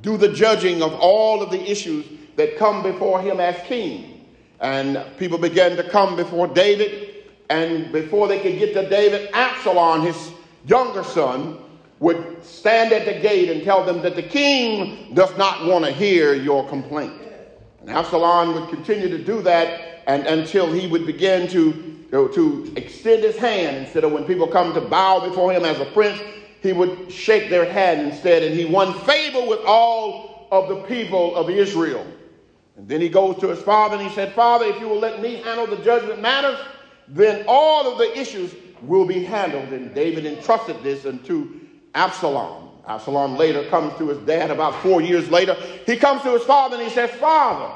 do 0.03 0.17
the 0.17 0.33
judging 0.33 0.83
of 0.83 0.95
all 0.95 1.43
of 1.43 1.51
the 1.51 1.71
issues 1.71 2.07
that 2.37 2.57
come 2.57 2.83
before 2.83 3.21
him 3.21 3.41
as 3.41 3.57
king. 3.67 4.27
And 4.61 5.05
people 5.19 5.39
began 5.39 5.77
to 5.77 5.83
come 5.83 6.17
before 6.17 6.47
David, 6.47 7.27
and 7.51 7.93
before 7.93 8.29
they 8.29 8.41
could 8.41 8.59
get 8.59 8.75
to 8.75 8.89
David, 8.89 9.31
Absalom, 9.33 10.03
his 10.03 10.33
younger 10.67 11.05
son, 11.05 11.59
would 12.01 12.43
stand 12.43 12.93
at 12.93 13.05
the 13.05 13.21
gate 13.21 13.51
and 13.51 13.63
tell 13.63 13.85
them 13.85 14.01
that 14.03 14.17
the 14.17 14.23
king 14.23 15.15
does 15.15 15.37
not 15.37 15.67
want 15.67 15.85
to 15.85 15.93
hear 15.93 16.35
your 16.35 16.67
complaint. 16.69 17.13
And 17.81 17.91
Absalom 17.91 18.55
would 18.55 18.71
continue 18.71 19.09
to 19.09 19.23
do 19.23 19.43
that 19.43 20.03
and, 20.07 20.27
until 20.27 20.73
he 20.73 20.87
would 20.89 21.07
begin 21.07 21.47
to, 21.49 21.73
to 22.11 22.73
extend 22.77 23.23
his 23.23 23.37
hand 23.37 23.77
instead 23.77 24.05
of 24.05 24.13
when 24.13 24.25
people 24.25 24.47
come 24.47 24.73
to 24.75 24.81
bow 24.81 25.21
before 25.29 25.53
him 25.53 25.65
as 25.65 25.79
a 25.79 25.85
prince, 25.87 26.21
he 26.63 26.73
would 26.73 27.11
shake 27.11 27.49
their 27.49 27.71
hand 27.71 28.01
instead, 28.01 28.43
and 28.43 28.55
he 28.55 28.67
won 28.67 28.93
favor 29.01 29.47
with 29.47 29.61
all 29.67 30.49
of 30.51 30.69
the 30.69 30.83
people 30.83 31.37
of 31.37 31.49
Israel. 31.49 32.07
And 32.77 32.89
then 32.89 33.01
he 33.01 33.09
goes 33.09 33.39
to 33.41 33.49
his 33.49 33.61
father 33.61 33.97
and 33.97 34.07
he 34.07 34.15
said, 34.15 34.33
Father, 34.33 34.65
if 34.67 34.81
you 34.81 34.89
will 34.89 34.99
let 34.99 35.21
me 35.21 35.37
handle 35.37 35.67
the 35.67 35.83
judgment 35.83 36.21
matters, 36.21 36.59
then 37.09 37.45
all 37.47 37.91
of 37.91 37.99
the 37.99 38.19
issues 38.19 38.55
will 38.83 39.05
be 39.05 39.25
handled. 39.25 39.73
And 39.73 39.95
David 39.95 40.27
entrusted 40.27 40.83
this 40.83 41.07
unto 41.07 41.61
Absalom. 41.95 42.69
Absalom 42.87 43.37
later 43.37 43.69
comes 43.69 43.97
to 43.99 44.09
his 44.09 44.19
dad 44.19 44.51
about 44.51 44.75
four 44.83 45.01
years 45.01 45.31
later. 45.31 45.55
He 45.87 45.97
comes 45.97 46.23
to 46.23 46.33
his 46.33 46.43
father 46.43 46.77
and 46.77 46.85
he 46.85 46.91
says, 46.91 47.11
Father, 47.13 47.73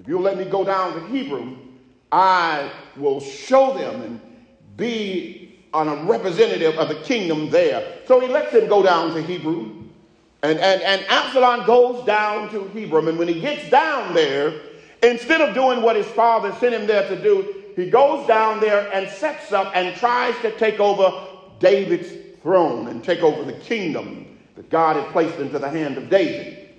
if 0.00 0.08
you'll 0.08 0.22
let 0.22 0.36
me 0.36 0.44
go 0.44 0.64
down 0.64 0.94
to 0.94 1.00
Hebron, 1.06 1.78
I 2.10 2.70
will 2.96 3.20
show 3.20 3.76
them 3.76 4.02
and 4.02 4.20
be 4.76 5.58
on 5.72 5.88
a 5.88 6.04
representative 6.04 6.76
of 6.76 6.88
the 6.88 6.94
kingdom 6.96 7.50
there. 7.50 7.98
So 8.06 8.20
he 8.20 8.28
lets 8.28 8.52
him 8.52 8.68
go 8.68 8.82
down 8.82 9.14
to 9.14 9.22
Hebron. 9.22 9.90
And, 10.42 10.58
and, 10.58 10.82
and 10.82 11.04
Absalom 11.08 11.66
goes 11.66 12.04
down 12.06 12.50
to 12.50 12.68
Hebron. 12.68 13.08
And 13.08 13.18
when 13.18 13.28
he 13.28 13.40
gets 13.40 13.68
down 13.70 14.14
there, 14.14 14.54
instead 15.02 15.40
of 15.40 15.54
doing 15.54 15.82
what 15.82 15.96
his 15.96 16.06
father 16.06 16.52
sent 16.60 16.74
him 16.74 16.86
there 16.86 17.08
to 17.08 17.20
do, 17.20 17.55
he 17.76 17.90
goes 17.90 18.26
down 18.26 18.58
there 18.60 18.90
and 18.92 19.08
sets 19.08 19.52
up 19.52 19.70
and 19.74 19.94
tries 19.96 20.34
to 20.40 20.50
take 20.58 20.80
over 20.80 21.28
David's 21.60 22.10
throne 22.42 22.88
and 22.88 23.04
take 23.04 23.20
over 23.20 23.44
the 23.44 23.58
kingdom 23.58 24.38
that 24.56 24.70
God 24.70 24.96
had 24.96 25.06
placed 25.12 25.38
into 25.38 25.58
the 25.58 25.68
hand 25.68 25.98
of 25.98 26.08
David. 26.08 26.70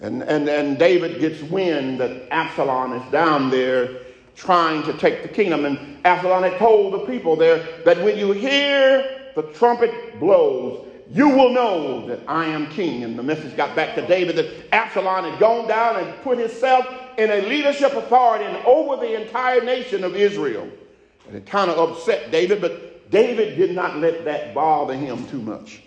And, 0.00 0.22
and, 0.24 0.48
and 0.48 0.76
David 0.78 1.20
gets 1.20 1.40
wind 1.42 2.00
that 2.00 2.26
Absalom 2.32 2.92
is 2.92 3.12
down 3.12 3.50
there 3.50 4.00
trying 4.34 4.82
to 4.82 4.92
take 4.94 5.22
the 5.22 5.28
kingdom. 5.28 5.64
And 5.64 6.04
Absalom 6.04 6.42
had 6.42 6.58
told 6.58 6.94
the 6.94 7.06
people 7.06 7.36
there 7.36 7.64
that 7.84 8.02
when 8.02 8.18
you 8.18 8.32
hear 8.32 9.30
the 9.36 9.42
trumpet 9.54 10.18
blows, 10.18 10.84
you 11.08 11.28
will 11.28 11.50
know 11.50 12.06
that 12.08 12.20
I 12.26 12.46
am 12.46 12.66
king. 12.70 13.04
And 13.04 13.16
the 13.16 13.22
message 13.22 13.56
got 13.56 13.76
back 13.76 13.94
to 13.94 14.06
David 14.06 14.34
that 14.36 14.74
Absalom 14.74 15.24
had 15.24 15.38
gone 15.38 15.68
down 15.68 16.02
and 16.02 16.22
put 16.22 16.38
himself 16.38 16.84
in 17.18 17.30
a 17.30 17.46
leadership 17.48 17.92
authority 17.94 18.44
over 18.64 18.96
the 18.96 19.20
entire 19.20 19.62
nation 19.62 20.04
of 20.04 20.16
Israel. 20.16 20.68
And 21.26 21.36
it 21.36 21.46
kind 21.46 21.70
of 21.70 21.90
upset 21.90 22.30
David, 22.30 22.60
but 22.60 23.10
David 23.10 23.56
did 23.56 23.74
not 23.74 23.98
let 23.98 24.24
that 24.24 24.54
bother 24.54 24.94
him 24.94 25.26
too 25.28 25.40
much. 25.40 25.82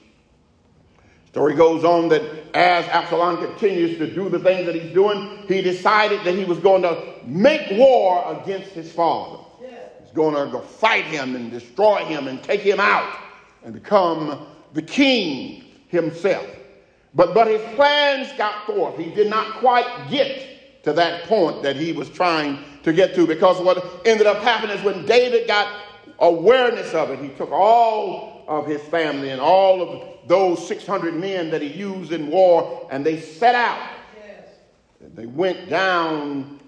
Story 1.27 1.53
goes 1.53 1.83
on 1.83 2.07
that 2.09 2.21
as 2.55 2.85
Absalom 2.85 3.37
continues 3.37 3.97
to 3.97 4.09
do 4.09 4.29
the 4.29 4.39
things 4.39 4.65
that 4.67 4.75
he's 4.75 4.93
doing, 4.93 5.43
he 5.49 5.61
decided 5.61 6.23
that 6.23 6.33
he 6.33 6.45
was 6.45 6.59
going 6.59 6.81
to 6.83 7.13
make 7.25 7.77
war 7.77 8.39
against 8.41 8.69
his 8.69 8.89
father. 8.91 9.43
He's 10.01 10.13
going 10.13 10.33
to 10.33 10.49
go 10.49 10.61
fight 10.61 11.03
him 11.05 11.35
and 11.35 11.51
destroy 11.51 12.05
him 12.05 12.29
and 12.29 12.41
take 12.41 12.61
him 12.61 12.79
out 12.79 13.17
and 13.65 13.73
become 13.73 14.47
the 14.73 14.81
king 14.81 15.65
himself. 15.89 16.47
But, 17.13 17.33
but 17.33 17.47
his 17.47 17.61
plans 17.75 18.31
got 18.37 18.65
forth. 18.65 18.97
He 18.97 19.09
did 19.09 19.29
not 19.29 19.55
quite 19.59 20.09
get 20.09 20.54
to 20.85 20.93
that 20.93 21.23
point 21.23 21.63
that 21.63 21.75
he 21.75 21.91
was 21.91 22.09
trying 22.09 22.59
to 22.83 22.93
get 22.93 23.15
to 23.15 23.25
because 23.25 23.59
what 23.59 23.83
ended 24.05 24.27
up 24.27 24.37
happening 24.37 24.77
is 24.77 24.83
when 24.83 25.03
David 25.05 25.47
got 25.47 25.81
awareness 26.19 26.93
of 26.93 27.09
it, 27.09 27.19
he 27.19 27.29
took 27.29 27.51
all 27.51 28.45
of 28.47 28.67
his 28.67 28.81
family 28.83 29.31
and 29.31 29.41
all 29.41 29.81
of 29.81 30.27
those 30.27 30.65
600 30.67 31.15
men 31.15 31.49
that 31.49 31.63
he 31.63 31.69
used 31.69 32.11
in 32.11 32.27
war 32.27 32.87
and 32.91 33.03
they 33.03 33.19
set 33.19 33.55
out. 33.55 33.79
Yes. 34.15 34.47
They 35.15 35.25
went 35.25 35.69
down 35.69 36.59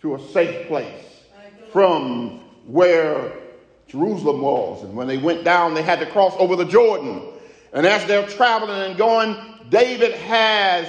to 0.00 0.16
a 0.16 0.28
safe 0.30 0.66
place 0.66 1.22
from 1.72 2.40
where 2.66 3.32
Jerusalem 3.86 4.40
was. 4.40 4.82
And 4.82 4.96
when 4.96 5.06
they 5.06 5.18
went 5.18 5.44
down, 5.44 5.74
they 5.74 5.82
had 5.82 6.00
to 6.00 6.06
cross 6.06 6.34
over 6.38 6.56
the 6.56 6.64
Jordan. 6.64 7.22
And 7.72 7.86
as 7.86 8.04
they're 8.06 8.26
traveling 8.26 8.90
and 8.90 8.98
going, 8.98 9.36
David 9.70 10.14
has 10.14 10.88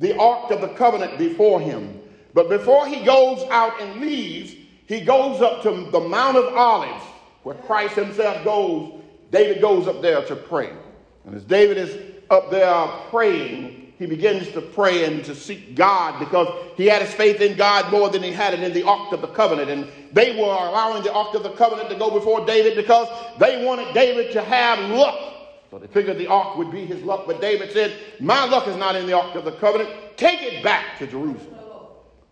the 0.00 0.18
Ark 0.18 0.50
of 0.50 0.60
the 0.60 0.68
Covenant 0.68 1.16
before 1.18 1.60
him. 1.60 1.99
But 2.34 2.48
before 2.48 2.86
he 2.86 3.04
goes 3.04 3.42
out 3.50 3.80
and 3.80 4.00
leaves, 4.00 4.54
he 4.86 5.00
goes 5.00 5.40
up 5.40 5.62
to 5.62 5.88
the 5.90 6.00
Mount 6.00 6.36
of 6.36 6.54
Olives, 6.54 7.04
where 7.42 7.54
Christ 7.54 7.94
himself 7.94 8.44
goes. 8.44 9.00
David 9.30 9.60
goes 9.60 9.86
up 9.86 10.02
there 10.02 10.24
to 10.24 10.36
pray. 10.36 10.72
And 11.24 11.34
as 11.34 11.44
David 11.44 11.78
is 11.78 11.96
up 12.30 12.50
there 12.50 12.86
praying, 13.10 13.92
he 13.98 14.06
begins 14.06 14.50
to 14.52 14.60
pray 14.60 15.04
and 15.04 15.24
to 15.26 15.34
seek 15.34 15.74
God 15.76 16.18
because 16.18 16.48
he 16.76 16.86
had 16.86 17.02
his 17.02 17.12
faith 17.12 17.40
in 17.40 17.56
God 17.56 17.92
more 17.92 18.08
than 18.08 18.22
he 18.22 18.32
had 18.32 18.54
it 18.54 18.60
in 18.60 18.72
the 18.72 18.82
Ark 18.82 19.12
of 19.12 19.20
the 19.20 19.28
Covenant. 19.28 19.70
And 19.70 19.86
they 20.12 20.34
were 20.36 20.46
allowing 20.46 21.02
the 21.02 21.12
Ark 21.12 21.34
of 21.34 21.42
the 21.42 21.52
Covenant 21.52 21.90
to 21.90 21.96
go 21.96 22.10
before 22.10 22.44
David 22.46 22.76
because 22.76 23.08
they 23.38 23.64
wanted 23.64 23.92
David 23.92 24.32
to 24.32 24.42
have 24.42 24.78
luck 24.90 25.30
so 25.70 25.78
they 25.78 25.86
figured 25.86 26.18
the 26.18 26.26
ark 26.26 26.56
would 26.56 26.72
be 26.72 26.84
his 26.84 27.02
luck, 27.04 27.24
but 27.26 27.40
David 27.40 27.70
said, 27.70 27.96
My 28.18 28.44
luck 28.46 28.66
is 28.66 28.76
not 28.76 28.96
in 28.96 29.06
the 29.06 29.12
ark 29.12 29.36
of 29.36 29.44
the 29.44 29.52
covenant. 29.52 29.90
Take 30.16 30.42
it 30.42 30.64
back 30.64 30.98
to 30.98 31.06
Jerusalem. 31.06 31.59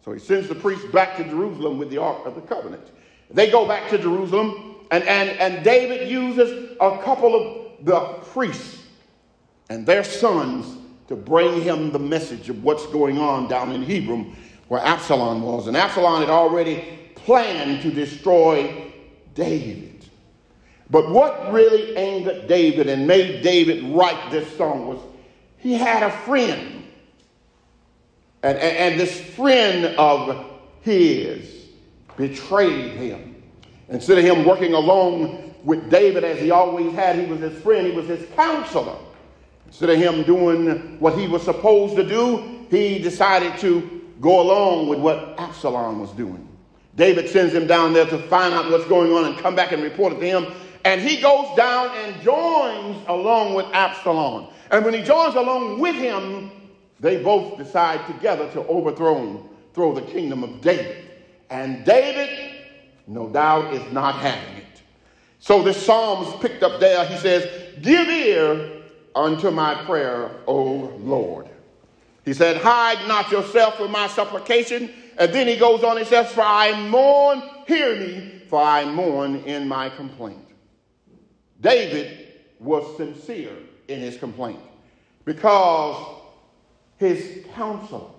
So 0.08 0.14
he 0.14 0.20
sends 0.20 0.48
the 0.48 0.54
priests 0.54 0.86
back 0.86 1.18
to 1.18 1.24
Jerusalem 1.24 1.76
with 1.76 1.90
the 1.90 1.98
ark 1.98 2.24
of 2.24 2.34
the 2.34 2.40
covenant. 2.40 2.82
They 3.30 3.50
go 3.50 3.68
back 3.68 3.90
to 3.90 3.98
Jerusalem, 3.98 4.76
and, 4.90 5.04
and, 5.04 5.28
and 5.38 5.62
David 5.62 6.08
uses 6.08 6.78
a 6.80 6.96
couple 7.02 7.34
of 7.34 7.84
the 7.84 8.00
priests 8.30 8.84
and 9.68 9.84
their 9.84 10.02
sons 10.02 10.78
to 11.08 11.14
bring 11.14 11.60
him 11.60 11.92
the 11.92 11.98
message 11.98 12.48
of 12.48 12.64
what's 12.64 12.86
going 12.86 13.18
on 13.18 13.48
down 13.48 13.70
in 13.70 13.82
Hebron 13.82 14.34
where 14.68 14.80
Absalom 14.80 15.42
was. 15.42 15.66
And 15.66 15.76
Absalom 15.76 16.20
had 16.20 16.30
already 16.30 17.10
planned 17.14 17.82
to 17.82 17.90
destroy 17.90 18.90
David. 19.34 20.06
But 20.88 21.10
what 21.10 21.52
really 21.52 21.94
angered 21.98 22.48
David 22.48 22.88
and 22.88 23.06
made 23.06 23.42
David 23.42 23.84
write 23.94 24.30
this 24.30 24.50
song 24.56 24.86
was 24.86 25.00
he 25.58 25.74
had 25.74 26.02
a 26.02 26.10
friend. 26.10 26.84
And, 28.42 28.56
and, 28.58 28.76
and 28.76 29.00
this 29.00 29.20
friend 29.20 29.84
of 29.96 30.46
his 30.82 31.66
betrayed 32.16 32.92
him. 32.92 33.42
Instead 33.88 34.18
of 34.18 34.24
him 34.24 34.44
working 34.44 34.74
along 34.74 35.54
with 35.64 35.90
David 35.90 36.24
as 36.24 36.40
he 36.40 36.50
always 36.50 36.92
had, 36.94 37.16
he 37.16 37.26
was 37.26 37.40
his 37.40 37.60
friend, 37.62 37.86
he 37.86 37.92
was 37.92 38.06
his 38.06 38.28
counselor. 38.36 38.96
Instead 39.66 39.90
of 39.90 39.98
him 39.98 40.22
doing 40.22 40.98
what 40.98 41.18
he 41.18 41.26
was 41.26 41.42
supposed 41.42 41.96
to 41.96 42.06
do, 42.06 42.66
he 42.70 42.98
decided 42.98 43.58
to 43.58 44.02
go 44.20 44.40
along 44.40 44.88
with 44.88 44.98
what 44.98 45.34
Absalom 45.38 46.00
was 46.00 46.10
doing. 46.12 46.46
David 46.96 47.28
sends 47.28 47.54
him 47.54 47.66
down 47.66 47.92
there 47.92 48.06
to 48.06 48.18
find 48.28 48.52
out 48.54 48.70
what's 48.70 48.86
going 48.86 49.12
on 49.12 49.24
and 49.24 49.38
come 49.38 49.54
back 49.54 49.72
and 49.72 49.82
report 49.82 50.14
it 50.14 50.20
to 50.20 50.26
him. 50.26 50.46
And 50.84 51.00
he 51.00 51.20
goes 51.20 51.54
down 51.56 51.90
and 51.96 52.20
joins 52.22 53.04
along 53.06 53.54
with 53.54 53.66
Absalom. 53.72 54.48
And 54.70 54.84
when 54.84 54.94
he 54.94 55.02
joins 55.02 55.34
along 55.34 55.80
with 55.80 55.94
him, 55.94 56.50
they 57.00 57.22
both 57.22 57.58
decide 57.58 58.06
together 58.06 58.50
to 58.52 58.66
overthrow 58.66 59.48
throw 59.74 59.94
the 59.94 60.02
kingdom 60.02 60.42
of 60.42 60.60
David. 60.60 61.04
And 61.50 61.84
David, 61.84 62.56
no 63.06 63.28
doubt, 63.28 63.72
is 63.72 63.92
not 63.92 64.16
having 64.16 64.56
it. 64.56 64.82
So 65.38 65.62
this 65.62 65.84
psalm's 65.84 66.34
picked 66.42 66.62
up 66.62 66.80
there. 66.80 67.04
He 67.06 67.16
says, 67.18 67.48
Give 67.80 68.08
ear 68.08 68.82
unto 69.14 69.50
my 69.50 69.74
prayer, 69.84 70.30
O 70.46 70.96
Lord. 70.98 71.48
He 72.24 72.34
said, 72.34 72.56
Hide 72.56 73.06
not 73.06 73.30
yourself 73.30 73.76
from 73.76 73.92
my 73.92 74.08
supplication. 74.08 74.90
And 75.16 75.32
then 75.32 75.46
he 75.46 75.56
goes 75.56 75.82
on 75.84 75.96
and 75.96 76.06
says, 76.06 76.30
For 76.32 76.42
I 76.42 76.78
mourn, 76.88 77.42
hear 77.66 77.96
me, 77.96 78.42
for 78.48 78.60
I 78.60 78.84
mourn 78.84 79.36
in 79.44 79.66
my 79.66 79.90
complaint. 79.90 80.44
David 81.60 82.26
was 82.58 82.96
sincere 82.96 83.56
in 83.88 84.00
his 84.00 84.16
complaint 84.16 84.60
because 85.24 86.17
his 86.98 87.44
counsel 87.54 88.14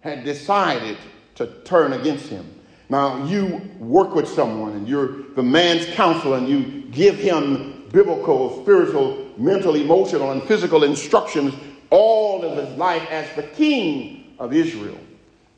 had 0.00 0.24
decided 0.24 0.98
to 1.36 1.46
turn 1.64 1.94
against 1.94 2.28
him. 2.28 2.60
Now, 2.90 3.24
you 3.24 3.62
work 3.78 4.14
with 4.14 4.28
someone 4.28 4.72
and 4.72 4.86
you're 4.86 5.22
the 5.34 5.42
man's 5.42 5.86
counsel 5.94 6.34
and 6.34 6.48
you 6.48 6.82
give 6.90 7.16
him 7.16 7.88
biblical, 7.90 8.62
spiritual, 8.62 9.32
mental, 9.38 9.74
emotional, 9.74 10.32
and 10.32 10.42
physical 10.42 10.84
instructions 10.84 11.54
all 11.90 12.44
of 12.44 12.58
his 12.58 12.76
life 12.76 13.06
as 13.10 13.34
the 13.36 13.42
king 13.42 14.34
of 14.38 14.52
Israel. 14.52 14.98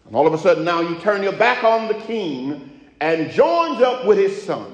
And 0.06 0.14
all 0.14 0.26
of 0.26 0.34
a 0.34 0.38
sudden 0.38 0.64
now 0.64 0.80
you 0.80 0.96
turn 0.98 1.22
your 1.22 1.32
back 1.32 1.64
on 1.64 1.88
the 1.88 1.94
king 1.94 2.80
and 3.00 3.30
joins 3.30 3.82
up 3.82 4.06
with 4.06 4.18
his 4.18 4.42
son. 4.42 4.72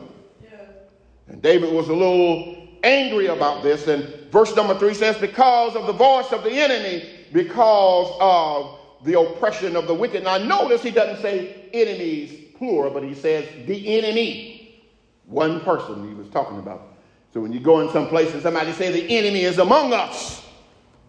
And 1.28 1.40
David 1.40 1.72
was 1.72 1.88
a 1.88 1.94
little 1.94 2.68
angry 2.82 3.26
about 3.26 3.62
this. 3.62 3.88
And 3.88 4.04
verse 4.30 4.54
number 4.54 4.78
three 4.78 4.94
says, 4.94 5.16
Because 5.16 5.76
of 5.76 5.86
the 5.86 5.92
voice 5.92 6.32
of 6.32 6.44
the 6.44 6.52
enemy, 6.52 7.08
because 7.32 8.16
of 8.20 8.78
the 9.04 9.18
oppression 9.18 9.76
of 9.76 9.86
the 9.86 9.94
wicked. 9.94 10.24
Now 10.24 10.38
notice 10.38 10.82
he 10.82 10.90
doesn't 10.90 11.22
say 11.22 11.68
enemies 11.72 12.54
plural, 12.56 12.92
but 12.92 13.02
he 13.02 13.14
says 13.14 13.46
the 13.66 13.98
enemy. 13.98 14.82
One 15.26 15.60
person 15.60 16.08
he 16.08 16.14
was 16.14 16.28
talking 16.28 16.58
about. 16.58 16.96
So 17.32 17.40
when 17.40 17.52
you 17.52 17.60
go 17.60 17.80
in 17.80 17.90
some 17.90 18.08
place 18.08 18.32
and 18.34 18.42
somebody 18.42 18.72
say 18.72 18.92
the 18.92 19.16
enemy 19.16 19.42
is 19.42 19.58
among 19.58 19.92
us, 19.92 20.44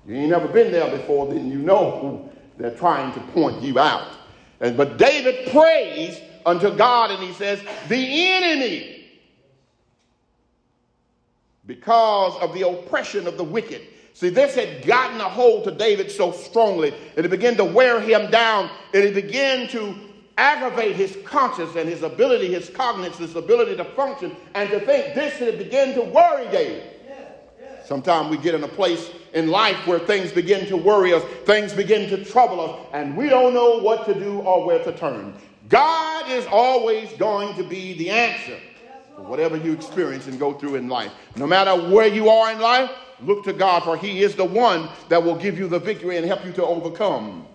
you 0.07 0.15
ain't 0.15 0.29
never 0.29 0.47
been 0.47 0.71
there 0.71 0.89
before, 0.95 1.27
then 1.27 1.51
you 1.51 1.59
know 1.59 2.31
they're 2.57 2.75
trying 2.75 3.13
to 3.13 3.19
point 3.33 3.61
you 3.61 3.79
out. 3.79 4.07
And, 4.61 4.77
but 4.77 4.97
David 4.97 5.51
prays 5.51 6.19
unto 6.45 6.75
God 6.75 7.11
and 7.11 7.21
he 7.21 7.33
says, 7.33 7.61
the 7.89 8.27
enemy, 8.29 9.11
because 11.65 12.41
of 12.41 12.53
the 12.53 12.67
oppression 12.67 13.27
of 13.27 13.37
the 13.37 13.43
wicked. 13.43 13.81
See, 14.13 14.29
this 14.29 14.55
had 14.55 14.85
gotten 14.85 15.19
a 15.19 15.29
hold 15.29 15.63
to 15.65 15.71
David 15.71 16.11
so 16.11 16.31
strongly, 16.31 16.93
and 17.17 17.25
it 17.25 17.29
began 17.29 17.55
to 17.57 17.65
wear 17.65 17.99
him 17.99 18.29
down, 18.29 18.69
and 18.93 19.03
it 19.03 19.15
began 19.15 19.67
to 19.69 19.95
aggravate 20.37 20.95
his 20.95 21.17
conscience 21.25 21.75
and 21.75 21.89
his 21.89 22.03
ability, 22.03 22.51
his 22.53 22.69
cognizance, 22.69 23.17
his 23.17 23.35
ability 23.35 23.75
to 23.75 23.83
function 23.83 24.35
and 24.53 24.69
to 24.69 24.79
think. 24.79 25.15
This 25.15 25.33
had 25.35 25.57
begun 25.57 25.93
to 25.95 26.01
worry 26.01 26.47
David. 26.51 26.89
Sometimes 27.85 28.29
we 28.29 28.37
get 28.37 28.55
in 28.55 28.63
a 28.63 28.67
place 28.67 29.11
in 29.33 29.49
life 29.49 29.85
where 29.85 29.99
things 29.99 30.31
begin 30.31 30.65
to 30.67 30.77
worry 30.77 31.13
us, 31.13 31.23
things 31.45 31.73
begin 31.73 32.09
to 32.09 32.23
trouble 32.23 32.61
us, 32.61 32.79
and 32.93 33.17
we 33.17 33.27
don't 33.27 33.53
know 33.53 33.79
what 33.79 34.05
to 34.05 34.13
do 34.13 34.39
or 34.39 34.65
where 34.65 34.81
to 34.83 34.91
turn. 34.93 35.33
God 35.67 36.29
is 36.31 36.45
always 36.47 37.11
going 37.13 37.55
to 37.57 37.63
be 37.63 37.93
the 37.97 38.09
answer 38.09 38.57
for 39.15 39.23
whatever 39.23 39.57
you 39.57 39.73
experience 39.73 40.27
and 40.27 40.39
go 40.39 40.53
through 40.53 40.75
in 40.75 40.87
life. 40.87 41.11
No 41.35 41.45
matter 41.45 41.75
where 41.89 42.07
you 42.07 42.29
are 42.29 42.51
in 42.51 42.59
life, 42.59 42.89
look 43.25 43.43
to 43.45 43.53
God, 43.53 43.83
for 43.83 43.97
He 43.97 44.21
is 44.23 44.35
the 44.35 44.45
one 44.45 44.89
that 45.09 45.23
will 45.23 45.35
give 45.35 45.57
you 45.57 45.67
the 45.67 45.79
victory 45.79 46.17
and 46.17 46.25
help 46.25 46.45
you 46.45 46.51
to 46.53 46.65
overcome. 46.65 47.47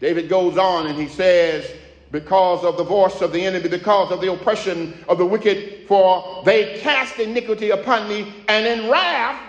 David 0.00 0.28
goes 0.28 0.56
on 0.56 0.86
and 0.86 0.98
he 0.98 1.08
says, 1.08 1.70
because 2.10 2.64
of 2.64 2.76
the 2.76 2.84
voice 2.84 3.20
of 3.20 3.32
the 3.32 3.44
enemy, 3.44 3.68
because 3.68 4.10
of 4.10 4.20
the 4.20 4.32
oppression 4.32 5.04
of 5.08 5.18
the 5.18 5.26
wicked, 5.26 5.86
for 5.86 6.42
they 6.44 6.78
cast 6.80 7.18
iniquity 7.18 7.70
upon 7.70 8.08
me, 8.08 8.34
and 8.48 8.66
in 8.66 8.90
wrath 8.90 9.40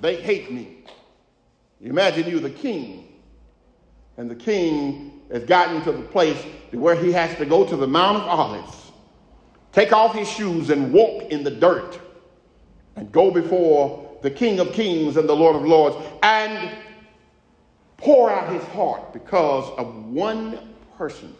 they 0.00 0.16
hate 0.16 0.52
me. 0.52 0.76
Imagine 1.80 2.28
you 2.28 2.38
the 2.38 2.50
king, 2.50 3.08
and 4.16 4.30
the 4.30 4.36
king 4.36 5.22
has 5.32 5.44
gotten 5.44 5.82
to 5.82 5.92
the 5.92 6.02
place 6.02 6.40
where 6.70 6.94
he 6.94 7.10
has 7.12 7.36
to 7.38 7.46
go 7.46 7.66
to 7.66 7.76
the 7.76 7.86
Mount 7.86 8.18
of 8.18 8.28
Olives, 8.28 8.92
take 9.72 9.92
off 9.92 10.14
his 10.14 10.28
shoes 10.28 10.70
and 10.70 10.92
walk 10.92 11.24
in 11.30 11.42
the 11.42 11.50
dirt, 11.50 11.98
and 12.96 13.10
go 13.10 13.30
before 13.30 14.07
the 14.22 14.30
King 14.30 14.60
of 14.60 14.72
Kings 14.72 15.16
and 15.16 15.28
the 15.28 15.34
Lord 15.34 15.56
of 15.56 15.64
Lords, 15.64 15.96
and 16.22 16.76
pour 17.96 18.30
out 18.30 18.52
his 18.52 18.62
heart 18.68 19.12
because 19.12 19.70
of 19.78 20.06
one 20.06 20.74
person. 20.96 21.34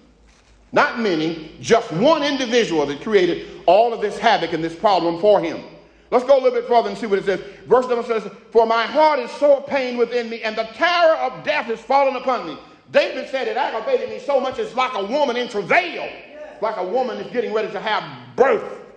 Not 0.72 1.00
many, 1.00 1.52
just 1.60 1.90
one 1.92 2.22
individual 2.22 2.84
that 2.86 3.00
created 3.00 3.48
all 3.66 3.94
of 3.94 4.00
this 4.00 4.18
havoc 4.18 4.52
and 4.52 4.62
this 4.62 4.74
problem 4.74 5.20
for 5.20 5.40
him. 5.40 5.62
Let's 6.10 6.24
go 6.24 6.34
a 6.34 6.40
little 6.40 6.58
bit 6.58 6.68
further 6.68 6.88
and 6.88 6.96
see 6.96 7.06
what 7.06 7.18
it 7.18 7.24
says. 7.24 7.40
Verse 7.66 7.86
number 7.86 8.02
says, 8.02 8.30
For 8.50 8.66
my 8.66 8.84
heart 8.84 9.18
is 9.18 9.30
sore 9.32 9.62
pain 9.62 9.96
within 9.96 10.30
me, 10.30 10.42
and 10.42 10.56
the 10.56 10.64
terror 10.74 11.16
of 11.16 11.44
death 11.44 11.68
is 11.68 11.80
fallen 11.80 12.16
upon 12.16 12.46
me. 12.46 12.58
David 12.90 13.28
said 13.28 13.46
it 13.48 13.56
aggravated 13.56 14.08
me 14.08 14.18
so 14.18 14.40
much 14.40 14.58
it's 14.58 14.74
like 14.74 14.94
a 14.94 15.04
woman 15.04 15.36
in 15.36 15.48
travail. 15.48 16.08
Like 16.62 16.76
a 16.76 16.84
woman 16.84 17.18
is 17.18 17.30
getting 17.30 17.52
ready 17.52 17.70
to 17.72 17.80
have 17.80 18.34
birth. 18.36 18.87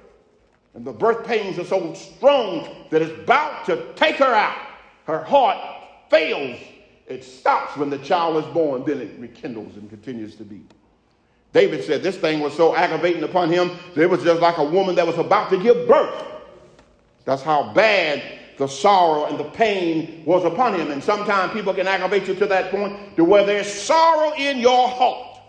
And 0.73 0.85
the 0.85 0.93
birth 0.93 1.25
pains 1.25 1.59
are 1.59 1.65
so 1.65 1.93
strong 1.93 2.85
that 2.89 3.01
it's 3.01 3.19
about 3.19 3.65
to 3.65 3.93
take 3.95 4.15
her 4.17 4.33
out. 4.33 4.57
Her 5.05 5.23
heart 5.23 5.57
fails. 6.09 6.59
It 7.07 7.23
stops 7.23 7.75
when 7.75 7.89
the 7.89 7.97
child 7.97 8.43
is 8.43 8.53
born, 8.53 8.85
then 8.85 9.01
it 9.01 9.19
rekindles 9.19 9.75
and 9.75 9.89
continues 9.89 10.35
to 10.37 10.43
beat. 10.43 10.71
David 11.53 11.83
said 11.83 12.01
this 12.01 12.17
thing 12.17 12.39
was 12.39 12.55
so 12.55 12.75
aggravating 12.75 13.23
upon 13.23 13.49
him 13.49 13.71
that 13.93 14.01
it 14.01 14.09
was 14.09 14.23
just 14.23 14.41
like 14.41 14.57
a 14.57 14.63
woman 14.63 14.95
that 14.95 15.05
was 15.05 15.17
about 15.17 15.49
to 15.49 15.61
give 15.61 15.87
birth. 15.87 16.25
That's 17.25 17.41
how 17.41 17.73
bad 17.73 18.23
the 18.57 18.67
sorrow 18.67 19.25
and 19.25 19.37
the 19.37 19.49
pain 19.49 20.23
was 20.25 20.45
upon 20.45 20.79
him. 20.79 20.91
And 20.91 21.03
sometimes 21.03 21.51
people 21.51 21.73
can 21.73 21.87
aggravate 21.87 22.27
you 22.27 22.35
to 22.35 22.45
that 22.45 22.71
point 22.71 23.17
to 23.17 23.25
where 23.25 23.45
there's 23.45 23.71
sorrow 23.71 24.33
in 24.35 24.59
your 24.59 24.87
heart. 24.87 25.39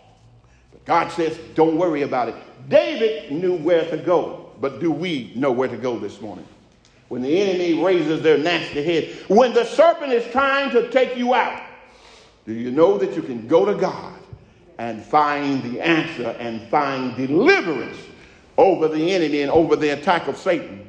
But 0.73 0.85
God 0.85 1.13
says, 1.13 1.39
don't 1.55 1.77
worry 1.77 2.03
about 2.03 2.29
it. 2.29 2.35
David 2.69 3.31
knew 3.31 3.57
where 3.57 3.89
to 3.91 3.97
go, 3.97 4.42
but 4.63 4.79
do 4.79 4.93
we 4.93 5.33
know 5.35 5.51
where 5.51 5.67
to 5.67 5.77
go 5.77 5.99
this 5.99 6.21
morning? 6.21 6.47
When 7.09 7.21
the 7.21 7.41
enemy 7.43 7.83
raises 7.83 8.23
their 8.23 8.39
nasty 8.39 8.83
head, 8.83 9.13
when 9.29 9.53
the 9.53 9.65
serpent 9.65 10.13
is 10.13 10.25
trying 10.33 10.71
to 10.71 10.89
take 10.89 11.17
you 11.17 11.35
out, 11.35 11.61
do 12.47 12.55
you 12.55 12.71
know 12.71 12.97
that 12.97 13.15
you 13.17 13.23
can 13.23 13.49
go 13.49 13.65
to 13.65 13.75
God 13.75 14.15
and 14.79 15.03
find 15.03 15.65
the 15.65 15.81
answer 15.81 16.29
and 16.39 16.63
find 16.69 17.17
deliverance 17.17 17.99
over 18.57 18.87
the 18.87 19.13
enemy 19.13 19.43
and 19.43 19.51
over 19.51 19.75
the 19.75 19.91
attack 19.91 20.29
of 20.29 20.37
Satan? 20.37 20.89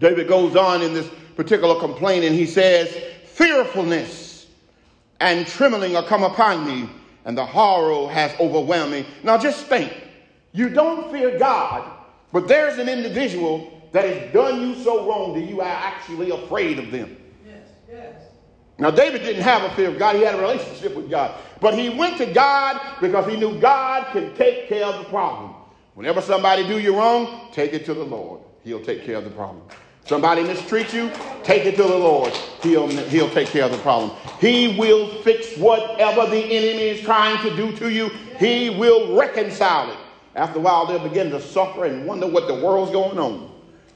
David 0.00 0.26
goes 0.26 0.56
on 0.56 0.80
in 0.80 0.94
this 0.94 1.10
particular 1.36 1.78
complaint 1.78 2.24
and 2.24 2.34
he 2.34 2.46
says, 2.46 2.88
Fearfulness 3.26 4.46
and 5.20 5.46
trembling 5.46 5.94
are 5.94 6.02
come 6.02 6.24
upon 6.24 6.66
me, 6.66 6.88
and 7.26 7.36
the 7.36 7.44
horror 7.44 8.10
has 8.10 8.32
overwhelmed 8.40 8.92
me. 8.92 9.06
Now 9.22 9.36
just 9.36 9.66
think, 9.66 9.94
you 10.52 10.70
don't 10.70 11.12
fear 11.12 11.38
God, 11.38 11.98
but 12.32 12.48
there's 12.48 12.78
an 12.78 12.88
individual 12.88 13.82
that 13.92 14.04
has 14.04 14.32
done 14.32 14.60
you 14.60 14.74
so 14.82 15.08
wrong 15.08 15.34
that 15.34 15.42
you 15.42 15.60
are 15.60 15.66
actually 15.66 16.30
afraid 16.30 16.78
of 16.78 16.90
them. 16.90 17.16
Yes, 17.46 17.68
yes. 17.88 18.22
Now, 18.78 18.90
David 18.90 19.22
didn't 19.22 19.42
have 19.42 19.70
a 19.70 19.74
fear 19.74 19.90
of 19.90 19.98
God, 19.98 20.16
he 20.16 20.22
had 20.22 20.34
a 20.34 20.40
relationship 20.40 20.94
with 20.94 21.10
God. 21.10 21.38
But 21.60 21.78
he 21.78 21.90
went 21.90 22.16
to 22.18 22.26
God 22.26 22.80
because 23.00 23.30
he 23.30 23.38
knew 23.38 23.60
God 23.60 24.10
can 24.12 24.34
take 24.34 24.68
care 24.68 24.86
of 24.86 24.98
the 24.98 25.04
problem. 25.10 25.54
Whenever 25.94 26.22
somebody 26.22 26.66
do 26.66 26.80
you 26.80 26.96
wrong, 26.96 27.50
take 27.52 27.74
it 27.74 27.84
to 27.84 27.94
the 27.94 28.04
Lord. 28.04 28.40
He'll 28.64 28.82
take 28.82 29.04
care 29.04 29.16
of 29.16 29.24
the 29.24 29.30
problem. 29.30 29.62
Somebody 30.04 30.42
mistreat 30.42 30.92
you, 30.92 31.10
take 31.44 31.64
it 31.64 31.76
to 31.76 31.82
the 31.84 31.96
Lord. 31.96 32.32
He'll, 32.62 32.88
he'll 32.88 33.30
take 33.30 33.48
care 33.48 33.64
of 33.64 33.70
the 33.70 33.78
problem. 33.78 34.10
He 34.40 34.76
will 34.76 35.22
fix 35.22 35.56
whatever 35.56 36.26
the 36.26 36.42
enemy 36.42 36.88
is 36.88 37.02
trying 37.02 37.40
to 37.48 37.54
do 37.54 37.76
to 37.76 37.90
you. 37.90 38.08
He 38.38 38.70
will 38.70 39.16
reconcile 39.16 39.92
it. 39.92 39.98
After 40.34 40.58
a 40.58 40.62
while, 40.62 40.86
they'll 40.86 41.06
begin 41.06 41.30
to 41.30 41.40
suffer 41.40 41.84
and 41.84 42.06
wonder 42.06 42.26
what 42.26 42.48
the 42.48 42.54
world's 42.54 42.92
going 42.92 43.18
on. 43.18 43.50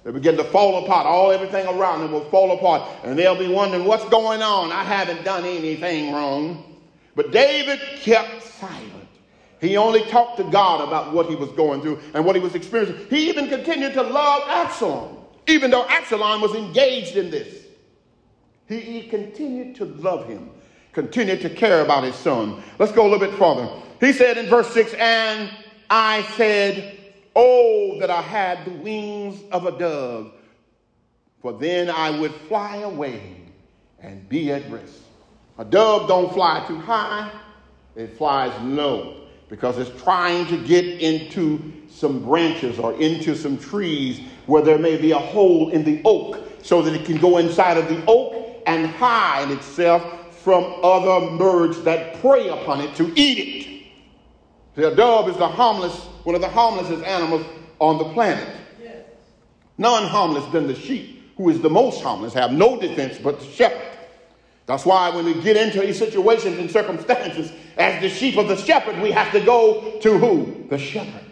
They 0.05 0.13
begin 0.13 0.37
to 0.37 0.45
fall 0.45 0.85
apart. 0.85 1.07
All 1.07 1.33
everything 1.33 1.67
around 1.67 2.01
them 2.01 2.13
will 2.13 2.29
fall 2.31 2.53
apart. 2.53 2.89
And 3.05 3.19
they'll 3.19 3.39
be 3.39 3.49
wondering, 3.49 3.85
what's 3.85 4.09
going 4.09 4.43
on? 4.43 4.71
I 4.71 4.85
haven't 4.85 5.25
done 5.25 5.45
anything 5.45 6.13
wrong. 6.13 6.77
But 7.15 7.33
David 7.33 7.81
kept 8.01 8.43
silent. 8.43 9.09
He 9.61 9.77
only 9.77 10.05
talked 10.05 10.37
to 10.37 10.45
God 10.45 10.87
about 10.87 11.13
what 11.13 11.27
he 11.27 11.35
was 11.35 11.51
going 11.53 11.81
through 11.81 12.01
and 12.15 12.25
what 12.25 12.37
he 12.37 12.43
was 12.43 12.55
experiencing. 12.55 13.07
He 13.09 13.29
even 13.31 13.49
continued 13.49 13.95
to 13.95 14.03
love 14.03 14.43
Absalom 14.47 15.17
even 15.47 15.71
though 15.71 15.87
Absalom 15.87 16.41
was 16.41 16.55
engaged 16.55 17.17
in 17.17 17.31
this. 17.31 17.65
He, 18.69 18.81
he 18.81 19.03
continued 19.09 19.77
to 19.77 19.85
love 19.85 20.27
him, 20.27 20.51
continued 20.93 21.41
to 21.43 21.51
care 21.51 21.83
about 21.83 22.05
his 22.05 22.17
son. 22.17 22.63
Let's 22.79 22.93
go 22.93 23.03
a 23.03 23.09
little 23.09 23.25
bit 23.25 23.37
further. 23.39 23.69
He 24.01 24.13
said 24.13 24.39
in 24.39 24.47
verse 24.47 24.69
6, 24.73 24.95
And 24.95 25.51
I 25.91 26.23
said, 26.37 26.99
Oh, 27.35 27.99
that 28.01 28.11
I 28.11 28.23
had 28.23 28.65
the 28.65 28.71
wings 28.71 29.43
of 29.53 29.67
a 29.67 29.79
dove, 29.79 30.33
for 31.43 31.53
then 31.53 31.91
I 31.91 32.19
would 32.19 32.33
fly 32.33 32.79
away 32.79 33.43
and 34.01 34.27
be 34.29 34.51
at 34.53 34.71
rest. 34.71 35.03
A 35.59 35.65
dove 35.65 36.09
don't 36.09 36.33
fly 36.33 36.65
too 36.67 36.79
high, 36.79 37.31
it 37.95 38.17
flies 38.17 38.53
low 38.63 39.27
because 39.49 39.79
it's 39.79 40.03
trying 40.03 40.47
to 40.47 40.57
get 40.65 40.85
into 40.85 41.73
some 41.89 42.23
branches 42.23 42.79
or 42.79 42.95
into 43.01 43.35
some 43.35 43.59
trees 43.59 44.21
where 44.47 44.63
there 44.63 44.79
may 44.79 44.97
be 44.97 45.13
a 45.13 45.19
hole 45.19 45.71
in 45.71 45.85
the 45.85 46.01
oak 46.05 46.43
so 46.63 46.83
that 46.83 46.95
it 46.95 47.07
can 47.07 47.17
go 47.19 47.39
inside 47.39 47.77
of 47.77 47.89
the 47.89 48.03
oak 48.07 48.63
and 48.67 48.87
hide 48.87 49.51
itself 49.51 50.35
from 50.43 50.65
other 50.83 51.37
birds 51.37 51.83
that 51.83 52.21
prey 52.21 52.49
upon 52.49 52.81
it 52.81 52.95
to 52.97 53.13
eat 53.15 53.39
it. 53.39 53.76
The 54.77 54.91
dove 54.91 55.31
is 55.31 55.37
the 55.39 55.49
harmless, 55.49 55.97
one 56.25 56.35
of 56.35 56.43
the 56.43 56.49
harmlessest 56.49 57.03
animals 57.03 57.47
on 57.79 57.97
the 57.97 58.05
planet. 58.13 58.47
Yes. 58.81 59.05
None 59.79 60.07
harmless 60.07 60.45
than 60.53 60.67
the 60.67 60.75
sheep, 60.75 61.33
who 61.39 61.49
is 61.49 61.61
the 61.61 61.71
most 61.71 62.03
harmless, 62.03 62.35
have 62.35 62.53
no 62.53 62.79
defense 62.79 63.19
but 63.19 63.41
the 63.41 63.47
shepherd. 63.47 63.97
That's 64.67 64.85
why 64.85 65.11
when 65.11 65.25
we 65.25 65.41
get 65.41 65.57
into 65.57 65.81
these 65.81 65.99
situations 65.99 66.59
and 66.59 66.71
circumstances, 66.71 67.53
as 67.79 68.03
the 68.03 68.09
sheep 68.09 68.37
of 68.37 68.49
the 68.49 68.57
shepherd, 68.57 69.01
we 69.01 69.13
have 69.13 69.33
to 69.33 69.41
go 69.41 69.99
to 70.01 70.19
who? 70.19 70.67
The 70.69 70.79
shepherd. 70.79 71.26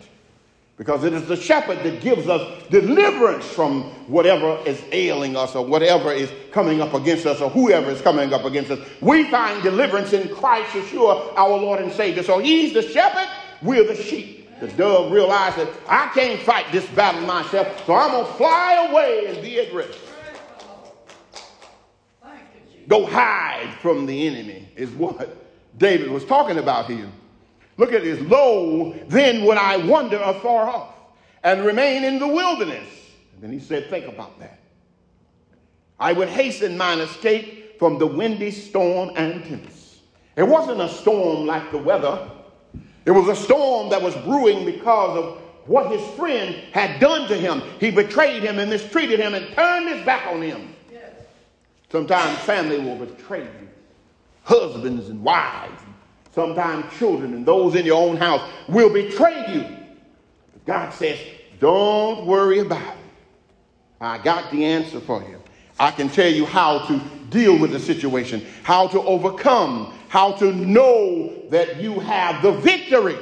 Because 0.77 1.05
it 1.05 1.13
is 1.13 1.27
the 1.27 1.37
shepherd 1.37 1.79
that 1.85 2.01
gives 2.01 2.29
us 2.29 2.65
deliverance 2.69 3.47
from 3.47 3.85
whatever 4.09 4.59
is 4.67 4.83
ailing 4.91 5.37
us 5.37 5.55
or 5.55 5.65
whatever 5.65 6.13
is 6.13 6.33
coming 6.51 6.81
up 6.81 6.95
against 6.95 7.27
us 7.27 7.41
or 7.41 7.49
whoever 7.49 7.91
is 7.91 8.01
coming 8.01 8.33
up 8.33 8.45
against 8.45 8.73
us. 8.73 8.81
We 9.01 9.31
find 9.31 9.63
deliverance 9.63 10.13
in 10.13 10.35
Christ 10.35 10.71
Yeshua, 10.71 11.33
our 11.37 11.51
Lord 11.51 11.81
and 11.81 11.93
Savior. 11.93 12.25
So 12.25 12.41
he's 12.41 12.75
the 12.75 12.83
shepherd, 12.83 13.29
we're 13.63 13.87
the 13.87 13.95
sheep. 13.95 14.45
The 14.61 14.69
dove 14.69 15.13
realized 15.13 15.59
that 15.59 15.69
I 15.89 16.11
can't 16.15 16.41
fight 16.41 16.67
this 16.73 16.87
battle 16.91 17.21
myself, 17.23 17.87
so 17.87 17.95
I'm 17.95 18.11
going 18.11 18.27
to 18.27 18.33
fly 18.35 18.89
away 18.91 19.27
and 19.27 19.43
be 19.43 19.61
at 19.61 19.73
rest. 19.73 19.99
Go 22.89 23.07
hide 23.07 23.75
from 23.81 24.07
the 24.07 24.27
enemy, 24.27 24.69
is 24.77 24.91
what 24.91 25.37
David 25.79 26.11
was 26.11 26.25
talking 26.25 26.59
about 26.59 26.87
here. 26.87 27.11
Look 27.77 27.93
at 27.93 28.03
this. 28.03 28.21
Lo, 28.23 28.93
then 29.09 29.45
would 29.45 29.59
I 29.59 29.79
wander 29.79 30.19
afar 30.19 30.69
off 30.69 30.95
and 31.43 31.65
remain 31.65 32.05
in 32.05 32.19
the 32.19 32.29
wilderness. 32.29 32.89
And 33.35 33.43
then 33.43 33.53
he 33.53 33.61
said, 33.61 33.91
Think 33.91 34.07
about 34.07 34.39
that. 34.41 34.59
I 35.99 36.13
would 36.13 36.29
hasten 36.29 36.77
mine 36.77 36.99
escape 36.99 37.79
from 37.79 37.99
the 37.99 38.07
windy 38.07 38.51
storm 38.51 39.11
and 39.17 39.45
tempest. 39.45 39.99
It 40.37 40.43
wasn't 40.43 40.81
a 40.81 40.89
storm 40.89 41.47
like 41.47 41.71
the 41.71 41.79
weather, 41.79 42.31
it 43.05 43.11
was 43.11 43.29
a 43.29 43.37
storm 43.37 43.91
that 43.91 44.01
was 44.01 44.15
brewing 44.17 44.65
because 44.65 45.19
of 45.19 45.43
what 45.67 45.91
his 45.91 46.03
friend 46.17 46.55
had 46.73 47.01
done 47.01 47.29
to 47.29 47.37
him. 47.37 47.63
He 47.79 47.91
betrayed 47.91 48.43
him 48.43 48.59
and 48.59 48.71
mistreated 48.71 49.21
him 49.21 49.35
and 49.35 49.55
turned 49.55 49.89
his 49.89 50.05
back 50.05 50.27
on 50.27 50.43
him. 50.43 50.75
Yes. 50.91 51.13
Sometimes 51.91 52.39
family 52.41 52.79
will 52.79 52.97
betray 52.97 53.43
you, 53.43 53.69
husbands 54.43 55.09
and 55.09 55.23
wives, 55.23 55.83
sometimes 56.35 56.93
children 56.99 57.33
and 57.35 57.47
those 57.47 57.75
in 57.77 57.87
your 57.87 58.03
own 58.03 58.17
house 58.17 58.43
will 58.69 58.93
betray 58.93 59.55
you. 59.55 59.65
God 60.67 60.91
says, 60.93 61.19
don't 61.61 62.27
worry 62.27 62.59
about 62.59 62.83
it. 62.83 62.99
I 64.01 64.19
got 64.19 64.51
the 64.51 64.65
answer 64.65 65.01
for 65.01 65.23
you. 65.23 65.41
I 65.79 65.91
can 65.91 66.09
tell 66.09 66.31
you 66.31 66.45
how 66.45 66.87
to 66.87 67.01
deal 67.31 67.59
with 67.59 67.73
the 67.73 67.81
situation, 67.81 68.45
how 68.63 68.89
to 68.89 69.01
overcome, 69.03 69.95
how 70.09 70.33
to 70.33 70.53
know 70.53 71.49
that 71.51 71.81
you 71.81 72.01
have 72.01 72.43
the 72.43 72.53
victory. 72.53 73.17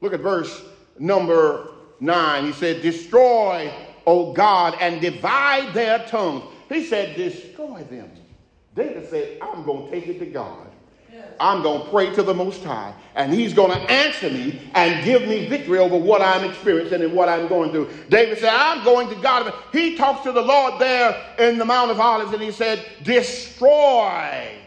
Look 0.00 0.12
at 0.12 0.20
verse 0.20 0.62
number 0.98 1.68
nine. 2.00 2.44
He 2.44 2.52
said, 2.52 2.82
Destroy, 2.82 3.72
O 4.06 4.32
God, 4.32 4.76
and 4.80 5.00
divide 5.00 5.72
their 5.72 6.06
tongues. 6.06 6.44
He 6.68 6.84
said, 6.84 7.16
Destroy 7.16 7.82
them. 7.84 8.10
David 8.74 9.08
said, 9.08 9.38
I'm 9.40 9.64
going 9.64 9.86
to 9.86 9.90
take 9.90 10.06
it 10.06 10.18
to 10.18 10.26
God 10.26 10.69
I'm 11.40 11.62
going 11.62 11.82
to 11.82 11.90
pray 11.90 12.14
to 12.14 12.22
the 12.22 12.34
Most 12.34 12.62
High, 12.62 12.94
and 13.14 13.32
He's 13.32 13.54
going 13.54 13.72
to 13.72 13.90
answer 13.90 14.28
me 14.28 14.60
and 14.74 15.02
give 15.04 15.22
me 15.26 15.46
victory 15.48 15.78
over 15.78 15.96
what 15.96 16.20
I'm 16.20 16.48
experiencing 16.48 17.02
and 17.02 17.14
what 17.14 17.30
I'm 17.30 17.48
going 17.48 17.70
through. 17.72 17.90
David 18.10 18.38
said, 18.38 18.52
I'm 18.52 18.84
going 18.84 19.08
to 19.08 19.14
God. 19.16 19.52
He 19.72 19.96
talks 19.96 20.22
to 20.24 20.32
the 20.32 20.42
Lord 20.42 20.78
there 20.78 21.34
in 21.38 21.56
the 21.56 21.64
Mount 21.64 21.90
of 21.90 21.98
Olives, 21.98 22.34
and 22.34 22.42
he 22.42 22.52
said, 22.52 22.86
Destroy, 23.02 24.58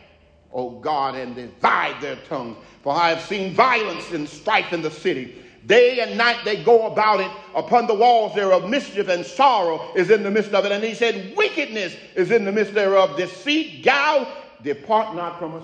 O 0.52 0.72
God, 0.72 1.16
and 1.16 1.36
divide 1.36 2.02
their 2.02 2.16
tongues. 2.28 2.58
For 2.82 2.94
I 2.94 3.10
have 3.10 3.22
seen 3.22 3.54
violence 3.54 4.12
and 4.12 4.28
strife 4.28 4.74
in 4.74 4.82
the 4.82 4.92
city. 4.92 5.44
Day 5.66 6.02
and 6.02 6.18
night 6.18 6.40
they 6.44 6.62
go 6.62 6.88
about 6.88 7.22
it. 7.22 7.32
Upon 7.56 7.88
the 7.88 7.94
walls 7.94 8.36
thereof, 8.36 8.70
mischief 8.70 9.08
and 9.08 9.26
sorrow 9.26 9.94
is 9.96 10.10
in 10.10 10.24
the 10.24 10.32
midst 10.32 10.54
of 10.54 10.66
it. 10.66 10.72
And 10.72 10.84
he 10.84 10.94
said, 10.94 11.34
Wickedness 11.38 11.96
is 12.16 12.32
in 12.32 12.44
the 12.44 12.52
midst 12.52 12.74
thereof. 12.74 13.16
Deceit, 13.16 13.84
guile, 13.84 14.28
depart 14.64 15.16
not 15.16 15.40
from 15.40 15.56
us. 15.56 15.64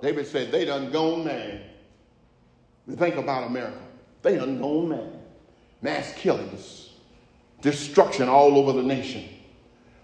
David 0.00 0.26
said, 0.26 0.52
they 0.52 0.64
done 0.64 0.90
gone 0.90 1.24
mad. 1.24 1.62
Think 2.96 3.16
about 3.16 3.46
America. 3.46 3.80
They 4.22 4.36
done 4.36 4.58
gone 4.60 4.88
mad. 4.88 5.20
Mass 5.82 6.12
killings, 6.14 6.90
destruction 7.60 8.28
all 8.28 8.56
over 8.58 8.72
the 8.72 8.82
nation. 8.82 9.24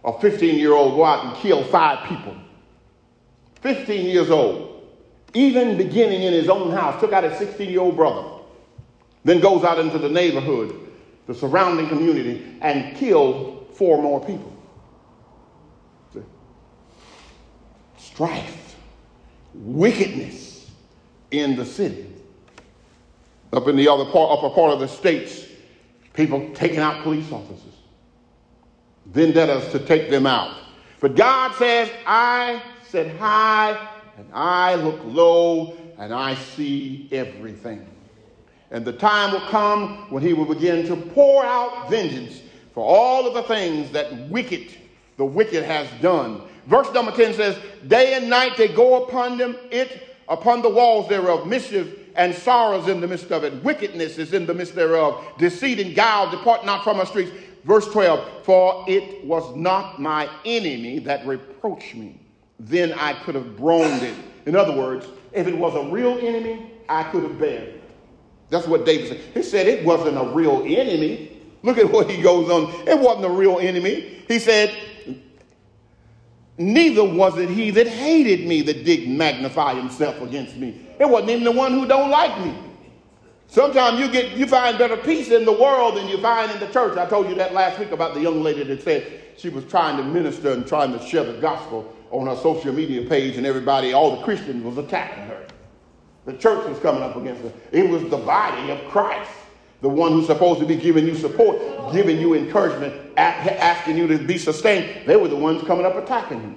A 0.04 0.18
15 0.20 0.58
year 0.58 0.74
old 0.74 0.94
go 0.94 1.04
out 1.04 1.24
and 1.24 1.36
kill 1.36 1.64
five 1.64 2.08
people. 2.08 2.36
15 3.62 4.06
years 4.06 4.30
old, 4.30 4.86
even 5.32 5.76
beginning 5.78 6.22
in 6.22 6.32
his 6.32 6.48
own 6.48 6.70
house, 6.70 7.00
took 7.00 7.12
out 7.12 7.24
his 7.24 7.38
16 7.38 7.70
year 7.70 7.80
old 7.80 7.96
brother, 7.96 8.28
then 9.24 9.40
goes 9.40 9.64
out 9.64 9.78
into 9.78 9.98
the 9.98 10.08
neighborhood, 10.08 10.78
the 11.26 11.34
surrounding 11.34 11.88
community, 11.88 12.58
and 12.60 12.94
killed 12.96 13.68
four 13.72 14.02
more 14.02 14.24
people. 14.24 14.52
Strife 17.96 18.63
wickedness 19.54 20.70
in 21.30 21.56
the 21.56 21.64
city. 21.64 22.10
Up 23.52 23.68
in 23.68 23.76
the 23.76 23.88
other 23.88 24.04
part, 24.06 24.38
upper 24.38 24.50
part 24.50 24.72
of 24.72 24.80
the 24.80 24.88
states, 24.88 25.46
people 26.12 26.50
taking 26.54 26.78
out 26.78 27.02
police 27.02 27.30
officers, 27.30 27.74
vendettas 29.06 29.70
to 29.72 29.78
take 29.78 30.10
them 30.10 30.26
out. 30.26 30.56
But 31.00 31.14
God 31.14 31.54
says, 31.56 31.90
I 32.06 32.62
sit 32.88 33.16
high 33.16 33.88
and 34.16 34.26
I 34.32 34.74
look 34.76 35.00
low 35.04 35.76
and 35.98 36.12
I 36.12 36.34
see 36.34 37.08
everything. 37.12 37.86
And 38.70 38.84
the 38.84 38.92
time 38.92 39.32
will 39.32 39.48
come 39.48 40.10
when 40.10 40.22
he 40.22 40.32
will 40.32 40.52
begin 40.52 40.86
to 40.86 40.96
pour 40.96 41.44
out 41.44 41.88
vengeance 41.88 42.40
for 42.72 42.84
all 42.84 43.26
of 43.26 43.34
the 43.34 43.42
things 43.44 43.92
that 43.92 44.12
wicked, 44.28 44.76
the 45.16 45.24
wicked 45.24 45.62
has 45.64 45.88
done 46.02 46.42
Verse 46.66 46.92
number 46.92 47.12
10 47.12 47.34
says, 47.34 47.58
Day 47.86 48.14
and 48.14 48.30
night 48.30 48.56
they 48.56 48.68
go 48.68 49.04
upon 49.04 49.38
them, 49.38 49.56
it 49.70 50.08
upon 50.28 50.62
the 50.62 50.68
walls 50.68 51.08
thereof, 51.08 51.46
mischief 51.46 51.98
and 52.16 52.34
sorrows 52.34 52.88
in 52.88 53.00
the 53.00 53.06
midst 53.06 53.30
of 53.32 53.44
it, 53.44 53.62
wickedness 53.62 54.18
is 54.18 54.32
in 54.32 54.46
the 54.46 54.54
midst 54.54 54.74
thereof, 54.74 55.24
deceit 55.38 55.80
and 55.80 55.94
guile 55.94 56.30
depart 56.30 56.64
not 56.64 56.84
from 56.84 56.98
our 56.98 57.06
streets. 57.06 57.30
Verse 57.64 57.86
12, 57.88 58.44
for 58.44 58.84
it 58.86 59.24
was 59.24 59.56
not 59.56 60.00
my 60.00 60.28
enemy 60.44 60.98
that 61.00 61.26
reproached 61.26 61.94
me. 61.94 62.20
Then 62.60 62.92
I 62.92 63.14
could 63.24 63.34
have 63.34 63.56
groaned 63.56 64.02
it. 64.02 64.14
In 64.46 64.54
other 64.54 64.76
words, 64.76 65.06
if 65.32 65.46
it 65.46 65.56
was 65.56 65.74
a 65.74 65.90
real 65.90 66.18
enemy, 66.18 66.70
I 66.88 67.04
could 67.04 67.22
have 67.22 67.38
bared 67.38 67.68
it. 67.68 67.82
That's 68.50 68.66
what 68.66 68.84
David 68.84 69.08
said. 69.08 69.20
He 69.32 69.42
said 69.42 69.66
it 69.66 69.84
wasn't 69.84 70.18
a 70.18 70.34
real 70.34 70.62
enemy. 70.66 71.40
Look 71.62 71.78
at 71.78 71.90
what 71.90 72.10
he 72.10 72.20
goes 72.22 72.50
on. 72.50 72.86
It 72.86 72.98
wasn't 72.98 73.24
a 73.24 73.30
real 73.30 73.58
enemy. 73.58 74.22
He 74.28 74.38
said, 74.38 74.76
Neither 76.56 77.02
was 77.02 77.36
it 77.38 77.50
he 77.50 77.70
that 77.70 77.88
hated 77.88 78.46
me 78.46 78.62
that 78.62 78.84
did 78.84 79.08
magnify 79.08 79.74
himself 79.74 80.20
against 80.20 80.56
me. 80.56 80.80
It 81.00 81.08
wasn't 81.08 81.30
even 81.30 81.44
the 81.44 81.52
one 81.52 81.72
who 81.72 81.86
don't 81.86 82.10
like 82.10 82.38
me. 82.44 82.54
Sometimes 83.48 83.98
you 83.98 84.10
get 84.10 84.36
you 84.36 84.46
find 84.46 84.78
better 84.78 84.96
peace 84.96 85.30
in 85.30 85.44
the 85.44 85.52
world 85.52 85.96
than 85.96 86.08
you 86.08 86.18
find 86.18 86.50
in 86.50 86.60
the 86.60 86.68
church. 86.68 86.96
I 86.96 87.06
told 87.06 87.28
you 87.28 87.34
that 87.36 87.54
last 87.54 87.78
week 87.78 87.90
about 87.90 88.14
the 88.14 88.20
young 88.20 88.42
lady 88.42 88.62
that 88.64 88.82
said 88.82 89.22
she 89.36 89.48
was 89.48 89.64
trying 89.64 89.96
to 89.96 90.04
minister 90.04 90.52
and 90.52 90.66
trying 90.66 90.96
to 90.96 91.04
share 91.04 91.24
the 91.24 91.40
gospel 91.40 91.92
on 92.10 92.26
her 92.26 92.36
social 92.36 92.72
media 92.72 93.08
page, 93.08 93.36
and 93.36 93.44
everybody, 93.44 93.92
all 93.92 94.16
the 94.16 94.22
Christians, 94.22 94.64
was 94.64 94.78
attacking 94.78 95.24
her. 95.24 95.46
The 96.26 96.34
church 96.34 96.68
was 96.68 96.78
coming 96.78 97.02
up 97.02 97.16
against 97.16 97.42
her. 97.42 97.52
It 97.72 97.88
was 97.88 98.02
the 98.04 98.16
body 98.16 98.70
of 98.70 98.78
Christ 98.88 99.30
the 99.84 99.88
one 99.90 100.12
who's 100.12 100.26
supposed 100.26 100.60
to 100.60 100.66
be 100.66 100.76
giving 100.76 101.06
you 101.06 101.14
support, 101.14 101.58
giving 101.92 102.18
you 102.18 102.32
encouragement, 102.32 102.94
asking 103.18 103.98
you 103.98 104.06
to 104.06 104.16
be 104.16 104.38
sustained, 104.38 105.06
they 105.06 105.14
were 105.14 105.28
the 105.28 105.36
ones 105.36 105.62
coming 105.64 105.84
up 105.84 105.94
attacking 105.94 106.40
you. 106.40 106.54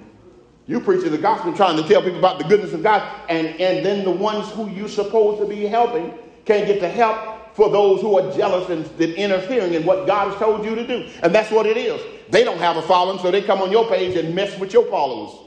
You 0.66 0.80
preaching 0.80 1.10
the 1.10 1.18
gospel, 1.18 1.52
trying 1.52 1.76
to 1.76 1.86
tell 1.86 2.00
people 2.00 2.18
about 2.18 2.38
the 2.38 2.44
goodness 2.44 2.72
of 2.72 2.82
God, 2.82 3.06
and, 3.28 3.48
and 3.60 3.84
then 3.84 4.02
the 4.02 4.10
ones 4.10 4.50
who 4.52 4.70
you're 4.70 4.88
supposed 4.88 5.42
to 5.42 5.46
be 5.46 5.66
helping 5.66 6.14
can't 6.46 6.66
get 6.66 6.80
the 6.80 6.88
help 6.88 7.54
for 7.54 7.68
those 7.68 8.00
who 8.00 8.18
are 8.18 8.34
jealous 8.34 8.70
and 8.70 8.98
interfering 8.98 9.74
in 9.74 9.84
what 9.84 10.06
God 10.06 10.30
has 10.30 10.38
told 10.38 10.64
you 10.64 10.74
to 10.74 10.86
do. 10.86 11.06
And 11.22 11.34
that's 11.34 11.50
what 11.50 11.66
it 11.66 11.76
is. 11.76 12.00
They 12.30 12.44
don't 12.44 12.56
have 12.56 12.78
a 12.78 12.82
following, 12.82 13.18
so 13.18 13.30
they 13.30 13.42
come 13.42 13.60
on 13.60 13.70
your 13.70 13.86
page 13.90 14.16
and 14.16 14.34
mess 14.34 14.58
with 14.58 14.72
your 14.72 14.86
followers. 14.86 15.38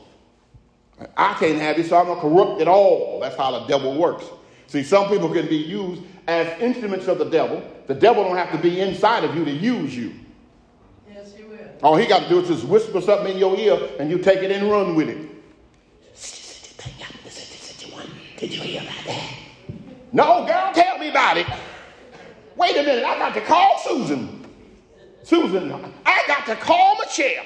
I 1.17 1.33
can't 1.33 1.57
have 1.57 1.79
it, 1.79 1.89
so 1.89 1.97
I'm 1.97 2.05
going 2.05 2.17
to 2.17 2.21
corrupt 2.21 2.61
it 2.61 2.67
all. 2.67 3.19
That's 3.21 3.35
how 3.35 3.59
the 3.59 3.65
devil 3.65 3.97
works. 3.97 4.25
See, 4.71 4.83
some 4.83 5.09
people 5.09 5.27
can 5.27 5.49
be 5.49 5.57
used 5.57 6.01
as 6.29 6.47
instruments 6.61 7.09
of 7.09 7.17
the 7.17 7.25
devil. 7.25 7.61
The 7.87 7.93
devil 7.93 8.23
don't 8.23 8.37
have 8.37 8.53
to 8.53 8.57
be 8.57 8.79
inside 8.79 9.25
of 9.25 9.35
you 9.35 9.43
to 9.43 9.51
use 9.51 9.93
you. 9.93 10.13
Yes, 11.13 11.35
he 11.35 11.43
will. 11.43 11.57
All 11.83 11.97
he 11.97 12.07
got 12.07 12.23
to 12.23 12.29
do 12.29 12.39
is 12.39 12.47
just 12.47 12.63
whisper 12.63 13.01
something 13.01 13.33
in 13.33 13.37
your 13.37 13.57
ear 13.57 13.77
and 13.99 14.09
you 14.09 14.17
take 14.17 14.37
it 14.37 14.49
and 14.49 14.71
run 14.71 14.95
with 14.95 15.09
it. 15.09 15.29
Did 18.37 18.53
you 18.53 18.61
hear 18.61 18.81
about 18.81 19.05
that? 19.07 19.33
No, 20.13 20.45
girl, 20.47 20.71
tell 20.73 20.97
me 20.97 21.09
about 21.09 21.35
it. 21.35 21.47
Wait 22.55 22.77
a 22.77 22.81
minute, 22.81 23.03
I 23.03 23.19
got 23.19 23.33
to 23.33 23.41
call 23.41 23.77
Susan. 23.79 24.47
Susan, 25.21 25.73
I 26.05 26.23
got 26.27 26.45
to 26.45 26.55
call 26.55 26.97
Michelle. 26.97 27.43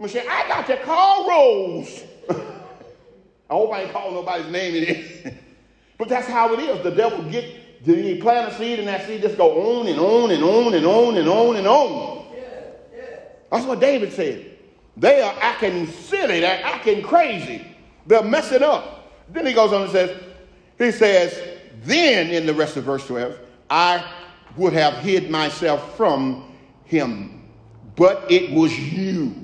Michelle, 0.00 0.26
I 0.28 0.48
got 0.48 0.66
to 0.66 0.76
call 0.78 1.28
Rose. 1.28 2.02
I 2.28 3.54
hope 3.54 3.72
I 3.72 3.82
ain't 3.82 3.92
calling 3.92 4.14
nobody's 4.14 4.50
name 4.50 4.74
in 4.74 4.84
here. 4.84 5.38
But 5.98 6.08
that's 6.08 6.26
how 6.26 6.52
it 6.52 6.60
is. 6.60 6.82
The 6.82 6.90
devil 6.90 7.22
get 7.30 7.44
he 7.84 8.16
plant 8.20 8.52
a 8.52 8.56
seed 8.56 8.78
and 8.78 8.88
that 8.88 9.06
seed 9.06 9.22
just 9.22 9.36
go 9.36 9.78
on 9.78 9.86
and 9.86 9.98
on 10.00 10.30
and 10.30 10.42
on 10.42 10.74
and 10.74 10.86
on 10.86 11.16
and 11.16 11.28
on 11.28 11.56
and 11.56 11.66
on. 11.66 12.26
Yeah, 12.34 12.42
yeah. 12.94 13.18
That's 13.50 13.64
what 13.64 13.80
David 13.80 14.12
said. 14.12 14.56
They 14.96 15.20
are 15.20 15.34
acting 15.40 15.86
silly, 15.86 16.40
they're 16.40 16.64
acting 16.64 17.02
crazy. 17.02 17.66
They're 18.06 18.22
messing 18.22 18.62
up. 18.62 19.12
Then 19.32 19.46
he 19.46 19.52
goes 19.52 19.72
on 19.72 19.82
and 19.82 19.90
says, 19.90 20.20
he 20.78 20.90
says, 20.90 21.58
then 21.84 22.30
in 22.30 22.46
the 22.46 22.54
rest 22.54 22.76
of 22.76 22.84
verse 22.84 23.06
12, 23.06 23.38
I 23.68 24.04
would 24.56 24.72
have 24.72 24.94
hid 24.98 25.30
myself 25.30 25.96
from 25.96 26.52
him, 26.84 27.48
but 27.96 28.30
it 28.30 28.52
was 28.52 28.76
you, 28.78 29.34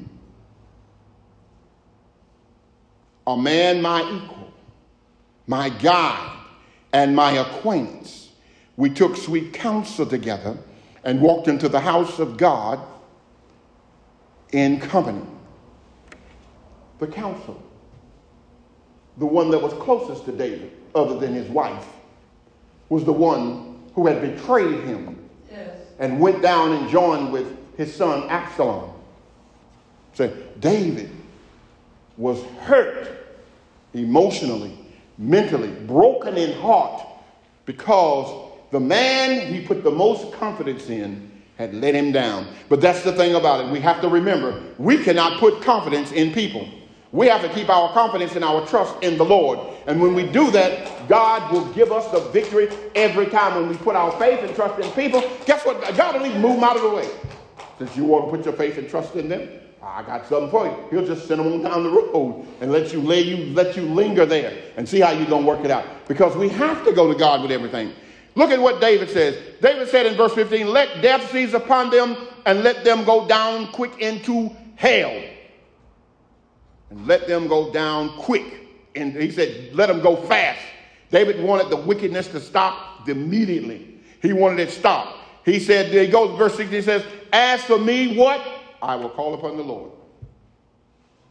a 3.27 3.37
man 3.37 3.83
my 3.83 4.01
equal, 4.01 4.53
my 5.47 5.69
guide, 5.69 6.42
and 6.93 7.15
my 7.17 7.33
acquaintance. 7.33 8.31
We 8.77 8.91
took 8.91 9.17
sweet 9.17 9.53
counsel 9.53 10.07
together 10.07 10.57
and 11.05 11.21
walked 11.21 11.49
into 11.49 11.69
the 11.69 11.81
house 11.81 12.19
of 12.19 12.37
God 12.37 12.81
in 14.53 14.81
company. 14.81 15.23
The 16.99 17.07
counsel, 17.07 17.61
the 19.19 19.27
one 19.27 19.51
that 19.51 19.61
was 19.61 19.73
closest 19.75 20.25
to 20.27 20.33
David, 20.33 20.73
other 20.95 21.19
than 21.19 21.35
his 21.35 21.49
wife, 21.49 21.87
was 22.89 23.05
the 23.05 23.13
one 23.13 23.81
who 23.95 24.07
had 24.07 24.21
betrayed 24.21 24.85
him 24.85 25.19
yes. 25.51 25.71
and 25.99 26.21
went 26.21 26.43
down 26.43 26.73
and 26.73 26.89
joined 26.91 27.33
with 27.33 27.77
his 27.77 27.95
son 27.95 28.29
Absalom. 28.29 28.91
Say, 30.15 30.33
David 30.61 31.11
was 32.17 32.43
hurt 32.61 33.09
emotionally, 33.95 34.79
mentally, 35.23 35.69
broken 35.87 36.37
in 36.37 36.53
heart 36.61 37.07
because 37.65 38.51
the 38.71 38.81
man 38.81 39.53
he 39.53 39.65
put 39.65 39.85
the 39.85 39.91
most 39.91 40.33
confidence 40.33 40.89
in 40.89 41.31
had 41.57 41.75
let 41.75 41.95
him 41.95 42.11
down. 42.11 42.47
But 42.69 42.81
that's 42.81 43.03
the 43.03 43.13
thing 43.13 43.35
about 43.35 43.65
it. 43.65 43.71
We 43.71 43.81
have 43.81 44.01
to 44.01 44.09
remember 44.09 44.61
we 44.79 45.03
cannot 45.03 45.39
put 45.39 45.63
confidence 45.63 46.13
in 46.13 46.33
people. 46.33 46.69
We 47.13 47.27
have 47.27 47.43
to 47.43 47.49
keep 47.51 47.69
our 47.69 47.93
confidence 47.93 48.37
and 48.37 48.45
our 48.45 48.67
trust 48.67 48.95
in 49.03 49.19
the 49.19 49.25
Lord. 49.25 49.59
And 49.87 50.01
when 50.01 50.15
we 50.15 50.27
do 50.27 50.51
that, 50.53 51.09
God 51.09 51.53
will 51.53 51.67
give 51.75 51.93
us 51.93 52.11
the 52.11 52.21
victory 52.31 52.71
every 52.95 53.27
time. 53.27 53.55
When 53.55 53.69
we 53.69 53.77
put 53.77 53.95
our 53.95 54.11
faith 54.19 54.41
and 54.41 54.55
trust 54.57 54.83
in 54.83 54.91
people, 54.93 55.21
guess 55.45 55.65
what? 55.67 55.79
God 55.95 56.15
will 56.15 56.27
even 56.27 56.41
move 56.41 56.55
them 56.55 56.65
out 56.65 56.77
of 56.77 56.83
the 56.83 56.89
way. 56.89 57.09
Since 57.79 57.97
you 57.99 58.05
want 58.05 58.25
to 58.25 58.37
put 58.37 58.47
your 58.47 58.55
faith 58.55 58.79
and 58.79 58.89
trust 58.89 59.15
in 59.15 59.29
them, 59.29 59.47
I 59.83 60.03
got 60.03 60.27
something 60.27 60.51
for 60.51 60.67
you. 60.67 60.77
He'll 60.91 61.07
just 61.07 61.27
send 61.27 61.41
them 61.41 61.53
on 61.53 61.63
down 61.63 61.83
the 61.83 61.91
road 61.91 62.47
and 62.61 62.71
let 62.71 62.93
you 62.93 63.01
lay 63.01 63.23
you, 63.23 63.53
let 63.53 63.77
you 63.77 63.83
linger 63.83 64.25
there 64.25 64.57
and 64.77 64.89
see 64.89 65.01
how 65.01 65.11
you're 65.11 65.27
gonna 65.27 65.47
work 65.47 65.65
it 65.65 65.71
out. 65.71 65.85
Because 66.07 66.37
we 66.37 66.49
have 66.51 66.85
to 66.85 66.93
go 66.93 67.13
to 67.13 67.19
God 67.19 67.43
with 67.43 67.51
everything. 67.51 67.93
Look 68.35 68.51
at 68.51 68.61
what 68.61 68.81
David 68.81 69.11
says. 69.11 69.37
David 69.61 69.89
said 69.89 70.07
in 70.07 70.17
verse 70.17 70.35
15, 70.35 70.69
Let 70.69 71.03
death 71.03 71.31
seize 71.33 71.53
upon 71.53 71.91
them 71.91 72.17
and 72.47 72.63
let 72.63 72.85
them 72.85 73.05
go 73.05 73.27
down 73.27 73.69
quick 73.73 73.99
into 73.99 74.51
hell 74.77 75.21
and 76.93 77.07
let 77.07 77.27
them 77.27 77.49
go 77.49 77.73
down 77.73 78.11
quick. 78.19 78.45
And 78.95 79.15
he 79.15 79.31
said, 79.31 79.75
let 79.75 79.89
them 79.89 80.01
go 80.01 80.17
fast. 80.17 80.61
David 81.11 81.43
wanted 81.43 81.71
the 81.71 81.77
wickedness 81.77 82.29
to 82.29 82.41
stop 82.41 83.09
immediately. 83.09 83.99
He 84.21 84.33
wanted 84.33 84.61
it 84.61 84.71
stopped. 84.71 85.19
He 85.45 85.59
said, 85.59 85.87
he 85.87 86.07
goes, 86.07 86.37
verse 86.39 86.55
16 86.57 86.77
he 86.77 86.83
says, 86.83 87.05
As 87.33 87.63
for 87.63 87.79
me, 87.79 88.17
what? 88.17 88.47
I 88.83 88.97
will 88.97 89.09
call 89.09 89.33
upon 89.35 89.57
the 89.57 89.63
Lord. 89.63 89.93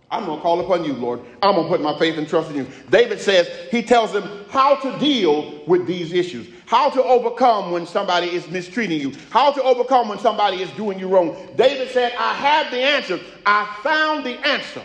I'm 0.10 0.26
going 0.26 0.40
to 0.40 0.41
call 0.41 0.60
upon 0.60 0.84
you, 0.84 0.94
Lord. 0.94 1.22
I'm 1.41 1.56
going 1.56 1.68
to 1.68 1.69
put 1.69 1.82
my 1.82 1.98
faith 1.98 2.18
and 2.18 2.28
trust 2.28 2.49
in 2.49 2.57
you. 2.57 2.68
David 2.90 3.22
says, 3.22 3.48
he 3.72 3.82
tells 3.82 4.11
them 4.11 4.45
how 4.49 4.76
to 4.76 4.99
deal 4.99 5.64
with 5.68 5.86
these 5.88 6.11
issues, 6.11 6.48
how 6.65 6.90
to 6.90 7.02
overcome 7.02 7.72
when 7.72 7.86
somebody 7.86 8.28
is 8.28 8.49
mistreating 8.49 8.99
you, 8.99 9.14
how 9.30 9.52
to 9.52 9.64
overcome 9.64 10.10
when 10.10 10.19
somebody 10.19 10.61
is 10.61 10.69
doing 10.72 10.99
you 10.99 11.07
wrong. 11.07 11.38
David 11.56 11.91
said, 11.91 12.14
I 12.18 12.34
have 12.34 12.72
the 12.72 12.80
answer. 12.80 13.19
I 13.45 13.78
found 13.84 14.26
the 14.26 14.38
answer. 14.45 14.84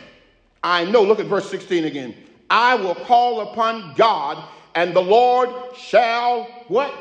I 0.62 0.84
know. 0.84 1.02
Look 1.02 1.18
at 1.18 1.26
verse 1.26 1.51
16 1.51 1.84
again. 1.84 2.14
I 2.48 2.76
will 2.76 2.94
call 2.94 3.40
upon 3.40 3.94
God, 3.94 4.48
and 4.76 4.94
the 4.94 5.02
Lord 5.02 5.51
shall 5.76 6.44
what? 6.68 6.94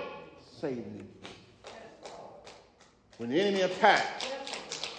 Save 0.59 0.77
me. 0.77 1.03
When 3.17 3.29
the 3.29 3.39
enemy 3.39 3.61
attacks, 3.61 4.25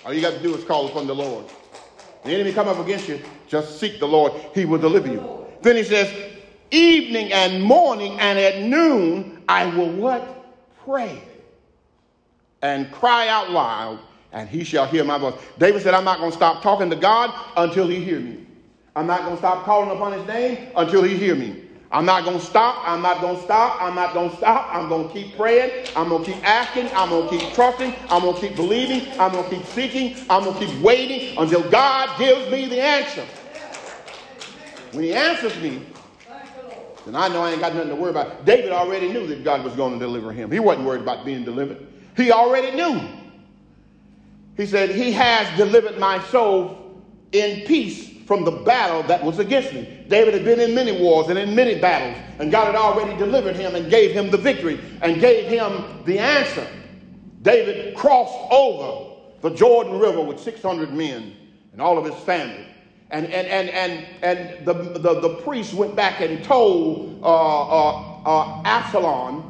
all 0.06 0.14
you 0.14 0.20
got 0.20 0.34
to 0.34 0.38
do 0.38 0.54
is 0.54 0.62
call 0.62 0.86
upon 0.86 1.08
the 1.08 1.14
Lord. 1.14 1.46
The 2.22 2.30
enemy 2.30 2.52
come 2.52 2.68
up 2.68 2.78
against 2.78 3.08
you, 3.08 3.20
just 3.48 3.80
seek 3.80 3.98
the 3.98 4.06
Lord. 4.06 4.32
He 4.54 4.64
will 4.64 4.78
deliver 4.78 5.08
you. 5.08 5.44
Then 5.62 5.74
he 5.74 5.82
says, 5.82 6.14
evening 6.70 7.32
and 7.32 7.60
morning 7.60 8.12
and 8.20 8.38
at 8.38 8.62
noon, 8.62 9.42
I 9.48 9.66
will 9.76 9.90
what? 9.90 10.44
Pray 10.84 11.20
and 12.62 12.90
cry 12.92 13.26
out 13.26 13.50
loud, 13.50 13.98
and 14.32 14.48
he 14.48 14.62
shall 14.62 14.86
hear 14.86 15.02
my 15.02 15.18
voice. 15.18 15.34
David 15.58 15.82
said, 15.82 15.92
I'm 15.92 16.04
not 16.04 16.18
going 16.18 16.30
to 16.30 16.36
stop 16.36 16.62
talking 16.62 16.88
to 16.90 16.96
God 16.96 17.34
until 17.56 17.88
he 17.88 18.04
hear 18.04 18.20
me. 18.20 18.46
I'm 18.94 19.08
not 19.08 19.22
going 19.22 19.32
to 19.32 19.38
stop 19.38 19.64
calling 19.64 19.90
upon 19.90 20.12
his 20.12 20.24
name 20.28 20.68
until 20.76 21.02
he 21.02 21.16
hear 21.16 21.34
me. 21.34 21.64
I'm 21.92 22.04
not 22.04 22.24
going 22.24 22.38
to 22.38 22.44
stop. 22.44 22.82
I'm 22.86 23.00
not 23.00 23.20
going 23.20 23.36
to 23.36 23.42
stop. 23.42 23.80
I'm 23.80 23.94
not 23.94 24.12
going 24.12 24.30
to 24.30 24.36
stop. 24.36 24.74
I'm 24.74 24.88
going 24.88 25.08
to 25.08 25.14
keep 25.14 25.36
praying. 25.36 25.86
I'm 25.94 26.08
going 26.08 26.24
to 26.24 26.32
keep 26.32 26.44
asking. 26.44 26.88
I'm 26.94 27.10
going 27.10 27.28
to 27.28 27.38
keep 27.38 27.54
trusting. 27.54 27.94
I'm 28.10 28.22
going 28.22 28.34
to 28.34 28.40
keep 28.40 28.56
believing. 28.56 29.08
I'm 29.20 29.32
going 29.32 29.48
to 29.48 29.56
keep 29.56 29.66
seeking. 29.66 30.16
I'm 30.28 30.44
going 30.44 30.58
to 30.58 30.66
keep 30.66 30.82
waiting 30.82 31.38
until 31.38 31.68
God 31.70 32.18
gives 32.18 32.50
me 32.50 32.66
the 32.66 32.80
answer. 32.80 33.24
When 34.92 35.04
he 35.04 35.14
answers 35.14 35.56
me, 35.60 35.86
then 37.04 37.14
I 37.14 37.28
know 37.28 37.42
I 37.42 37.52
ain't 37.52 37.60
got 37.60 37.74
nothing 37.74 37.90
to 37.90 37.96
worry 37.96 38.10
about. 38.10 38.44
David 38.44 38.72
already 38.72 39.12
knew 39.12 39.26
that 39.28 39.44
God 39.44 39.62
was 39.62 39.76
going 39.76 39.92
to 39.92 39.98
deliver 39.98 40.32
him. 40.32 40.50
He 40.50 40.58
wasn't 40.58 40.86
worried 40.86 41.02
about 41.02 41.24
being 41.24 41.44
delivered. 41.44 41.86
He 42.16 42.32
already 42.32 42.76
knew. 42.76 43.00
He 44.56 44.66
said, 44.66 44.90
He 44.90 45.12
has 45.12 45.56
delivered 45.56 45.98
my 45.98 46.20
soul 46.24 47.00
in 47.30 47.64
peace 47.66 48.05
from 48.26 48.44
the 48.44 48.50
battle 48.50 49.04
that 49.04 49.22
was 49.22 49.38
against 49.38 49.72
me. 49.72 50.04
David 50.08 50.34
had 50.34 50.44
been 50.44 50.58
in 50.58 50.74
many 50.74 50.92
wars 50.92 51.28
and 51.28 51.38
in 51.38 51.54
many 51.54 51.78
battles, 51.78 52.20
and 52.40 52.50
God 52.50 52.66
had 52.66 52.74
already 52.74 53.16
delivered 53.16 53.56
him 53.56 53.74
and 53.76 53.88
gave 53.88 54.12
him 54.12 54.30
the 54.30 54.36
victory 54.36 54.80
and 55.00 55.20
gave 55.20 55.48
him 55.48 56.02
the 56.04 56.18
answer. 56.18 56.66
David 57.42 57.96
crossed 57.96 58.36
over 58.52 59.14
the 59.40 59.50
Jordan 59.50 60.00
River 60.00 60.20
with 60.20 60.40
600 60.40 60.92
men 60.92 61.36
and 61.72 61.80
all 61.80 61.96
of 61.96 62.04
his 62.04 62.14
family. 62.24 62.66
And, 63.10 63.26
and, 63.26 63.46
and, 63.46 63.70
and, 63.70 64.06
and 64.22 64.66
the, 64.66 64.72
the, 64.98 65.20
the 65.20 65.34
priest 65.44 65.72
went 65.72 65.94
back 65.94 66.20
and 66.20 66.42
told 66.42 67.20
uh, 67.22 67.26
uh, 67.26 68.22
uh, 68.24 68.62
Absalom 68.64 69.42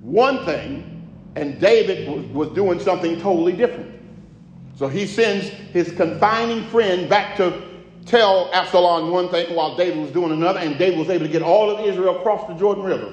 one 0.00 0.44
thing, 0.44 1.02
and 1.34 1.60
David 1.60 2.08
was, 2.08 2.24
was 2.26 2.48
doing 2.54 2.78
something 2.78 3.20
totally 3.20 3.52
different. 3.52 3.92
So 4.76 4.86
he 4.86 5.06
sends 5.06 5.46
his 5.48 5.90
confining 5.92 6.64
friend 6.68 7.08
back 7.08 7.36
to 7.38 7.75
tell 8.06 8.50
Absalom 8.52 9.10
one 9.10 9.28
thing 9.28 9.54
while 9.54 9.76
David 9.76 9.98
was 9.98 10.10
doing 10.12 10.32
another, 10.32 10.60
and 10.60 10.78
David 10.78 10.98
was 10.98 11.10
able 11.10 11.26
to 11.26 11.32
get 11.32 11.42
all 11.42 11.70
of 11.70 11.84
Israel 11.84 12.18
across 12.18 12.46
the 12.48 12.54
Jordan 12.54 12.84
River. 12.84 13.12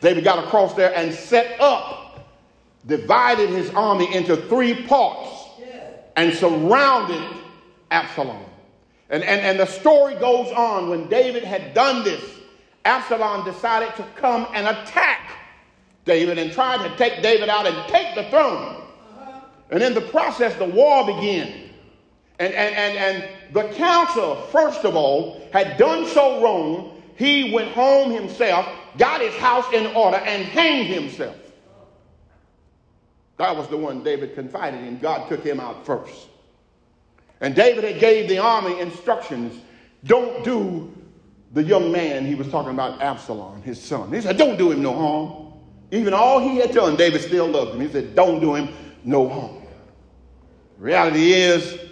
David 0.00 0.24
got 0.24 0.42
across 0.44 0.74
there 0.74 0.94
and 0.94 1.12
set 1.12 1.60
up, 1.60 2.26
divided 2.86 3.50
his 3.50 3.70
army 3.70 4.12
into 4.14 4.36
three 4.36 4.86
parts, 4.86 5.28
and 6.16 6.34
surrounded 6.34 7.22
Absalom. 7.90 8.44
And, 9.10 9.22
and, 9.24 9.40
and 9.40 9.60
the 9.60 9.66
story 9.66 10.14
goes 10.14 10.50
on 10.52 10.88
when 10.88 11.08
David 11.08 11.44
had 11.44 11.74
done 11.74 12.04
this, 12.04 12.22
Absalom 12.84 13.44
decided 13.44 13.94
to 13.96 14.04
come 14.16 14.46
and 14.54 14.66
attack 14.66 15.30
David 16.04 16.38
and 16.38 16.52
try 16.52 16.76
to 16.88 16.96
take 16.96 17.22
David 17.22 17.48
out 17.48 17.66
and 17.66 17.88
take 17.88 18.14
the 18.14 18.24
throne. 18.30 18.76
Uh-huh. 18.76 19.40
And 19.70 19.82
in 19.82 19.94
the 19.94 20.00
process, 20.00 20.54
the 20.56 20.64
war 20.64 21.04
began. 21.04 21.69
And, 22.40 22.54
and, 22.54 22.74
and, 22.74 22.96
and 22.96 23.54
the 23.54 23.64
counselor, 23.74 24.40
first 24.50 24.86
of 24.86 24.96
all, 24.96 25.46
had 25.52 25.76
done 25.76 26.06
so 26.06 26.42
wrong, 26.42 27.02
he 27.16 27.52
went 27.52 27.68
home 27.72 28.10
himself, 28.10 28.66
got 28.96 29.20
his 29.20 29.34
house 29.34 29.70
in 29.74 29.86
order, 29.88 30.16
and 30.16 30.42
hanged 30.44 30.86
himself. 30.86 31.36
That 33.36 33.54
was 33.54 33.68
the 33.68 33.76
one 33.76 34.02
David 34.02 34.34
confided 34.34 34.82
in. 34.84 34.98
God 35.00 35.28
took 35.28 35.44
him 35.44 35.60
out 35.60 35.84
first. 35.84 36.28
And 37.42 37.54
David 37.54 37.84
had 37.84 38.00
gave 38.00 38.26
the 38.26 38.38
army 38.38 38.80
instructions, 38.80 39.60
don't 40.04 40.42
do 40.42 40.90
the 41.52 41.62
young 41.62 41.92
man 41.92 42.24
he 42.24 42.34
was 42.34 42.48
talking 42.48 42.72
about, 42.72 43.02
Absalom, 43.02 43.60
his 43.62 43.78
son. 43.78 44.14
He 44.14 44.20
said, 44.22 44.38
don't 44.38 44.56
do 44.56 44.70
him 44.70 44.82
no 44.82 44.94
harm. 44.94 45.52
Even 45.90 46.14
all 46.14 46.40
he 46.40 46.56
had 46.56 46.72
done, 46.72 46.96
David 46.96 47.20
still 47.20 47.48
loved 47.48 47.74
him. 47.74 47.82
He 47.82 47.88
said, 47.88 48.14
don't 48.14 48.40
do 48.40 48.54
him 48.54 48.74
no 49.04 49.28
harm. 49.28 49.56
Reality 50.78 51.34
is, 51.34 51.89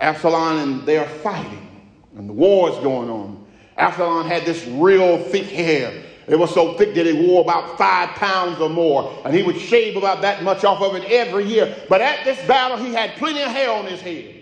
Absalom 0.00 0.58
and 0.58 0.86
they 0.86 0.96
are 0.96 1.08
fighting, 1.08 1.68
and 2.16 2.28
the 2.28 2.32
war 2.32 2.70
is 2.70 2.76
going 2.78 3.10
on. 3.10 3.46
Absalom 3.76 4.26
had 4.26 4.44
this 4.44 4.66
real 4.66 5.18
thick 5.24 5.46
hair. 5.46 6.04
It 6.26 6.38
was 6.38 6.54
so 6.54 6.74
thick 6.74 6.94
that 6.94 7.06
it 7.06 7.16
wore 7.16 7.42
about 7.42 7.76
five 7.76 8.10
pounds 8.10 8.60
or 8.60 8.70
more, 8.70 9.20
and 9.24 9.34
he 9.34 9.42
would 9.42 9.58
shave 9.58 9.96
about 9.96 10.22
that 10.22 10.42
much 10.42 10.64
off 10.64 10.80
of 10.80 10.94
it 10.94 11.04
every 11.10 11.44
year. 11.44 11.74
But 11.88 12.00
at 12.00 12.24
this 12.24 12.38
battle, 12.46 12.76
he 12.76 12.94
had 12.94 13.16
plenty 13.16 13.42
of 13.42 13.50
hair 13.50 13.70
on 13.72 13.86
his 13.86 14.00
head. 14.00 14.36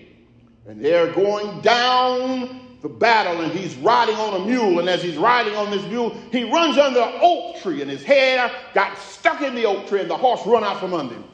And 0.66 0.84
they're 0.84 1.10
going 1.12 1.62
down 1.62 2.78
the 2.82 2.88
battle, 2.90 3.40
and 3.40 3.50
he's 3.50 3.74
riding 3.76 4.16
on 4.16 4.40
a 4.40 4.44
mule. 4.44 4.80
And 4.80 4.88
as 4.88 5.02
he's 5.02 5.16
riding 5.16 5.54
on 5.54 5.70
this 5.70 5.84
mule, 5.86 6.10
he 6.30 6.44
runs 6.44 6.76
under 6.76 7.00
an 7.00 7.18
oak 7.22 7.60
tree, 7.62 7.80
and 7.80 7.90
his 7.90 8.02
hair 8.02 8.50
got 8.74 8.98
stuck 8.98 9.40
in 9.40 9.54
the 9.54 9.64
oak 9.64 9.88
tree, 9.88 10.00
and 10.00 10.10
the 10.10 10.16
horse 10.16 10.46
run 10.46 10.62
out 10.62 10.78
from 10.78 10.92
under 10.92 11.14
him. 11.14 11.24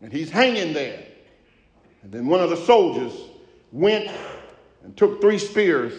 And 0.00 0.12
he's 0.12 0.30
hanging 0.30 0.74
there. 0.74 1.04
And 2.02 2.12
then 2.12 2.26
one 2.26 2.40
of 2.40 2.50
the 2.50 2.56
soldiers 2.56 3.12
went 3.70 4.10
and 4.84 4.96
took 4.96 5.20
three 5.20 5.38
spears 5.38 5.92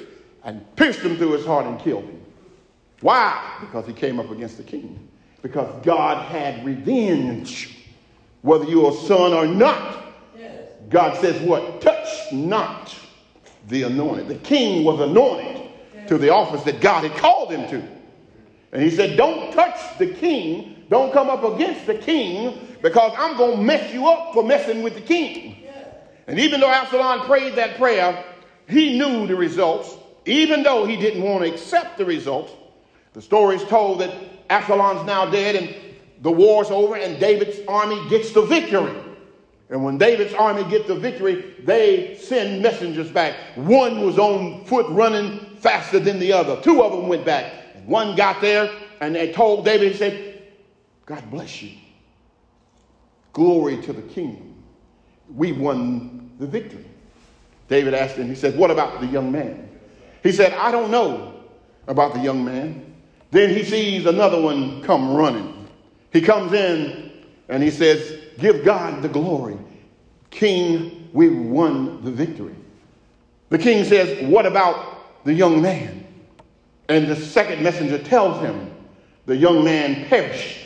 and 0.43 0.75
pierced 0.75 0.99
him 0.99 1.17
through 1.17 1.31
his 1.31 1.45
heart 1.45 1.65
and 1.65 1.79
killed 1.79 2.03
him. 2.03 2.21
Why? 3.01 3.57
Because 3.61 3.85
he 3.87 3.93
came 3.93 4.19
up 4.19 4.29
against 4.29 4.57
the 4.57 4.63
king. 4.63 5.09
because 5.41 5.69
God 5.83 6.25
had 6.27 6.65
revenge, 6.65 7.77
whether 8.41 8.63
you're 8.63 8.91
a 8.91 8.95
son 8.95 9.33
or 9.33 9.45
not. 9.45 10.05
God 10.89 11.19
says, 11.19 11.39
What? 11.41 11.81
Touch 11.81 12.31
not 12.31 12.95
the 13.67 13.83
anointed. 13.83 14.27
The 14.29 14.35
king 14.35 14.83
was 14.85 14.99
anointed 14.99 15.69
to 16.07 16.17
the 16.17 16.29
office 16.29 16.63
that 16.63 16.81
God 16.81 17.03
had 17.03 17.17
called 17.17 17.51
him 17.51 17.69
to. 17.69 17.87
And 18.71 18.81
he 18.81 18.89
said, 18.89 19.17
Don't 19.17 19.51
touch 19.53 19.79
the 19.97 20.07
king. 20.07 20.85
Don't 20.89 21.11
come 21.11 21.29
up 21.29 21.43
against 21.43 21.85
the 21.87 21.95
king 21.95 22.77
because 22.81 23.13
I'm 23.17 23.37
going 23.37 23.57
to 23.57 23.63
mess 23.63 23.93
you 23.93 24.07
up 24.07 24.33
for 24.33 24.43
messing 24.43 24.81
with 24.81 24.95
the 24.95 25.01
king. 25.01 25.62
And 26.27 26.39
even 26.39 26.59
though 26.59 26.69
Absalom 26.69 27.25
prayed 27.25 27.55
that 27.55 27.77
prayer, 27.77 28.23
he 28.67 28.97
knew 28.97 29.27
the 29.27 29.35
results. 29.35 29.97
Even 30.25 30.63
though 30.63 30.85
he 30.85 30.95
didn't 30.95 31.23
want 31.23 31.43
to 31.43 31.51
accept 31.51 31.97
the 31.97 32.05
results, 32.05 32.53
the 33.13 33.21
story 33.21 33.57
is 33.57 33.63
told 33.65 33.99
that 33.99 34.15
Absalom's 34.49 35.05
now 35.05 35.29
dead 35.29 35.55
and 35.55 35.75
the 36.21 36.31
war's 36.31 36.71
over 36.71 36.95
and 36.95 37.19
David's 37.19 37.59
army 37.67 38.01
gets 38.09 38.31
the 38.31 38.41
victory. 38.41 38.93
And 39.69 39.83
when 39.83 39.97
David's 39.97 40.33
army 40.33 40.63
gets 40.69 40.87
the 40.87 40.95
victory, 40.95 41.55
they 41.63 42.15
send 42.21 42.61
messengers 42.61 43.11
back. 43.11 43.35
One 43.55 44.05
was 44.05 44.17
on 44.17 44.63
foot 44.65 44.85
running 44.89 45.39
faster 45.57 45.99
than 45.99 46.19
the 46.19 46.31
other. 46.31 46.61
Two 46.61 46.83
of 46.83 46.91
them 46.91 47.07
went 47.07 47.25
back. 47.25 47.53
One 47.85 48.15
got 48.15 48.39
there 48.39 48.71
and 49.01 49.15
they 49.15 49.33
told 49.33 49.65
David, 49.65 49.91
he 49.91 49.97
said, 49.97 50.43
God 51.05 51.29
bless 51.29 51.61
you. 51.61 51.71
Glory 53.33 53.81
to 53.81 53.91
the 53.93 54.01
kingdom. 54.03 54.52
We 55.35 55.51
won 55.51 56.31
the 56.39 56.47
victory. 56.47 56.85
David 57.67 57.93
asked 57.93 58.15
him, 58.15 58.27
he 58.27 58.35
said, 58.35 58.57
What 58.57 58.71
about 58.71 59.01
the 59.01 59.07
young 59.07 59.31
man? 59.31 59.69
He 60.21 60.31
said, 60.31 60.53
I 60.53 60.71
don't 60.71 60.91
know 60.91 61.33
about 61.87 62.13
the 62.13 62.19
young 62.19 62.43
man. 62.45 62.93
Then 63.31 63.49
he 63.49 63.63
sees 63.63 64.05
another 64.05 64.39
one 64.39 64.83
come 64.83 65.15
running. 65.15 65.67
He 66.11 66.21
comes 66.21 66.53
in 66.53 67.11
and 67.49 67.63
he 67.63 67.71
says, 67.71 68.19
Give 68.37 68.63
God 68.63 69.01
the 69.01 69.09
glory. 69.09 69.57
King, 70.29 71.09
we 71.13 71.29
won 71.29 72.03
the 72.03 72.11
victory. 72.11 72.55
The 73.49 73.57
king 73.57 73.85
says, 73.85 74.27
What 74.27 74.45
about 74.45 75.23
the 75.25 75.33
young 75.33 75.61
man? 75.61 76.05
And 76.89 77.07
the 77.07 77.15
second 77.15 77.63
messenger 77.63 77.97
tells 77.97 78.39
him, 78.41 78.71
The 79.25 79.35
young 79.35 79.63
man 79.63 80.05
perished, 80.05 80.59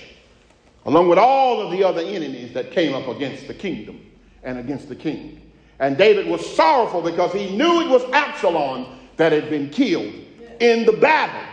along 0.85 1.09
with 1.09 1.19
all 1.19 1.61
of 1.61 1.71
the 1.71 1.83
other 1.83 2.01
enemies 2.01 2.53
that 2.53 2.71
came 2.71 2.93
up 2.93 3.07
against 3.07 3.47
the 3.47 3.53
kingdom 3.53 4.06
and 4.43 4.57
against 4.57 4.89
the 4.89 4.95
king. 4.95 5.41
And 5.79 5.97
David 5.97 6.27
was 6.27 6.43
sorrowful 6.55 7.01
because 7.01 7.33
he 7.33 7.55
knew 7.55 7.81
it 7.81 7.89
was 7.89 8.03
Absalom 8.11 8.97
that 9.17 9.31
had 9.31 9.49
been 9.49 9.69
killed 9.69 10.13
in 10.59 10.85
the 10.85 10.93
battle. 10.93 11.47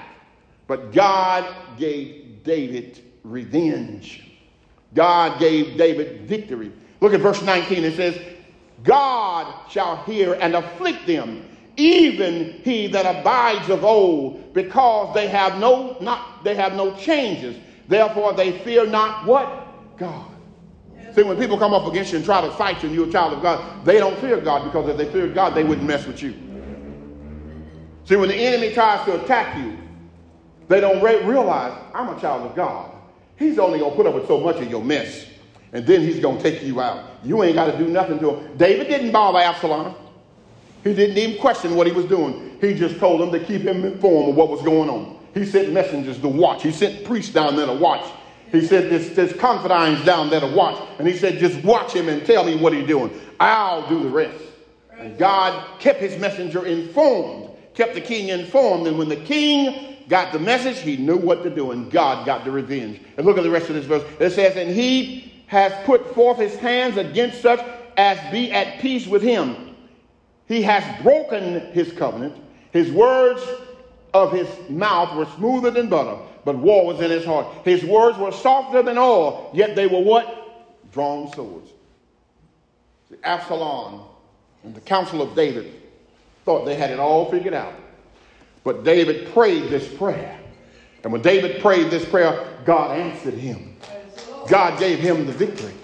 But 0.66 0.92
God 0.92 1.46
gave 1.78 2.42
David 2.42 3.00
revenge. 3.22 4.24
God 4.94 5.38
gave 5.38 5.76
David 5.76 6.22
victory. 6.22 6.72
Look 7.00 7.12
at 7.12 7.20
verse 7.20 7.42
19. 7.42 7.84
It 7.84 7.96
says, 7.96 8.18
God 8.82 9.70
shall 9.70 9.96
hear 10.04 10.34
and 10.34 10.54
afflict 10.54 11.06
them, 11.06 11.44
even 11.76 12.60
he 12.62 12.86
that 12.88 13.20
abides 13.20 13.68
of 13.68 13.84
old, 13.84 14.54
because 14.54 15.14
they 15.14 15.26
have 15.28 15.58
no 15.58 15.96
not 16.00 16.44
they 16.44 16.54
have 16.54 16.74
no 16.74 16.94
changes. 16.96 17.56
Therefore 17.88 18.32
they 18.32 18.58
fear 18.60 18.86
not 18.86 19.26
what? 19.26 19.96
God. 19.96 20.33
See, 21.14 21.22
when 21.22 21.38
people 21.38 21.56
come 21.56 21.72
up 21.72 21.86
against 21.86 22.10
you 22.10 22.16
and 22.16 22.24
try 22.24 22.40
to 22.40 22.50
fight 22.52 22.82
you 22.82 22.88
and 22.88 22.96
you're 22.96 23.08
a 23.08 23.12
child 23.12 23.34
of 23.34 23.42
God, 23.42 23.84
they 23.84 23.98
don't 23.98 24.18
fear 24.18 24.40
God 24.40 24.64
because 24.64 24.88
if 24.88 24.96
they 24.96 25.10
feared 25.10 25.32
God, 25.34 25.54
they 25.54 25.62
wouldn't 25.62 25.86
mess 25.86 26.06
with 26.06 26.20
you. 26.20 26.34
See, 28.04 28.16
when 28.16 28.28
the 28.28 28.34
enemy 28.34 28.74
tries 28.74 29.04
to 29.06 29.22
attack 29.22 29.56
you, 29.56 29.78
they 30.68 30.80
don't 30.80 31.02
re- 31.02 31.24
realize 31.24 31.72
I'm 31.94 32.08
a 32.08 32.20
child 32.20 32.50
of 32.50 32.56
God. 32.56 32.90
He's 33.36 33.58
only 33.58 33.78
going 33.78 33.92
to 33.92 33.96
put 33.96 34.06
up 34.06 34.14
with 34.14 34.26
so 34.26 34.40
much 34.40 34.56
of 34.56 34.68
your 34.68 34.82
mess, 34.82 35.26
and 35.72 35.86
then 35.86 36.00
he's 36.00 36.18
going 36.18 36.38
to 36.38 36.42
take 36.42 36.62
you 36.62 36.80
out. 36.80 37.10
You 37.22 37.42
ain't 37.44 37.54
got 37.54 37.70
to 37.70 37.78
do 37.78 37.86
nothing 37.86 38.18
to 38.18 38.34
him. 38.34 38.56
David 38.56 38.88
didn't 38.88 39.12
bother 39.12 39.38
Absalom. 39.38 39.94
He 40.82 40.94
didn't 40.94 41.16
even 41.16 41.40
question 41.40 41.76
what 41.76 41.86
he 41.86 41.92
was 41.92 42.06
doing. 42.06 42.58
He 42.60 42.74
just 42.74 42.98
told 42.98 43.20
him 43.20 43.30
to 43.30 43.38
keep 43.44 43.62
him 43.62 43.84
informed 43.84 44.30
of 44.30 44.34
what 44.34 44.50
was 44.50 44.62
going 44.62 44.90
on. 44.90 45.18
He 45.32 45.46
sent 45.46 45.72
messengers 45.72 46.20
to 46.20 46.28
watch. 46.28 46.62
He 46.62 46.72
sent 46.72 47.04
priests 47.04 47.32
down 47.32 47.56
there 47.56 47.66
to 47.66 47.72
watch. 47.72 48.04
He 48.54 48.66
said, 48.66 48.90
there's, 48.90 49.10
there's 49.10 49.32
confidants 49.32 50.04
down 50.04 50.30
there 50.30 50.40
to 50.40 50.46
watch. 50.46 50.80
And 50.98 51.08
he 51.08 51.16
said, 51.16 51.38
just 51.38 51.62
watch 51.64 51.92
him 51.92 52.08
and 52.08 52.24
tell 52.24 52.44
me 52.44 52.56
what 52.56 52.72
he's 52.72 52.86
doing. 52.86 53.10
I'll 53.40 53.88
do 53.88 54.02
the 54.02 54.08
rest. 54.08 54.42
And 54.98 55.18
God 55.18 55.80
kept 55.80 56.00
his 56.00 56.18
messenger 56.18 56.64
informed, 56.64 57.50
kept 57.74 57.94
the 57.94 58.00
king 58.00 58.28
informed. 58.28 58.86
And 58.86 58.98
when 58.98 59.08
the 59.08 59.16
king 59.16 59.96
got 60.08 60.32
the 60.32 60.38
message, 60.38 60.78
he 60.78 60.96
knew 60.96 61.16
what 61.16 61.42
to 61.42 61.50
do. 61.50 61.70
And 61.72 61.90
God 61.90 62.26
got 62.26 62.44
the 62.44 62.50
revenge. 62.50 63.00
And 63.16 63.26
look 63.26 63.38
at 63.38 63.44
the 63.44 63.50
rest 63.50 63.68
of 63.68 63.74
this 63.74 63.86
verse. 63.86 64.04
It 64.20 64.30
says, 64.30 64.56
And 64.56 64.70
he 64.70 65.32
has 65.46 65.72
put 65.84 66.14
forth 66.14 66.38
his 66.38 66.54
hands 66.56 66.96
against 66.96 67.40
such 67.40 67.60
as 67.96 68.18
be 68.30 68.52
at 68.52 68.80
peace 68.80 69.06
with 69.06 69.22
him. 69.22 69.74
He 70.46 70.62
has 70.62 70.84
broken 71.02 71.72
his 71.72 71.92
covenant. 71.92 72.36
His 72.72 72.90
words 72.90 73.42
of 74.12 74.32
his 74.32 74.48
mouth 74.68 75.16
were 75.16 75.26
smoother 75.36 75.70
than 75.70 75.88
butter 75.88 76.18
but 76.44 76.56
war 76.56 76.86
was 76.86 77.00
in 77.00 77.10
his 77.10 77.24
heart. 77.24 77.46
His 77.64 77.84
words 77.84 78.18
were 78.18 78.32
softer 78.32 78.82
than 78.82 78.98
oil, 78.98 79.50
yet 79.54 79.74
they 79.74 79.86
were 79.86 80.00
what? 80.00 80.72
Drawn 80.92 81.32
swords. 81.32 81.70
See, 83.10 83.16
Absalom 83.24 84.02
and 84.62 84.74
the 84.74 84.80
council 84.80 85.22
of 85.22 85.34
David 85.34 85.72
thought 86.44 86.64
they 86.64 86.74
had 86.74 86.90
it 86.90 86.98
all 86.98 87.30
figured 87.30 87.54
out. 87.54 87.74
But 88.62 88.84
David 88.84 89.32
prayed 89.32 89.70
this 89.70 89.92
prayer. 89.94 90.38
And 91.02 91.12
when 91.12 91.22
David 91.22 91.60
prayed 91.60 91.90
this 91.90 92.04
prayer, 92.04 92.58
God 92.64 92.98
answered 92.98 93.34
him. 93.34 93.76
God 94.48 94.78
gave 94.78 94.98
him 94.98 95.26
the 95.26 95.32
victory. 95.32 95.74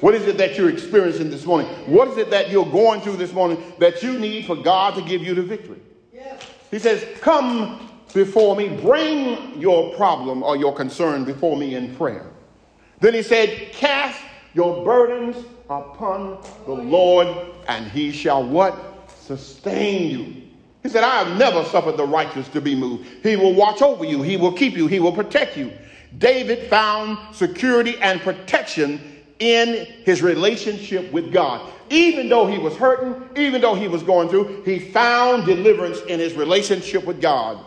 What 0.00 0.14
is 0.14 0.26
it 0.26 0.38
that 0.38 0.56
you're 0.56 0.70
experiencing 0.70 1.30
this 1.30 1.44
morning? 1.44 1.68
What 1.86 2.08
is 2.08 2.16
it 2.16 2.30
that 2.30 2.50
you're 2.50 2.64
going 2.64 3.00
through 3.00 3.16
this 3.16 3.32
morning 3.32 3.62
that 3.78 4.02
you 4.02 4.18
need 4.18 4.46
for 4.46 4.56
God 4.56 4.94
to 4.94 5.02
give 5.02 5.22
you 5.22 5.34
the 5.34 5.42
victory? 5.42 5.80
He 6.70 6.78
says, 6.78 7.04
Come 7.20 7.89
before 8.10 8.56
me. 8.56 8.68
Bring 8.68 9.60
your 9.60 9.94
problem 9.94 10.42
or 10.42 10.56
your 10.56 10.74
concern 10.74 11.24
before 11.24 11.56
me 11.56 11.74
in 11.74 11.94
prayer. 11.96 12.26
Then 13.00 13.14
he 13.14 13.22
said, 13.22 13.72
Cast 13.72 14.20
your 14.54 14.84
burdens 14.84 15.36
upon 15.68 16.42
the 16.66 16.72
Lord, 16.72 17.28
and 17.68 17.90
he 17.90 18.12
shall 18.12 18.42
what? 18.44 18.76
Sustain 19.20 20.10
you. 20.10 20.42
He 20.82 20.88
said, 20.88 21.04
I 21.04 21.22
have 21.22 21.38
never 21.38 21.64
suffered 21.64 21.96
the 21.96 22.06
righteous 22.06 22.48
to 22.48 22.60
be 22.60 22.74
moved. 22.74 23.06
He 23.22 23.36
will 23.36 23.54
watch 23.54 23.82
over 23.82 24.04
you, 24.04 24.22
he 24.22 24.36
will 24.36 24.52
keep 24.52 24.74
you, 24.74 24.86
he 24.86 25.00
will 25.00 25.12
protect 25.12 25.56
you. 25.56 25.72
David 26.18 26.68
found 26.68 27.18
security 27.34 27.96
and 27.98 28.20
protection 28.20 29.00
in 29.38 29.86
his 30.04 30.22
relationship 30.22 31.10
with 31.12 31.32
God. 31.32 31.70
Even 31.88 32.28
though 32.28 32.46
he 32.46 32.58
was 32.58 32.76
hurting, 32.76 33.14
even 33.36 33.60
though 33.60 33.74
he 33.74 33.88
was 33.88 34.02
going 34.02 34.28
through, 34.28 34.62
he 34.64 34.78
found 34.78 35.44
deliverance 35.44 36.00
in 36.02 36.20
his 36.20 36.34
relationship 36.34 37.04
with 37.04 37.20
God. 37.20 37.64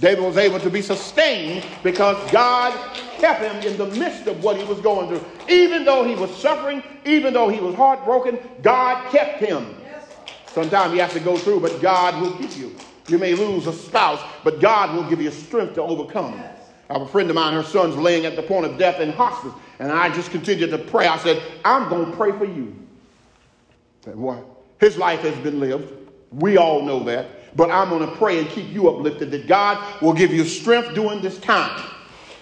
David 0.00 0.24
was 0.24 0.38
able 0.38 0.58
to 0.60 0.70
be 0.70 0.80
sustained 0.80 1.64
because 1.82 2.16
God 2.32 2.72
kept 3.18 3.42
him 3.42 3.56
in 3.70 3.76
the 3.76 3.86
midst 3.86 4.26
of 4.26 4.42
what 4.42 4.56
he 4.56 4.64
was 4.64 4.80
going 4.80 5.08
through. 5.08 5.24
Even 5.48 5.84
though 5.84 6.04
he 6.04 6.14
was 6.14 6.34
suffering, 6.34 6.82
even 7.04 7.34
though 7.34 7.48
he 7.48 7.60
was 7.60 7.74
heartbroken, 7.74 8.38
God 8.62 9.10
kept 9.10 9.40
him. 9.40 9.76
Sometimes 10.52 10.94
you 10.94 11.00
have 11.00 11.12
to 11.12 11.20
go 11.20 11.36
through, 11.36 11.60
but 11.60 11.80
God 11.82 12.20
will 12.20 12.32
keep 12.32 12.56
you. 12.56 12.74
You 13.08 13.18
may 13.18 13.34
lose 13.34 13.66
a 13.66 13.72
spouse, 13.72 14.20
but 14.42 14.60
God 14.60 14.96
will 14.96 15.08
give 15.08 15.20
you 15.20 15.30
strength 15.30 15.74
to 15.74 15.82
overcome. 15.82 16.42
I 16.88 16.94
have 16.94 17.02
a 17.02 17.06
friend 17.06 17.28
of 17.28 17.36
mine, 17.36 17.52
her 17.54 17.62
son's 17.62 17.96
laying 17.96 18.24
at 18.24 18.36
the 18.36 18.42
point 18.42 18.66
of 18.66 18.78
death 18.78 19.00
in 19.00 19.12
hospice, 19.12 19.52
and 19.78 19.92
I 19.92 20.12
just 20.12 20.30
continued 20.30 20.70
to 20.70 20.78
pray. 20.78 21.06
I 21.06 21.18
said, 21.18 21.42
I'm 21.64 21.88
going 21.88 22.10
to 22.10 22.16
pray 22.16 22.32
for 22.32 22.46
you. 22.46 22.74
What? 24.06 24.44
His 24.80 24.96
life 24.96 25.20
has 25.20 25.36
been 25.38 25.60
lived. 25.60 25.92
We 26.32 26.56
all 26.56 26.82
know 26.82 27.04
that. 27.04 27.26
But 27.56 27.70
I'm 27.70 27.88
going 27.88 28.08
to 28.08 28.16
pray 28.16 28.38
and 28.38 28.48
keep 28.48 28.68
you 28.68 28.88
uplifted 28.88 29.30
that 29.32 29.46
God 29.46 30.02
will 30.02 30.12
give 30.12 30.32
you 30.32 30.44
strength 30.44 30.94
during 30.94 31.20
this 31.20 31.38
time. 31.40 31.84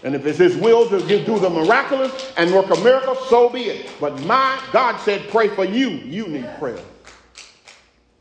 And 0.04 0.14
if 0.14 0.26
it's 0.26 0.38
His 0.38 0.56
will 0.56 0.88
to 0.90 1.00
do 1.24 1.38
the 1.38 1.50
miraculous 1.50 2.32
and 2.36 2.52
work 2.52 2.70
a 2.70 2.80
miracle, 2.82 3.14
so 3.14 3.48
be 3.48 3.62
it. 3.64 3.90
But 4.00 4.20
my 4.24 4.60
God 4.72 4.98
said, 4.98 5.28
pray 5.28 5.48
for 5.48 5.64
you. 5.64 5.88
You 5.88 6.28
need 6.28 6.48
prayer. 6.58 6.78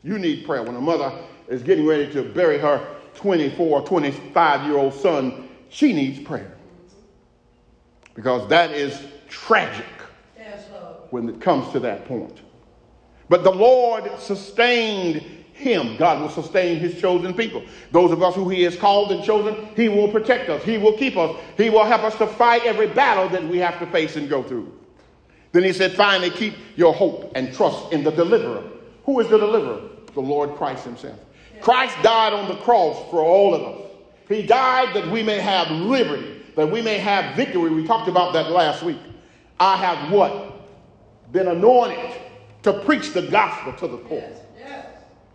You 0.02 0.18
need 0.18 0.44
prayer. 0.44 0.62
When 0.62 0.76
a 0.76 0.80
mother 0.80 1.12
is 1.48 1.62
getting 1.62 1.86
ready 1.86 2.10
to 2.12 2.22
bury 2.22 2.58
her 2.58 2.96
24, 3.14 3.82
25 3.82 4.66
year 4.66 4.78
old 4.78 4.94
son, 4.94 5.48
she 5.68 5.92
needs 5.92 6.20
prayer. 6.20 6.56
Because 8.14 8.48
that 8.48 8.72
is 8.72 9.00
tragic 9.28 9.84
when 11.10 11.28
it 11.28 11.40
comes 11.40 11.70
to 11.72 11.80
that 11.80 12.06
point. 12.06 12.40
But 13.28 13.44
the 13.44 13.52
Lord 13.52 14.10
sustained 14.18 15.37
him. 15.58 15.96
God 15.96 16.20
will 16.20 16.30
sustain 16.30 16.78
his 16.78 17.00
chosen 17.00 17.34
people. 17.34 17.62
Those 17.90 18.12
of 18.12 18.22
us 18.22 18.34
who 18.34 18.48
he 18.48 18.62
has 18.62 18.76
called 18.76 19.12
and 19.12 19.22
chosen, 19.22 19.68
he 19.76 19.88
will 19.88 20.08
protect 20.08 20.48
us. 20.48 20.62
He 20.62 20.78
will 20.78 20.96
keep 20.96 21.16
us. 21.16 21.36
He 21.56 21.70
will 21.70 21.84
help 21.84 22.02
us 22.02 22.16
to 22.16 22.26
fight 22.26 22.64
every 22.64 22.86
battle 22.86 23.28
that 23.30 23.46
we 23.46 23.58
have 23.58 23.78
to 23.80 23.86
face 23.86 24.16
and 24.16 24.28
go 24.28 24.42
through. 24.42 24.72
Then 25.52 25.64
he 25.64 25.72
said, 25.72 25.92
finally, 25.92 26.30
keep 26.30 26.54
your 26.76 26.94
hope 26.94 27.32
and 27.34 27.52
trust 27.54 27.92
in 27.92 28.04
the 28.04 28.10
deliverer. 28.10 28.62
Who 29.04 29.20
is 29.20 29.28
the 29.28 29.38
deliverer? 29.38 29.80
The 30.14 30.20
Lord 30.20 30.54
Christ 30.56 30.84
himself. 30.84 31.18
Christ 31.60 31.96
died 32.02 32.32
on 32.32 32.48
the 32.48 32.56
cross 32.56 32.96
for 33.10 33.20
all 33.20 33.54
of 33.54 33.62
us. 33.62 33.90
He 34.28 34.42
died 34.42 34.94
that 34.94 35.10
we 35.10 35.22
may 35.22 35.38
have 35.38 35.70
liberty 35.70 36.38
that 36.58 36.72
we 36.72 36.82
may 36.82 36.98
have 36.98 37.36
victory. 37.36 37.70
We 37.70 37.86
talked 37.86 38.08
about 38.08 38.32
that 38.32 38.50
last 38.50 38.82
week. 38.82 38.98
I 39.60 39.76
have 39.76 40.10
what? 40.10 40.66
Been 41.30 41.46
anointed 41.46 42.20
to 42.64 42.72
preach 42.80 43.12
the 43.12 43.22
gospel 43.22 43.74
to 43.74 43.86
the 43.86 43.96
poor. 43.96 44.28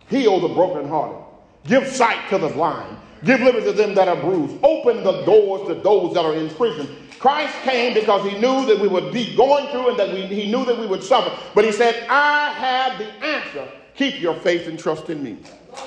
Heal 0.08 0.40
the 0.40 0.48
brokenhearted. 0.48 1.18
Give 1.66 1.86
sight 1.86 2.28
to 2.30 2.38
the 2.38 2.48
blind. 2.48 2.96
Give 3.24 3.40
liberty 3.40 3.66
to 3.66 3.72
them 3.72 3.94
that 3.94 4.06
are 4.06 4.16
bruised. 4.16 4.56
Open 4.62 5.02
the 5.02 5.22
doors 5.24 5.66
to 5.68 5.74
those 5.74 6.14
that 6.14 6.24
are 6.24 6.34
in 6.34 6.50
prison. 6.50 6.88
Christ 7.18 7.54
came 7.62 7.94
because 7.94 8.30
he 8.30 8.38
knew 8.38 8.66
that 8.66 8.78
we 8.78 8.86
would 8.86 9.12
be 9.12 9.34
going 9.34 9.66
through 9.68 9.90
and 9.90 9.98
that 9.98 10.12
we, 10.12 10.26
he 10.26 10.50
knew 10.50 10.64
that 10.66 10.78
we 10.78 10.86
would 10.86 11.02
suffer. 11.02 11.34
But 11.54 11.64
he 11.64 11.72
said, 11.72 12.06
I 12.08 12.50
have 12.52 12.98
the 12.98 13.06
answer. 13.24 13.66
Keep 13.94 14.20
your 14.20 14.34
faith 14.34 14.68
and 14.68 14.78
trust 14.78 15.08
in 15.08 15.22
me. 15.22 15.38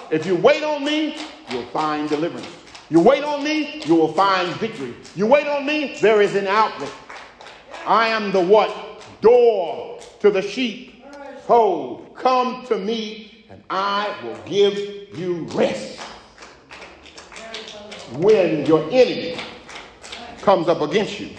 If 0.09 0.25
you 0.25 0.35
wait 0.35 0.63
on 0.63 0.83
me, 0.83 1.15
you'll 1.51 1.65
find 1.67 2.09
deliverance. 2.09 2.47
You 2.89 3.01
wait 3.01 3.23
on 3.23 3.43
me, 3.43 3.83
you 3.85 3.95
will 3.95 4.13
find 4.13 4.49
victory. 4.55 4.95
You 5.15 5.27
wait 5.27 5.45
on 5.45 5.65
me, 5.65 5.97
there 6.01 6.21
is 6.21 6.35
an 6.35 6.47
outlet. 6.47 6.91
I 7.85 8.07
am 8.07 8.31
the 8.31 8.41
what? 8.41 9.03
Door 9.21 9.99
to 10.21 10.31
the 10.31 10.41
sheep. 10.41 11.03
Ho, 11.47 12.05
come 12.15 12.65
to 12.67 12.77
me, 12.77 13.26
I 13.69 14.15
will 14.23 14.37
give 14.45 15.17
you 15.17 15.43
rest. 15.53 15.99
When 18.13 18.65
your 18.65 18.83
enemy 18.91 19.37
comes 20.41 20.67
up 20.67 20.81
against 20.81 21.19
you, 21.19 21.29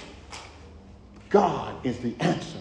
God 1.30 1.74
is 1.84 1.98
the 1.98 2.14
answer. 2.20 2.58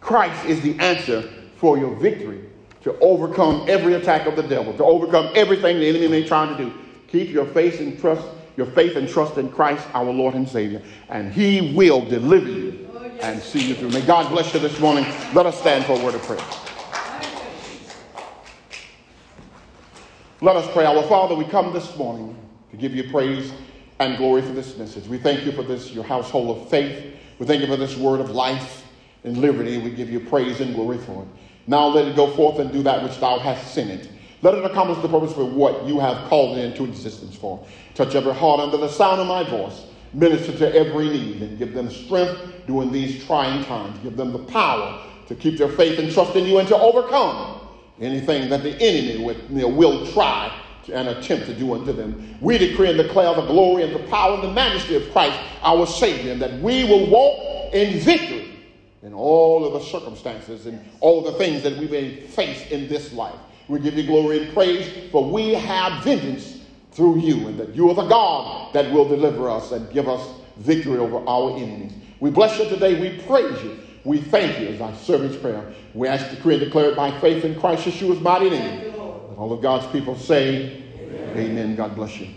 Christ 0.00 0.46
is 0.46 0.60
the 0.62 0.78
answer 0.80 1.22
for 1.56 1.78
your 1.78 1.94
victory 1.96 2.40
to 2.82 2.98
overcome 2.98 3.64
every 3.68 3.94
attack 3.94 4.26
of 4.26 4.36
the 4.36 4.42
devil, 4.42 4.74
to 4.74 4.84
overcome 4.84 5.30
everything 5.34 5.78
the 5.78 5.88
enemy 5.88 6.08
may 6.08 6.24
try 6.26 6.46
to 6.46 6.56
do. 6.56 6.72
Keep 7.08 7.30
your 7.30 7.46
faith 7.46 7.80
and 7.80 7.98
trust, 7.98 8.26
your 8.56 8.66
faith 8.66 8.96
and 8.96 9.08
trust 9.08 9.38
in 9.38 9.50
Christ, 9.50 9.86
our 9.94 10.04
Lord 10.04 10.34
and 10.34 10.48
Savior, 10.48 10.82
and 11.08 11.32
He 11.32 11.74
will 11.74 12.04
deliver 12.04 12.48
you 12.48 12.88
and 13.22 13.42
see 13.42 13.66
you 13.68 13.74
through. 13.74 13.90
May 13.90 14.02
God 14.02 14.30
bless 14.30 14.52
you 14.52 14.60
this 14.60 14.78
morning. 14.80 15.06
Let 15.32 15.46
us 15.46 15.58
stand 15.58 15.86
for 15.86 15.98
a 15.98 16.04
word 16.04 16.14
of 16.14 16.22
prayer. 16.22 16.73
Let 20.44 20.56
us 20.56 20.70
pray. 20.74 20.84
Our 20.84 21.02
Father, 21.04 21.34
we 21.34 21.46
come 21.46 21.72
this 21.72 21.96
morning 21.96 22.36
to 22.70 22.76
give 22.76 22.94
you 22.94 23.10
praise 23.10 23.50
and 23.98 24.18
glory 24.18 24.42
for 24.42 24.52
this 24.52 24.76
message. 24.76 25.08
We 25.08 25.16
thank 25.16 25.46
you 25.46 25.52
for 25.52 25.62
this, 25.62 25.90
your 25.90 26.04
household 26.04 26.58
of 26.58 26.68
faith. 26.68 27.14
We 27.38 27.46
thank 27.46 27.62
you 27.62 27.66
for 27.66 27.78
this 27.78 27.96
word 27.96 28.20
of 28.20 28.28
life 28.28 28.84
and 29.24 29.38
liberty. 29.38 29.78
We 29.78 29.88
give 29.88 30.10
you 30.10 30.20
praise 30.20 30.60
and 30.60 30.74
glory 30.74 30.98
for 30.98 31.22
it. 31.22 31.28
Now 31.66 31.86
let 31.86 32.06
it 32.06 32.14
go 32.14 32.30
forth 32.36 32.58
and 32.58 32.70
do 32.70 32.82
that 32.82 33.02
which 33.02 33.18
thou 33.20 33.38
hast 33.38 33.72
sent 33.72 33.88
it. 33.88 34.10
Let 34.42 34.52
it 34.52 34.66
accomplish 34.66 35.00
the 35.00 35.08
purpose 35.08 35.32
for 35.32 35.46
what 35.46 35.86
you 35.86 35.98
have 35.98 36.28
called 36.28 36.58
it 36.58 36.64
into 36.66 36.84
existence 36.84 37.34
for. 37.34 37.66
Touch 37.94 38.14
every 38.14 38.34
heart 38.34 38.60
under 38.60 38.76
the 38.76 38.90
sound 38.90 39.22
of 39.22 39.26
my 39.26 39.44
voice. 39.44 39.86
Minister 40.12 40.54
to 40.58 40.74
every 40.76 41.08
need 41.08 41.40
and 41.40 41.56
give 41.56 41.72
them 41.72 41.88
strength 41.88 42.38
during 42.66 42.92
these 42.92 43.24
trying 43.24 43.64
times. 43.64 43.98
Give 44.00 44.14
them 44.14 44.34
the 44.34 44.40
power 44.40 45.00
to 45.26 45.34
keep 45.34 45.56
their 45.56 45.70
faith 45.70 45.98
and 45.98 46.12
trust 46.12 46.36
in 46.36 46.44
you 46.44 46.58
and 46.58 46.68
to 46.68 46.76
overcome 46.76 47.63
anything 48.00 48.48
that 48.50 48.62
the 48.62 48.74
enemy 48.80 49.22
you 49.50 49.62
know, 49.62 49.68
will 49.68 50.06
try 50.12 50.60
and 50.92 51.08
attempt 51.08 51.46
to 51.46 51.54
do 51.54 51.74
unto 51.74 51.92
them. 51.92 52.36
We 52.40 52.58
decree 52.58 52.90
and 52.90 52.98
declare 52.98 53.34
the 53.34 53.46
glory 53.46 53.84
and 53.84 53.94
the 53.94 54.06
power 54.10 54.34
and 54.34 54.42
the 54.42 54.52
majesty 54.52 54.96
of 54.96 55.10
Christ, 55.12 55.38
our 55.62 55.86
Savior, 55.86 56.32
and 56.32 56.42
that 56.42 56.60
we 56.60 56.84
will 56.84 57.08
walk 57.08 57.72
in 57.72 57.98
victory 58.00 58.58
in 59.02 59.14
all 59.14 59.64
of 59.64 59.72
the 59.74 59.80
circumstances 59.80 60.66
and 60.66 60.80
all 61.00 61.22
the 61.22 61.32
things 61.32 61.62
that 61.62 61.76
we 61.78 61.88
may 61.88 62.20
face 62.20 62.70
in 62.70 62.88
this 62.88 63.12
life. 63.12 63.38
We 63.68 63.78
give 63.78 63.94
you 63.94 64.02
glory 64.02 64.44
and 64.44 64.54
praise, 64.54 65.10
for 65.10 65.24
we 65.30 65.54
have 65.54 66.04
vengeance 66.04 66.60
through 66.92 67.18
you, 67.18 67.48
and 67.48 67.58
that 67.58 67.74
you 67.74 67.88
are 67.90 67.94
the 67.94 68.06
God 68.06 68.74
that 68.74 68.92
will 68.92 69.08
deliver 69.08 69.48
us 69.48 69.72
and 69.72 69.90
give 69.90 70.08
us 70.08 70.34
victory 70.56 70.98
over 70.98 71.26
our 71.26 71.56
enemies. 71.56 71.92
We 72.20 72.30
bless 72.30 72.58
you 72.58 72.68
today. 72.68 73.00
We 73.00 73.22
praise 73.22 73.62
you. 73.62 73.78
We 74.04 74.20
thank 74.20 74.60
you 74.60 74.68
as 74.68 74.80
our 74.80 74.94
servant's 74.94 75.36
prayer. 75.36 75.72
We 75.94 76.08
ask 76.08 76.28
to 76.28 76.36
decree 76.36 76.54
and 76.56 76.64
declare 76.64 76.90
it 76.90 76.96
by 76.96 77.18
faith 77.20 77.44
in 77.44 77.58
Christ 77.58 77.86
Yeshua's 77.86 78.20
mighty 78.20 78.50
name. 78.50 78.92
All 79.38 79.52
of 79.52 79.62
God's 79.62 79.86
people 79.92 80.16
say, 80.16 80.82
Amen. 81.32 81.36
Amen. 81.36 81.76
God 81.76 81.94
bless 81.96 82.20
you. 82.20 82.28